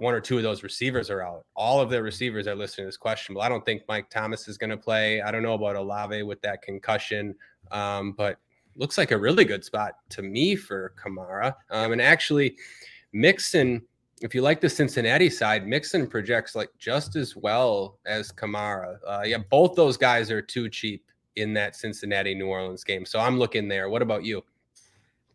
one 0.00 0.14
or 0.14 0.20
two 0.20 0.38
of 0.38 0.42
those 0.42 0.62
receivers 0.62 1.10
are 1.10 1.20
out. 1.20 1.44
All 1.54 1.78
of 1.78 1.90
their 1.90 2.02
receivers 2.02 2.46
are 2.46 2.54
listed 2.54 2.86
as 2.86 2.96
questionable. 2.96 3.42
I 3.42 3.50
don't 3.50 3.64
think 3.66 3.82
Mike 3.86 4.08
Thomas 4.08 4.48
is 4.48 4.56
going 4.56 4.70
to 4.70 4.76
play. 4.78 5.20
I 5.20 5.30
don't 5.30 5.42
know 5.42 5.52
about 5.52 5.76
Olave 5.76 6.22
with 6.22 6.40
that 6.40 6.62
concussion, 6.62 7.34
um, 7.70 8.12
but 8.12 8.38
looks 8.76 8.96
like 8.96 9.10
a 9.10 9.18
really 9.18 9.44
good 9.44 9.62
spot 9.62 9.92
to 10.10 10.22
me 10.22 10.56
for 10.56 10.94
Kamara. 10.98 11.54
Um, 11.68 11.92
and 11.92 12.00
actually, 12.00 12.56
Mixon, 13.12 13.82
if 14.20 14.34
you 14.34 14.42
like 14.42 14.60
the 14.60 14.68
Cincinnati 14.68 15.30
side, 15.30 15.66
Mixon 15.66 16.06
projects 16.06 16.54
like 16.54 16.70
just 16.78 17.16
as 17.16 17.34
well 17.36 17.98
as 18.06 18.30
Kamara. 18.30 18.98
Uh, 19.06 19.22
yeah, 19.24 19.38
both 19.38 19.74
those 19.74 19.96
guys 19.96 20.30
are 20.30 20.42
too 20.42 20.68
cheap 20.68 21.04
in 21.36 21.54
that 21.54 21.74
Cincinnati 21.74 22.34
New 22.34 22.46
Orleans 22.46 22.84
game. 22.84 23.06
So 23.06 23.18
I'm 23.18 23.38
looking 23.38 23.68
there. 23.68 23.88
What 23.88 24.02
about 24.02 24.24
you? 24.24 24.44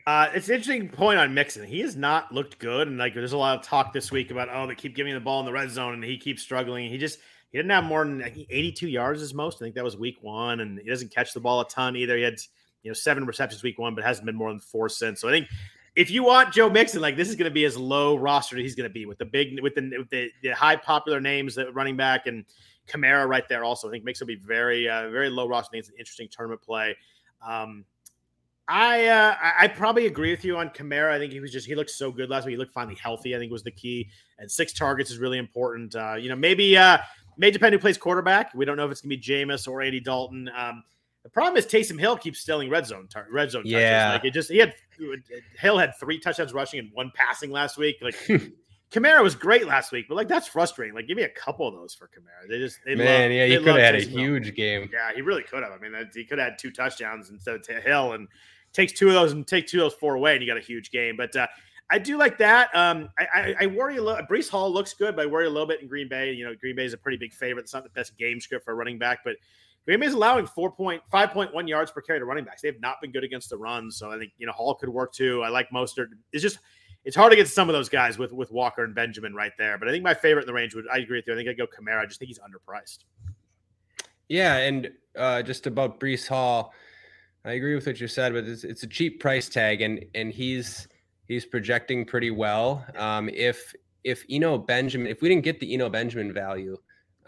Uh, 0.06 0.30
it's 0.36 0.50
an 0.50 0.56
interesting 0.56 0.88
point 0.88 1.18
on 1.18 1.34
Mixon. 1.34 1.66
He 1.66 1.80
has 1.80 1.96
not 1.96 2.32
looked 2.32 2.60
good, 2.60 2.88
and 2.88 3.00
like 3.00 3.16
there's 3.16 3.34
a 3.34 3.38
lot 3.38 3.58
of 3.58 3.66
talk 3.66 3.92
this 3.92 4.12
week 4.12 4.30
about 4.30 4.50
oh 4.52 4.68
they 4.68 4.76
keep 4.76 4.96
giving 4.96 5.16
the 5.16 5.20
ball 5.20 5.40
in 5.40 5.48
the 5.48 5.52
red 5.52 5.72
zone, 5.72 5.96
and 5.96 6.04
he 6.04 6.18
keeps 6.18 6.44
struggling. 6.44 6.90
He 6.92 7.00
just 7.00 7.18
he 7.52 7.58
didn't 7.58 7.72
have 7.72 7.86
more 7.86 8.06
than 8.06 8.22
82 8.22 8.88
yards 8.88 9.24
as 9.24 9.34
most. 9.34 9.58
I 9.58 9.66
think 9.66 9.74
that 9.76 9.84
was 9.84 9.98
week 9.98 10.18
one, 10.22 10.60
and 10.60 10.78
he 10.78 10.88
doesn't 10.88 11.12
catch 11.12 11.34
the 11.34 11.40
ball 11.40 11.62
a 11.62 11.68
ton 11.68 11.96
either. 11.96 12.16
He 12.18 12.22
had 12.22 12.36
you 12.84 12.92
know 12.92 12.94
seven 12.94 13.26
receptions 13.26 13.64
week 13.64 13.80
one, 13.80 13.96
but 13.96 14.04
hasn't 14.04 14.28
been 14.28 14.36
more 14.36 14.52
than 14.52 14.60
four 14.60 14.90
since. 14.90 15.22
So 15.22 15.28
I 15.28 15.32
think 15.32 15.48
if 15.96 16.12
you 16.12 16.24
want 16.24 16.54
Joe 16.54 16.70
Mixon, 16.70 17.02
like 17.02 17.16
this 17.16 17.30
is 17.30 17.36
going 17.36 17.50
to 17.50 17.54
be 17.54 17.66
as 17.66 17.78
low 17.78 18.18
roster 18.18 18.58
he's 18.58 18.76
going 18.76 18.90
to 18.90 18.94
be 18.94 19.06
with 19.06 19.18
the 19.18 19.26
big 19.26 19.62
with 19.62 19.76
the 19.76 19.92
with 19.98 20.10
the, 20.10 20.30
the 20.44 20.50
high 20.50 20.76
popular 20.76 21.22
names 21.22 21.56
that 21.56 21.74
running 21.74 21.96
back 21.96 22.28
and 22.28 22.46
Kamara 22.88 23.28
right 23.28 23.48
there. 23.48 23.64
Also, 23.64 23.88
I 23.88 23.92
think 23.92 24.04
Mixon 24.04 24.28
will 24.28 24.36
be 24.36 24.42
very 24.42 24.90
uh, 24.90 25.10
very 25.10 25.30
low 25.30 25.48
roster. 25.48 25.78
It's 25.78 25.90
an 25.90 25.96
interesting 25.98 26.28
tournament 26.30 26.62
play. 26.62 26.96
Um, 27.46 27.86
I 28.68 29.06
uh, 29.06 29.36
I 29.60 29.68
probably 29.68 30.08
agree 30.08 30.32
with 30.32 30.44
you 30.44 30.58
on 30.58 30.70
Kamara. 30.70 31.12
I 31.12 31.20
think 31.20 31.32
he 31.32 31.40
was 31.40 31.52
just 31.52 31.68
he 31.68 31.76
looked 31.76 31.92
so 31.92 32.12
good 32.12 32.30
last 32.30 32.46
week. 32.46 32.54
He 32.54 32.58
looked 32.58 32.74
finally 32.74 32.96
healthy. 32.96 33.36
I 33.36 33.40
think 33.40 33.52
was 33.52 33.64
the 33.64 33.72
key. 33.72 34.10
And 34.40 34.52
six 34.52 34.74
targets 34.74 35.12
is 35.12 35.20
really 35.20 35.38
important. 35.38 35.96
Uh, 35.96 36.16
you 36.16 36.30
know, 36.30 36.36
maybe 36.36 36.76
uh 36.76 36.98
may 37.38 37.52
depend 37.52 37.74
who 37.74 37.80
plays 37.80 37.98
quarterback. 37.98 38.54
We 38.56 38.66
don't 38.66 38.76
know 38.76 38.86
if 38.86 38.92
it's 38.92 39.02
gonna 39.02 39.16
be 39.16 39.22
Jameis 39.22 39.68
or 39.68 39.82
Andy 39.82 40.00
Dalton. 40.00 40.50
Um, 40.56 40.84
the 41.26 41.30
problem 41.32 41.58
is 41.58 41.66
Taysom 41.66 42.00
Hill 42.00 42.18
keeps 42.18 42.40
stealing 42.40 42.70
red 42.70 42.86
zone 42.86 43.08
tar- 43.10 43.26
red 43.32 43.50
zone 43.50 43.64
touches. 43.64 43.74
Yeah, 43.74 44.12
like 44.14 44.26
it 44.26 44.32
just 44.32 44.52
he 44.52 44.60
had 44.60 44.76
Hill 45.58 45.80
had 45.80 45.96
three 46.00 46.20
touchdowns 46.20 46.54
rushing 46.54 46.80
and 46.80 46.92
one 46.94 47.12
passing 47.16 47.50
last 47.50 47.80
week. 47.80 47.98
Like 48.00 48.14
Kamara 48.92 49.24
was 49.24 49.34
great 49.34 49.66
last 49.66 49.92
week, 49.92 50.06
but 50.08 50.14
like 50.14 50.28
that's 50.28 50.48
frustrating. 50.48 50.94
Like 50.94 51.08
give 51.08 51.18
me 51.18 51.24
a 51.24 51.30
couple 51.30 51.68
of 51.68 51.74
those 51.74 51.96
for 51.96 52.06
Kamara. 52.10 52.48
They 52.48 52.60
just 52.60 52.78
they 52.86 52.94
man, 52.94 53.24
love, 53.24 53.32
yeah, 53.32 53.46
he 53.48 53.58
could 53.58 53.66
have 53.66 53.78
had 53.78 53.96
a 53.96 54.02
huge 54.02 54.46
Hill. 54.46 54.54
game. 54.54 54.90
Yeah, 54.94 55.16
he 55.16 55.22
really 55.24 55.42
could 55.42 55.64
have. 55.64 55.72
I 55.72 55.80
mean, 55.80 55.94
he 56.14 56.26
could 56.26 56.38
have 56.38 56.52
had 56.52 56.60
two 56.60 56.70
touchdowns 56.70 57.32
instead 57.32 57.56
of 57.56 57.84
Hill 57.84 58.14
and 58.14 58.28
takes 58.72 58.94
two 58.94 59.08
of 59.08 59.16
those 59.16 59.32
and 59.32 59.48
take 59.48 59.66
two 59.66 59.80
of 59.80 59.86
those 59.86 60.00
four 60.00 60.14
away, 60.14 60.34
and 60.34 60.44
you 60.44 60.48
got 60.48 60.58
a 60.58 60.62
huge 60.62 60.92
game. 60.92 61.18
But 61.18 61.36
uh, 61.36 61.48
I 61.90 61.98
do 61.98 62.20
like 62.20 62.38
that. 62.38 62.70
Um, 62.76 63.10
I, 63.18 63.26
I, 63.34 63.56
I, 63.62 63.66
worry 63.66 63.98
a 63.98 64.04
little. 64.04 64.24
Breece 64.28 64.50
Hall 64.50 64.72
looks 64.72 64.94
good, 64.94 65.16
but 65.16 65.24
I 65.24 65.26
worry 65.26 65.48
a 65.48 65.50
little 65.50 65.68
bit 65.68 65.82
in 65.82 65.88
Green 65.88 66.08
Bay. 66.08 66.34
You 66.34 66.46
know, 66.46 66.54
Green 66.54 66.76
Bay 66.76 66.86
is 66.86 66.94
a 66.94 66.98
pretty 66.98 67.18
big 67.18 67.34
favorite. 67.34 67.64
It's 67.64 67.74
not 67.74 67.84
the 67.84 67.90
best 67.90 68.16
game 68.20 68.40
script 68.40 68.64
for 68.64 68.74
a 68.74 68.76
running 68.76 69.00
back, 69.00 69.20
but 69.26 69.38
Green 69.86 70.02
is 70.02 70.14
allowing 70.14 70.48
4.5.1 70.48 71.68
yards 71.68 71.92
per 71.92 72.02
carry 72.02 72.20
to 72.20 72.26
running 72.26 72.44
backs. 72.44 72.62
They 72.62 72.68
have 72.68 72.82
not 72.82 72.96
been 73.02 73.12
good 73.12 73.24
against 73.24 73.50
the 73.50 73.58
run, 73.58 73.92
so 73.92 74.12
I 74.12 74.18
think 74.18 74.32
you 74.38 74.48
know 74.48 74.52
Hall 74.52 74.74
could 74.76 74.90
work 74.90 75.14
too. 75.14 75.44
I 75.44 75.50
like 75.50 75.70
Mostert. 75.70 76.08
It's 76.34 76.42
just 76.42 76.60
it's 77.04 77.16
hard 77.16 77.32
to 77.32 77.36
get 77.36 77.48
some 77.48 77.70
of 77.70 77.74
those 77.74 77.88
guys 77.88 78.18
with 78.18 78.34
with 78.34 78.52
Walker 78.52 78.84
and 78.84 78.96
Benjamin 78.96 79.36
right 79.36 79.52
there. 79.60 79.78
But 79.78 79.88
I 79.88 79.92
think 79.92 80.04
my 80.04 80.16
favorite 80.16 80.44
in 80.44 80.48
the 80.48 80.54
range 80.54 80.74
would 80.74 80.86
I 80.92 80.98
agree 80.98 81.20
with 81.20 81.28
you. 81.28 81.34
I 81.34 81.36
think 81.38 81.50
I'd 81.50 81.58
go 81.58 81.68
Kamara. 81.68 82.02
I 82.02 82.06
just 82.08 82.20
think 82.20 82.30
he's 82.30 82.40
underpriced. 82.40 83.00
Yeah, 84.28 84.58
and 84.58 84.90
uh, 85.16 85.44
just 85.44 85.68
about 85.68 86.00
Breece 86.00 86.28
Hall. 86.28 86.74
I 87.46 87.52
agree 87.52 87.76
with 87.76 87.86
what 87.86 88.02
you 88.02 88.08
said, 88.08 88.34
but 88.34 88.46
it's, 88.46 88.64
it's 88.64 88.82
a 88.82 88.88
cheap 88.88 89.20
price 89.20 89.50
tag, 89.50 89.82
and 89.82 90.04
and 90.16 90.32
he's 90.32 90.88
he's 91.28 91.46
projecting 91.46 92.06
pretty 92.06 92.32
well. 92.32 92.84
Um, 92.98 93.30
if 93.30 93.72
if 94.04 94.26
Eno 94.32 94.58
Benjamin, 94.58 95.08
if 95.08 95.22
we 95.22 95.30
didn't 95.30 95.44
get 95.44 95.60
the 95.60 95.72
Eno 95.72 95.90
Benjamin 95.90 96.34
value, 96.34 96.76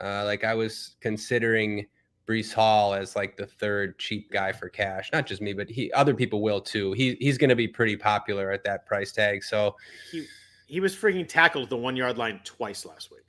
uh, 0.01 0.23
like 0.25 0.43
I 0.43 0.55
was 0.55 0.95
considering 1.01 1.85
Breece 2.27 2.53
Hall 2.53 2.93
as 2.93 3.15
like 3.15 3.37
the 3.37 3.45
third 3.45 3.97
cheap 3.97 4.31
guy 4.31 4.51
for 4.51 4.69
cash. 4.69 5.09
Not 5.13 5.25
just 5.25 5.41
me, 5.41 5.53
but 5.53 5.69
he 5.69 5.91
other 5.93 6.13
people 6.13 6.41
will 6.41 6.59
too. 6.59 6.91
He 6.93 7.15
he's 7.19 7.37
going 7.37 7.49
to 7.49 7.55
be 7.55 7.67
pretty 7.67 7.95
popular 7.95 8.51
at 8.51 8.63
that 8.65 8.85
price 8.85 9.11
tag. 9.11 9.43
So 9.43 9.75
he 10.11 10.25
he 10.67 10.79
was 10.79 10.95
freaking 10.95 11.27
tackled 11.27 11.69
the 11.69 11.77
one 11.77 11.95
yard 11.95 12.17
line 12.17 12.41
twice 12.43 12.85
last 12.85 13.09
week. 13.11 13.21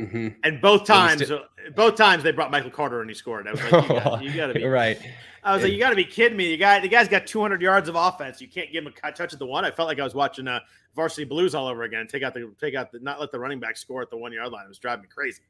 Mm-hmm. 0.00 0.28
And 0.44 0.60
both 0.60 0.84
times, 0.84 1.24
still- 1.24 1.38
uh, 1.38 1.70
both 1.74 1.96
times 1.96 2.22
they 2.22 2.30
brought 2.30 2.52
Michael 2.52 2.70
Carter 2.70 3.00
and 3.00 3.10
he 3.10 3.14
scored. 3.14 3.48
I 3.48 3.52
was 3.52 3.62
like, 3.72 4.22
you 4.22 4.32
got 4.32 4.46
to 4.46 4.54
be 4.54 4.64
right. 4.64 4.98
I 5.42 5.54
was 5.54 5.62
like, 5.62 5.72
you 5.72 5.78
got 5.78 5.90
to 5.90 5.96
be 5.96 6.04
kidding 6.04 6.36
me. 6.36 6.50
The 6.50 6.56
guy, 6.56 6.78
the 6.78 6.88
guy's 6.88 7.08
got 7.08 7.26
200 7.26 7.60
yards 7.60 7.88
of 7.88 7.96
offense. 7.96 8.40
You 8.40 8.48
can't 8.48 8.70
give 8.70 8.84
him 8.84 8.92
a 9.02 9.12
touch 9.12 9.32
at 9.32 9.38
the 9.38 9.46
one. 9.46 9.64
I 9.64 9.70
felt 9.70 9.88
like 9.88 9.98
I 9.98 10.04
was 10.04 10.14
watching 10.14 10.46
uh, 10.46 10.60
Varsity 10.94 11.24
Blues 11.24 11.54
all 11.54 11.66
over 11.66 11.82
again. 11.82 12.06
Take 12.06 12.22
out 12.22 12.34
the, 12.34 12.52
take 12.60 12.74
out 12.74 12.92
the, 12.92 13.00
not 13.00 13.18
let 13.18 13.32
the 13.32 13.40
running 13.40 13.58
back 13.58 13.76
score 13.76 14.02
at 14.02 14.10
the 14.10 14.16
one 14.16 14.32
yard 14.32 14.52
line. 14.52 14.66
It 14.66 14.68
was 14.68 14.78
driving 14.78 15.02
me 15.02 15.08
crazy. 15.12 15.42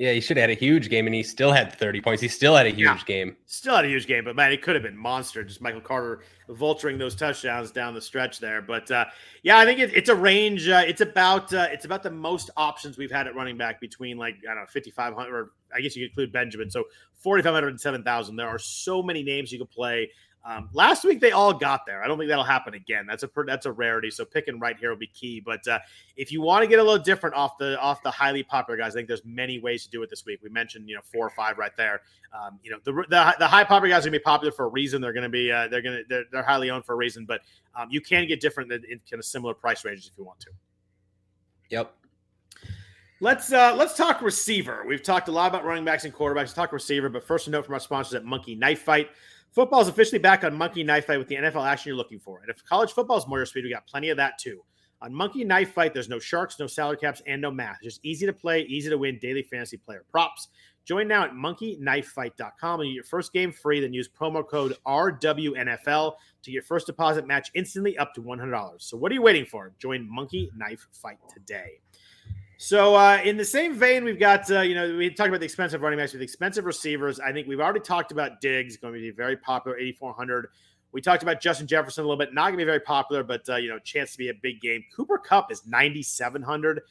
Yeah, 0.00 0.12
he 0.12 0.20
should 0.22 0.38
have 0.38 0.48
had 0.48 0.56
a 0.56 0.58
huge 0.58 0.88
game, 0.88 1.04
and 1.04 1.14
he 1.14 1.22
still 1.22 1.52
had 1.52 1.74
30 1.74 2.00
points. 2.00 2.22
He 2.22 2.28
still 2.28 2.56
had 2.56 2.64
a 2.64 2.70
huge 2.70 2.86
yeah, 2.86 2.98
game. 3.04 3.36
Still 3.44 3.76
had 3.76 3.84
a 3.84 3.88
huge 3.88 4.06
game, 4.06 4.24
but 4.24 4.34
man, 4.34 4.50
it 4.50 4.62
could 4.62 4.74
have 4.74 4.82
been 4.82 4.96
monster. 4.96 5.44
Just 5.44 5.60
Michael 5.60 5.82
Carter 5.82 6.22
vulturing 6.48 6.98
those 6.98 7.14
touchdowns 7.14 7.70
down 7.70 7.92
the 7.92 8.00
stretch 8.00 8.38
there. 8.38 8.62
But 8.62 8.90
uh, 8.90 9.04
yeah, 9.42 9.58
I 9.58 9.66
think 9.66 9.78
it, 9.78 9.94
it's 9.94 10.08
a 10.08 10.14
range. 10.14 10.66
Uh, 10.66 10.84
it's 10.86 11.02
about 11.02 11.52
uh, 11.52 11.68
it's 11.70 11.84
about 11.84 12.02
the 12.02 12.10
most 12.10 12.48
options 12.56 12.96
we've 12.96 13.10
had 13.10 13.26
at 13.26 13.34
running 13.34 13.58
back 13.58 13.78
between 13.78 14.16
like 14.16 14.36
I 14.50 14.54
don't 14.54 14.62
know 14.62 14.66
5,500. 14.72 15.34
or 15.34 15.50
I 15.76 15.82
guess 15.82 15.94
you 15.94 16.04
could 16.04 16.12
include 16.12 16.32
Benjamin. 16.32 16.70
So 16.70 16.84
4,500 17.16 17.68
and 17.68 17.78
7,000. 17.78 18.36
There 18.36 18.48
are 18.48 18.58
so 18.58 19.02
many 19.02 19.22
names 19.22 19.52
you 19.52 19.58
could 19.58 19.70
play. 19.70 20.10
Um, 20.42 20.70
last 20.72 21.04
week 21.04 21.20
they 21.20 21.32
all 21.32 21.52
got 21.52 21.84
there. 21.84 22.02
I 22.02 22.08
don't 22.08 22.16
think 22.16 22.28
that'll 22.28 22.44
happen 22.44 22.72
again. 22.72 23.04
That's 23.06 23.22
a 23.22 23.30
that's 23.46 23.66
a 23.66 23.72
rarity. 23.72 24.10
So 24.10 24.24
picking 24.24 24.58
right 24.58 24.76
here 24.78 24.88
will 24.88 24.96
be 24.96 25.06
key. 25.08 25.40
But 25.40 25.66
uh, 25.68 25.80
if 26.16 26.32
you 26.32 26.40
want 26.40 26.62
to 26.62 26.66
get 26.66 26.78
a 26.78 26.82
little 26.82 27.02
different 27.02 27.36
off 27.36 27.58
the 27.58 27.78
off 27.78 28.02
the 28.02 28.10
highly 28.10 28.42
popular 28.42 28.78
guys, 28.78 28.94
I 28.94 28.98
think 28.98 29.08
there's 29.08 29.24
many 29.24 29.58
ways 29.58 29.84
to 29.84 29.90
do 29.90 30.02
it 30.02 30.08
this 30.08 30.24
week. 30.24 30.40
We 30.42 30.48
mentioned 30.48 30.88
you 30.88 30.94
know 30.94 31.02
four 31.04 31.26
or 31.26 31.30
five 31.30 31.58
right 31.58 31.76
there. 31.76 32.00
Um, 32.32 32.58
you 32.62 32.70
know 32.70 32.78
the, 32.84 32.92
the, 32.92 33.36
the 33.38 33.46
high 33.46 33.64
popular 33.64 33.94
guys 33.94 34.06
are 34.06 34.08
gonna 34.08 34.18
be 34.18 34.22
popular 34.22 34.50
for 34.50 34.64
a 34.64 34.68
reason. 34.68 35.02
They're 35.02 35.12
gonna 35.12 35.28
be 35.28 35.52
uh, 35.52 35.68
they're 35.68 35.82
gonna 35.82 36.02
they're, 36.08 36.24
they're 36.32 36.42
highly 36.42 36.70
owned 36.70 36.86
for 36.86 36.94
a 36.94 36.96
reason. 36.96 37.26
But 37.26 37.42
um, 37.74 37.88
you 37.90 38.00
can 38.00 38.26
get 38.26 38.40
different 38.40 38.72
in, 38.72 38.82
in 38.84 39.00
kind 39.10 39.18
of 39.18 39.26
similar 39.26 39.52
price 39.52 39.84
ranges 39.84 40.06
if 40.10 40.16
you 40.16 40.24
want 40.24 40.40
to. 40.40 40.50
Yep. 41.68 41.94
Let's 43.20 43.52
uh, 43.52 43.74
let's 43.76 43.94
talk 43.94 44.22
receiver. 44.22 44.84
We've 44.86 45.02
talked 45.02 45.28
a 45.28 45.32
lot 45.32 45.48
about 45.48 45.66
running 45.66 45.84
backs 45.84 46.06
and 46.06 46.14
quarterbacks. 46.14 46.36
Let's 46.36 46.52
talk 46.54 46.72
receiver, 46.72 47.10
but 47.10 47.22
first 47.22 47.46
a 47.46 47.50
note 47.50 47.66
from 47.66 47.74
our 47.74 47.80
sponsors 47.80 48.14
at 48.14 48.24
Monkey 48.24 48.54
Knife 48.54 48.80
Fight. 48.80 49.10
Football 49.52 49.80
is 49.80 49.88
officially 49.88 50.20
back 50.20 50.44
on 50.44 50.54
Monkey 50.54 50.84
Knife 50.84 51.06
Fight 51.06 51.18
with 51.18 51.26
the 51.26 51.34
NFL 51.34 51.66
action 51.66 51.88
you're 51.88 51.96
looking 51.96 52.20
for. 52.20 52.40
And 52.40 52.50
if 52.50 52.64
college 52.64 52.92
football 52.92 53.16
is 53.16 53.26
more 53.26 53.38
your 53.38 53.46
speed, 53.46 53.64
we 53.64 53.70
got 53.70 53.86
plenty 53.86 54.10
of 54.10 54.16
that 54.16 54.38
too. 54.38 54.62
On 55.02 55.12
Monkey 55.12 55.44
Knife 55.44 55.72
Fight, 55.72 55.94
there's 55.94 56.08
no 56.08 56.18
sharks, 56.18 56.58
no 56.60 56.66
salary 56.66 56.98
caps, 56.98 57.22
and 57.26 57.40
no 57.40 57.50
math. 57.50 57.78
Just 57.82 58.00
easy 58.04 58.26
to 58.26 58.32
play, 58.32 58.62
easy 58.62 58.90
to 58.90 58.98
win 58.98 59.18
daily 59.18 59.42
fantasy 59.42 59.78
player 59.78 60.04
props. 60.10 60.48
Join 60.84 61.08
now 61.08 61.24
at 61.24 61.32
monkeyknifefight.com 61.32 62.80
and 62.80 62.88
get 62.88 62.94
your 62.94 63.04
first 63.04 63.32
game 63.32 63.50
free. 63.50 63.80
Then 63.80 63.92
use 63.92 64.08
promo 64.08 64.46
code 64.46 64.76
RWNFL 64.86 66.14
to 66.42 66.50
your 66.50 66.62
first 66.62 66.86
deposit 66.86 67.26
match 67.26 67.50
instantly 67.54 67.96
up 67.98 68.14
to 68.14 68.22
$100. 68.22 68.82
So 68.82 68.96
what 68.96 69.10
are 69.10 69.14
you 69.14 69.22
waiting 69.22 69.46
for? 69.46 69.72
Join 69.78 70.08
Monkey 70.08 70.50
Knife 70.56 70.86
Fight 70.92 71.18
today. 71.32 71.80
So, 72.62 72.94
uh, 72.94 73.22
in 73.24 73.38
the 73.38 73.44
same 73.44 73.74
vein, 73.74 74.04
we've 74.04 74.18
got, 74.18 74.50
uh, 74.50 74.60
you 74.60 74.74
know, 74.74 74.94
we 74.94 75.08
talked 75.08 75.30
about 75.30 75.40
the 75.40 75.46
expensive 75.46 75.80
running 75.80 75.98
backs 75.98 76.12
with 76.12 76.20
expensive 76.20 76.66
receivers. 76.66 77.18
I 77.18 77.32
think 77.32 77.48
we've 77.48 77.58
already 77.58 77.80
talked 77.80 78.12
about 78.12 78.42
Diggs, 78.42 78.76
going 78.76 78.92
to 78.92 79.00
be 79.00 79.10
very 79.10 79.38
popular, 79.38 79.78
8,400. 79.78 80.48
We 80.92 81.00
talked 81.00 81.22
about 81.22 81.40
Justin 81.40 81.66
Jefferson 81.66 82.04
a 82.04 82.06
little 82.06 82.18
bit, 82.18 82.34
not 82.34 82.48
going 82.48 82.58
to 82.58 82.58
be 82.58 82.66
very 82.66 82.80
popular, 82.80 83.24
but, 83.24 83.48
uh, 83.48 83.56
you 83.56 83.70
know, 83.70 83.78
chance 83.78 84.12
to 84.12 84.18
be 84.18 84.28
a 84.28 84.34
big 84.34 84.60
game. 84.60 84.84
Cooper 84.94 85.16
Kupp 85.16 85.50
is 85.50 85.66
9,700. 85.66 86.82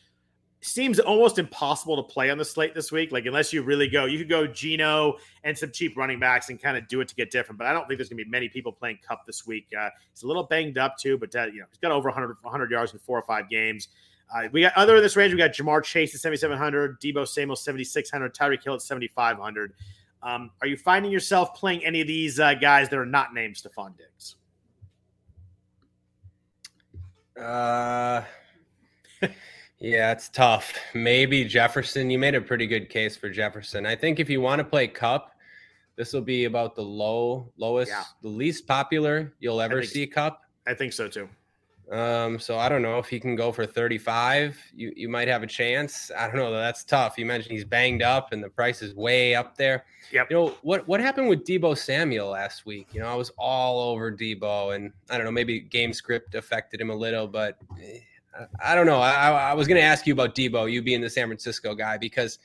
Seems 0.61 0.99
almost 0.99 1.37
impossible 1.37 1.97
to 1.97 2.11
play 2.11 2.31
on 2.31 2.39
the 2.39 2.45
slate 2.45 2.73
this 2.73 2.91
week. 2.91 3.11
Like, 3.11 3.27
unless 3.27 3.53
you 3.53 3.61
really 3.61 3.87
go, 3.87 4.05
you 4.05 4.17
could 4.17 4.27
go 4.27 4.47
Geno 4.47 5.17
and 5.43 5.55
some 5.55 5.69
cheap 5.71 5.95
running 5.95 6.19
backs 6.19 6.49
and 6.49 6.59
kind 6.59 6.77
of 6.77 6.87
do 6.87 6.99
it 7.01 7.09
to 7.09 7.15
get 7.15 7.29
different. 7.29 7.59
But 7.59 7.67
I 7.67 7.73
don't 7.73 7.87
think 7.87 7.99
there's 7.99 8.09
going 8.09 8.17
to 8.17 8.25
be 8.25 8.31
many 8.31 8.49
people 8.49 8.71
playing 8.71 8.97
Cup 9.07 9.21
this 9.27 9.45
week. 9.45 9.67
Uh, 9.79 9.89
he's 10.11 10.23
a 10.23 10.27
little 10.27 10.45
banged 10.45 10.79
up, 10.79 10.97
too, 10.97 11.19
but, 11.19 11.35
uh, 11.35 11.45
you 11.45 11.59
know, 11.59 11.65
he's 11.69 11.77
got 11.77 11.91
over 11.91 12.09
100, 12.09 12.37
100 12.41 12.71
yards 12.71 12.91
in 12.91 12.97
four 12.97 13.19
or 13.19 13.23
five 13.23 13.51
games. 13.51 13.89
Uh, 14.33 14.47
we 14.51 14.61
got 14.61 14.73
other 14.75 14.97
in 14.97 15.01
this 15.01 15.15
range. 15.15 15.33
We 15.33 15.39
got 15.39 15.51
Ja'Marr 15.51 15.83
Chase 15.83 16.13
at 16.13 16.21
7,700, 16.21 17.01
Deebo 17.01 17.27
Samuel 17.27 17.55
7,600, 17.55 18.33
Tyreek 18.33 18.63
Hill 18.63 18.75
at 18.75 18.81
7,500. 18.81 19.73
Um, 20.21 20.51
are 20.61 20.67
you 20.67 20.77
finding 20.77 21.11
yourself 21.11 21.55
playing 21.55 21.85
any 21.85 22.01
of 22.01 22.07
these 22.07 22.39
uh, 22.39 22.53
guys 22.53 22.89
that 22.89 22.99
are 22.99 23.05
not 23.05 23.33
named 23.33 23.55
Stefon 23.55 23.93
Diggs? 23.97 24.35
Uh, 27.41 28.23
yeah, 29.79 30.11
it's 30.11 30.29
tough. 30.29 30.73
Maybe 30.93 31.45
Jefferson. 31.45 32.09
You 32.09 32.19
made 32.19 32.35
a 32.35 32.41
pretty 32.41 32.67
good 32.67 32.89
case 32.89 33.15
for 33.15 33.29
Jefferson. 33.29 33.85
I 33.85 33.95
think 33.95 34.19
if 34.19 34.29
you 34.29 34.41
want 34.41 34.59
to 34.59 34.65
play 34.65 34.87
Kupp, 34.87 35.31
this 35.95 36.13
will 36.13 36.21
be 36.21 36.45
about 36.45 36.75
the 36.75 36.81
low, 36.81 37.51
lowest, 37.57 37.91
yeah. 37.91 38.03
the 38.21 38.27
least 38.27 38.67
popular 38.67 39.33
you'll 39.39 39.61
ever 39.61 39.83
see 39.83 40.05
Kupp. 40.05 40.41
I 40.67 40.73
think 40.73 40.93
so 40.93 41.07
too. 41.07 41.29
Um, 41.91 42.37
so 42.39 42.57
I 42.57 42.69
don't 42.69 42.83
know 42.83 42.99
if 42.99 43.07
he 43.07 43.19
can 43.19 43.35
go 43.35 43.51
for 43.51 43.65
35. 43.65 44.57
You 44.75 44.93
you 44.95 45.09
might 45.09 45.27
have 45.27 45.41
a 45.41 45.47
chance. 45.47 46.11
I 46.15 46.27
don't 46.27 46.35
know. 46.35 46.51
That's 46.51 46.83
tough. 46.83 47.17
You 47.17 47.25
mentioned 47.25 47.53
he's 47.53 47.65
banged 47.65 48.03
up 48.03 48.31
and 48.31 48.43
the 48.43 48.49
price 48.49 48.83
is 48.83 48.93
way 48.93 49.33
up 49.33 49.57
there. 49.57 49.85
Yep. 50.11 50.27
You 50.29 50.37
know 50.37 50.57
what 50.61 50.87
what 50.87 50.99
happened 50.99 51.29
with 51.29 51.45
Deebo 51.45 51.75
Samuel 51.75 52.29
last 52.29 52.65
week? 52.65 52.89
You 52.93 52.99
know, 52.99 53.07
I 53.07 53.15
was 53.15 53.31
all 53.39 53.91
over 53.91 54.11
Deebo 54.11 54.75
and 54.75 54.91
I 55.09 55.17
don't 55.17 55.25
know, 55.25 55.31
maybe 55.31 55.61
game 55.61 55.91
script 55.91 56.35
affected 56.35 56.79
him 56.79 56.91
a 56.91 56.95
little, 56.95 57.27
but 57.27 57.57
eh, 57.81 57.99
I, 58.39 58.73
I 58.73 58.75
don't 58.75 58.85
know. 58.85 58.99
I, 58.99 59.31
I 59.31 59.53
was 59.53 59.67
going 59.67 59.79
to 59.79 59.85
ask 59.85 60.05
you 60.05 60.13
about 60.13 60.35
Deebo, 60.35 60.71
you 60.71 60.83
being 60.83 61.01
the 61.01 61.09
San 61.09 61.27
Francisco 61.27 61.73
guy, 61.73 61.97
because 61.97 62.37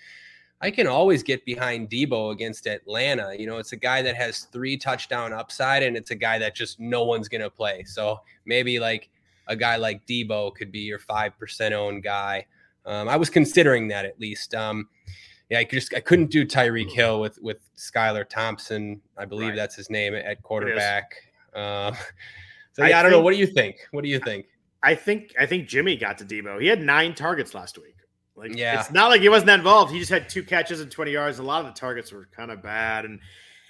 I 0.63 0.71
can 0.71 0.87
always 0.87 1.23
get 1.23 1.45
behind 1.45 1.91
Deebo 1.91 2.33
against 2.33 2.67
Atlanta. 2.67 3.35
You 3.39 3.47
know, 3.47 3.59
it's 3.59 3.73
a 3.73 3.77
guy 3.77 4.01
that 4.01 4.17
has 4.17 4.45
three 4.45 4.79
touchdown 4.79 5.35
upside, 5.35 5.83
and 5.83 5.95
it's 5.95 6.11
a 6.11 6.15
guy 6.15 6.39
that 6.39 6.55
just 6.55 6.81
no 6.81 7.05
one's 7.05 7.29
going 7.29 7.43
to 7.43 7.51
play. 7.51 7.85
So 7.85 8.21
maybe 8.47 8.81
like 8.81 9.11
a 9.47 9.57
guy 9.57 9.77
like 9.77 10.07
Deebo 10.07 10.55
could 10.55 10.73
be 10.73 10.81
your 10.81 10.99
five 10.99 11.39
percent 11.39 11.75
owned 11.75 12.03
guy. 12.03 12.47
Um, 12.87 13.09
I 13.09 13.17
was 13.17 13.31
considering 13.31 13.89
that 13.89 14.05
at 14.05 14.21
least. 14.21 14.55
Um, 14.55 14.89
yeah, 15.51 15.59
I 15.59 15.65
just 15.65 15.95
I 15.95 16.01
couldn't 16.01 16.31
do 16.31 16.47
Tyreek 16.47 16.91
Hill 16.91 17.21
with 17.21 17.39
with 17.41 17.59
Skylar 17.77 18.29
Thompson. 18.29 19.01
I 19.17 19.25
believe 19.25 19.51
right. 19.51 19.57
that's 19.57 19.77
his 19.77 19.91
name 19.91 20.15
at 20.15 20.43
quarterback. 20.43 21.15
Um, 21.55 21.95
so 22.73 22.85
yeah, 22.85 22.97
I, 22.97 23.01
I 23.01 23.03
don't 23.03 23.11
think, 23.11 23.13
know. 23.13 23.21
What 23.21 23.33
do 23.33 23.39
you 23.39 23.47
think? 23.47 23.77
What 23.91 24.05
do 24.05 24.11
you 24.11 24.19
think? 24.19 24.47
I 24.83 24.95
think 24.95 25.35
I 25.39 25.47
think 25.47 25.69
Jimmy 25.69 25.97
got 25.97 26.19
to 26.19 26.25
Deebo. 26.25 26.61
He 26.61 26.67
had 26.67 26.81
nine 26.81 27.15
targets 27.15 27.55
last 27.55 27.79
week. 27.79 27.95
Like, 28.37 28.57
yeah, 28.57 28.81
it's 28.81 28.91
not 28.91 29.11
like 29.11 29.21
he 29.21 29.29
wasn't 29.29 29.47
that 29.47 29.61
involved. 29.61 29.93
He 29.93 29.99
just 29.99 30.11
had 30.11 30.29
two 30.29 30.43
catches 30.43 30.81
and 30.81 30.91
20 30.91 31.13
yards. 31.13 31.39
A 31.39 31.43
lot 31.43 31.65
of 31.65 31.73
the 31.73 31.79
targets 31.79 32.13
were 32.13 32.29
kind 32.37 32.51
of 32.51 32.63
bad. 32.63 33.05
And 33.05 33.21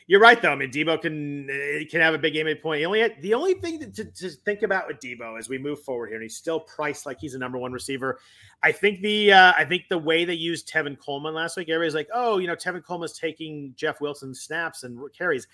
you're 0.06 0.20
right, 0.20 0.40
though. 0.40 0.50
I 0.50 0.56
mean, 0.56 0.70
Deebo 0.70 1.00
can 1.00 1.48
eh, 1.50 1.84
can 1.90 2.00
have 2.00 2.12
a 2.12 2.18
big 2.18 2.34
game 2.34 2.46
at 2.46 2.60
point. 2.62 2.80
He 2.80 2.84
only 2.84 3.00
had, 3.00 3.14
the 3.22 3.32
only 3.32 3.54
thing 3.54 3.80
to, 3.92 4.04
to, 4.04 4.30
think 4.30 4.62
about 4.62 4.86
with 4.86 4.98
Deebo 4.98 5.38
as 5.38 5.48
we 5.48 5.56
move 5.56 5.82
forward 5.82 6.08
here, 6.08 6.16
and 6.16 6.22
he's 6.22 6.36
still 6.36 6.60
priced 6.60 7.06
like 7.06 7.18
he's 7.18 7.34
a 7.34 7.38
number 7.38 7.56
one 7.56 7.72
receiver. 7.72 8.18
I 8.62 8.72
think 8.72 9.00
the 9.00 9.32
uh, 9.32 9.52
I 9.56 9.64
think 9.64 9.84
the 9.88 9.98
way 9.98 10.24
they 10.26 10.34
used 10.34 10.70
Tevin 10.70 10.98
Coleman 10.98 11.32
last 11.32 11.56
week, 11.56 11.70
everybody's 11.70 11.94
like, 11.94 12.08
oh, 12.12 12.38
you 12.38 12.46
know, 12.46 12.56
Tevin 12.56 12.84
Coleman's 12.84 13.18
taking 13.18 13.72
Jeff 13.76 14.00
Wilson's 14.00 14.42
snaps 14.42 14.82
and 14.82 14.98
carries. 15.16 15.46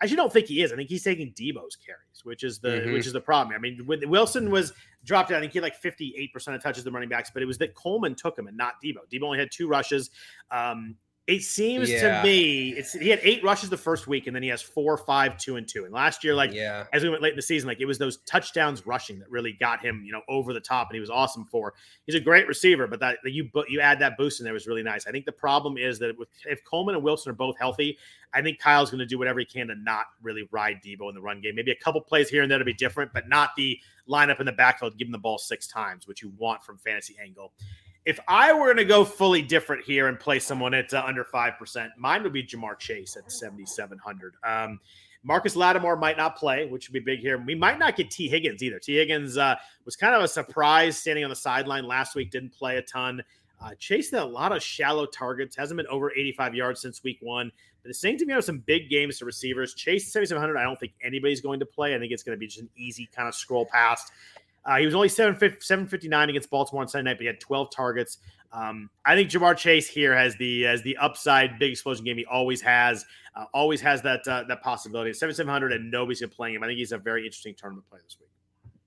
I 0.00 0.04
actually 0.04 0.16
don't 0.16 0.32
think 0.32 0.46
he 0.46 0.62
is. 0.62 0.72
I 0.72 0.76
think 0.76 0.88
he's 0.88 1.02
taking 1.02 1.32
Deebo's 1.32 1.76
carries, 1.76 2.24
which 2.24 2.44
is 2.44 2.60
the 2.60 2.68
mm-hmm. 2.68 2.92
which 2.92 3.06
is 3.06 3.12
the 3.12 3.20
problem. 3.20 3.54
I 3.54 3.58
mean, 3.58 3.82
when 3.84 4.08
Wilson 4.08 4.50
was 4.50 4.72
dropped 5.04 5.32
out, 5.32 5.38
I 5.38 5.40
think 5.40 5.52
he 5.52 5.58
had 5.58 5.64
like 5.64 5.82
58% 5.82 6.54
of 6.54 6.62
touches 6.62 6.84
the 6.84 6.92
running 6.92 7.08
backs, 7.08 7.30
but 7.34 7.42
it 7.42 7.46
was 7.46 7.58
that 7.58 7.74
Coleman 7.74 8.14
took 8.14 8.38
him 8.38 8.46
and 8.46 8.56
not 8.56 8.74
Deebo. 8.82 8.98
Deebo 9.12 9.24
only 9.24 9.38
had 9.38 9.50
two 9.50 9.68
rushes. 9.68 10.10
Um, 10.50 10.94
it 11.28 11.42
seems 11.42 11.90
yeah. 11.90 12.22
to 12.22 12.26
me 12.26 12.70
it's 12.70 12.94
he 12.94 13.10
had 13.10 13.20
eight 13.22 13.44
rushes 13.44 13.68
the 13.68 13.76
first 13.76 14.06
week, 14.06 14.26
and 14.26 14.34
then 14.34 14.42
he 14.42 14.48
has 14.48 14.62
four, 14.62 14.96
five, 14.96 15.36
two, 15.36 15.56
and 15.56 15.68
two. 15.68 15.84
And 15.84 15.92
last 15.92 16.24
year, 16.24 16.34
like 16.34 16.54
yeah. 16.54 16.86
as 16.94 17.02
we 17.02 17.10
went 17.10 17.22
late 17.22 17.34
in 17.34 17.36
the 17.36 17.42
season, 17.42 17.68
like 17.68 17.80
it 17.80 17.84
was 17.84 17.98
those 17.98 18.16
touchdowns 18.24 18.86
rushing 18.86 19.18
that 19.18 19.30
really 19.30 19.52
got 19.52 19.84
him, 19.84 20.02
you 20.06 20.10
know, 20.10 20.22
over 20.26 20.54
the 20.54 20.60
top, 20.60 20.88
and 20.88 20.94
he 20.94 21.00
was 21.00 21.10
awesome 21.10 21.44
for. 21.44 21.74
He's 22.06 22.14
a 22.14 22.20
great 22.20 22.48
receiver, 22.48 22.86
but 22.86 22.98
that, 23.00 23.18
you 23.24 23.50
you 23.68 23.78
add 23.78 23.98
that 23.98 24.16
boost 24.16 24.40
in 24.40 24.44
there 24.44 24.54
was 24.54 24.66
really 24.66 24.82
nice. 24.82 25.06
I 25.06 25.10
think 25.10 25.26
the 25.26 25.32
problem 25.32 25.76
is 25.76 25.98
that 25.98 26.18
with, 26.18 26.30
if 26.46 26.64
Coleman 26.64 26.94
and 26.94 27.04
Wilson 27.04 27.30
are 27.30 27.34
both 27.36 27.58
healthy, 27.58 27.98
I 28.32 28.40
think 28.40 28.58
Kyle's 28.58 28.88
going 28.90 29.00
to 29.00 29.06
do 29.06 29.18
whatever 29.18 29.38
he 29.38 29.44
can 29.44 29.68
to 29.68 29.74
not 29.74 30.06
really 30.22 30.48
ride 30.50 30.80
Deebo 30.82 31.10
in 31.10 31.14
the 31.14 31.20
run 31.20 31.42
game. 31.42 31.54
Maybe 31.56 31.72
a 31.72 31.76
couple 31.76 32.00
plays 32.00 32.30
here 32.30 32.40
and 32.40 32.50
there 32.50 32.58
to 32.58 32.64
be 32.64 32.72
different, 32.72 33.12
but 33.12 33.28
not 33.28 33.50
the 33.54 33.78
lineup 34.08 34.40
in 34.40 34.46
the 34.46 34.52
backfield, 34.52 34.96
give 34.96 35.08
him 35.08 35.12
the 35.12 35.18
ball 35.18 35.36
six 35.36 35.66
times, 35.66 36.08
which 36.08 36.22
you 36.22 36.32
want 36.38 36.64
from 36.64 36.78
fantasy 36.78 37.16
angle. 37.22 37.52
If 38.08 38.18
I 38.26 38.54
were 38.54 38.64
going 38.64 38.78
to 38.78 38.86
go 38.86 39.04
fully 39.04 39.42
different 39.42 39.84
here 39.84 40.06
and 40.06 40.18
play 40.18 40.38
someone 40.38 40.72
at 40.72 40.94
uh, 40.94 41.04
under 41.06 41.24
5%, 41.24 41.88
mine 41.98 42.22
would 42.22 42.32
be 42.32 42.42
Ja'Marr 42.42 42.78
Chase 42.78 43.18
at 43.18 43.30
7,700. 43.30 44.34
Um, 44.42 44.80
Marcus 45.22 45.54
Lattimore 45.54 45.94
might 45.94 46.16
not 46.16 46.34
play, 46.34 46.64
which 46.64 46.88
would 46.88 46.94
be 46.94 47.00
big 47.00 47.20
here. 47.20 47.36
We 47.36 47.54
might 47.54 47.78
not 47.78 47.96
get 47.96 48.10
Tee 48.10 48.26
Higgins 48.26 48.62
either. 48.62 48.78
Tee 48.78 48.96
Higgins 48.96 49.36
uh, 49.36 49.56
was 49.84 49.94
kind 49.94 50.14
of 50.14 50.22
a 50.22 50.28
surprise 50.28 50.96
standing 50.96 51.22
on 51.22 51.28
the 51.28 51.36
sideline 51.36 51.84
last 51.86 52.14
week, 52.14 52.30
didn't 52.30 52.54
play 52.54 52.78
a 52.78 52.82
ton. 52.82 53.22
Uh, 53.60 53.72
chasing 53.78 54.18
a 54.18 54.24
lot 54.24 54.52
of 54.52 54.62
shallow 54.62 55.04
targets, 55.04 55.54
hasn't 55.54 55.76
been 55.76 55.86
over 55.88 56.10
85 56.10 56.54
yards 56.54 56.80
since 56.80 57.04
week 57.04 57.18
one. 57.20 57.52
But 57.82 57.88
the 57.88 57.94
same 57.94 58.16
team 58.16 58.30
have 58.30 58.42
some 58.42 58.60
big 58.60 58.88
games 58.88 59.18
to 59.18 59.26
receivers. 59.26 59.74
Chase 59.74 60.10
7,700, 60.10 60.56
I 60.56 60.62
don't 60.62 60.80
think 60.80 60.92
anybody's 61.04 61.42
going 61.42 61.60
to 61.60 61.66
play. 61.66 61.94
I 61.94 61.98
think 61.98 62.10
it's 62.10 62.22
going 62.22 62.36
to 62.36 62.40
be 62.40 62.46
just 62.46 62.60
an 62.60 62.70
easy 62.74 63.06
kind 63.14 63.28
of 63.28 63.34
scroll 63.34 63.66
past. 63.66 64.12
Uh, 64.64 64.76
he 64.76 64.84
was 64.84 64.94
only 64.94 65.08
759 65.08 66.30
against 66.30 66.50
Baltimore 66.50 66.82
on 66.82 66.88
Sunday 66.88 67.10
night, 67.10 67.18
but 67.18 67.22
he 67.22 67.26
had 67.26 67.40
12 67.40 67.70
targets. 67.70 68.18
Um, 68.52 68.90
I 69.04 69.14
think 69.14 69.30
Ja'Marr 69.30 69.56
Chase 69.56 69.88
here 69.88 70.16
has 70.16 70.34
the 70.36 70.66
as 70.66 70.82
the 70.82 70.96
upside 70.96 71.58
big 71.58 71.72
explosion 71.72 72.04
game 72.04 72.16
he 72.16 72.24
always 72.26 72.60
has. 72.62 73.04
Uh, 73.34 73.44
always 73.52 73.80
has 73.80 74.02
that 74.02 74.26
uh, 74.26 74.44
that 74.48 74.62
possibility. 74.62 75.12
7700 75.12 75.72
and 75.72 75.90
nobody's 75.90 76.22
playing 76.34 76.54
him. 76.54 76.62
I 76.62 76.66
think 76.66 76.78
he's 76.78 76.92
a 76.92 76.98
very 76.98 77.24
interesting 77.24 77.54
tournament 77.56 77.88
play 77.88 78.00
this 78.02 78.16
week. 78.18 78.28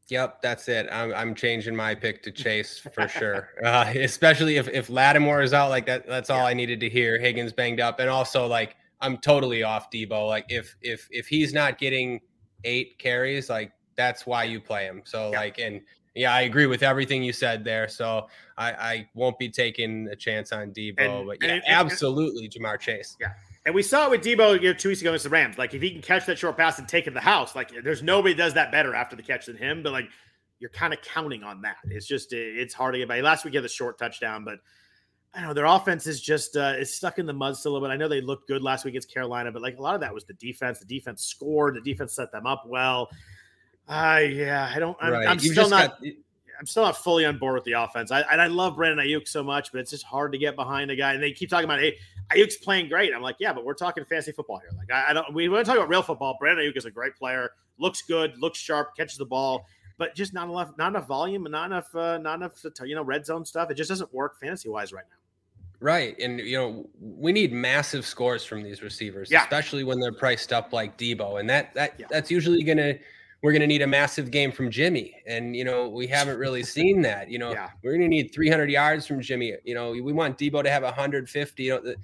Yep, 0.09 0.41
that's 0.41 0.67
it. 0.67 0.89
I'm, 0.91 1.13
I'm 1.13 1.33
changing 1.33 1.73
my 1.73 1.95
pick 1.95 2.21
to 2.23 2.31
Chase 2.31 2.77
for 2.77 3.07
sure. 3.07 3.49
Uh, 3.63 3.93
especially 3.95 4.57
if 4.57 4.67
if 4.67 4.89
Lattimore 4.89 5.41
is 5.41 5.53
out, 5.53 5.69
like 5.69 5.85
that. 5.85 6.07
That's 6.07 6.29
all 6.29 6.39
yeah. 6.39 6.45
I 6.45 6.53
needed 6.53 6.79
to 6.79 6.89
hear. 6.89 7.19
Higgins 7.19 7.53
banged 7.53 7.79
up, 7.79 7.99
and 7.99 8.09
also 8.09 8.47
like 8.47 8.75
I'm 8.99 9.17
totally 9.17 9.63
off 9.63 9.91
Deebo. 9.91 10.27
Like 10.27 10.45
if 10.49 10.75
if 10.81 11.07
if 11.11 11.27
he's 11.27 11.53
not 11.53 11.77
getting 11.77 12.19
eight 12.63 12.97
carries, 12.97 13.49
like 13.49 13.71
that's 13.95 14.25
why 14.25 14.43
you 14.43 14.59
play 14.59 14.85
him. 14.85 15.01
So 15.05 15.31
yeah. 15.31 15.39
like, 15.39 15.59
and 15.59 15.81
yeah, 16.15 16.33
I 16.33 16.41
agree 16.41 16.65
with 16.65 16.83
everything 16.83 17.23
you 17.23 17.33
said 17.33 17.63
there. 17.63 17.87
So 17.87 18.27
I, 18.57 18.71
I 18.71 19.09
won't 19.13 19.39
be 19.39 19.49
taking 19.49 20.07
a 20.11 20.15
chance 20.15 20.51
on 20.51 20.71
Deebo, 20.71 20.99
and, 20.99 21.27
but 21.27 21.37
yeah, 21.41 21.53
and, 21.53 21.63
absolutely 21.67 22.45
and, 22.45 22.53
Ja'Marr 22.53 22.79
Chase. 22.79 23.17
Yeah. 23.19 23.33
And 23.65 23.75
we 23.75 23.83
saw 23.83 24.05
it 24.05 24.11
with 24.11 24.23
Deebo 24.23 24.59
you 24.59 24.69
know, 24.69 24.73
two 24.73 24.89
weeks 24.89 25.01
ago 25.01 25.11
against 25.11 25.23
the 25.23 25.29
Rams. 25.29 25.57
Like 25.57 25.73
if 25.73 25.81
he 25.81 25.91
can 25.91 26.01
catch 26.01 26.25
that 26.25 26.39
short 26.39 26.57
pass 26.57 26.79
and 26.79 26.87
take 26.87 27.05
it 27.05 27.11
to 27.11 27.13
the 27.13 27.21
house, 27.21 27.55
like 27.55 27.71
there's 27.83 28.01
nobody 28.01 28.33
does 28.33 28.55
that 28.55 28.71
better 28.71 28.95
after 28.95 29.15
the 29.15 29.21
catch 29.21 29.45
than 29.45 29.55
him. 29.55 29.83
But 29.83 29.91
like 29.91 30.09
you're 30.59 30.71
kind 30.71 30.93
of 30.93 31.01
counting 31.01 31.43
on 31.43 31.61
that. 31.61 31.77
It's 31.85 32.07
just 32.07 32.33
it's 32.33 32.73
hard 32.73 32.93
to 32.93 32.99
get 32.99 33.07
by. 33.07 33.21
Last 33.21 33.45
week 33.45 33.53
he 33.53 33.57
had 33.57 33.63
the 33.63 33.69
short 33.69 33.99
touchdown, 33.99 34.43
but 34.43 34.59
I 35.33 35.39
don't 35.39 35.49
know. 35.49 35.53
Their 35.53 35.65
offense 35.65 36.07
is 36.07 36.19
just 36.21 36.57
uh, 36.57 36.73
is 36.77 36.93
stuck 36.93 37.19
in 37.19 37.25
the 37.25 37.33
mud 37.33 37.55
still 37.55 37.71
a 37.71 37.73
little 37.73 37.87
bit. 37.87 37.93
I 37.93 37.97
know 37.97 38.07
they 38.07 38.21
looked 38.21 38.47
good 38.47 38.63
last 38.63 38.83
week 38.83 38.93
against 38.93 39.13
Carolina, 39.13 39.51
but 39.51 39.61
like 39.61 39.77
a 39.77 39.81
lot 39.81 39.95
of 39.95 40.01
that 40.01 40.13
was 40.13 40.25
the 40.25 40.33
defense. 40.33 40.79
The 40.79 40.85
defense 40.85 41.23
scored. 41.23 41.75
The 41.75 41.81
defense 41.81 42.13
set 42.13 42.31
them 42.31 42.45
up 42.45 42.63
well. 42.67 43.09
Uh, 43.91 44.19
yeah, 44.19 44.71
I 44.73 44.79
don't. 44.79 44.97
I'm, 45.01 45.11
right. 45.11 45.27
I'm 45.27 45.37
still 45.37 45.69
not. 45.69 46.01
Got, 46.01 46.13
I'm 46.57 46.65
still 46.65 46.83
not 46.83 46.95
fully 46.95 47.25
on 47.25 47.37
board 47.37 47.55
with 47.55 47.63
the 47.65 47.73
offense. 47.73 48.09
I, 48.11 48.21
and 48.21 48.41
I 48.41 48.47
love 48.47 48.77
Brandon 48.77 49.05
Aiyuk 49.05 49.27
so 49.27 49.43
much, 49.43 49.71
but 49.71 49.81
it's 49.81 49.91
just 49.91 50.05
hard 50.05 50.31
to 50.31 50.37
get 50.37 50.55
behind 50.55 50.91
a 50.91 50.95
guy. 50.95 51.13
And 51.13 51.21
they 51.21 51.31
keep 51.31 51.49
talking 51.49 51.65
about, 51.65 51.79
hey, 51.79 51.97
Aiyuk's 52.31 52.55
playing 52.55 52.87
great. 52.87 53.13
I'm 53.13 53.21
like, 53.21 53.35
yeah, 53.39 53.51
but 53.51 53.65
we're 53.65 53.73
talking 53.73 54.05
fantasy 54.05 54.31
football 54.31 54.59
here. 54.59 54.69
Like, 54.77 54.91
I, 54.91 55.09
I 55.09 55.13
don't. 55.13 55.33
We 55.33 55.49
want 55.49 55.65
to 55.65 55.69
talk 55.69 55.77
about 55.77 55.89
real 55.89 56.03
football. 56.03 56.37
Brandon 56.39 56.65
Aiyuk 56.65 56.77
is 56.77 56.85
a 56.85 56.91
great 56.91 57.15
player. 57.15 57.51
Looks 57.79 58.01
good. 58.03 58.37
Looks 58.39 58.59
sharp. 58.59 58.95
Catches 58.95 59.17
the 59.17 59.25
ball. 59.25 59.65
But 59.97 60.15
just 60.15 60.33
not 60.33 60.49
enough, 60.49 60.71
not 60.77 60.87
enough 60.89 61.07
volume, 61.07 61.45
and 61.45 61.51
not 61.51 61.65
enough, 61.65 61.93
uh, 61.93 62.17
not 62.17 62.35
enough, 62.35 62.53
you 62.83 62.95
know, 62.95 63.03
red 63.03 63.25
zone 63.25 63.45
stuff. 63.45 63.69
It 63.69 63.75
just 63.75 63.89
doesn't 63.89 64.11
work 64.13 64.39
fantasy 64.39 64.69
wise 64.69 64.93
right 64.93 65.05
now. 65.09 65.17
Right. 65.79 66.17
And, 66.19 66.39
you 66.39 66.57
know, 66.57 66.89
we 66.99 67.31
need 67.31 67.51
massive 67.51 68.05
scores 68.05 68.45
from 68.45 68.63
these 68.63 68.81
receivers, 68.81 69.29
yeah. 69.29 69.43
especially 69.43 69.83
when 69.83 69.99
they're 69.99 70.13
priced 70.13 70.53
up 70.53 70.73
like 70.73 70.97
Deebo. 70.97 71.39
And 71.39 71.49
that, 71.49 71.73
that, 71.73 71.95
yeah. 71.99 72.05
that's 72.09 72.31
usually 72.31 72.63
going 72.63 72.77
to, 72.77 72.97
we're 73.41 73.51
going 73.51 73.61
to 73.61 73.67
need 73.67 73.81
a 73.81 73.87
massive 73.87 74.29
game 74.29 74.51
from 74.51 74.69
Jimmy. 74.69 75.15
And, 75.25 75.55
you 75.55 75.63
know, 75.63 75.89
we 75.89 76.07
haven't 76.07 76.37
really 76.37 76.63
seen 76.77 77.01
that. 77.01 77.29
You 77.29 77.39
know, 77.39 77.51
yeah. 77.51 77.69
we're 77.83 77.91
going 77.91 78.01
to 78.01 78.07
need 78.07 78.33
300 78.33 78.69
yards 78.69 79.07
from 79.07 79.21
Jimmy. 79.21 79.55
You 79.63 79.73
know, 79.73 79.91
we 79.91 80.13
want 80.13 80.37
Deebo 80.37 80.63
to 80.63 80.69
have 80.69 80.83
150. 80.83 81.63
You 81.63 81.81
know, 81.83 81.95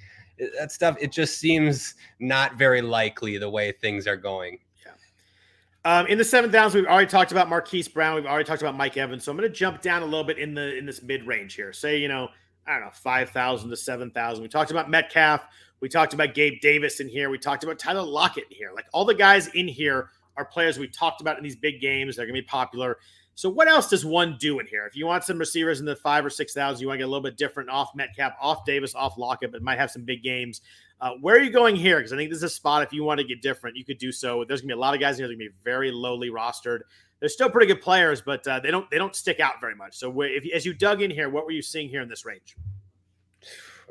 that 0.57 0.71
stuff, 0.71 0.97
it 0.99 1.11
just 1.11 1.39
seems 1.39 1.95
not 2.19 2.55
very 2.55 2.81
likely 2.81 3.37
the 3.37 3.49
way 3.49 3.71
things 3.71 4.07
are 4.07 4.17
going. 4.17 4.59
Yeah. 4.85 5.99
Um, 5.99 6.07
in 6.07 6.17
the 6.17 6.25
seventh 6.25 6.53
downs, 6.53 6.73
we've 6.73 6.85
already 6.85 7.09
talked 7.09 7.31
about 7.31 7.49
Marquise 7.49 7.87
Brown. 7.87 8.15
We've 8.15 8.25
already 8.25 8.45
talked 8.45 8.61
about 8.61 8.75
Mike 8.75 8.97
Evans. 8.97 9.23
So 9.23 9.31
I'm 9.31 9.37
going 9.37 9.49
to 9.49 9.55
jump 9.55 9.81
down 9.81 10.01
a 10.01 10.05
little 10.05 10.23
bit 10.23 10.37
in 10.37 10.53
the 10.53 10.75
in 10.77 10.85
this 10.85 11.01
mid 11.01 11.25
range 11.25 11.53
here. 11.53 11.71
Say, 11.73 11.97
you 11.97 12.07
know, 12.07 12.29
I 12.65 12.73
don't 12.73 12.81
know, 12.81 12.91
five 12.93 13.29
thousand 13.29 13.69
to 13.69 13.77
seven 13.77 14.11
thousand. 14.11 14.43
We 14.43 14.49
talked 14.49 14.71
about 14.71 14.89
Metcalf. 14.89 15.41
We 15.79 15.89
talked 15.89 16.13
about 16.13 16.33
Gabe 16.33 16.59
Davis 16.59 16.99
in 16.99 17.07
here. 17.07 17.29
We 17.29 17.37
talked 17.37 17.63
about 17.63 17.77
Tyler 17.77 18.01
Lockett 18.01 18.45
in 18.49 18.57
here. 18.57 18.71
Like 18.75 18.85
all 18.93 19.05
the 19.05 19.13
guys 19.13 19.47
in 19.49 19.67
here 19.67 20.09
are 20.37 20.45
players 20.45 20.79
we 20.79 20.87
talked 20.87 21.21
about 21.21 21.37
in 21.37 21.43
these 21.43 21.55
big 21.55 21.81
games. 21.81 22.15
They're 22.15 22.25
going 22.25 22.35
to 22.35 22.41
be 22.41 22.47
popular. 22.47 22.97
So 23.35 23.49
what 23.49 23.67
else 23.67 23.89
does 23.89 24.03
one 24.03 24.37
do 24.39 24.59
in 24.59 24.65
here? 24.65 24.87
If 24.87 24.95
you 24.95 25.05
want 25.05 25.23
some 25.23 25.37
receivers 25.37 25.79
in 25.79 25.85
the 25.85 25.95
five 25.95 26.25
or 26.25 26.29
six 26.29 26.53
thousand, 26.53 26.81
you 26.81 26.87
want 26.87 26.95
to 26.95 26.99
get 26.99 27.07
a 27.07 27.11
little 27.11 27.21
bit 27.21 27.37
different 27.37 27.69
off 27.69 27.91
Metcalf, 27.93 28.33
off 28.41 28.65
Davis, 28.65 28.95
off 28.95 29.17
Lockett, 29.17 29.51
but 29.51 29.61
might 29.61 29.77
have 29.77 29.91
some 29.91 30.03
big 30.03 30.23
games. 30.23 30.61
Uh, 30.99 31.11
where 31.21 31.35
are 31.35 31.41
you 31.41 31.51
going 31.51 31.75
here? 31.75 31.97
Because 31.97 32.11
I 32.11 32.15
think 32.17 32.31
this 32.31 32.37
is 32.37 32.43
a 32.43 32.49
spot 32.49 32.81
if 32.81 32.91
you 32.91 33.03
want 33.03 33.19
to 33.19 33.23
get 33.23 33.43
different, 33.43 33.77
you 33.77 33.85
could 33.85 33.99
do 33.99 34.11
so. 34.11 34.43
There's 34.43 34.61
gonna 34.61 34.73
be 34.73 34.77
a 34.77 34.81
lot 34.81 34.95
of 34.95 34.99
guys 34.99 35.19
here 35.19 35.27
that 35.27 35.33
are 35.33 35.35
gonna 35.35 35.51
be 35.51 35.55
very 35.63 35.91
lowly 35.91 36.31
rostered. 36.31 36.79
they're 37.19 37.29
still 37.29 37.49
pretty 37.49 37.67
good 37.67 37.81
players, 37.81 38.21
but 38.21 38.47
uh, 38.47 38.59
they 38.59 38.71
don't 38.71 38.89
they 38.89 38.97
don't 38.97 39.15
stick 39.15 39.39
out 39.39 39.61
very 39.61 39.75
much. 39.75 39.95
So 39.95 40.21
if 40.21 40.43
as 40.53 40.65
you 40.65 40.73
dug 40.73 41.01
in 41.01 41.11
here, 41.11 41.29
what 41.29 41.45
were 41.45 41.51
you 41.51 41.61
seeing 41.61 41.89
here 41.89 42.01
in 42.01 42.09
this 42.09 42.25
range? 42.25 42.55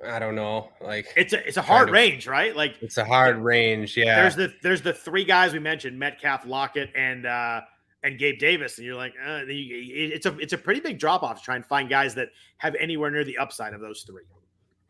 I 0.04 0.18
don't 0.18 0.34
know. 0.34 0.70
Like 0.80 1.12
it's 1.16 1.32
a 1.32 1.46
it's 1.46 1.56
a 1.56 1.62
hard 1.62 1.90
range, 1.90 2.26
right? 2.26 2.54
Like 2.54 2.76
it's 2.80 2.98
a 2.98 3.04
hard 3.04 3.38
range. 3.38 3.96
Yeah. 3.96 4.20
There's 4.20 4.36
the 4.36 4.54
there's 4.62 4.82
the 4.82 4.92
three 4.92 5.24
guys 5.24 5.52
we 5.52 5.58
mentioned: 5.58 5.98
Metcalf, 5.98 6.44
Lockett, 6.44 6.90
and 6.94 7.24
uh, 7.24 7.62
and 8.02 8.18
Gabe 8.18 8.38
Davis, 8.38 8.78
and 8.78 8.86
you're 8.86 8.96
like, 8.96 9.14
uh, 9.14 9.42
it's 9.46 10.26
a 10.26 10.38
it's 10.38 10.52
a 10.52 10.58
pretty 10.58 10.80
big 10.80 10.98
drop 10.98 11.22
off 11.22 11.38
to 11.38 11.44
try 11.44 11.56
and 11.56 11.64
find 11.64 11.88
guys 11.88 12.14
that 12.14 12.28
have 12.58 12.74
anywhere 12.76 13.10
near 13.10 13.24
the 13.24 13.38
upside 13.38 13.72
of 13.72 13.80
those 13.80 14.02
three. 14.02 14.22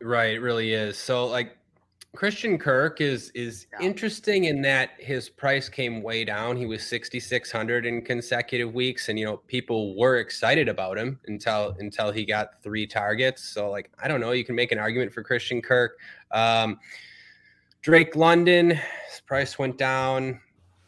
Right, 0.01 0.35
it 0.35 0.39
really 0.39 0.73
is. 0.73 0.97
So 0.97 1.25
like 1.25 1.56
Christian 2.17 2.57
Kirk 2.57 2.99
is 2.99 3.29
is 3.35 3.67
yeah. 3.71 3.85
interesting 3.85 4.45
in 4.45 4.59
that 4.63 4.89
his 4.97 5.29
price 5.29 5.69
came 5.69 6.01
way 6.01 6.25
down. 6.25 6.57
He 6.57 6.65
was 6.65 6.81
6600 6.81 7.85
in 7.85 8.01
consecutive 8.01 8.73
weeks 8.73 9.09
and 9.09 9.19
you 9.19 9.25
know 9.25 9.37
people 9.45 9.95
were 9.95 10.17
excited 10.17 10.67
about 10.67 10.97
him 10.97 11.19
until 11.27 11.75
until 11.77 12.11
he 12.11 12.25
got 12.25 12.63
three 12.63 12.87
targets. 12.87 13.43
So 13.43 13.69
like 13.69 13.91
I 14.01 14.07
don't 14.07 14.19
know, 14.19 14.31
you 14.31 14.43
can 14.43 14.55
make 14.55 14.71
an 14.71 14.79
argument 14.79 15.13
for 15.13 15.21
Christian 15.21 15.61
Kirk. 15.61 15.99
Um, 16.31 16.79
Drake 17.83 18.15
London, 18.15 18.71
his 18.71 19.21
price 19.27 19.59
went 19.59 19.77
down. 19.77 20.41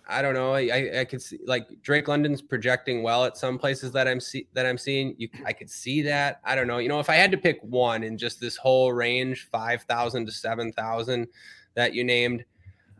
I 0.10 0.24
don't 0.24 0.34
know. 0.34 0.54
I, 0.54 1.02
I 1.02 1.06
could 1.06 1.22
see 1.22 1.38
like 1.46 1.68
Drake 1.84 2.08
London's 2.08 2.42
projecting 2.42 3.04
well 3.04 3.26
at 3.26 3.38
some 3.38 3.60
places 3.60 3.92
that 3.92 4.08
I'm 4.08 4.20
see 4.20 4.48
that 4.54 4.66
I'm 4.66 4.78
seeing. 4.78 5.14
You, 5.20 5.30
I 5.46 5.54
could 5.54 5.70
see 5.70 6.02
that. 6.02 6.42
I 6.44 6.56
don't 6.56 6.66
know. 6.66 6.80
You 6.80 6.90
know, 6.90 7.00
if 7.00 7.10
I 7.12 7.16
had 7.16 7.32
to 7.32 7.38
pick 7.38 7.60
one 7.62 8.04
in 8.04 8.18
just 8.18 8.40
this 8.40 8.58
whole 8.58 8.92
range, 8.92 9.48
five 9.52 9.84
thousand 9.84 10.26
to 10.26 10.32
seven 10.32 10.74
thousand, 10.74 11.28
that 11.76 11.94
you 11.94 12.04
named, 12.04 12.44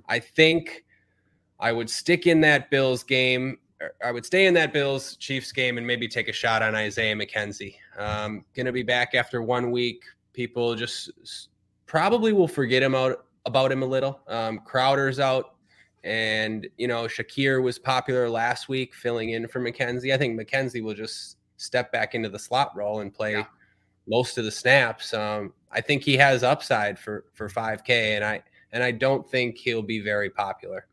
I 0.08 0.20
think 0.20 0.86
I 1.60 1.72
would 1.72 1.90
stick 1.90 2.28
in 2.28 2.42
that 2.42 2.70
Bills 2.70 3.04
game. 3.04 3.58
I 4.06 4.12
would 4.12 4.26
stay 4.26 4.46
in 4.46 4.54
that 4.54 4.72
Bills 4.72 5.16
Chiefs 5.16 5.52
game 5.52 5.78
and 5.80 5.88
maybe 5.88 6.08
take 6.08 6.28
a 6.28 6.34
shot 6.34 6.62
on 6.62 6.76
Isaiah 6.76 7.16
McKenzie. 7.16 7.76
Um, 7.98 8.46
gonna 8.56 8.72
be 8.72 8.84
back 8.84 9.16
after 9.16 9.42
one 9.42 9.72
week. 9.72 10.04
People 10.34 10.76
just 10.76 11.50
probably 11.88 12.34
will 12.34 12.48
forget 12.48 12.84
him 12.84 12.94
out 12.94 13.26
about 13.46 13.72
him 13.72 13.82
a 13.82 13.86
little. 13.86 14.20
Um, 14.28 14.60
Crowder's 14.60 15.20
out 15.20 15.56
and, 16.04 16.68
you 16.78 16.88
know, 16.88 17.04
Shakir 17.04 17.62
was 17.62 17.78
popular 17.78 18.30
last 18.30 18.70
week 18.70 18.94
filling 18.94 19.32
in 19.32 19.48
for 19.48 19.60
McKenzie. 19.60 20.14
I 20.14 20.18
think 20.18 20.40
McKenzie 20.40 20.84
will 20.84 20.94
just 20.94 21.38
step 21.58 21.92
back 21.92 22.16
into 22.16 22.30
the 22.30 22.40
slot 22.40 22.76
role 22.76 23.02
and 23.02 23.14
play 23.14 23.34
yeah. 23.34 23.46
most 24.08 24.38
of 24.38 24.46
the 24.46 24.52
snaps. 24.52 25.14
Um, 25.14 25.54
I 25.72 25.82
think 25.82 26.04
he 26.04 26.18
has 26.18 26.44
upside 26.44 26.98
for 26.98 27.26
for 27.34 27.50
5K, 27.50 28.16
and 28.16 28.24
I 28.24 28.44
and 28.72 28.84
I 28.84 28.92
don't 28.92 29.30
think 29.30 29.58
he'll 29.58 29.82
be 29.82 30.00
very 30.00 30.30
popular. 30.30 30.88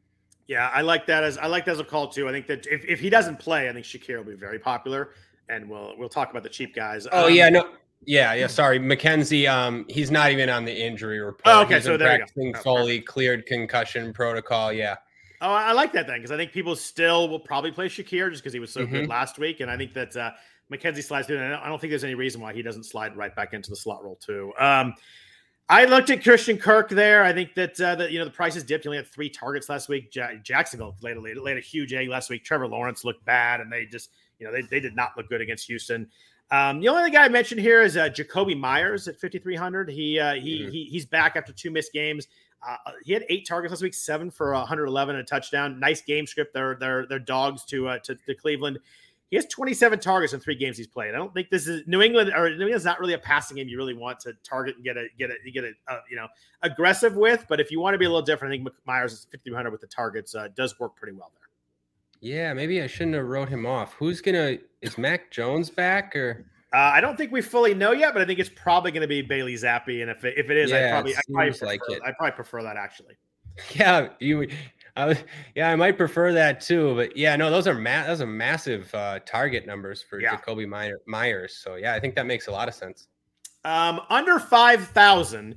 Yeah, 0.47 0.71
I 0.73 0.83
like 0.83 1.07
that 1.07 1.25
as 1.25 1.39
I 1.39 1.47
like 1.47 1.65
that 1.65 1.73
as 1.73 1.81
a 1.81 1.85
call 1.85 2.09
too. 2.09 2.29
I 2.29 2.33
think 2.33 2.47
that 2.47 2.67
if, 2.67 2.85
if 2.85 3.01
he 3.01 3.11
doesn't 3.11 3.39
play, 3.39 3.69
I 3.69 3.73
think 3.73 3.85
Shakir 3.85 4.19
will 4.19 4.25
be 4.25 4.35
very 4.35 4.59
popular, 4.59 5.11
and 5.49 5.69
we'll 5.69 5.95
we'll 5.99 6.09
talk 6.09 6.31
about 6.31 6.43
the 6.43 6.49
cheap 6.49 6.75
guys. 6.75 7.07
Oh 7.11 7.27
um, 7.27 7.35
yeah, 7.35 7.49
no, 7.49 7.71
yeah, 8.05 8.35
yeah. 8.35 8.47
Sorry, 8.47 8.79
McKenzie. 8.79 9.49
Um, 9.49 9.85
he's 9.89 10.11
not 10.11 10.31
even 10.31 10.49
on 10.49 10.65
the 10.65 10.75
injury 10.75 11.21
report. 11.21 11.43
Oh, 11.47 11.63
okay, 11.63 11.75
he's 11.77 11.85
so 11.85 11.97
there 11.97 12.21
you 12.37 12.53
go. 12.53 12.59
Oh, 12.59 12.63
fully 12.63 12.99
perfect. 12.99 13.09
cleared 13.09 13.47
concussion 13.47 14.13
protocol. 14.13 14.73
Yeah. 14.73 14.97
Oh, 15.41 15.51
I 15.51 15.73
like 15.73 15.93
that 15.93 16.07
then 16.07 16.19
because 16.19 16.31
I 16.31 16.37
think 16.37 16.53
people 16.53 16.77
still 16.77 17.29
will 17.29 17.41
probably 17.41 17.71
play 17.71 17.89
Shakir 17.89 18.31
just 18.31 18.43
because 18.43 18.53
he 18.53 18.61
was 18.61 18.73
so 18.73 18.83
mm-hmm. 18.83 18.93
good 18.93 19.09
last 19.09 19.39
week, 19.39 19.61
and 19.61 19.71
I 19.71 19.77
think 19.77 19.93
that 19.95 20.17
uh, 20.17 20.31
McKenzie 20.73 21.03
slides 21.03 21.27
through. 21.27 21.39
And 21.39 21.55
I 21.55 21.69
don't 21.69 21.81
think 21.81 21.91
there's 21.91 22.05
any 22.05 22.15
reason 22.15 22.41
why 22.41 22.53
he 22.53 22.63
doesn't 22.63 22.85
slide 22.85 23.17
right 23.17 23.35
back 23.35 23.53
into 23.53 23.71
the 23.71 23.77
slot 23.77 24.03
role 24.03 24.17
too. 24.17 24.53
Um, 24.59 24.95
I 25.69 25.85
looked 25.85 26.11
at 26.11 26.23
Christian 26.23 26.59
Kirk 26.59 26.89
there. 26.89 27.25
I 27.25 27.33
think 27.33 27.55
that 27.55 27.81
uh, 27.81 27.97
that 27.97 28.13
you 28.13 28.19
know 28.19 28.25
the 28.25 28.31
prices 28.31 28.63
dipped. 28.63 28.85
He 28.85 28.89
only 28.89 28.99
had 28.99 29.09
three 29.09 29.29
targets 29.29 29.69
last 29.69 29.89
week. 29.89 30.15
Ja- 30.15 30.35
Jacksonville 30.43 30.97
laid, 31.03 31.17
laid, 31.19 31.37
laid 31.39 31.57
a 31.57 31.61
huge 31.61 31.93
egg 31.93 32.09
last 32.09 32.31
week. 32.31 32.45
Trevor 32.45 32.69
Lawrence 32.69 33.05
looked 33.05 33.25
bad, 33.25 33.61
and 33.61 33.71
they 33.71 33.85
just 33.85 34.11
you 34.39 34.47
know 34.47 34.53
they, 34.53 34.63
they 34.63 34.81
did 34.81 34.95
not 34.95 35.11
look 35.17 35.29
good 35.29 35.41
against 35.41 35.67
Houston. 35.67 36.09
Um, 36.51 36.81
the 36.81 36.89
only 36.89 37.03
other 37.03 37.11
guy 37.11 37.25
I 37.25 37.29
mentioned 37.29 37.61
here 37.61 37.83
is 37.83 37.97
uh, 37.97 38.09
Jakobi 38.09 38.59
Meyers 38.59 39.09
at 39.09 39.21
5,300. 39.21 39.91
He, 39.91 40.19
uh, 40.19 40.35
he, 40.35 40.61
mm-hmm. 40.61 40.71
he 40.71 40.85
he's 40.85 41.05
back 41.05 41.35
after 41.37 41.53
two 41.53 41.71
missed 41.71 41.93
games. 41.93 42.29
Uh, 42.67 42.77
he 43.05 43.13
had 43.13 43.25
eight 43.29 43.47
targets 43.47 43.73
last 43.73 43.83
week, 43.83 43.95
seven 43.95 44.31
for 44.31 44.53
111 44.53 45.15
and 45.15 45.23
a 45.23 45.27
touchdown. 45.27 45.79
Nice 45.79 46.01
game 46.01 46.27
script. 46.27 46.55
They're 46.55 46.77
they're, 46.77 47.07
they're 47.07 47.19
dogs 47.19 47.65
to, 47.67 47.89
uh, 47.89 47.99
to 48.01 48.15
to 48.15 48.35
Cleveland. 48.35 48.79
He 49.31 49.37
has 49.37 49.47
27 49.47 49.99
targets 49.99 50.35
in 50.35 50.41
three 50.41 50.55
games 50.55 50.77
he's 50.77 50.87
played. 50.87 51.13
I 51.13 51.17
don't 51.17 51.35
think 51.35 51.51
this 51.51 51.67
is 51.67 51.83
New 51.89 52.01
England 52.01 52.33
or 52.35 52.49
New 52.49 52.63
England's 52.63 52.85
not 52.85 53.01
really 53.01 53.15
a 53.15 53.19
passing 53.19 53.57
game 53.57 53.69
you 53.69 53.77
really 53.77 53.95
want 53.95 54.21
to 54.21 54.35
target 54.45 54.77
and 54.77 54.85
get 54.85 54.97
a 54.97 55.09
get 55.19 55.31
a 55.31 55.51
get 55.51 55.65
a 55.65 55.73
uh, 55.89 56.01
you 56.09 56.17
know 56.17 56.29
aggressive 56.63 57.17
with. 57.17 57.45
But 57.49 57.61
if 57.61 57.73
you 57.73 57.81
want 57.81 57.95
to 57.95 57.99
be 57.99 58.05
a 58.05 58.09
little 58.09 58.23
different, 58.23 58.55
I 58.55 58.57
think 58.57 58.69
Meyers 58.87 59.13
is 59.13 59.25
5,300 59.33 59.71
with 59.71 59.81
the 59.81 59.89
targets 59.89 60.35
uh, 60.37 60.49
does 60.55 60.79
work 60.79 60.95
pretty 60.95 61.17
well 61.17 61.33
there. 61.35 61.46
Yeah, 62.27 62.53
maybe 62.55 62.83
I 62.83 62.89
shouldn't 62.89 63.15
have 63.15 63.27
wrote 63.27 63.49
him 63.49 63.67
off. 63.67 63.93
Who's 63.93 64.21
gonna 64.21 64.59
is 64.83 64.99
Mac 64.99 65.31
Jones 65.31 65.71
back 65.71 66.17
or? 66.17 66.45
Uh, 66.75 66.79
I 66.79 67.01
don't 67.01 67.17
think 67.17 67.31
we 67.31 67.41
fully 67.41 67.73
know 67.73 67.93
yet, 67.93 68.15
but 68.15 68.21
I 68.21 68.25
think 68.25 68.41
it's 68.41 68.51
probably 68.51 68.91
going 68.91 69.03
to 69.03 69.09
be 69.09 69.23
Bailey 69.23 69.55
Zappe, 69.55 70.03
and 70.03 70.11
if 70.11 70.25
it, 70.25 70.35
if 70.37 70.51
it 70.51 70.57
is, 70.57 70.73
yeah, 70.73 70.89
I 70.89 70.91
probably 70.91 71.17
I 71.17 71.21
probably 71.31 71.51
prefer, 71.51 71.67
like 71.67 71.81
it. 71.89 72.03
I 72.05 72.13
probably 72.13 72.33
prefer 72.33 72.63
that 72.65 72.77
actually. 72.77 73.15
Yeah, 73.75 74.09
you. 74.19 74.49
I 74.97 75.07
was, 75.07 75.19
yeah, 75.55 75.71
I 75.71 75.77
might 75.77 75.97
prefer 75.97 76.33
that 76.33 76.61
too, 76.61 76.95
but 76.97 77.17
yeah, 77.17 77.37
no, 77.37 77.49
those 77.49 77.67
are 77.67 77.75
ma- 77.75 78.07
those 78.07 78.21
are 78.21 78.27
massive 78.27 78.93
uh, 78.95 79.21
target 79.21 79.65
numbers 79.65 80.03
for 80.03 80.21
yeah. 80.21 80.37
Jakobi 80.37 80.67
Meyers. 81.07 81.57
So 81.57 81.77
yeah, 81.77 81.95
I 81.95 82.01
think 82.01 82.17
that 82.17 82.27
makes 82.27 82.49
a 82.49 82.51
lot 82.51 82.67
of 82.67 82.75
sense. 82.75 83.07
Um, 83.65 84.01
under 84.11 84.41
five 84.41 84.89
thousand, 84.89 85.55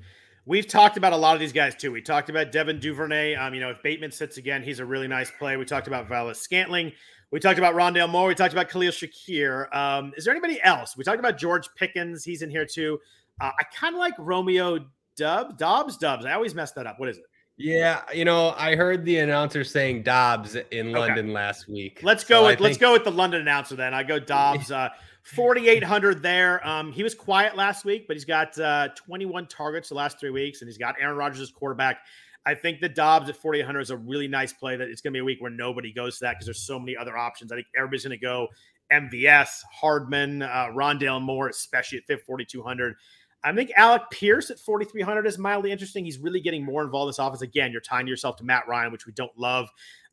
we've 0.49 0.67
talked 0.67 0.97
about 0.97 1.13
a 1.13 1.15
lot 1.15 1.35
of 1.35 1.39
these 1.39 1.53
guys 1.53 1.75
too. 1.75 1.91
We 1.91 2.01
talked 2.01 2.29
about 2.29 2.51
Devin 2.51 2.79
Duvernay. 2.79 3.35
Um, 3.35 3.53
you 3.53 3.61
know, 3.61 3.69
if 3.69 3.81
Bateman 3.83 4.11
sits 4.11 4.37
again, 4.37 4.63
he's 4.63 4.79
a 4.79 4.85
really 4.85 5.07
nice 5.07 5.31
play. 5.31 5.55
We 5.55 5.63
talked 5.63 5.87
about 5.87 6.09
Valdes-Scantling. 6.09 6.91
We 7.31 7.39
talked 7.39 7.59
about 7.59 7.75
Rondale 7.75 8.09
Moore. 8.09 8.27
We 8.27 8.35
talked 8.35 8.53
about 8.53 8.67
Khalil 8.69 8.91
Shakir. 8.91 9.73
Um, 9.73 10.11
is 10.17 10.25
there 10.25 10.33
anybody 10.33 10.59
else? 10.63 10.97
We 10.97 11.03
talked 11.03 11.19
about 11.19 11.37
George 11.37 11.69
Pickens. 11.75 12.25
He's 12.25 12.41
in 12.41 12.49
here 12.49 12.65
too. 12.65 12.99
Uh, 13.39 13.51
I 13.57 13.63
kind 13.73 13.93
of 13.93 13.99
like 13.99 14.15
Romeo 14.17 14.79
Dub 15.15 15.57
Dobbs 15.59 15.97
Dubs. 15.97 16.25
I 16.25 16.33
always 16.33 16.55
mess 16.55 16.71
that 16.71 16.87
up. 16.87 16.99
What 16.99 17.09
is 17.09 17.19
it? 17.19 17.25
Yeah, 17.55 18.01
you 18.13 18.25
know, 18.25 18.55
I 18.57 18.75
heard 18.75 19.05
the 19.05 19.19
announcer 19.19 19.63
saying 19.63 20.03
Dobbs 20.03 20.55
in 20.71 20.93
London 20.93 21.25
okay. 21.25 21.33
last 21.33 21.67
week. 21.67 21.99
Let's 22.01 22.23
go 22.23 22.41
so 22.41 22.45
with 22.45 22.51
think... 22.53 22.61
let's 22.61 22.77
go 22.77 22.93
with 22.93 23.03
the 23.03 23.11
London 23.11 23.41
announcer 23.41 23.75
then. 23.75 23.93
I 23.93 24.01
go 24.01 24.17
Dobbs. 24.17 24.71
Uh, 24.79 24.89
4,800 25.23 26.21
there. 26.21 26.65
Um, 26.67 26.91
he 26.91 27.03
was 27.03 27.13
quiet 27.13 27.55
last 27.55 27.85
week, 27.85 28.07
but 28.07 28.15
he's 28.15 28.25
got 28.25 28.57
uh, 28.59 28.89
21 28.95 29.47
targets 29.47 29.89
the 29.89 29.95
last 29.95 30.19
three 30.19 30.29
weeks, 30.29 30.61
and 30.61 30.67
he's 30.67 30.77
got 30.77 30.95
Aaron 30.99 31.17
Rodgers 31.17 31.41
as 31.41 31.51
quarterback. 31.51 31.99
I 32.45 32.55
think 32.55 32.79
the 32.79 32.89
Dobbs 32.89 33.29
at 33.29 33.35
4,800 33.35 33.79
is 33.81 33.89
a 33.89 33.97
really 33.97 34.27
nice 34.27 34.53
play. 34.53 34.75
That 34.75 34.89
it's 34.89 35.01
going 35.01 35.13
to 35.13 35.17
be 35.17 35.21
a 35.21 35.25
week 35.25 35.41
where 35.41 35.51
nobody 35.51 35.91
goes 35.91 36.17
to 36.19 36.25
that 36.25 36.31
because 36.31 36.45
there's 36.45 36.61
so 36.61 36.79
many 36.79 36.95
other 36.97 37.17
options. 37.17 37.51
I 37.51 37.55
think 37.55 37.67
everybody's 37.75 38.05
going 38.05 38.17
to 38.17 38.25
go 38.25 38.47
MVS, 38.91 39.49
Hardman, 39.71 40.41
uh, 40.41 40.67
Rondale 40.73 41.21
Moore, 41.21 41.49
especially 41.49 42.01
at 42.09 42.21
4,200. 42.25 42.95
I 43.43 43.53
think 43.53 43.71
Alec 43.75 44.03
Pierce 44.11 44.49
at 44.49 44.59
4,300 44.59 45.25
is 45.25 45.37
mildly 45.37 45.71
interesting. 45.71 46.03
He's 46.03 46.17
really 46.17 46.41
getting 46.41 46.63
more 46.63 46.83
involved 46.83 47.07
in 47.07 47.09
this 47.09 47.19
offense. 47.19 47.41
Again, 47.41 47.71
you're 47.71 47.81
tying 47.81 48.07
yourself 48.07 48.35
to 48.37 48.43
Matt 48.43 48.67
Ryan, 48.67 48.91
which 48.91 49.05
we 49.05 49.13
don't 49.13 49.37
love. 49.37 49.69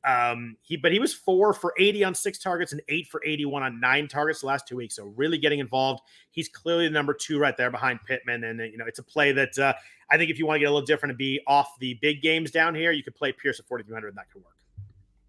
Um, 0.06 0.56
he 0.62 0.76
but 0.76 0.92
he 0.92 1.00
was 1.00 1.12
four 1.12 1.52
for 1.52 1.74
80 1.78 2.04
on 2.04 2.14
six 2.14 2.38
targets 2.38 2.72
and 2.72 2.80
eight 2.88 3.08
for 3.08 3.20
81 3.24 3.62
on 3.64 3.80
nine 3.80 4.06
targets 4.06 4.40
the 4.40 4.46
last 4.46 4.68
two 4.68 4.76
weeks. 4.76 4.94
So 4.94 5.12
really 5.16 5.36
getting 5.36 5.58
involved. 5.58 6.02
He's 6.30 6.48
clearly 6.48 6.86
the 6.86 6.92
number 6.92 7.12
two 7.12 7.38
right 7.38 7.56
there 7.56 7.70
behind 7.70 7.98
Pittman. 8.06 8.44
And 8.44 8.60
you 8.60 8.78
know, 8.78 8.84
it's 8.86 9.00
a 9.00 9.02
play 9.02 9.32
that 9.32 9.58
uh, 9.58 9.74
I 10.10 10.16
think 10.16 10.30
if 10.30 10.38
you 10.38 10.46
want 10.46 10.56
to 10.56 10.60
get 10.60 10.66
a 10.66 10.72
little 10.72 10.86
different 10.86 11.10
and 11.10 11.18
be 11.18 11.40
off 11.48 11.76
the 11.80 11.94
big 11.94 12.22
games 12.22 12.52
down 12.52 12.74
here, 12.74 12.92
you 12.92 13.02
could 13.02 13.16
play 13.16 13.32
Pierce 13.32 13.58
at 13.58 13.66
4,300 13.66 14.08
and 14.08 14.16
that 14.16 14.30
could 14.30 14.44
work. 14.44 14.52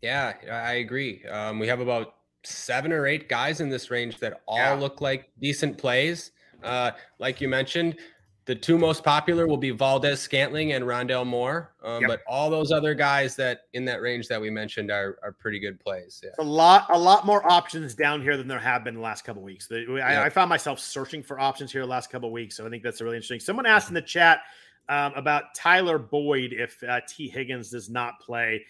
Yeah, 0.01 0.33
I 0.51 0.73
agree. 0.73 1.25
Um, 1.25 1.57
we 1.57 1.67
have 1.67 1.79
about 1.79 2.13
seven 2.43 2.93
or 2.93 3.07
eight 3.07 3.27
guys 3.27 3.59
in 3.61 3.69
this 3.69 3.89
range 3.89 4.19
that 4.19 4.41
all 4.45 4.57
yeah. 4.57 4.73
look 4.73 5.01
like 5.01 5.29
decent 5.39 5.77
plays. 5.77 6.31
Uh, 6.63 6.91
like 7.19 7.41
you 7.41 7.47
mentioned, 7.47 7.97
the 8.47 8.55
two 8.55 8.77
most 8.77 9.03
popular 9.03 9.45
will 9.45 9.57
be 9.57 9.71
Valdes 9.71 10.21
Scantling 10.21 10.71
and 10.71 10.85
Rondale 10.85 11.27
Moore. 11.27 11.73
Um, 11.83 12.01
yep. 12.01 12.09
But 12.09 12.21
all 12.25 12.49
those 12.49 12.71
other 12.71 12.95
guys 12.95 13.35
that 13.35 13.63
in 13.73 13.83
that 13.85 14.01
range 14.01 14.29
that 14.29 14.39
we 14.39 14.49
mentioned 14.49 14.89
are, 14.89 15.19
are 15.21 15.33
pretty 15.33 15.59
good 15.59 15.77
plays. 15.81 16.21
Yeah. 16.23 16.31
A 16.39 16.43
lot, 16.43 16.87
a 16.89 16.97
lot 16.97 17.25
more 17.25 17.45
options 17.51 17.93
down 17.93 18.21
here 18.21 18.37
than 18.37 18.47
there 18.47 18.57
have 18.57 18.85
been 18.85 18.95
the 18.95 19.01
last 19.01 19.25
couple 19.25 19.41
weeks. 19.41 19.67
I, 19.69 19.75
yep. 19.75 20.25
I, 20.25 20.29
found 20.29 20.49
myself 20.49 20.79
searching 20.79 21.21
for 21.21 21.37
options 21.41 21.73
here 21.73 21.81
the 21.81 21.87
last 21.87 22.09
couple 22.09 22.31
weeks, 22.31 22.55
so 22.55 22.65
I 22.65 22.69
think 22.69 22.83
that's 22.83 23.01
really 23.01 23.17
interesting. 23.17 23.41
Someone 23.41 23.65
asked 23.65 23.89
in 23.89 23.93
the 23.93 24.01
chat 24.01 24.39
um, 24.87 25.11
about 25.17 25.53
Tyler 25.53 25.97
Boyd 25.99 26.53
if 26.53 26.81
uh, 26.83 27.01
Tee 27.05 27.27
Higgins 27.27 27.69
does 27.69 27.89
not 27.89 28.21
play. 28.21 28.65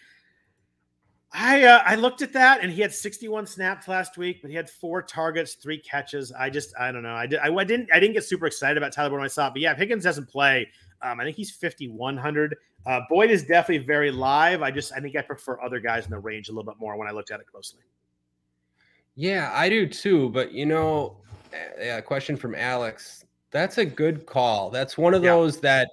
I 1.32 1.64
uh, 1.64 1.82
I 1.84 1.94
looked 1.94 2.22
at 2.22 2.32
that 2.32 2.62
and 2.62 2.72
he 2.72 2.80
had 2.80 2.92
61 2.92 3.46
snaps 3.46 3.86
last 3.86 4.16
week, 4.16 4.40
but 4.40 4.50
he 4.50 4.56
had 4.56 4.68
four 4.68 5.02
targets, 5.02 5.54
three 5.54 5.78
catches. 5.78 6.32
I 6.32 6.48
just 6.48 6.74
I 6.78 6.90
don't 6.90 7.02
know. 7.02 7.14
I 7.14 7.26
did 7.26 7.38
I, 7.40 7.54
I 7.54 7.64
didn't 7.64 7.90
I 7.92 8.00
didn't 8.00 8.14
get 8.14 8.24
super 8.24 8.46
excited 8.46 8.78
about 8.78 8.92
Tyler 8.92 9.10
Boyd 9.10 9.18
when 9.18 9.24
I 9.26 9.28
saw 9.28 9.48
it, 9.48 9.50
but 9.52 9.60
yeah, 9.60 9.72
if 9.72 9.78
Higgins 9.78 10.04
doesn't 10.04 10.28
play, 10.28 10.68
um, 11.02 11.20
I 11.20 11.24
think 11.24 11.36
he's 11.36 11.50
5100. 11.50 12.56
Uh, 12.86 13.00
Boyd 13.10 13.30
is 13.30 13.42
definitely 13.42 13.84
very 13.84 14.10
live. 14.10 14.62
I 14.62 14.70
just 14.70 14.92
I 14.92 15.00
think 15.00 15.16
I 15.16 15.22
prefer 15.22 15.60
other 15.60 15.80
guys 15.80 16.06
in 16.06 16.10
the 16.10 16.18
range 16.18 16.48
a 16.48 16.52
little 16.52 16.70
bit 16.70 16.80
more 16.80 16.96
when 16.96 17.06
I 17.06 17.10
looked 17.10 17.30
at 17.30 17.40
it 17.40 17.46
closely. 17.46 17.80
Yeah, 19.14 19.50
I 19.54 19.68
do 19.68 19.86
too. 19.86 20.30
But 20.30 20.52
you 20.52 20.64
know, 20.64 21.18
yeah, 21.78 22.00
question 22.00 22.36
from 22.36 22.54
Alex. 22.54 23.24
That's 23.50 23.78
a 23.78 23.84
good 23.84 24.26
call. 24.26 24.70
That's 24.70 24.96
one 24.98 25.14
of 25.14 25.22
those 25.22 25.58
that, 25.60 25.90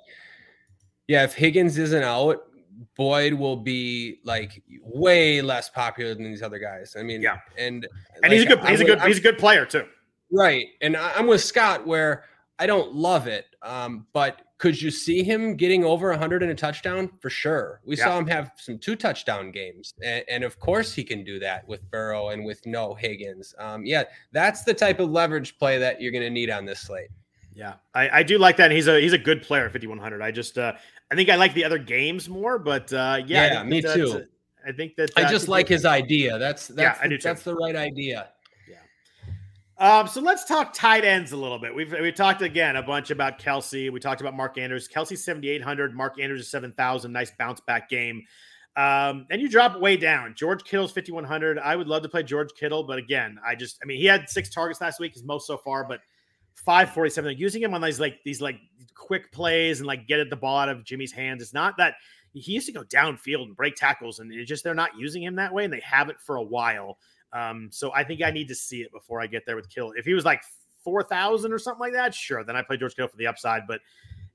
yeah, 1.08 1.24
if 1.24 1.34
Higgins 1.34 1.78
isn't 1.78 2.04
out, 2.04 2.48
Boyd 2.96 3.34
will 3.34 3.58
be 3.58 4.20
like 4.24 4.62
way 4.82 5.42
less 5.42 5.70
popular 5.70 6.14
than 6.14 6.24
these 6.24 6.42
other 6.42 6.60
guys. 6.60 6.96
I 6.98 7.04
mean, 7.04 7.22
Yeah. 7.22 7.38
and 7.58 7.88
And 8.16 8.24
like, 8.24 8.32
he's 8.34 8.44
a 8.44 8.46
good 8.48 8.60
I'm 8.60 8.68
he's 8.72 8.82
a 8.82 8.86
good 8.86 9.00
I'm- 9.00 9.08
he's 9.08 9.18
a 9.20 9.22
good 9.22 9.38
player 9.38 9.66
too. 9.66 9.86
right. 10.32 10.68
And 10.82 10.96
I'm 10.98 11.28
with 11.28 11.42
Scott 11.42 11.86
where 11.88 12.26
I 12.60 12.68
don't 12.68 12.94
love 12.94 13.28
it, 13.28 13.46
um, 13.62 14.08
but 14.14 14.42
could 14.58 14.82
you 14.82 14.90
see 14.90 15.22
him 15.24 15.58
getting 15.58 15.84
over 15.84 16.10
100 16.12 16.42
and 16.42 16.52
a 16.52 16.56
touchdown 16.56 17.10
for 17.20 17.30
sure? 17.30 17.82
We 17.86 17.98
Yeah. 17.98 18.06
saw 18.06 18.18
him 18.20 18.28
have 18.28 18.52
some 18.58 18.80
two 18.80 18.96
touchdown 18.96 19.52
games, 19.52 19.94
and, 20.02 20.24
and 20.30 20.44
of 20.46 20.58
course 20.60 20.94
he 20.94 21.04
can 21.04 21.26
do 21.26 21.40
that 21.40 21.68
with 21.68 21.82
Burrow 21.92 22.30
and 22.30 22.46
with 22.46 22.66
no 22.66 22.94
Higgins. 22.94 23.54
Um, 23.60 23.86
yeah, 23.86 24.04
that's 24.32 24.64
the 24.64 24.74
type 24.74 25.02
of 25.02 25.10
leverage 25.12 25.58
play 25.60 25.78
that 25.80 26.02
you're 26.02 26.14
going 26.14 26.24
to 26.24 26.30
need 26.30 26.50
on 26.50 26.64
this 26.66 26.80
slate. 26.80 27.10
Yeah, 27.54 27.74
I, 27.94 28.20
I 28.20 28.24
do 28.24 28.38
like 28.38 28.56
that. 28.58 28.66
And 28.66 28.74
he's 28.74 28.88
a 28.88 29.00
he's 29.00 29.14
a 29.14 29.18
good 29.18 29.42
player, 29.42 29.70
one 29.84 29.98
hundred. 29.98 30.22
I 30.22 30.32
just 30.32 30.58
uh, 30.58 30.74
I 31.12 31.16
think 31.16 31.30
I 31.30 31.36
like 31.36 31.54
the 31.54 31.66
other 31.66 31.78
games 31.78 32.28
more, 32.28 32.58
but 32.58 32.92
uh, 32.92 33.22
yeah, 33.26 33.42
I 33.42 33.46
Yeah, 33.46 33.60
think 33.60 33.70
me 33.70 33.82
that 33.82 33.96
too. 33.96 34.26
I 34.68 34.72
think 34.72 34.96
that 34.96 35.12
I 35.16 35.30
just 35.30 35.48
like 35.48 35.68
his 35.68 35.86
idea. 35.86 36.40
That's 36.40 36.68
that's 36.68 37.00
I 37.00 37.08
the, 37.08 37.18
that's 37.18 37.44
the 37.44 37.56
right 37.56 37.76
idea. 37.76 38.30
Yeah. 38.68 38.80
Um, 39.78 40.08
so 40.08 40.22
let's 40.22 40.46
talk 40.46 40.74
tight 40.74 41.06
ends 41.06 41.32
a 41.34 41.38
little 41.38 41.60
bit. 41.60 41.76
We've 41.76 41.92
we 41.92 42.12
talked 42.12 42.42
again 42.42 42.76
a 42.76 42.82
bunch 42.82 43.12
about 43.12 43.40
Kelce. 43.40 43.92
We 43.92 44.00
talked 44.00 44.22
about 44.22 44.36
Mark 44.36 44.58
Andrews. 44.58 44.88
Kelce 44.88 45.18
seventy 45.18 45.50
eight 45.50 45.62
hundred. 45.62 45.94
Mark 45.94 46.20
Andrews 46.20 46.42
is 46.42 46.50
seven 46.50 46.72
thousand. 46.72 47.12
Nice 47.12 47.32
bounce 47.38 47.62
back 47.62 47.90
game. 47.90 48.24
Um, 48.78 49.26
and 49.30 49.40
you 49.40 49.48
drop 49.48 49.80
way 49.80 49.96
down. 49.96 50.34
George 50.36 50.64
Kittle's 50.64 50.92
fifty 50.92 51.12
one 51.12 51.24
hundred. 51.24 51.60
I 51.60 51.76
would 51.76 51.88
love 51.88 52.02
to 52.04 52.10
play 52.10 52.24
George 52.24 52.50
Kittle, 52.60 52.84
but 52.84 52.98
again, 52.98 53.38
I 53.46 53.54
just 53.54 53.78
I 53.84 53.86
mean 53.86 54.00
he 54.00 54.06
had 54.06 54.28
six 54.30 54.50
targets 54.50 54.82
last 54.82 55.00
week, 55.00 55.14
his 55.14 55.24
most 55.24 55.46
so 55.46 55.58
far, 55.58 55.88
but 55.88 56.00
five 56.56 56.90
forty 56.90 57.12
seven. 57.12 57.30
They're 57.30 57.40
using 57.40 57.62
him 57.62 57.74
on 57.74 57.82
these 57.82 58.00
like 58.00 58.24
these 58.26 58.42
like 58.42 58.58
quick 58.96 59.32
plays 59.32 59.80
and 59.80 59.88
like 59.88 60.08
get 60.08 60.20
at 60.20 60.30
the 60.30 60.36
ball 60.36 60.58
out 60.58 60.70
of 60.70 60.84
Jimmy's 60.84 61.12
hands. 61.12 61.42
It's 61.42 61.54
not 61.54 61.78
that 61.78 61.96
he 62.34 62.54
used 62.54 62.66
to 62.68 62.74
go 62.74 62.84
downfield 62.84 63.44
and 63.44 63.56
break 63.56 63.76
tackles, 63.76 64.20
and 64.20 64.32
just 64.46 64.64
they're 64.64 64.74
not 64.74 64.98
using 64.98 65.24
him 65.24 65.36
that 65.36 65.54
way, 65.54 65.64
and 65.64 65.74
they 65.74 65.82
haven't 65.82 66.20
for 66.20 66.36
a 66.36 66.44
while. 66.44 66.98
Um, 67.32 67.70
so 67.72 67.94
I 67.94 68.04
think 68.04 68.22
I 68.22 68.32
need 68.32 68.48
to 68.50 68.56
see 68.56 68.82
it 68.82 68.92
before 68.92 69.22
I 69.22 69.28
get 69.28 69.46
there 69.46 69.56
with 69.56 69.70
Kittle. 69.70 69.94
If 69.96 70.06
he 70.06 70.14
was 70.14 70.26
like 70.26 70.42
four 70.84 71.04
thousand 71.04 71.54
or 71.54 71.60
something 71.60 71.80
like 71.80 71.94
that, 71.94 72.14
sure, 72.14 72.44
then 72.44 72.56
I 72.56 72.62
play 72.62 72.78
George 72.78 72.96
Kittle 72.96 73.10
for 73.10 73.18
the 73.18 73.28
upside. 73.28 73.68
But 73.68 73.82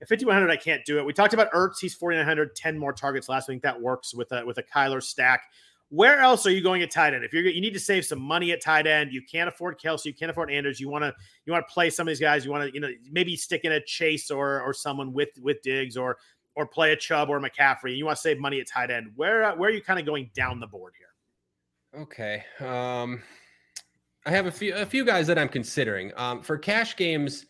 at 0.00 0.08
fifty 0.08 0.24
one 0.24 0.34
hundred, 0.34 0.50
I 0.50 0.56
can't 0.56 0.84
do 0.84 0.98
it. 0.98 1.04
We 1.04 1.12
talked 1.12 1.34
about 1.34 1.52
Ertz; 1.52 1.78
he's 1.80 1.94
forty 1.94 2.16
nine 2.16 2.26
hundred, 2.26 2.56
10 2.56 2.78
more 2.78 2.92
targets 2.92 3.28
last 3.28 3.48
week. 3.48 3.62
That 3.62 3.80
works 3.80 4.14
with 4.14 4.32
a 4.32 4.44
with 4.44 4.58
a 4.58 4.62
Kyler 4.62 5.02
stack. 5.02 5.44
Where 5.90 6.20
else 6.20 6.46
are 6.46 6.50
you 6.50 6.62
going 6.62 6.82
at 6.82 6.90
tight 6.92 7.14
end? 7.14 7.24
If 7.24 7.32
you're 7.32 7.44
you 7.44 7.60
need 7.60 7.74
to 7.74 7.80
save 7.80 8.04
some 8.04 8.20
money 8.20 8.52
at 8.52 8.62
tight 8.62 8.86
end, 8.86 9.12
you 9.12 9.22
can't 9.22 9.48
afford 9.48 9.78
Kelce, 9.78 10.04
you 10.04 10.14
can't 10.14 10.30
afford 10.30 10.50
Anders. 10.50 10.78
You 10.78 10.88
want 10.88 11.02
to 11.02 11.12
you 11.44 11.52
want 11.52 11.66
to 11.66 11.72
play 11.72 11.90
some 11.90 12.06
of 12.06 12.12
these 12.12 12.20
guys. 12.20 12.44
You 12.44 12.52
want 12.52 12.68
to 12.68 12.74
you 12.74 12.80
know 12.80 12.90
maybe 13.10 13.36
stick 13.36 13.64
in 13.64 13.72
a 13.72 13.80
Chase 13.84 14.30
or 14.30 14.60
or 14.60 14.72
someone 14.72 15.12
with 15.12 15.30
with 15.42 15.60
Diggs 15.62 15.96
or 15.96 16.18
or 16.54 16.66
play 16.66 16.92
a 16.92 16.96
Chubb 16.96 17.28
or 17.28 17.40
McCaffrey. 17.40 17.90
And 17.90 17.96
You 17.96 18.06
want 18.06 18.16
to 18.16 18.22
save 18.22 18.38
money 18.38 18.60
at 18.60 18.68
tight 18.68 18.90
end. 18.90 19.10
Where 19.16 19.50
where 19.56 19.68
are 19.68 19.72
you 19.72 19.82
kind 19.82 19.98
of 19.98 20.06
going 20.06 20.30
down 20.34 20.60
the 20.60 20.66
board 20.68 20.94
here? 20.96 22.02
Okay. 22.02 22.44
Um, 22.60 23.22
I 24.26 24.30
have 24.30 24.46
a 24.46 24.52
few 24.52 24.74
a 24.74 24.86
few 24.86 25.04
guys 25.04 25.26
that 25.26 25.38
I'm 25.38 25.48
considering. 25.48 26.12
Um, 26.16 26.42
for 26.42 26.56
cash 26.56 26.96
games, 26.96 27.46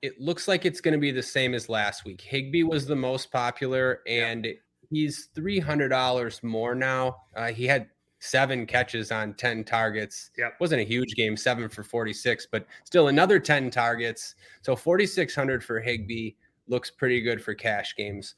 it 0.00 0.20
looks 0.20 0.48
like 0.48 0.64
it's 0.64 0.80
going 0.80 0.92
to 0.92 1.00
be 1.00 1.10
the 1.10 1.22
same 1.22 1.54
as 1.54 1.68
last 1.68 2.04
week. 2.04 2.20
Higbee 2.20 2.62
was 2.62 2.86
the 2.86 2.96
most 2.96 3.30
popular, 3.30 4.00
and 4.06 4.46
he's 4.92 5.30
three 5.34 5.58
hundred 5.58 5.88
dollars 5.88 6.42
more 6.42 6.74
now. 6.74 7.16
Uh, 7.34 7.48
he 7.48 7.66
had 7.66 7.88
seven 8.20 8.66
catches 8.66 9.10
on 9.10 9.34
ten 9.34 9.64
targets. 9.64 10.30
Yep. 10.38 10.54
wasn't 10.60 10.80
a 10.80 10.84
huge 10.84 11.14
game, 11.14 11.36
seven 11.36 11.68
for 11.68 11.82
forty 11.82 12.12
six, 12.12 12.46
but 12.50 12.66
still 12.84 13.08
another 13.08 13.40
ten 13.40 13.70
targets. 13.70 14.34
So 14.60 14.76
forty 14.76 15.06
six 15.06 15.34
hundred 15.34 15.64
for 15.64 15.80
Higbee 15.80 16.32
looks 16.68 16.90
pretty 16.90 17.20
good 17.22 17.42
for 17.42 17.54
cash 17.54 17.96
games. 17.96 18.34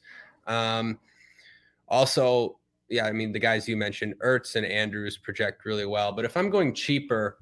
Um, 0.46 0.98
also, 1.88 2.59
yeah, 2.88 3.07
I 3.07 3.12
mean 3.12 3.32
the 3.32 3.38
guys 3.38 3.68
you 3.68 3.76
mentioned, 3.76 4.14
Ertz 4.24 4.57
and 4.57 4.64
Andrews 4.64 5.18
project 5.18 5.64
really 5.64 5.86
well. 5.86 6.12
But 6.12 6.24
if 6.24 6.36
I'm 6.36 6.50
going 6.50 6.72
cheaper, 6.74 7.38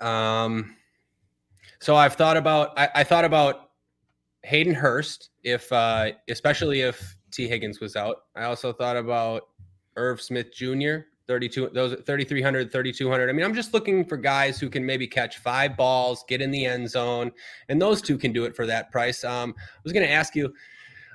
um, 0.00 0.76
so 1.80 1.96
I've 1.96 2.14
thought 2.14 2.36
about 2.36 2.78
I, 2.78 2.88
I 2.96 3.04
thought 3.04 3.24
about 3.24 3.70
Hayden 4.44 4.74
Hurst, 4.74 5.30
if 5.42 5.72
uh, 5.72 6.12
especially 6.28 6.82
if 6.82 7.16
Tee 7.32 7.48
Higgins 7.48 7.80
was 7.80 7.96
out. 7.96 8.24
I 8.36 8.44
also 8.44 8.72
thought 8.72 8.96
about 8.96 9.48
Irv 9.96 10.20
Smith 10.20 10.52
Jr. 10.52 11.06
32 11.28 11.70
those 11.72 11.92
3300 11.92 12.72
3200 12.72 13.30
i 13.30 13.32
mean 13.32 13.44
i'm 13.44 13.54
just 13.54 13.72
looking 13.72 14.04
for 14.04 14.16
guys 14.16 14.58
who 14.58 14.68
can 14.68 14.84
maybe 14.84 15.06
catch 15.06 15.38
five 15.38 15.76
balls 15.76 16.24
get 16.26 16.42
in 16.42 16.50
the 16.50 16.66
end 16.66 16.90
zone 16.90 17.30
and 17.68 17.80
those 17.80 18.02
two 18.02 18.18
can 18.18 18.32
do 18.32 18.44
it 18.44 18.56
for 18.56 18.66
that 18.66 18.90
price 18.90 19.22
um 19.22 19.54
i 19.56 19.80
was 19.84 19.92
going 19.92 20.04
to 20.04 20.10
ask 20.10 20.34
you 20.34 20.52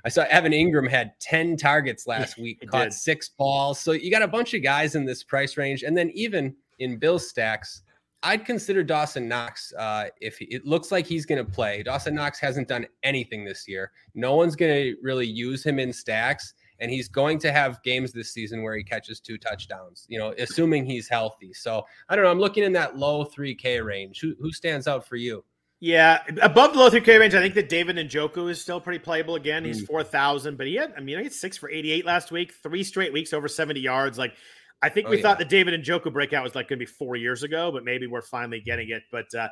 I 0.05 0.09
saw 0.09 0.23
Evan 0.29 0.53
Engram 0.53 0.89
had 0.89 1.19
10 1.19 1.57
targets 1.57 2.07
last 2.07 2.37
week, 2.37 2.65
caught 2.71 2.85
did. 2.85 2.93
six 2.93 3.27
balls. 3.27 3.77
So 3.77 3.91
you 3.91 4.09
got 4.09 4.21
a 4.21 4.27
bunch 4.27 4.53
of 4.53 4.63
guys 4.63 4.95
in 4.95 5.03
this 5.03 5.21
price 5.21 5.57
range. 5.57 5.83
And 5.83 5.97
then 5.97 6.09
even 6.11 6.55
in 6.79 6.97
Bill 6.97 7.19
stacks, 7.19 7.81
I'd 8.23 8.45
consider 8.45 8.83
Dawson 8.83 9.27
Knox 9.27 9.73
uh, 9.77 10.05
if 10.21 10.37
he, 10.37 10.45
it 10.45 10.65
looks 10.65 10.91
like 10.91 11.05
he's 11.05 11.25
going 11.25 11.43
to 11.43 11.49
play. 11.49 11.83
Dawson 11.83 12.15
Knox 12.15 12.39
hasn't 12.39 12.67
done 12.67 12.87
anything 13.03 13.45
this 13.45 13.67
year. 13.67 13.91
No 14.15 14.35
one's 14.35 14.55
going 14.55 14.73
to 14.73 14.95
really 15.01 15.27
use 15.27 15.63
him 15.63 15.79
in 15.79 15.93
stacks. 15.93 16.53
And 16.79 16.91
he's 16.91 17.07
going 17.07 17.39
to 17.39 17.51
have 17.51 17.81
games 17.81 18.11
this 18.11 18.31
season 18.31 18.61
where 18.61 18.75
he 18.77 18.83
catches 18.83 19.19
two 19.19 19.39
touchdowns, 19.39 20.05
you 20.09 20.19
know, 20.19 20.35
assuming 20.37 20.85
he's 20.85 21.07
healthy. 21.09 21.51
So 21.51 21.83
I 22.07 22.15
don't 22.15 22.23
know. 22.23 22.29
I'm 22.29 22.39
looking 22.39 22.63
in 22.63 22.73
that 22.73 22.95
low 22.95 23.25
3K 23.25 23.83
range. 23.83 24.19
Who, 24.19 24.35
who 24.39 24.51
stands 24.51 24.87
out 24.87 25.03
for 25.07 25.15
you? 25.15 25.43
Yeah, 25.79 26.21
above 26.41 26.73
the 26.73 26.79
low 26.79 26.89
3K 26.89 27.19
range, 27.19 27.33
I 27.35 27.41
think 27.41 27.55
that 27.55 27.69
David 27.69 27.95
Njoku 27.97 28.49
is 28.49 28.61
still 28.61 28.79
pretty 28.79 28.99
playable 28.99 29.35
again. 29.35 29.63
He's 29.65 29.81
Mm. 29.81 29.87
4,000, 29.87 30.55
but 30.55 30.65
he 30.67 30.75
had, 30.75 30.93
I 30.95 30.99
mean, 31.01 31.17
he 31.17 31.23
had 31.23 31.33
six 31.33 31.57
for 31.57 31.69
88 31.69 32.05
last 32.05 32.31
week, 32.31 32.53
three 32.63 32.83
straight 32.83 33.13
weeks 33.13 33.33
over 33.33 33.47
70 33.47 33.79
yards. 33.79 34.17
Like, 34.19 34.33
I 34.81 34.89
think 34.89 35.07
Oh, 35.07 35.09
we 35.11 35.17
yeah. 35.17 35.23
thought 35.23 35.39
the 35.39 35.45
David 35.45 35.81
Njoku 35.83 36.11
breakout 36.13 36.43
was 36.43 36.53
like 36.55 36.67
going 36.67 36.77
to 36.79 36.85
be 36.85 36.91
four 36.91 37.15
years 37.15 37.43
ago, 37.43 37.71
but 37.71 37.83
maybe 37.83 38.05
we're 38.07 38.21
finally 38.21 38.59
getting 38.61 38.89
it. 38.89 39.03
But 39.11 39.33
uh, 39.33 39.47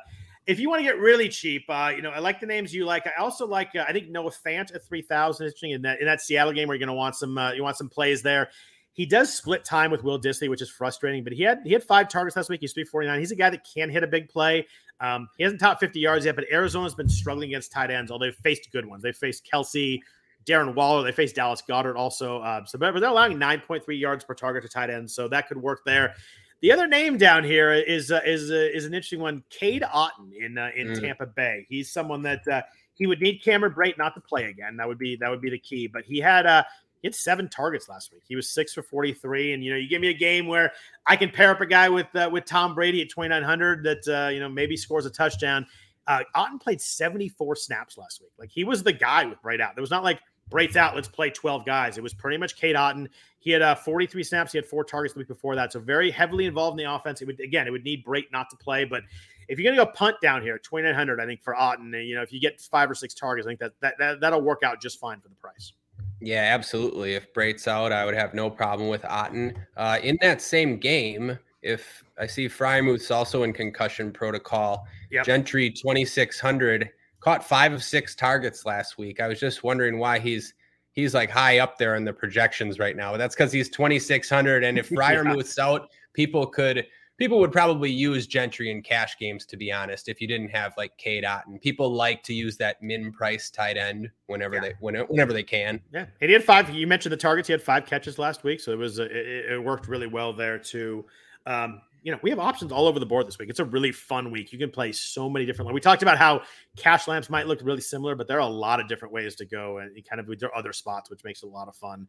if 0.46 0.60
you 0.60 0.68
want 0.70 0.80
to 0.80 0.84
get 0.84 0.98
really 0.98 1.28
cheap, 1.28 1.64
uh, 1.68 1.92
you 1.94 2.02
know, 2.02 2.10
I 2.10 2.20
like 2.20 2.38
the 2.38 2.46
names 2.46 2.72
you 2.72 2.84
like. 2.84 3.06
I 3.06 3.20
also 3.20 3.46
like, 3.46 3.70
uh, 3.74 3.84
I 3.88 3.92
think 3.92 4.08
Noah 4.08 4.30
Fant 4.46 4.72
at 4.74 4.86
3,000 4.86 5.46
is 5.46 5.50
interesting 5.50 5.72
in 5.72 5.82
that, 5.82 6.00
in 6.00 6.06
that 6.06 6.20
Seattle 6.20 6.52
game 6.52 6.68
where 6.68 6.76
you're 6.76 6.86
going 6.86 6.94
to 6.94 6.98
want 6.98 7.16
some, 7.16 7.36
uh, 7.36 7.52
you 7.52 7.62
want 7.64 7.76
some 7.76 7.88
plays 7.88 8.22
there. 8.22 8.50
He 8.92 9.04
does 9.04 9.32
split 9.34 9.64
time 9.64 9.90
with 9.90 10.02
Will 10.04 10.18
Dissly, 10.18 10.48
which 10.48 10.62
is 10.62 10.70
frustrating, 10.70 11.22
but 11.22 11.34
he 11.34 11.42
had 11.42 11.58
he 11.64 11.72
had 11.74 11.84
five 11.84 12.08
targets 12.08 12.34
last 12.34 12.48
week. 12.48 12.62
He's 12.62 12.72
349. 12.72 13.18
He's 13.20 13.30
a 13.30 13.36
guy 13.36 13.50
that 13.50 13.60
can 13.74 13.90
hit 13.90 14.02
a 14.02 14.06
big 14.06 14.30
play. 14.30 14.66
Um, 15.00 15.28
he 15.36 15.44
hasn't 15.44 15.60
topped 15.60 15.80
50 15.80 16.00
yards 16.00 16.24
yet, 16.24 16.34
but 16.34 16.46
Arizona's 16.50 16.94
been 16.94 17.08
struggling 17.10 17.50
against 17.50 17.72
tight 17.72 17.90
ends, 17.90 18.10
although 18.10 18.24
they've 18.24 18.34
faced 18.36 18.72
good 18.72 18.86
ones. 18.86 19.02
They've 19.02 19.14
faced 19.14 19.46
Kelce, 19.52 20.00
Darren 20.46 20.74
Waller, 20.74 21.02
they 21.02 21.12
face 21.12 21.32
Dallas 21.32 21.62
Goedert 21.68 21.96
also. 21.96 22.38
Uh, 22.40 22.64
so, 22.64 22.78
but 22.78 22.98
they're 23.00 23.10
allowing 23.10 23.36
9.3 23.38 23.82
yards 23.98 24.24
per 24.24 24.34
target 24.34 24.62
to 24.62 24.68
tight 24.68 24.90
ends, 24.90 25.14
so 25.14 25.28
that 25.28 25.48
could 25.48 25.60
work 25.60 25.80
there. 25.84 26.14
The 26.62 26.72
other 26.72 26.86
name 26.86 27.18
down 27.18 27.44
here 27.44 27.72
is 27.72 28.10
uh, 28.10 28.20
is 28.24 28.50
uh, 28.50 28.54
is 28.54 28.86
an 28.86 28.94
interesting 28.94 29.20
one, 29.20 29.42
Cade 29.50 29.82
Otton 29.82 30.32
in 30.38 30.56
uh, 30.56 30.70
in 30.74 30.88
Mm. 30.88 31.00
Tampa 31.00 31.26
Bay. 31.26 31.66
He's 31.68 31.92
someone 31.92 32.22
that 32.22 32.46
uh, 32.48 32.62
he 32.94 33.06
would 33.06 33.20
need 33.20 33.42
Cameron 33.42 33.74
Brate 33.74 33.98
not 33.98 34.14
to 34.14 34.20
play 34.22 34.44
again. 34.44 34.76
That 34.78 34.88
would 34.88 34.98
be 34.98 35.16
that 35.16 35.28
would 35.30 35.42
be 35.42 35.50
the 35.50 35.58
key. 35.58 35.86
But 35.86 36.04
he 36.04 36.18
had 36.18 36.46
uh, 36.46 36.62
he 37.02 37.08
had 37.08 37.14
seven 37.14 37.48
targets 37.50 37.88
last 37.90 38.10
week. 38.10 38.22
He 38.26 38.36
was 38.36 38.48
six 38.48 38.72
for 38.72 38.82
43. 38.82 39.52
And 39.52 39.62
you 39.62 39.70
know, 39.70 39.76
you 39.76 39.86
give 39.88 40.00
me 40.00 40.08
a 40.08 40.14
game 40.14 40.46
where 40.46 40.72
I 41.04 41.14
can 41.14 41.28
pair 41.30 41.50
up 41.50 41.60
a 41.60 41.66
guy 41.66 41.90
with 41.90 42.06
uh, 42.14 42.30
with 42.32 42.46
Tom 42.46 42.74
Brady 42.74 43.02
at 43.02 43.10
2900 43.10 43.84
that 43.84 44.08
uh, 44.26 44.28
you 44.30 44.40
know 44.40 44.48
maybe 44.48 44.76
scores 44.78 45.04
a 45.04 45.10
touchdown. 45.10 45.66
Uh, 46.06 46.20
Otton 46.36 46.60
played 46.60 46.80
74 46.80 47.56
snaps 47.56 47.98
last 47.98 48.22
week. 48.22 48.30
Like 48.38 48.50
he 48.50 48.64
was 48.64 48.82
the 48.82 48.92
guy 48.92 49.26
with 49.26 49.42
Brate 49.42 49.60
out. 49.60 49.74
There 49.74 49.82
was 49.82 49.90
not 49.90 50.04
like 50.04 50.20
Brate's 50.48 50.76
out. 50.76 50.94
Let's 50.94 51.08
play 51.08 51.30
12 51.30 51.64
guys. 51.64 51.98
It 51.98 52.02
was 52.02 52.14
pretty 52.14 52.36
much 52.36 52.56
Cade 52.56 52.76
Otton. 52.76 53.08
He 53.38 53.50
had 53.50 53.62
uh, 53.62 53.74
43 53.74 54.22
snaps. 54.22 54.52
He 54.52 54.58
had 54.58 54.66
four 54.66 54.84
targets 54.84 55.14
the 55.14 55.18
week 55.18 55.28
before 55.28 55.54
that. 55.56 55.72
So 55.72 55.80
very 55.80 56.10
heavily 56.10 56.46
involved 56.46 56.78
in 56.78 56.84
the 56.84 56.92
offense. 56.92 57.22
It 57.22 57.26
would 57.26 57.40
again, 57.40 57.66
it 57.66 57.70
would 57.70 57.84
need 57.84 58.04
Bright 58.04 58.26
not 58.32 58.50
to 58.50 58.56
play, 58.56 58.84
but 58.84 59.02
if 59.48 59.58
you're 59.58 59.72
gonna 59.72 59.84
go 59.84 59.90
punt 59.92 60.16
down 60.20 60.42
here, 60.42 60.58
2900, 60.58 61.20
I 61.20 61.26
think 61.26 61.42
for 61.42 61.54
Otton, 61.54 62.06
you 62.06 62.16
know, 62.16 62.22
if 62.22 62.32
you 62.32 62.40
get 62.40 62.60
five 62.60 62.90
or 62.90 62.94
six 62.94 63.14
targets, 63.14 63.46
I 63.46 63.50
think 63.50 63.60
that, 63.60 63.72
that, 63.80 63.94
that 63.98 64.20
that'll 64.20 64.40
work 64.40 64.62
out 64.64 64.80
just 64.80 64.98
fine 64.98 65.20
for 65.20 65.28
the 65.28 65.36
price. 65.36 65.72
Yeah, 66.20 66.42
absolutely. 66.52 67.14
If 67.14 67.32
Brate's 67.32 67.68
out, 67.68 67.92
I 67.92 68.04
would 68.04 68.14
have 68.14 68.34
no 68.34 68.50
problem 68.50 68.88
with 68.88 69.04
Otten. 69.04 69.56
Uh, 69.76 69.98
in 70.02 70.18
that 70.22 70.42
same 70.42 70.78
game, 70.78 71.38
if 71.62 72.02
I 72.18 72.26
see 72.26 72.48
Freiermuth's 72.48 73.10
also 73.10 73.42
in 73.42 73.52
concussion 73.52 74.12
protocol, 74.12 74.86
Yep. 75.10 75.24
Gentry 75.24 75.70
2600 75.70 76.90
caught 77.26 77.42
five 77.44 77.72
of 77.72 77.82
six 77.82 78.14
targets 78.14 78.64
last 78.64 78.98
week. 78.98 79.20
I 79.20 79.26
was 79.26 79.40
just 79.40 79.64
wondering 79.64 79.98
why 79.98 80.20
he's 80.20 80.54
he's 80.92 81.12
like 81.12 81.28
high 81.28 81.58
up 81.58 81.76
there 81.76 81.96
in 81.96 82.04
the 82.04 82.12
projections 82.12 82.78
right 82.78 82.96
now. 82.96 83.16
That's 83.16 83.34
because 83.34 83.50
he's 83.52 83.68
2600, 83.68 84.62
and 84.62 84.78
if 84.78 84.90
Yeah. 84.92 85.22
moves 85.24 85.58
out, 85.58 85.88
people 86.12 86.46
could 86.46 86.86
people 87.18 87.40
would 87.40 87.50
probably 87.50 87.90
use 87.90 88.28
Gentry 88.28 88.70
in 88.70 88.80
cash 88.80 89.18
games. 89.18 89.44
To 89.46 89.56
be 89.56 89.72
honest, 89.72 90.08
if 90.08 90.20
you 90.20 90.28
didn't 90.28 90.50
have 90.50 90.72
like 90.78 90.96
K 90.98 91.20
dot, 91.20 91.48
and 91.48 91.60
people 91.60 91.92
like 91.92 92.22
to 92.22 92.32
use 92.32 92.56
that 92.58 92.80
min 92.80 93.10
price 93.10 93.50
tight 93.50 93.76
end 93.76 94.08
whenever 94.28 94.54
Yeah. 94.54 94.60
they 94.60 94.74
whenever, 94.78 95.06
whenever 95.06 95.32
they 95.32 95.42
can. 95.42 95.80
Yeah, 95.92 96.06
and 96.20 96.28
he 96.28 96.32
had 96.32 96.44
five. 96.44 96.70
You 96.70 96.86
mentioned 96.86 97.12
the 97.12 97.16
targets. 97.16 97.48
He 97.48 97.52
had 97.52 97.62
five 97.62 97.86
catches 97.86 98.20
last 98.20 98.44
week, 98.44 98.60
so 98.60 98.70
it 98.70 98.78
was 98.78 99.00
it, 99.00 99.10
it 99.10 99.64
worked 99.64 99.88
really 99.88 100.06
well 100.06 100.32
there 100.32 100.60
too. 100.60 101.04
Um, 101.44 101.80
you 102.06 102.12
know, 102.12 102.20
we 102.22 102.30
have 102.30 102.38
options 102.38 102.70
all 102.70 102.86
over 102.86 103.00
the 103.00 103.04
board 103.04 103.26
this 103.26 103.36
week. 103.36 103.50
It's 103.50 103.58
a 103.58 103.64
really 103.64 103.90
fun 103.90 104.30
week. 104.30 104.52
You 104.52 104.60
can 104.60 104.70
play 104.70 104.92
so 104.92 105.28
many 105.28 105.44
different. 105.44 105.74
We 105.74 105.80
talked 105.80 106.02
about 106.02 106.18
how 106.18 106.42
cash 106.76 107.08
lamps 107.08 107.28
might 107.28 107.48
look 107.48 107.58
really 107.64 107.80
similar, 107.80 108.14
but 108.14 108.28
there 108.28 108.36
are 108.36 108.48
a 108.48 108.52
lot 108.52 108.78
of 108.78 108.86
different 108.86 109.12
ways 109.12 109.34
to 109.34 109.44
go 109.44 109.78
and 109.78 109.90
kind 110.08 110.20
of 110.20 110.38
there 110.38 110.48
are 110.48 110.56
other 110.56 110.72
spots, 110.72 111.10
which 111.10 111.24
makes 111.24 111.42
it 111.42 111.46
a 111.46 111.48
lot 111.48 111.66
of 111.66 111.74
fun. 111.74 112.06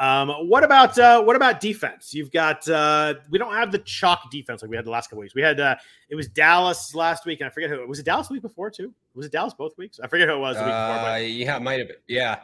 Um, 0.00 0.30
what 0.48 0.64
about 0.64 0.98
uh, 0.98 1.22
what 1.22 1.36
about 1.36 1.60
defense? 1.60 2.12
You've 2.12 2.32
got 2.32 2.68
uh, 2.68 3.14
we 3.30 3.38
don't 3.38 3.54
have 3.54 3.70
the 3.70 3.78
chalk 3.78 4.28
defense 4.32 4.62
like 4.62 4.70
we 4.70 4.74
had 4.74 4.84
the 4.84 4.90
last 4.90 5.10
couple 5.10 5.20
weeks. 5.20 5.36
We 5.36 5.42
had 5.42 5.60
uh, 5.60 5.76
it 6.08 6.16
was 6.16 6.26
Dallas 6.26 6.92
last 6.92 7.24
week, 7.24 7.38
and 7.38 7.46
I 7.46 7.50
forget 7.50 7.70
who 7.70 7.80
it 7.80 7.88
was 7.88 8.00
it. 8.00 8.04
Dallas 8.04 8.26
the 8.26 8.34
week 8.34 8.42
before 8.42 8.68
too. 8.68 8.92
Was 9.14 9.26
it 9.26 9.32
Dallas 9.32 9.54
both 9.54 9.78
weeks? 9.78 10.00
I 10.02 10.08
forget 10.08 10.26
who 10.26 10.34
it 10.34 10.40
was. 10.40 10.56
The 10.56 10.64
week 10.64 10.72
before, 10.72 10.96
but 10.96 11.12
uh, 11.12 11.16
yeah, 11.18 11.56
it 11.56 11.62
might 11.62 11.78
have 11.78 11.86
been. 11.86 11.98
Yeah, 12.08 12.40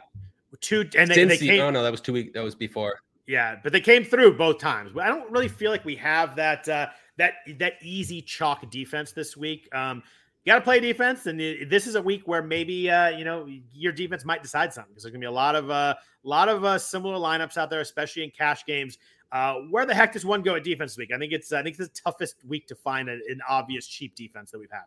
two 0.61 0.89
and 0.97 1.11
they, 1.11 1.25
they 1.25 1.37
came, 1.37 1.59
oh 1.59 1.69
no, 1.69 1.83
that 1.83 1.91
was 1.91 1.99
two 1.99 2.13
weeks. 2.13 2.31
That 2.33 2.45
was 2.45 2.55
before. 2.55 3.01
Yeah, 3.27 3.55
but 3.63 3.71
they 3.71 3.81
came 3.81 4.03
through 4.03 4.37
both 4.37 4.59
times. 4.59 4.91
I 4.99 5.07
don't 5.07 5.31
really 5.31 5.47
feel 5.47 5.71
like 5.71 5.85
we 5.85 5.95
have 5.95 6.35
that 6.35 6.67
uh, 6.67 6.87
that 7.17 7.35
that 7.57 7.73
easy 7.81 8.21
chalk 8.21 8.69
defense 8.69 9.13
this 9.13 9.37
week. 9.37 9.73
Um, 9.73 10.03
you 10.43 10.51
got 10.51 10.59
to 10.59 10.61
play 10.61 10.81
defense, 10.81 11.25
and 11.25 11.39
this 11.39 11.87
is 11.87 11.95
a 11.95 12.01
week 12.01 12.23
where 12.25 12.43
maybe 12.43 12.89
uh, 12.89 13.09
you 13.09 13.23
know 13.23 13.47
your 13.73 13.93
defense 13.93 14.25
might 14.25 14.41
decide 14.41 14.73
something 14.73 14.91
because 14.91 15.03
there's 15.03 15.13
gonna 15.13 15.21
be 15.21 15.27
a 15.27 15.31
lot 15.31 15.55
of 15.55 15.69
a 15.69 15.73
uh, 15.73 15.93
lot 16.23 16.49
of 16.49 16.65
uh, 16.65 16.77
similar 16.77 17.15
lineups 17.15 17.55
out 17.55 17.69
there, 17.69 17.79
especially 17.79 18.23
in 18.23 18.31
cash 18.31 18.65
games. 18.65 18.97
Uh, 19.31 19.55
where 19.71 19.85
the 19.85 19.95
heck 19.95 20.13
does 20.13 20.25
one 20.25 20.41
go 20.41 20.55
at 20.55 20.63
defense 20.63 20.97
week? 20.97 21.11
I 21.13 21.17
think 21.17 21.31
it's 21.31 21.53
I 21.53 21.63
think 21.63 21.79
it's 21.79 21.87
the 21.87 22.01
toughest 22.01 22.35
week 22.45 22.67
to 22.67 22.75
find 22.75 23.09
a, 23.09 23.13
an 23.13 23.39
obvious 23.47 23.87
cheap 23.87 24.15
defense 24.15 24.51
that 24.51 24.59
we've 24.59 24.69
had. 24.69 24.83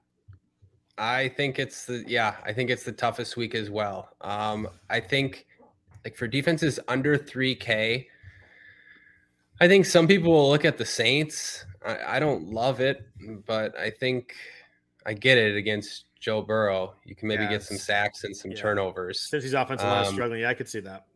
I 0.99 1.29
think 1.29 1.59
it's 1.59 1.87
the 1.87 2.05
yeah, 2.07 2.37
I 2.45 2.53
think 2.53 2.69
it's 2.69 2.85
the 2.85 2.93
toughest 2.93 3.39
week 3.39 3.55
as 3.55 3.71
well. 3.71 4.11
Um, 4.21 4.69
I 4.91 5.01
think 5.01 5.47
like 6.05 6.17
for 6.17 6.29
defenses 6.29 6.79
under 6.87 7.19
3K, 7.19 8.07
I 9.61 9.69
think 9.69 9.87
some 9.87 10.07
people 10.07 10.33
will 10.33 10.51
look 10.51 10.65
at 10.65 10.79
the 10.79 10.85
Saints. 10.85 11.65
I, 11.85 12.17
I, 12.17 12.21
don't 12.21 12.49
love 12.49 12.81
it, 12.81 13.07
but 13.47 13.77
I 13.79 13.91
think 13.91 14.35
I 15.07 15.15
get 15.15 15.39
it 15.39 15.57
against 15.57 16.07
Joe 16.21 16.43
Burrow. 16.43 16.95
You 17.05 17.15
can 17.15 17.29
maybe 17.29 17.47
get 17.47 17.63
some 17.63 17.79
sacks 17.79 18.25
and 18.25 18.37
some 18.37 18.51
yeah. 18.51 18.57
turnovers. 18.59 19.21
Since 19.21 19.45
he's 19.45 19.55
offensive 19.55 19.87
line 19.87 20.07
um, 20.07 20.13
struggling, 20.13 20.41
yeah, 20.41 20.51
I 20.51 20.55
could 20.55 20.69
see 20.69 20.81
that. 20.81 21.07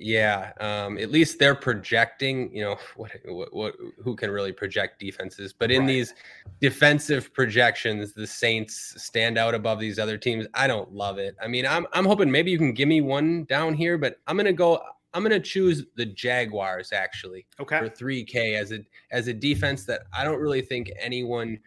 Yeah, 0.00 0.52
um, 0.60 0.96
at 0.98 1.10
least 1.10 1.40
they're 1.40 1.56
projecting. 1.56 2.54
You 2.54 2.62
know, 2.62 2.76
what, 2.96 3.10
what, 3.24 3.52
what 3.52 3.74
who 4.02 4.14
can 4.14 4.30
really 4.30 4.52
project 4.52 5.00
defenses? 5.00 5.52
But 5.52 5.72
in 5.72 5.80
right. 5.80 5.88
these 5.88 6.14
defensive 6.60 7.34
projections, 7.34 8.12
the 8.12 8.26
Saints 8.26 8.94
stand 9.02 9.36
out 9.36 9.54
above 9.54 9.80
these 9.80 9.98
other 9.98 10.16
teams. 10.16 10.46
I 10.54 10.68
don't 10.68 10.92
love 10.92 11.18
it. 11.18 11.34
I 11.42 11.48
mean, 11.48 11.66
I'm 11.66 11.86
I'm 11.92 12.04
hoping 12.04 12.30
maybe 12.30 12.50
you 12.52 12.58
can 12.58 12.72
give 12.72 12.88
me 12.88 13.00
one 13.00 13.44
down 13.44 13.74
here, 13.74 13.98
but 13.98 14.20
I'm 14.26 14.36
gonna 14.36 14.52
go. 14.52 14.80
I'm 15.14 15.22
going 15.22 15.30
to 15.32 15.40
choose 15.40 15.84
the 15.96 16.06
Jaguars 16.06 16.92
actually 16.92 17.46
okay. 17.60 17.78
for 17.78 17.88
3K 17.88 18.54
as 18.54 18.72
a 18.72 18.80
as 19.10 19.28
a 19.28 19.32
defense 19.32 19.84
that 19.84 20.02
I 20.16 20.24
don't 20.24 20.40
really 20.40 20.62
think 20.62 20.90
anyone 21.00 21.58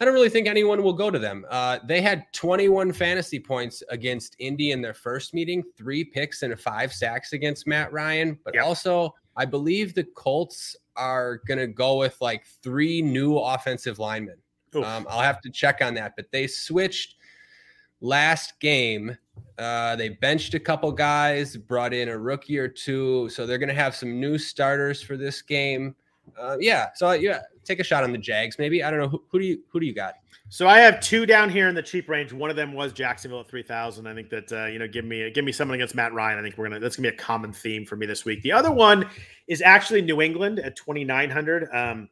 I 0.00 0.04
don't 0.04 0.14
really 0.14 0.30
think 0.30 0.48
anyone 0.48 0.82
will 0.82 0.94
go 0.94 1.12
to 1.12 1.18
them. 1.18 1.46
Uh, 1.48 1.78
they 1.86 2.00
had 2.00 2.24
21 2.32 2.92
fantasy 2.92 3.38
points 3.38 3.84
against 3.88 4.34
Indy 4.40 4.72
in 4.72 4.82
their 4.82 4.94
first 4.94 5.32
meeting, 5.32 5.62
three 5.76 6.02
picks 6.02 6.42
and 6.42 6.58
five 6.58 6.92
sacks 6.92 7.34
against 7.34 7.68
Matt 7.68 7.92
Ryan. 7.92 8.36
But 8.44 8.56
yep. 8.56 8.64
also, 8.64 9.14
I 9.36 9.44
believe 9.44 9.94
the 9.94 10.02
Colts 10.02 10.74
are 10.96 11.40
going 11.46 11.58
to 11.58 11.68
go 11.68 11.98
with 11.98 12.16
like 12.20 12.44
three 12.64 13.00
new 13.00 13.36
offensive 13.38 14.00
linemen. 14.00 14.38
Um, 14.74 15.06
I'll 15.08 15.20
have 15.20 15.40
to 15.42 15.50
check 15.50 15.80
on 15.80 15.94
that, 15.94 16.14
but 16.16 16.32
they 16.32 16.48
switched 16.48 17.14
last 18.00 18.58
game 18.58 19.16
uh, 19.58 19.96
they 19.96 20.10
benched 20.10 20.54
a 20.54 20.60
couple 20.60 20.90
guys, 20.90 21.56
brought 21.56 21.92
in 21.92 22.08
a 22.08 22.18
rookie 22.18 22.58
or 22.58 22.68
two, 22.68 23.28
so 23.28 23.46
they're 23.46 23.58
going 23.58 23.68
to 23.68 23.74
have 23.74 23.94
some 23.94 24.18
new 24.18 24.38
starters 24.38 25.02
for 25.02 25.16
this 25.16 25.42
game. 25.42 25.94
Uh, 26.38 26.56
yeah, 26.58 26.88
so 26.94 27.12
yeah, 27.12 27.40
take 27.64 27.80
a 27.80 27.84
shot 27.84 28.04
on 28.04 28.12
the 28.12 28.18
Jags. 28.18 28.58
Maybe 28.58 28.82
I 28.82 28.90
don't 28.90 29.00
know 29.00 29.08
who, 29.08 29.22
who 29.28 29.38
do 29.38 29.44
you 29.44 29.60
who 29.68 29.80
do 29.80 29.86
you 29.86 29.94
got? 29.94 30.14
So 30.48 30.68
I 30.68 30.78
have 30.78 31.00
two 31.00 31.26
down 31.26 31.48
here 31.48 31.68
in 31.68 31.74
the 31.74 31.82
cheap 31.82 32.08
range. 32.08 32.32
One 32.32 32.50
of 32.50 32.56
them 32.56 32.72
was 32.74 32.92
Jacksonville 32.92 33.40
at 33.40 33.48
three 33.48 33.62
thousand. 33.62 34.06
I 34.06 34.14
think 34.14 34.30
that 34.30 34.52
uh, 34.52 34.66
you 34.66 34.78
know, 34.78 34.86
give 34.86 35.04
me 35.04 35.30
give 35.30 35.44
me 35.44 35.52
someone 35.52 35.74
against 35.74 35.94
Matt 35.94 36.12
Ryan. 36.12 36.38
I 36.38 36.42
think 36.42 36.56
we're 36.56 36.68
gonna 36.68 36.80
that's 36.80 36.96
gonna 36.96 37.10
be 37.10 37.14
a 37.14 37.18
common 37.18 37.52
theme 37.52 37.84
for 37.84 37.96
me 37.96 38.06
this 38.06 38.24
week. 38.24 38.42
The 38.42 38.52
other 38.52 38.70
one 38.70 39.08
is 39.48 39.62
actually 39.62 40.02
New 40.02 40.22
England 40.22 40.60
at 40.60 40.76
twenty 40.76 41.04
nine 41.04 41.30
hundred. 41.30 41.68
Um, 41.72 42.08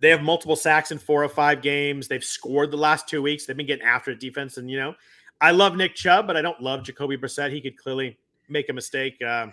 they 0.00 0.10
have 0.10 0.22
multiple 0.22 0.56
sacks 0.56 0.90
in 0.90 0.98
four 0.98 1.22
or 1.22 1.28
five 1.28 1.62
games. 1.62 2.08
They've 2.08 2.24
scored 2.24 2.70
the 2.70 2.76
last 2.76 3.08
two 3.08 3.22
weeks. 3.22 3.46
They've 3.46 3.56
been 3.56 3.66
getting 3.66 3.86
after 3.86 4.12
the 4.12 4.18
defense, 4.18 4.56
and 4.56 4.70
you 4.70 4.78
know 4.78 4.94
I 5.42 5.50
love 5.50 5.76
Nick 5.76 5.96
Chubb, 5.96 6.28
but 6.28 6.36
I 6.36 6.42
don't 6.42 6.60
love 6.60 6.84
Jacoby 6.84 7.16
Brissett. 7.16 7.50
He 7.50 7.60
could 7.60 7.76
clearly 7.76 8.16
make 8.48 8.68
a 8.68 8.72
mistake. 8.72 9.20
Uh, 9.20 9.48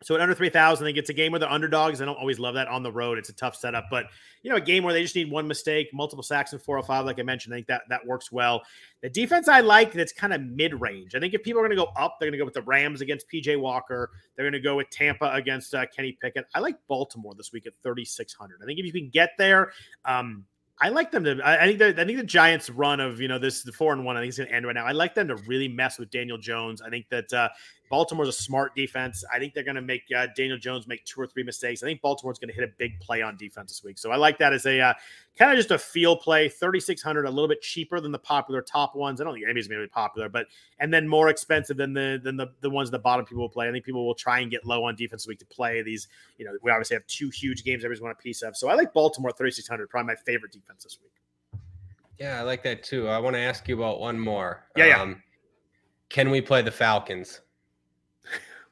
so 0.00 0.14
at 0.14 0.20
under 0.20 0.34
3,000, 0.34 0.84
I 0.84 0.88
think 0.88 0.96
it's 0.96 1.10
a 1.10 1.12
game 1.12 1.32
where 1.32 1.38
the 1.38 1.52
underdogs. 1.52 2.00
I 2.00 2.04
don't 2.04 2.16
always 2.16 2.38
love 2.38 2.54
that 2.54 2.68
on 2.68 2.82
the 2.82 2.90
road. 2.90 3.18
It's 3.18 3.28
a 3.28 3.32
tough 3.32 3.56
setup, 3.56 3.86
but 3.90 4.06
you 4.42 4.50
know, 4.50 4.56
a 4.56 4.60
game 4.60 4.84
where 4.84 4.92
they 4.92 5.02
just 5.02 5.14
need 5.14 5.30
one 5.30 5.46
mistake, 5.46 5.88
multiple 5.92 6.22
sacks 6.22 6.52
and 6.52 6.62
405, 6.62 7.04
like 7.04 7.18
I 7.18 7.22
mentioned, 7.22 7.54
I 7.54 7.58
think 7.58 7.66
that 7.68 7.82
that 7.88 8.04
works 8.06 8.30
well. 8.30 8.62
The 9.00 9.10
defense 9.10 9.48
I 9.48 9.60
like 9.60 9.92
that's 9.92 10.12
kind 10.12 10.32
of 10.32 10.40
mid 10.40 10.80
range. 10.80 11.14
I 11.14 11.20
think 11.20 11.34
if 11.34 11.42
people 11.42 11.60
are 11.60 11.68
going 11.68 11.76
to 11.76 11.84
go 11.84 11.90
up, 11.96 12.16
they're 12.18 12.28
going 12.28 12.38
to 12.38 12.38
go 12.38 12.44
with 12.44 12.54
the 12.54 12.62
Rams 12.62 13.00
against 13.00 13.26
PJ 13.28 13.58
Walker. 13.60 14.10
They're 14.36 14.44
going 14.44 14.52
to 14.52 14.60
go 14.60 14.76
with 14.76 14.90
Tampa 14.90 15.30
against 15.32 15.74
uh, 15.74 15.86
Kenny 15.94 16.16
Pickett. 16.20 16.46
I 16.54 16.60
like 16.60 16.76
Baltimore 16.88 17.34
this 17.36 17.52
week 17.52 17.66
at 17.66 17.72
3,600. 17.82 18.60
I 18.62 18.66
think 18.66 18.78
if 18.78 18.84
you 18.84 18.92
can 18.92 19.08
get 19.08 19.30
there, 19.38 19.72
um, 20.04 20.44
I 20.82 20.88
like 20.88 21.12
them 21.12 21.22
to. 21.24 21.40
I, 21.44 21.64
think 21.64 21.78
that 21.78 22.00
I 22.00 22.04
think 22.04 22.18
the 22.18 22.24
Giants' 22.24 22.68
run 22.68 22.98
of 22.98 23.20
you 23.20 23.28
know 23.28 23.38
this 23.38 23.62
the 23.62 23.70
four 23.70 23.92
and 23.92 24.04
one. 24.04 24.16
I 24.16 24.20
think 24.20 24.30
it's 24.30 24.38
going 24.38 24.48
to 24.48 24.54
end 24.54 24.66
right 24.66 24.74
now. 24.74 24.84
I 24.84 24.90
like 24.90 25.14
them 25.14 25.28
to 25.28 25.36
really 25.36 25.68
mess 25.68 25.96
with 25.96 26.10
Daniel 26.10 26.38
Jones. 26.38 26.82
I 26.82 26.90
think 26.90 27.08
that 27.08 27.32
uh, 27.32 27.50
Baltimore's 27.92 28.28
a 28.28 28.32
smart 28.32 28.74
defense. 28.74 29.22
I 29.30 29.38
think 29.38 29.52
they're 29.52 29.62
going 29.62 29.76
to 29.76 29.82
make 29.82 30.04
uh, 30.16 30.26
Daniel 30.34 30.56
Jones 30.56 30.86
make 30.86 31.04
two 31.04 31.20
or 31.20 31.26
three 31.26 31.42
mistakes. 31.42 31.82
I 31.82 31.86
think 31.86 32.00
Baltimore's 32.00 32.38
going 32.38 32.48
to 32.48 32.54
hit 32.54 32.64
a 32.64 32.72
big 32.78 32.98
play 33.00 33.20
on 33.20 33.36
defense 33.36 33.70
this 33.70 33.84
week. 33.84 33.98
So 33.98 34.10
I 34.10 34.16
like 34.16 34.38
that 34.38 34.54
as 34.54 34.64
a 34.64 34.80
uh, 34.80 34.94
kind 35.36 35.50
of 35.50 35.58
just 35.58 35.70
a 35.72 35.78
feel 35.78 36.16
play. 36.16 36.48
Thirty 36.48 36.80
six 36.80 37.02
hundred, 37.02 37.26
a 37.26 37.30
little 37.30 37.48
bit 37.48 37.60
cheaper 37.60 38.00
than 38.00 38.10
the 38.10 38.18
popular 38.18 38.62
top 38.62 38.96
ones. 38.96 39.20
I 39.20 39.24
don't 39.24 39.34
think 39.34 39.44
anybody's 39.44 39.68
going 39.68 39.78
to 39.78 39.86
be 39.86 39.90
popular, 39.90 40.30
but 40.30 40.46
and 40.78 40.90
then 40.90 41.06
more 41.06 41.28
expensive 41.28 41.76
than 41.76 41.92
the 41.92 42.18
than 42.24 42.38
the 42.38 42.46
the 42.62 42.70
ones 42.70 42.90
the 42.90 42.98
bottom 42.98 43.26
people 43.26 43.42
will 43.42 43.50
play. 43.50 43.68
I 43.68 43.72
think 43.72 43.84
people 43.84 44.06
will 44.06 44.14
try 44.14 44.40
and 44.40 44.50
get 44.50 44.64
low 44.64 44.84
on 44.84 44.96
defense 44.96 45.24
this 45.24 45.28
week 45.28 45.40
to 45.40 45.46
play 45.46 45.82
these. 45.82 46.08
You 46.38 46.46
know, 46.46 46.52
we 46.62 46.70
obviously 46.70 46.94
have 46.94 47.06
two 47.08 47.28
huge 47.28 47.62
games 47.62 47.84
everybody's 47.84 48.00
want 48.00 48.16
a 48.18 48.22
piece 48.22 48.40
of. 48.40 48.56
So 48.56 48.68
I 48.68 48.74
like 48.74 48.94
Baltimore 48.94 49.32
thirty 49.32 49.50
six 49.50 49.68
hundred, 49.68 49.90
probably 49.90 50.14
my 50.14 50.16
favorite 50.24 50.52
defense 50.52 50.84
this 50.84 50.96
week. 51.02 51.12
Yeah, 52.18 52.40
I 52.40 52.42
like 52.42 52.62
that 52.62 52.84
too. 52.84 53.08
I 53.08 53.18
want 53.18 53.36
to 53.36 53.40
ask 53.40 53.68
you 53.68 53.76
about 53.76 54.00
one 54.00 54.18
more. 54.18 54.64
Yeah, 54.78 54.86
yeah. 54.86 55.02
Um, 55.02 55.22
can 56.08 56.30
we 56.30 56.40
play 56.40 56.62
the 56.62 56.70
Falcons? 56.70 57.42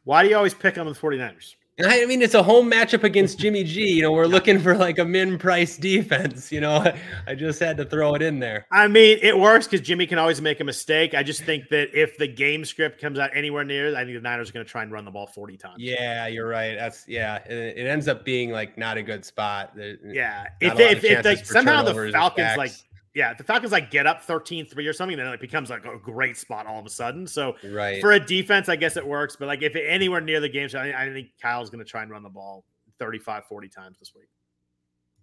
Why 0.05 0.22
do 0.22 0.28
you 0.28 0.36
always 0.36 0.55
pick 0.55 0.78
on 0.78 0.86
the 0.86 0.93
49ers? 0.93 1.55
I 1.85 2.05
mean, 2.06 2.20
it's 2.22 2.35
a 2.35 2.43
home 2.43 2.70
matchup 2.70 3.05
against 3.05 3.39
Jimmy 3.40 3.64
G. 3.64 3.93
You 3.93 4.02
know, 4.02 4.12
we're 4.12 4.27
looking 4.27 4.59
for 4.59 4.77
like 4.77 4.98
a 4.98 5.05
min 5.05 5.39
price 5.39 5.77
defense. 5.77 6.52
You 6.52 6.60
know, 6.60 6.93
I 7.27 7.35
just 7.35 7.60
had 7.60 7.77
to 7.78 7.85
throw 7.85 8.14
it 8.14 8.22
in 8.22 8.39
there. 8.39 8.66
I 8.70 8.89
mean, 8.89 9.18
it 9.22 9.39
works 9.39 9.66
because 9.66 9.86
Jimmy 9.86 10.06
can 10.06 10.18
always 10.18 10.40
make 10.40 10.60
a 10.60 10.64
mistake. 10.64 11.14
I 11.14 11.22
just 11.22 11.43
think 11.44 11.68
that 11.70 11.94
if 11.94 12.16
the 12.18 12.27
game 12.27 12.64
script 12.64 13.01
comes 13.01 13.18
out 13.18 13.31
anywhere 13.35 13.64
near, 13.64 13.97
I 13.97 14.05
think 14.05 14.16
the 14.16 14.20
Niners 14.20 14.51
are 14.51 14.52
going 14.52 14.66
to 14.66 14.70
try 14.70 14.82
and 14.82 14.93
run 14.93 15.05
the 15.05 15.10
ball 15.10 15.27
40 15.27 15.56
times. 15.56 15.77
Yeah, 15.78 16.27
you're 16.27 16.48
right. 16.48 16.74
That's, 16.74 17.06
yeah, 17.09 17.36
it, 17.47 17.78
it 17.78 17.86
ends 17.86 18.09
up 18.09 18.24
being 18.24 18.51
like 18.51 18.77
not 18.77 18.97
a 18.97 19.02
good 19.02 19.24
spot. 19.24 19.72
Yeah. 19.77 20.48
If, 20.60 20.78
if, 20.78 21.05
if 21.05 21.24
like, 21.24 21.47
somehow 21.47 21.82
the 21.82 22.10
Falcons 22.12 22.56
like 22.56 22.72
yeah, 23.21 23.35
the 23.35 23.45
Falcons 23.45 23.71
like 23.71 23.91
get 23.91 24.07
up 24.07 24.27
13-3 24.27 24.89
or 24.89 24.95
something, 24.95 25.19
then 25.19 25.27
it 25.27 25.43
becomes 25.43 25.69
like 25.69 25.85
a 25.85 25.99
great 25.99 26.39
spot 26.39 26.67
all 26.67 26.81
of 26.81 26.87
a 26.87 26.91
sudden. 26.91 27.27
So 27.27 27.55
right. 27.71 28.01
for 28.01 28.13
a 28.13 28.19
defense, 28.19 28.71
I 28.71 28.77
guess 28.77 28.97
it 28.97 29.07
works. 29.07 29.37
But 29.37 29.47
like 29.47 29.61
if 29.61 29.77
it, 29.77 29.85
anywhere 29.87 30.23
near 30.23 30.41
the 30.41 30.49
game, 30.49 30.71
so 30.71 30.79
I, 30.79 31.03
I 31.03 31.13
think 31.13 31.29
Kyle's 31.41 31.69
going 31.69 31.85
to 31.85 31.91
try 31.91 32.03
and 32.03 32.11
run 32.11 32.23
the 32.23 32.31
ball 32.31 32.65
35, 32.99 33.45
40 33.45 33.69
times 33.69 33.99
this 33.99 34.15
week. 34.15 34.31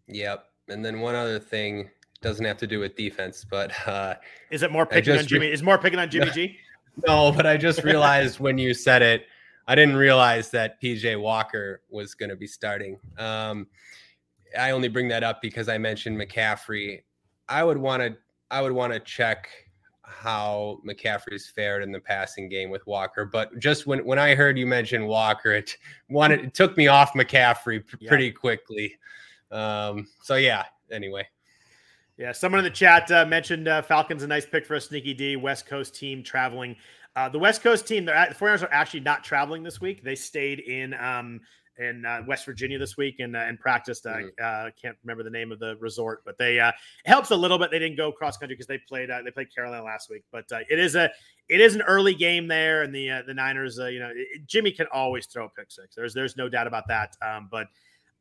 Yep. 0.10 0.46
And 0.68 0.86
then 0.86 1.00
one 1.00 1.16
other 1.16 1.40
thing 1.40 1.90
doesn't 2.22 2.46
have 2.46 2.58
to 2.58 2.68
do 2.68 2.80
with 2.80 2.96
defense, 2.96 3.44
but 3.50 3.72
uh, 3.88 4.14
is 4.52 4.62
it 4.62 4.72
more 4.72 4.86
picking 4.86 5.18
on 5.18 5.26
Jimmy? 5.26 5.48
Re- 5.48 5.54
is 5.54 5.64
more 5.64 5.80
picking 5.80 5.98
on 5.98 6.08
Jimmy 6.12 6.30
G? 6.30 6.56
No, 7.08 7.32
but 7.32 7.48
I 7.48 7.58
just 7.58 7.84
realized 7.84 8.40
when 8.40 8.60
you 8.60 8.76
said 8.76 9.02
it, 9.02 9.26
I 9.68 9.74
didn't 9.74 9.96
realize 9.96 10.52
that 10.52 10.80
PJ 10.80 11.20
Walker 11.20 11.82
was 11.90 12.14
going 12.14 12.30
to 12.30 12.36
be 12.36 12.46
starting. 12.46 13.00
Um, 13.18 13.66
I 14.58 14.70
only 14.70 14.88
bring 14.88 15.08
that 15.08 15.24
up 15.24 15.42
because 15.42 15.68
I 15.68 15.80
mentioned 15.80 16.16
McCaffrey 16.16 17.02
I 17.50 17.64
would 17.64 17.78
want 17.78 18.02
to 18.02 18.18
I 18.50 18.62
would 18.62 18.72
want 18.72 18.94
to 18.94 19.00
check 19.00 19.50
how 20.04 20.80
McCaffrey's 20.88 21.50
fared 21.50 21.84
in 21.84 21.92
the 21.92 22.00
passing 22.00 22.48
game 22.48 22.70
with 22.70 22.86
Walker. 22.88 23.26
But 23.26 23.58
just 23.60 23.88
when 23.88 24.06
when 24.06 24.20
I 24.20 24.36
heard 24.36 24.58
you 24.58 24.66
mention 24.66 25.06
Walker, 25.06 25.52
it 25.52 25.78
wanted 26.10 26.46
it 26.46 26.54
took 26.54 26.78
me 26.78 26.88
off 26.88 27.14
McCaffrey 27.14 27.86
p- 27.86 27.98
yeah. 28.00 28.10
pretty 28.10 28.32
quickly. 28.32 28.98
Um, 29.52 30.08
so 30.22 30.36
yeah. 30.36 30.66
Anyway. 30.92 31.28
Yeah, 32.18 32.32
someone 32.32 32.60
in 32.60 32.64
the 32.64 32.72
chat 32.72 33.12
uh, 33.12 33.26
mentioned 33.26 33.68
uh, 33.68 33.84
Falcons 33.84 34.24
a 34.24 34.28
nice 34.28 34.46
pick 34.46 34.66
for 34.66 34.74
a 34.74 34.82
sneaky 34.82 35.14
D 35.14 35.36
West 35.36 35.68
Coast 35.68 35.94
team 35.94 36.24
traveling. 36.24 36.76
Uh, 37.16 37.30
the 37.30 37.40
West 37.40 37.62
Coast 37.62 37.88
team, 37.88 38.06
the 38.06 38.12
49ers 38.12 38.64
are 38.64 38.72
actually 38.72 39.00
not 39.00 39.24
traveling 39.24 39.64
this 39.64 39.82
week. 39.82 40.04
They 40.04 40.16
stayed 40.16 40.60
in 40.60 40.94
um, 40.96 41.42
in 41.80 42.06
uh, 42.06 42.24
West 42.28 42.46
Virginia 42.46 42.78
this 42.78 42.98
week 42.98 43.20
and 43.20 43.36
uh, 43.36 43.40
and 43.40 43.60
practiced. 43.60 44.06
I 44.06 44.24
mm-hmm. 44.24 44.68
uh, 44.68 44.72
can't 44.82 44.98
remember 45.04 45.24
the 45.24 45.30
name 45.30 45.52
of 45.52 45.60
the 45.60 45.76
resort, 45.78 46.22
but 46.26 46.38
they 46.38 46.60
uh, 46.60 46.70
it 46.70 47.10
helps 47.10 47.32
a 47.32 47.36
little 47.36 47.58
bit. 47.58 47.72
They 47.72 47.80
didn't 47.80 47.98
go 47.98 48.12
cross 48.12 48.38
country 48.38 48.56
because 48.56 48.68
they 48.68 48.80
played 48.80 49.10
uh, 49.10 49.22
they 49.24 49.32
played 49.32 49.54
Carolina 49.54 49.84
last 49.84 50.10
week, 50.10 50.24
but 50.32 50.46
uh, 50.52 50.60
it 50.70 50.80
is 50.80 50.96
a 50.96 51.10
it 51.50 51.62
is 51.62 51.76
an 51.76 51.82
early 51.84 52.14
game 52.14 52.48
there, 52.48 52.84
and 52.84 52.94
the 52.94 53.10
uh, 53.10 53.22
the 53.26 53.34
Niners, 53.34 53.80
uh, 53.80 53.88
you 53.88 54.00
know, 54.00 54.12
it, 54.14 54.46
Jimmy 54.48 54.72
can 54.72 54.88
always 54.92 55.26
throw 55.28 55.46
a 55.46 55.50
pick 55.50 55.72
six. 55.72 55.96
There's 55.96 56.14
there's 56.14 56.38
no 56.38 56.50
doubt 56.50 56.68
about 56.68 56.88
that. 56.88 57.16
Um, 57.22 57.48
but 57.52 57.68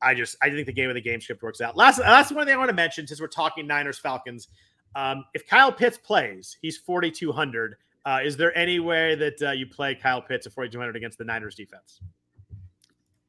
I 0.03 0.15
just 0.15 0.37
I 0.43 0.51
think 0.51 0.67
the 0.67 0.73
game 0.73 0.89
of 0.89 0.95
the 0.95 1.01
game 1.01 1.21
script 1.21 1.43
works 1.43 1.61
out. 1.61 1.77
Last 1.77 1.99
last 1.99 2.33
one 2.33 2.47
thing 2.47 2.55
I 2.55 2.59
want 2.59 2.71
to 2.71 2.77
mention 2.77 3.07
since 3.07 3.21
we're 3.21 3.29
talking 3.29 3.67
Niners 3.67 3.99
Falcons. 3.99 4.49
Um, 4.95 5.25
if 5.35 5.47
Kyle 5.47 5.71
Pitts 5.71 5.99
plays, 5.99 6.57
he's 6.63 6.79
4,200. 6.79 7.77
Uh, 8.07 8.21
is 8.25 8.37
there 8.37 8.57
any 8.57 8.79
way 8.79 9.15
that 9.15 9.43
uh, 9.43 9.51
you 9.51 9.67
play 9.67 9.95
Kyle 9.95 10.23
Pitts 10.23 10.47
at 10.47 10.55
4,200 10.55 10.97
against 10.97 11.19
the 11.19 11.25
Niners 11.25 11.55
defense? 11.55 12.01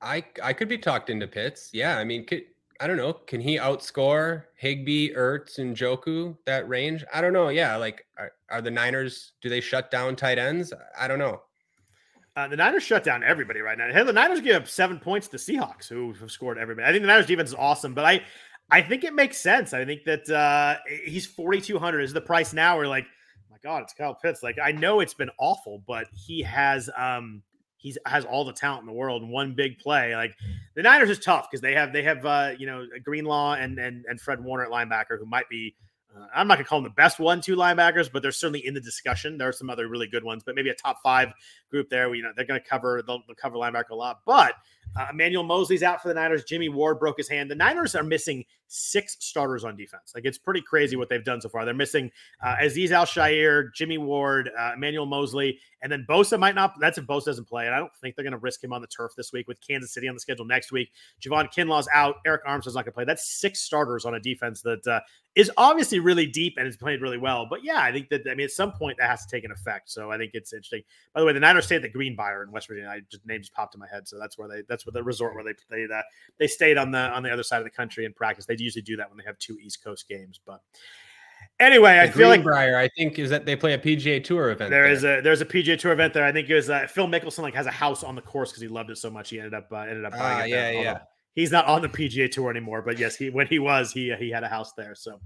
I 0.01 0.23
I 0.43 0.53
could 0.53 0.69
be 0.69 0.77
talked 0.77 1.09
into 1.09 1.27
Pitts. 1.27 1.69
Yeah, 1.73 1.97
I 1.97 2.03
mean, 2.03 2.25
could, 2.25 2.43
I 2.79 2.87
don't 2.87 2.97
know. 2.97 3.13
Can 3.13 3.41
he 3.41 3.57
outscore 3.57 4.43
Higbee, 4.55 5.13
Ertz, 5.15 5.57
and 5.57 5.75
Njoku 5.75 6.37
that 6.45 6.67
range? 6.69 7.03
I 7.13 7.21
don't 7.21 7.33
know. 7.33 7.49
Yeah, 7.49 7.75
like 7.77 8.05
are, 8.17 8.31
are 8.49 8.61
the 8.61 8.71
Niners? 8.71 9.33
Do 9.41 9.49
they 9.49 9.61
shut 9.61 9.89
down 9.89 10.15
tight 10.15 10.37
ends? 10.37 10.73
I 10.99 11.07
don't 11.07 11.19
know. 11.19 11.41
Uh, 12.35 12.47
the 12.47 12.55
Niners 12.55 12.83
shut 12.83 13.03
down 13.03 13.23
everybody 13.23 13.61
right 13.61 13.79
now. 13.79 13.91
Hey, 13.91 14.03
the 14.03 14.13
Niners 14.13 14.41
give 14.41 14.55
up 14.61 14.67
seven 14.67 14.99
points 14.99 15.27
to 15.29 15.37
Seahawks, 15.37 15.87
who 15.87 16.13
have 16.13 16.29
scored 16.29 16.59
everybody. 16.59 16.87
I 16.87 16.91
think 16.91 17.01
the 17.01 17.07
Niners 17.07 17.25
defense 17.25 17.49
is 17.49 17.55
awesome, 17.55 17.95
but 17.95 18.05
I, 18.05 18.21
I 18.69 18.83
think 18.83 19.03
it 19.03 19.15
makes 19.15 19.37
sense. 19.37 19.73
I 19.73 19.83
think 19.83 20.03
that 20.03 20.29
uh, 20.29 20.77
he's 21.03 21.25
forty 21.25 21.59
two 21.59 21.79
hundred 21.79 22.01
is 22.01 22.13
the 22.13 22.21
price 22.21 22.53
now. 22.53 22.77
We're 22.77 22.85
like, 22.85 23.05
oh 23.05 23.45
my 23.49 23.57
God, 23.63 23.81
it's 23.81 23.93
Kyle 23.93 24.13
Pitts. 24.13 24.43
Like 24.43 24.59
I 24.63 24.71
know 24.71 24.99
it's 24.99 25.15
been 25.15 25.31
awful, 25.39 25.81
but 25.87 26.05
he 26.13 26.43
has 26.43 26.91
um 26.95 27.41
he's 27.77 27.97
has 28.05 28.25
all 28.25 28.43
the 28.43 28.53
talent 28.53 28.81
in 28.81 28.87
the 28.87 28.93
world 28.93 29.23
in 29.23 29.29
one 29.29 29.53
big 29.53 29.79
play. 29.79 30.15
Like 30.15 30.35
the 30.75 30.81
Niners 30.81 31.09
is 31.09 31.19
tough 31.19 31.49
because 31.49 31.61
they 31.61 31.73
have 31.73 31.93
they 31.93 32.03
have 32.03 32.25
uh, 32.25 32.51
you 32.57 32.65
know 32.65 32.85
Greenlaw 33.03 33.53
and 33.53 33.79
and 33.79 34.05
and 34.09 34.19
Fred 34.19 34.43
Warner 34.43 34.65
at 34.65 34.71
linebacker 34.71 35.17
who 35.17 35.25
might 35.25 35.47
be 35.49 35.75
uh, 36.15 36.25
I'm 36.35 36.47
not 36.47 36.55
gonna 36.55 36.67
call 36.67 36.81
them 36.81 36.89
the 36.89 37.01
best 37.01 37.19
one-two 37.19 37.55
linebackers, 37.55 38.11
but 38.11 38.21
they're 38.21 38.31
certainly 38.31 38.65
in 38.65 38.73
the 38.73 38.81
discussion. 38.81 39.37
There 39.37 39.47
are 39.47 39.53
some 39.53 39.69
other 39.69 39.87
really 39.87 40.07
good 40.07 40.23
ones, 40.23 40.43
but 40.43 40.55
maybe 40.55 40.69
a 40.69 40.75
top 40.75 40.97
five 41.03 41.33
group 41.69 41.89
there. 41.89 42.13
You 42.13 42.23
know, 42.23 42.31
they're 42.35 42.45
gonna 42.45 42.59
cover 42.59 43.03
they'll, 43.05 43.21
they'll 43.27 43.35
cover 43.35 43.55
linebacker 43.55 43.91
a 43.91 43.95
lot. 43.95 44.21
But 44.25 44.53
uh, 44.95 45.07
Emmanuel 45.11 45.43
Moseley's 45.43 45.83
out 45.83 46.01
for 46.01 46.07
the 46.07 46.13
Niners. 46.13 46.43
Jimmy 46.43 46.69
Ward 46.69 46.99
broke 46.99 47.17
his 47.17 47.29
hand. 47.29 47.51
The 47.51 47.55
Niners 47.55 47.95
are 47.95 48.03
missing 48.03 48.45
six 48.67 49.17
starters 49.19 49.63
on 49.63 49.75
defense. 49.75 50.11
Like 50.13 50.25
it's 50.25 50.37
pretty 50.37 50.61
crazy 50.61 50.95
what 50.95 51.09
they've 51.09 51.23
done 51.23 51.41
so 51.41 51.49
far. 51.49 51.65
They're 51.65 51.73
missing 51.73 52.11
uh, 52.43 52.55
Azeez 52.61 52.91
Al-Shaair, 52.91 53.73
Jimmy 53.73 53.97
Ward, 53.97 54.49
uh, 54.57 54.71
Emmanuel 54.75 55.05
Moseley, 55.05 55.59
and 55.81 55.91
then 55.91 56.05
Bosa 56.09 56.39
might 56.39 56.55
not. 56.55 56.73
That's 56.79 56.97
if 56.97 57.05
Bosa 57.05 57.25
doesn't 57.25 57.47
play, 57.47 57.65
and 57.65 57.75
I 57.75 57.79
don't 57.79 57.95
think 58.01 58.15
they're 58.15 58.23
going 58.23 58.31
to 58.31 58.39
risk 58.39 58.63
him 58.63 58.73
on 58.73 58.81
the 58.81 58.87
turf 58.87 59.13
this 59.15 59.31
week 59.31 59.47
with 59.47 59.59
Kansas 59.65 59.93
City 59.93 60.07
on 60.07 60.15
the 60.15 60.19
schedule 60.19 60.45
next 60.45 60.71
week. 60.71 60.89
Javon 61.21 61.51
Kinlaw's 61.51 61.87
out. 61.93 62.15
Arik 62.25 62.43
Armstead's 62.47 62.75
not 62.75 62.83
going 62.83 62.85
to 62.85 62.91
play. 62.91 63.05
That's 63.05 63.39
six 63.39 63.61
starters 63.61 64.05
on 64.05 64.15
a 64.15 64.19
defense 64.19 64.61
that 64.63 64.85
uh, 64.87 64.99
is 65.37 65.51
obviously 65.55 65.99
really 65.99 66.25
deep 66.25 66.55
and 66.57 66.65
has 66.65 66.75
played 66.75 66.99
really 66.99 67.19
well. 67.19 67.45
But 67.47 67.63
yeah, 67.63 67.79
I 67.79 67.91
think 67.91 68.09
that 68.09 68.21
I 68.29 68.33
mean 68.33 68.45
at 68.45 68.51
some 68.51 68.71
point 68.71 68.97
that 68.97 69.07
has 69.07 69.23
to 69.23 69.29
take 69.29 69.43
an 69.43 69.51
effect. 69.51 69.91
So 69.91 70.11
I 70.11 70.17
think 70.17 70.31
it's 70.33 70.51
interesting. 70.51 70.81
By 71.13 71.21
the 71.21 71.27
way, 71.27 71.33
the 71.33 71.39
Niners 71.39 71.65
stay 71.65 71.75
at 71.75 71.83
the 71.83 71.89
Greenbrier 71.89 72.41
in 72.41 72.51
West 72.51 72.67
Virginia. 72.67 72.89
I 72.89 73.01
just 73.11 73.25
name 73.25 73.41
just 73.41 73.53
popped 73.53 73.75
in 73.75 73.79
my 73.79 73.87
head, 73.87 74.07
so 74.07 74.17
that's 74.17 74.37
where 74.37 74.47
they 74.47 74.63
that's 74.67 74.85
where 74.85 74.93
the 74.93 75.03
resort 75.03 75.35
where 75.35 75.43
they 75.43 75.53
they 75.69 75.93
uh, 75.93 76.01
they 76.39 76.47
stayed 76.47 76.77
on 76.77 76.89
the 76.89 76.99
on 76.99 77.21
the 77.21 77.31
other 77.31 77.43
side 77.43 77.59
of 77.59 77.65
the 77.65 77.69
country 77.69 78.03
in 78.03 78.13
practice. 78.13 78.47
They 78.47 78.55
usually 78.63 78.81
do 78.81 78.97
that 78.97 79.09
when 79.09 79.17
they 79.17 79.23
have 79.25 79.37
two 79.37 79.57
East 79.61 79.83
Coast 79.83 80.07
games, 80.07 80.39
but. 80.45 80.61
Anyway, 81.59 81.93
the 81.93 82.01
I 82.01 82.09
feel 82.11 82.29
like 82.29 82.43
Briar. 82.43 82.77
I 82.77 82.87
think 82.87 83.17
is 83.17 83.29
that 83.31 83.45
they 83.45 83.55
play 83.55 83.73
a 83.73 83.79
PGA 83.79 84.23
Tour 84.23 84.51
event. 84.51 84.69
There, 84.69 84.83
there. 84.83 84.91
is 84.91 85.03
a 85.03 85.21
there's 85.21 85.41
a 85.41 85.45
PGA 85.45 85.77
Tour 85.77 85.91
event 85.91 86.13
there. 86.13 86.23
I 86.23 86.31
think 86.31 86.49
it 86.49 86.55
was 86.55 86.69
uh, 86.69 86.87
Phil 86.87 87.07
Mickelson 87.07 87.39
like 87.39 87.55
has 87.55 87.65
a 87.65 87.71
house 87.71 88.03
on 88.03 88.15
the 88.15 88.21
course 88.21 88.51
because 88.51 88.61
he 88.61 88.67
loved 88.67 88.91
it 88.91 88.97
so 88.97 89.09
much. 89.09 89.29
He 89.29 89.37
ended 89.37 89.53
up 89.53 89.67
uh, 89.71 89.77
ended 89.77 90.05
up 90.05 90.13
buying 90.13 90.41
uh, 90.41 90.45
it. 90.45 90.49
Yeah, 90.49 90.81
yeah. 90.81 90.99
He's 91.33 91.51
not 91.51 91.65
on 91.65 91.81
the 91.81 91.89
PGA 91.89 92.29
Tour 92.29 92.51
anymore, 92.51 92.81
but 92.81 92.99
yes, 92.99 93.15
he 93.15 93.29
when 93.29 93.47
he 93.47 93.59
was, 93.59 93.91
he 93.91 94.13
he 94.19 94.29
had 94.29 94.43
a 94.43 94.47
house 94.47 94.73
there. 94.73 94.93
So 94.95 95.19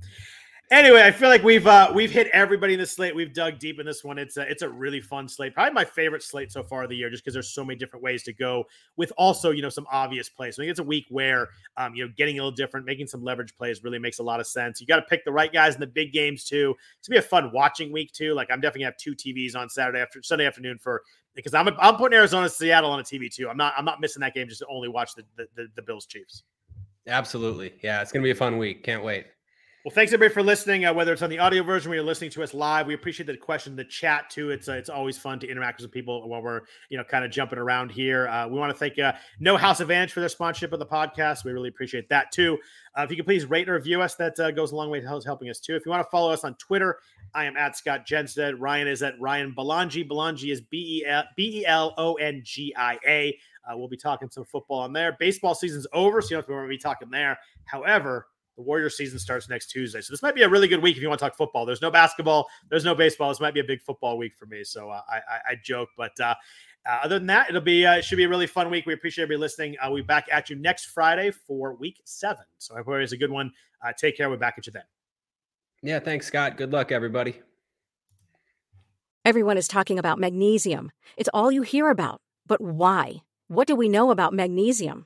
Anyway, 0.71 1.01
I 1.01 1.11
feel 1.11 1.27
like 1.27 1.43
we've 1.43 1.67
uh, 1.67 1.91
we've 1.93 2.11
hit 2.11 2.27
everybody 2.31 2.75
in 2.75 2.79
the 2.79 2.85
slate. 2.85 3.13
We've 3.13 3.33
dug 3.33 3.59
deep 3.59 3.81
in 3.81 3.85
this 3.85 4.05
one. 4.05 4.17
It's 4.17 4.37
a, 4.37 4.49
it's 4.49 4.61
a 4.61 4.69
really 4.69 5.01
fun 5.01 5.27
slate. 5.27 5.53
Probably 5.53 5.73
my 5.73 5.83
favorite 5.83 6.23
slate 6.23 6.49
so 6.49 6.63
far 6.63 6.83
of 6.83 6.89
the 6.89 6.95
year, 6.95 7.09
just 7.09 7.25
because 7.25 7.33
there's 7.33 7.49
so 7.49 7.65
many 7.65 7.77
different 7.77 8.01
ways 8.01 8.23
to 8.23 8.31
go. 8.31 8.63
With 8.95 9.11
also, 9.17 9.51
you 9.51 9.61
know, 9.61 9.67
some 9.67 9.85
obvious 9.91 10.29
plays. 10.29 10.55
So 10.55 10.61
I 10.61 10.63
think 10.63 10.71
it's 10.71 10.79
a 10.79 10.83
week 10.83 11.07
where, 11.09 11.49
um, 11.75 11.93
you 11.93 12.05
know, 12.05 12.13
getting 12.15 12.39
a 12.39 12.41
little 12.41 12.55
different, 12.55 12.85
making 12.85 13.07
some 13.07 13.21
leverage 13.21 13.53
plays 13.53 13.83
really 13.83 13.99
makes 13.99 14.19
a 14.19 14.23
lot 14.23 14.39
of 14.39 14.47
sense. 14.47 14.79
You 14.79 14.87
got 14.87 14.95
to 14.95 15.01
pick 15.01 15.25
the 15.25 15.31
right 15.33 15.51
guys 15.51 15.73
in 15.73 15.81
the 15.81 15.87
big 15.87 16.13
games 16.13 16.45
too. 16.45 16.73
It's 16.99 17.09
gonna 17.09 17.19
be 17.19 17.25
a 17.25 17.27
fun 17.27 17.51
watching 17.51 17.91
week 17.91 18.13
too. 18.13 18.33
Like 18.33 18.47
I'm 18.49 18.61
definitely 18.61 18.83
gonna 18.83 18.93
have 18.93 18.97
two 18.97 19.13
TVs 19.13 19.57
on 19.57 19.69
Saturday 19.69 19.99
after 19.99 20.23
Sunday 20.23 20.45
afternoon 20.45 20.77
for 20.77 21.01
because 21.35 21.53
I'm 21.53 21.67
I'm 21.79 21.97
putting 21.97 22.17
Arizona 22.17 22.47
Seattle 22.47 22.91
on 22.91 22.99
a 23.01 23.03
TV 23.03 23.29
too. 23.29 23.49
I'm 23.49 23.57
not 23.57 23.73
I'm 23.77 23.83
not 23.83 23.99
missing 23.99 24.21
that 24.21 24.33
game 24.33 24.47
just 24.47 24.61
to 24.61 24.67
only 24.67 24.87
watch 24.87 25.15
the 25.15 25.23
the, 25.35 25.47
the, 25.53 25.67
the 25.75 25.81
Bills 25.81 26.05
Chiefs. 26.05 26.43
Absolutely, 27.07 27.73
yeah, 27.83 28.01
it's 28.01 28.13
gonna 28.13 28.23
be 28.23 28.31
a 28.31 28.35
fun 28.35 28.57
week. 28.57 28.83
Can't 28.85 29.03
wait. 29.03 29.25
Well, 29.83 29.91
thanks 29.91 30.13
everybody 30.13 30.31
for 30.31 30.43
listening. 30.43 30.85
Uh, 30.85 30.93
whether 30.93 31.11
it's 31.11 31.23
on 31.23 31.31
the 31.31 31.39
audio 31.39 31.63
version 31.63 31.89
where 31.89 31.95
you're 31.95 32.05
listening 32.05 32.29
to 32.31 32.43
us 32.43 32.53
live, 32.53 32.85
we 32.85 32.93
appreciate 32.93 33.25
the 33.25 33.35
question, 33.35 33.75
the 33.75 33.83
chat 33.83 34.29
too. 34.29 34.51
It's 34.51 34.69
uh, 34.69 34.73
it's 34.73 34.89
always 34.89 35.17
fun 35.17 35.39
to 35.39 35.49
interact 35.49 35.81
with 35.81 35.91
people 35.91 36.29
while 36.29 36.43
we're 36.43 36.61
you 36.89 36.99
know 36.99 37.03
kind 37.03 37.25
of 37.25 37.31
jumping 37.31 37.57
around 37.57 37.89
here. 37.89 38.27
Uh, 38.27 38.47
we 38.47 38.59
want 38.59 38.71
to 38.71 38.77
thank 38.77 38.99
uh, 38.99 39.13
No 39.39 39.57
House 39.57 39.79
Advantage 39.79 40.11
for 40.13 40.19
their 40.19 40.29
sponsorship 40.29 40.71
of 40.71 40.77
the 40.77 40.85
podcast. 40.85 41.45
We 41.45 41.51
really 41.51 41.69
appreciate 41.69 42.09
that 42.09 42.31
too. 42.31 42.59
Uh, 42.95 43.01
if 43.01 43.09
you 43.09 43.15
could 43.15 43.25
please 43.25 43.47
rate 43.47 43.67
and 43.67 43.73
review 43.73 44.03
us, 44.03 44.13
that 44.17 44.39
uh, 44.39 44.51
goes 44.51 44.71
a 44.71 44.75
long 44.75 44.91
way 44.91 45.01
to 45.01 45.07
helping 45.07 45.49
us 45.49 45.59
too. 45.59 45.75
If 45.75 45.83
you 45.83 45.89
want 45.89 46.05
to 46.05 46.11
follow 46.11 46.31
us 46.31 46.43
on 46.43 46.53
Twitter, 46.57 46.99
I 47.33 47.45
am 47.45 47.57
at 47.57 47.75
Scott 47.75 48.05
Jenstad. 48.05 48.57
Ryan 48.59 48.87
is 48.87 49.01
at 49.01 49.19
Ryan 49.19 49.51
Belongia. 49.51 50.05
Belongia 50.05 50.53
is 50.53 50.61
B 50.61 51.03
E 51.39 51.65
L 51.65 51.95
O 51.97 52.13
N 52.15 52.41
G 52.45 52.71
I 52.77 52.99
A. 53.07 53.39
We'll 53.73 53.87
be 53.87 53.97
talking 53.97 54.29
some 54.29 54.45
football 54.45 54.81
on 54.81 54.93
there. 54.93 55.17
Baseball 55.19 55.55
season's 55.55 55.87
over, 55.91 56.21
so 56.21 56.35
you 56.35 56.41
don't 56.41 56.47
have 56.47 56.65
to 56.65 56.69
be 56.69 56.77
talking 56.77 57.09
there. 57.09 57.39
However 57.65 58.27
the 58.61 58.67
Warrior 58.67 58.89
season 58.89 59.17
starts 59.17 59.49
next 59.49 59.67
Tuesday. 59.67 60.01
So 60.01 60.13
this 60.13 60.21
might 60.21 60.35
be 60.35 60.43
a 60.43 60.49
really 60.49 60.67
good 60.67 60.81
week 60.81 60.95
if 60.95 61.01
you 61.01 61.09
want 61.09 61.19
to 61.19 61.25
talk 61.25 61.35
football. 61.35 61.65
There's 61.65 61.81
no 61.81 61.89
basketball, 61.89 62.47
there's 62.69 62.85
no 62.85 62.93
baseball. 62.93 63.29
This 63.29 63.39
might 63.39 63.53
be 63.53 63.59
a 63.59 63.63
big 63.65 63.81
football 63.81 64.17
week 64.17 64.35
for 64.37 64.45
me. 64.45 64.63
So 64.63 64.89
uh, 64.89 65.01
I, 65.09 65.15
I, 65.15 65.39
I, 65.49 65.55
joke, 65.63 65.89
but 65.97 66.17
uh, 66.19 66.35
uh, 66.87 66.99
other 67.03 67.17
than 67.17 67.27
that, 67.27 67.49
it'll 67.49 67.61
be 67.61 67.85
uh, 67.85 67.95
it 67.95 68.05
should 68.05 68.17
be 68.17 68.23
a 68.23 68.29
really 68.29 68.47
fun 68.47 68.69
week. 68.69 68.85
We 68.85 68.93
appreciate 68.93 69.23
everybody 69.23 69.41
listening. 69.41 69.75
Uh, 69.81 69.87
we'll 69.87 70.03
be 70.03 70.07
back 70.07 70.27
at 70.31 70.49
you 70.49 70.55
next 70.55 70.85
Friday 70.85 71.31
for 71.31 71.75
week 71.75 71.99
seven. 72.05 72.45
So 72.59 72.75
I 72.75 72.79
hope 72.79 72.89
it's 72.95 73.13
a 73.13 73.17
good 73.17 73.31
one. 73.31 73.51
Uh, 73.83 73.91
take 73.97 74.15
care. 74.15 74.29
We're 74.29 74.37
back 74.37 74.55
at 74.57 74.67
you 74.67 74.73
then. 74.73 74.83
Yeah, 75.83 75.99
thanks, 75.99 76.27
Scott. 76.27 76.57
Good 76.57 76.71
luck, 76.71 76.91
everybody. 76.91 77.39
Everyone 79.25 79.57
is 79.57 79.67
talking 79.67 79.97
about 79.97 80.19
magnesium. 80.19 80.91
It's 81.17 81.29
all 81.33 81.51
you 81.51 81.63
hear 81.63 81.89
about. 81.89 82.21
But 82.47 82.61
why? 82.61 83.23
What 83.47 83.67
do 83.67 83.75
we 83.75 83.89
know 83.89 84.11
about 84.11 84.33
magnesium? 84.33 85.05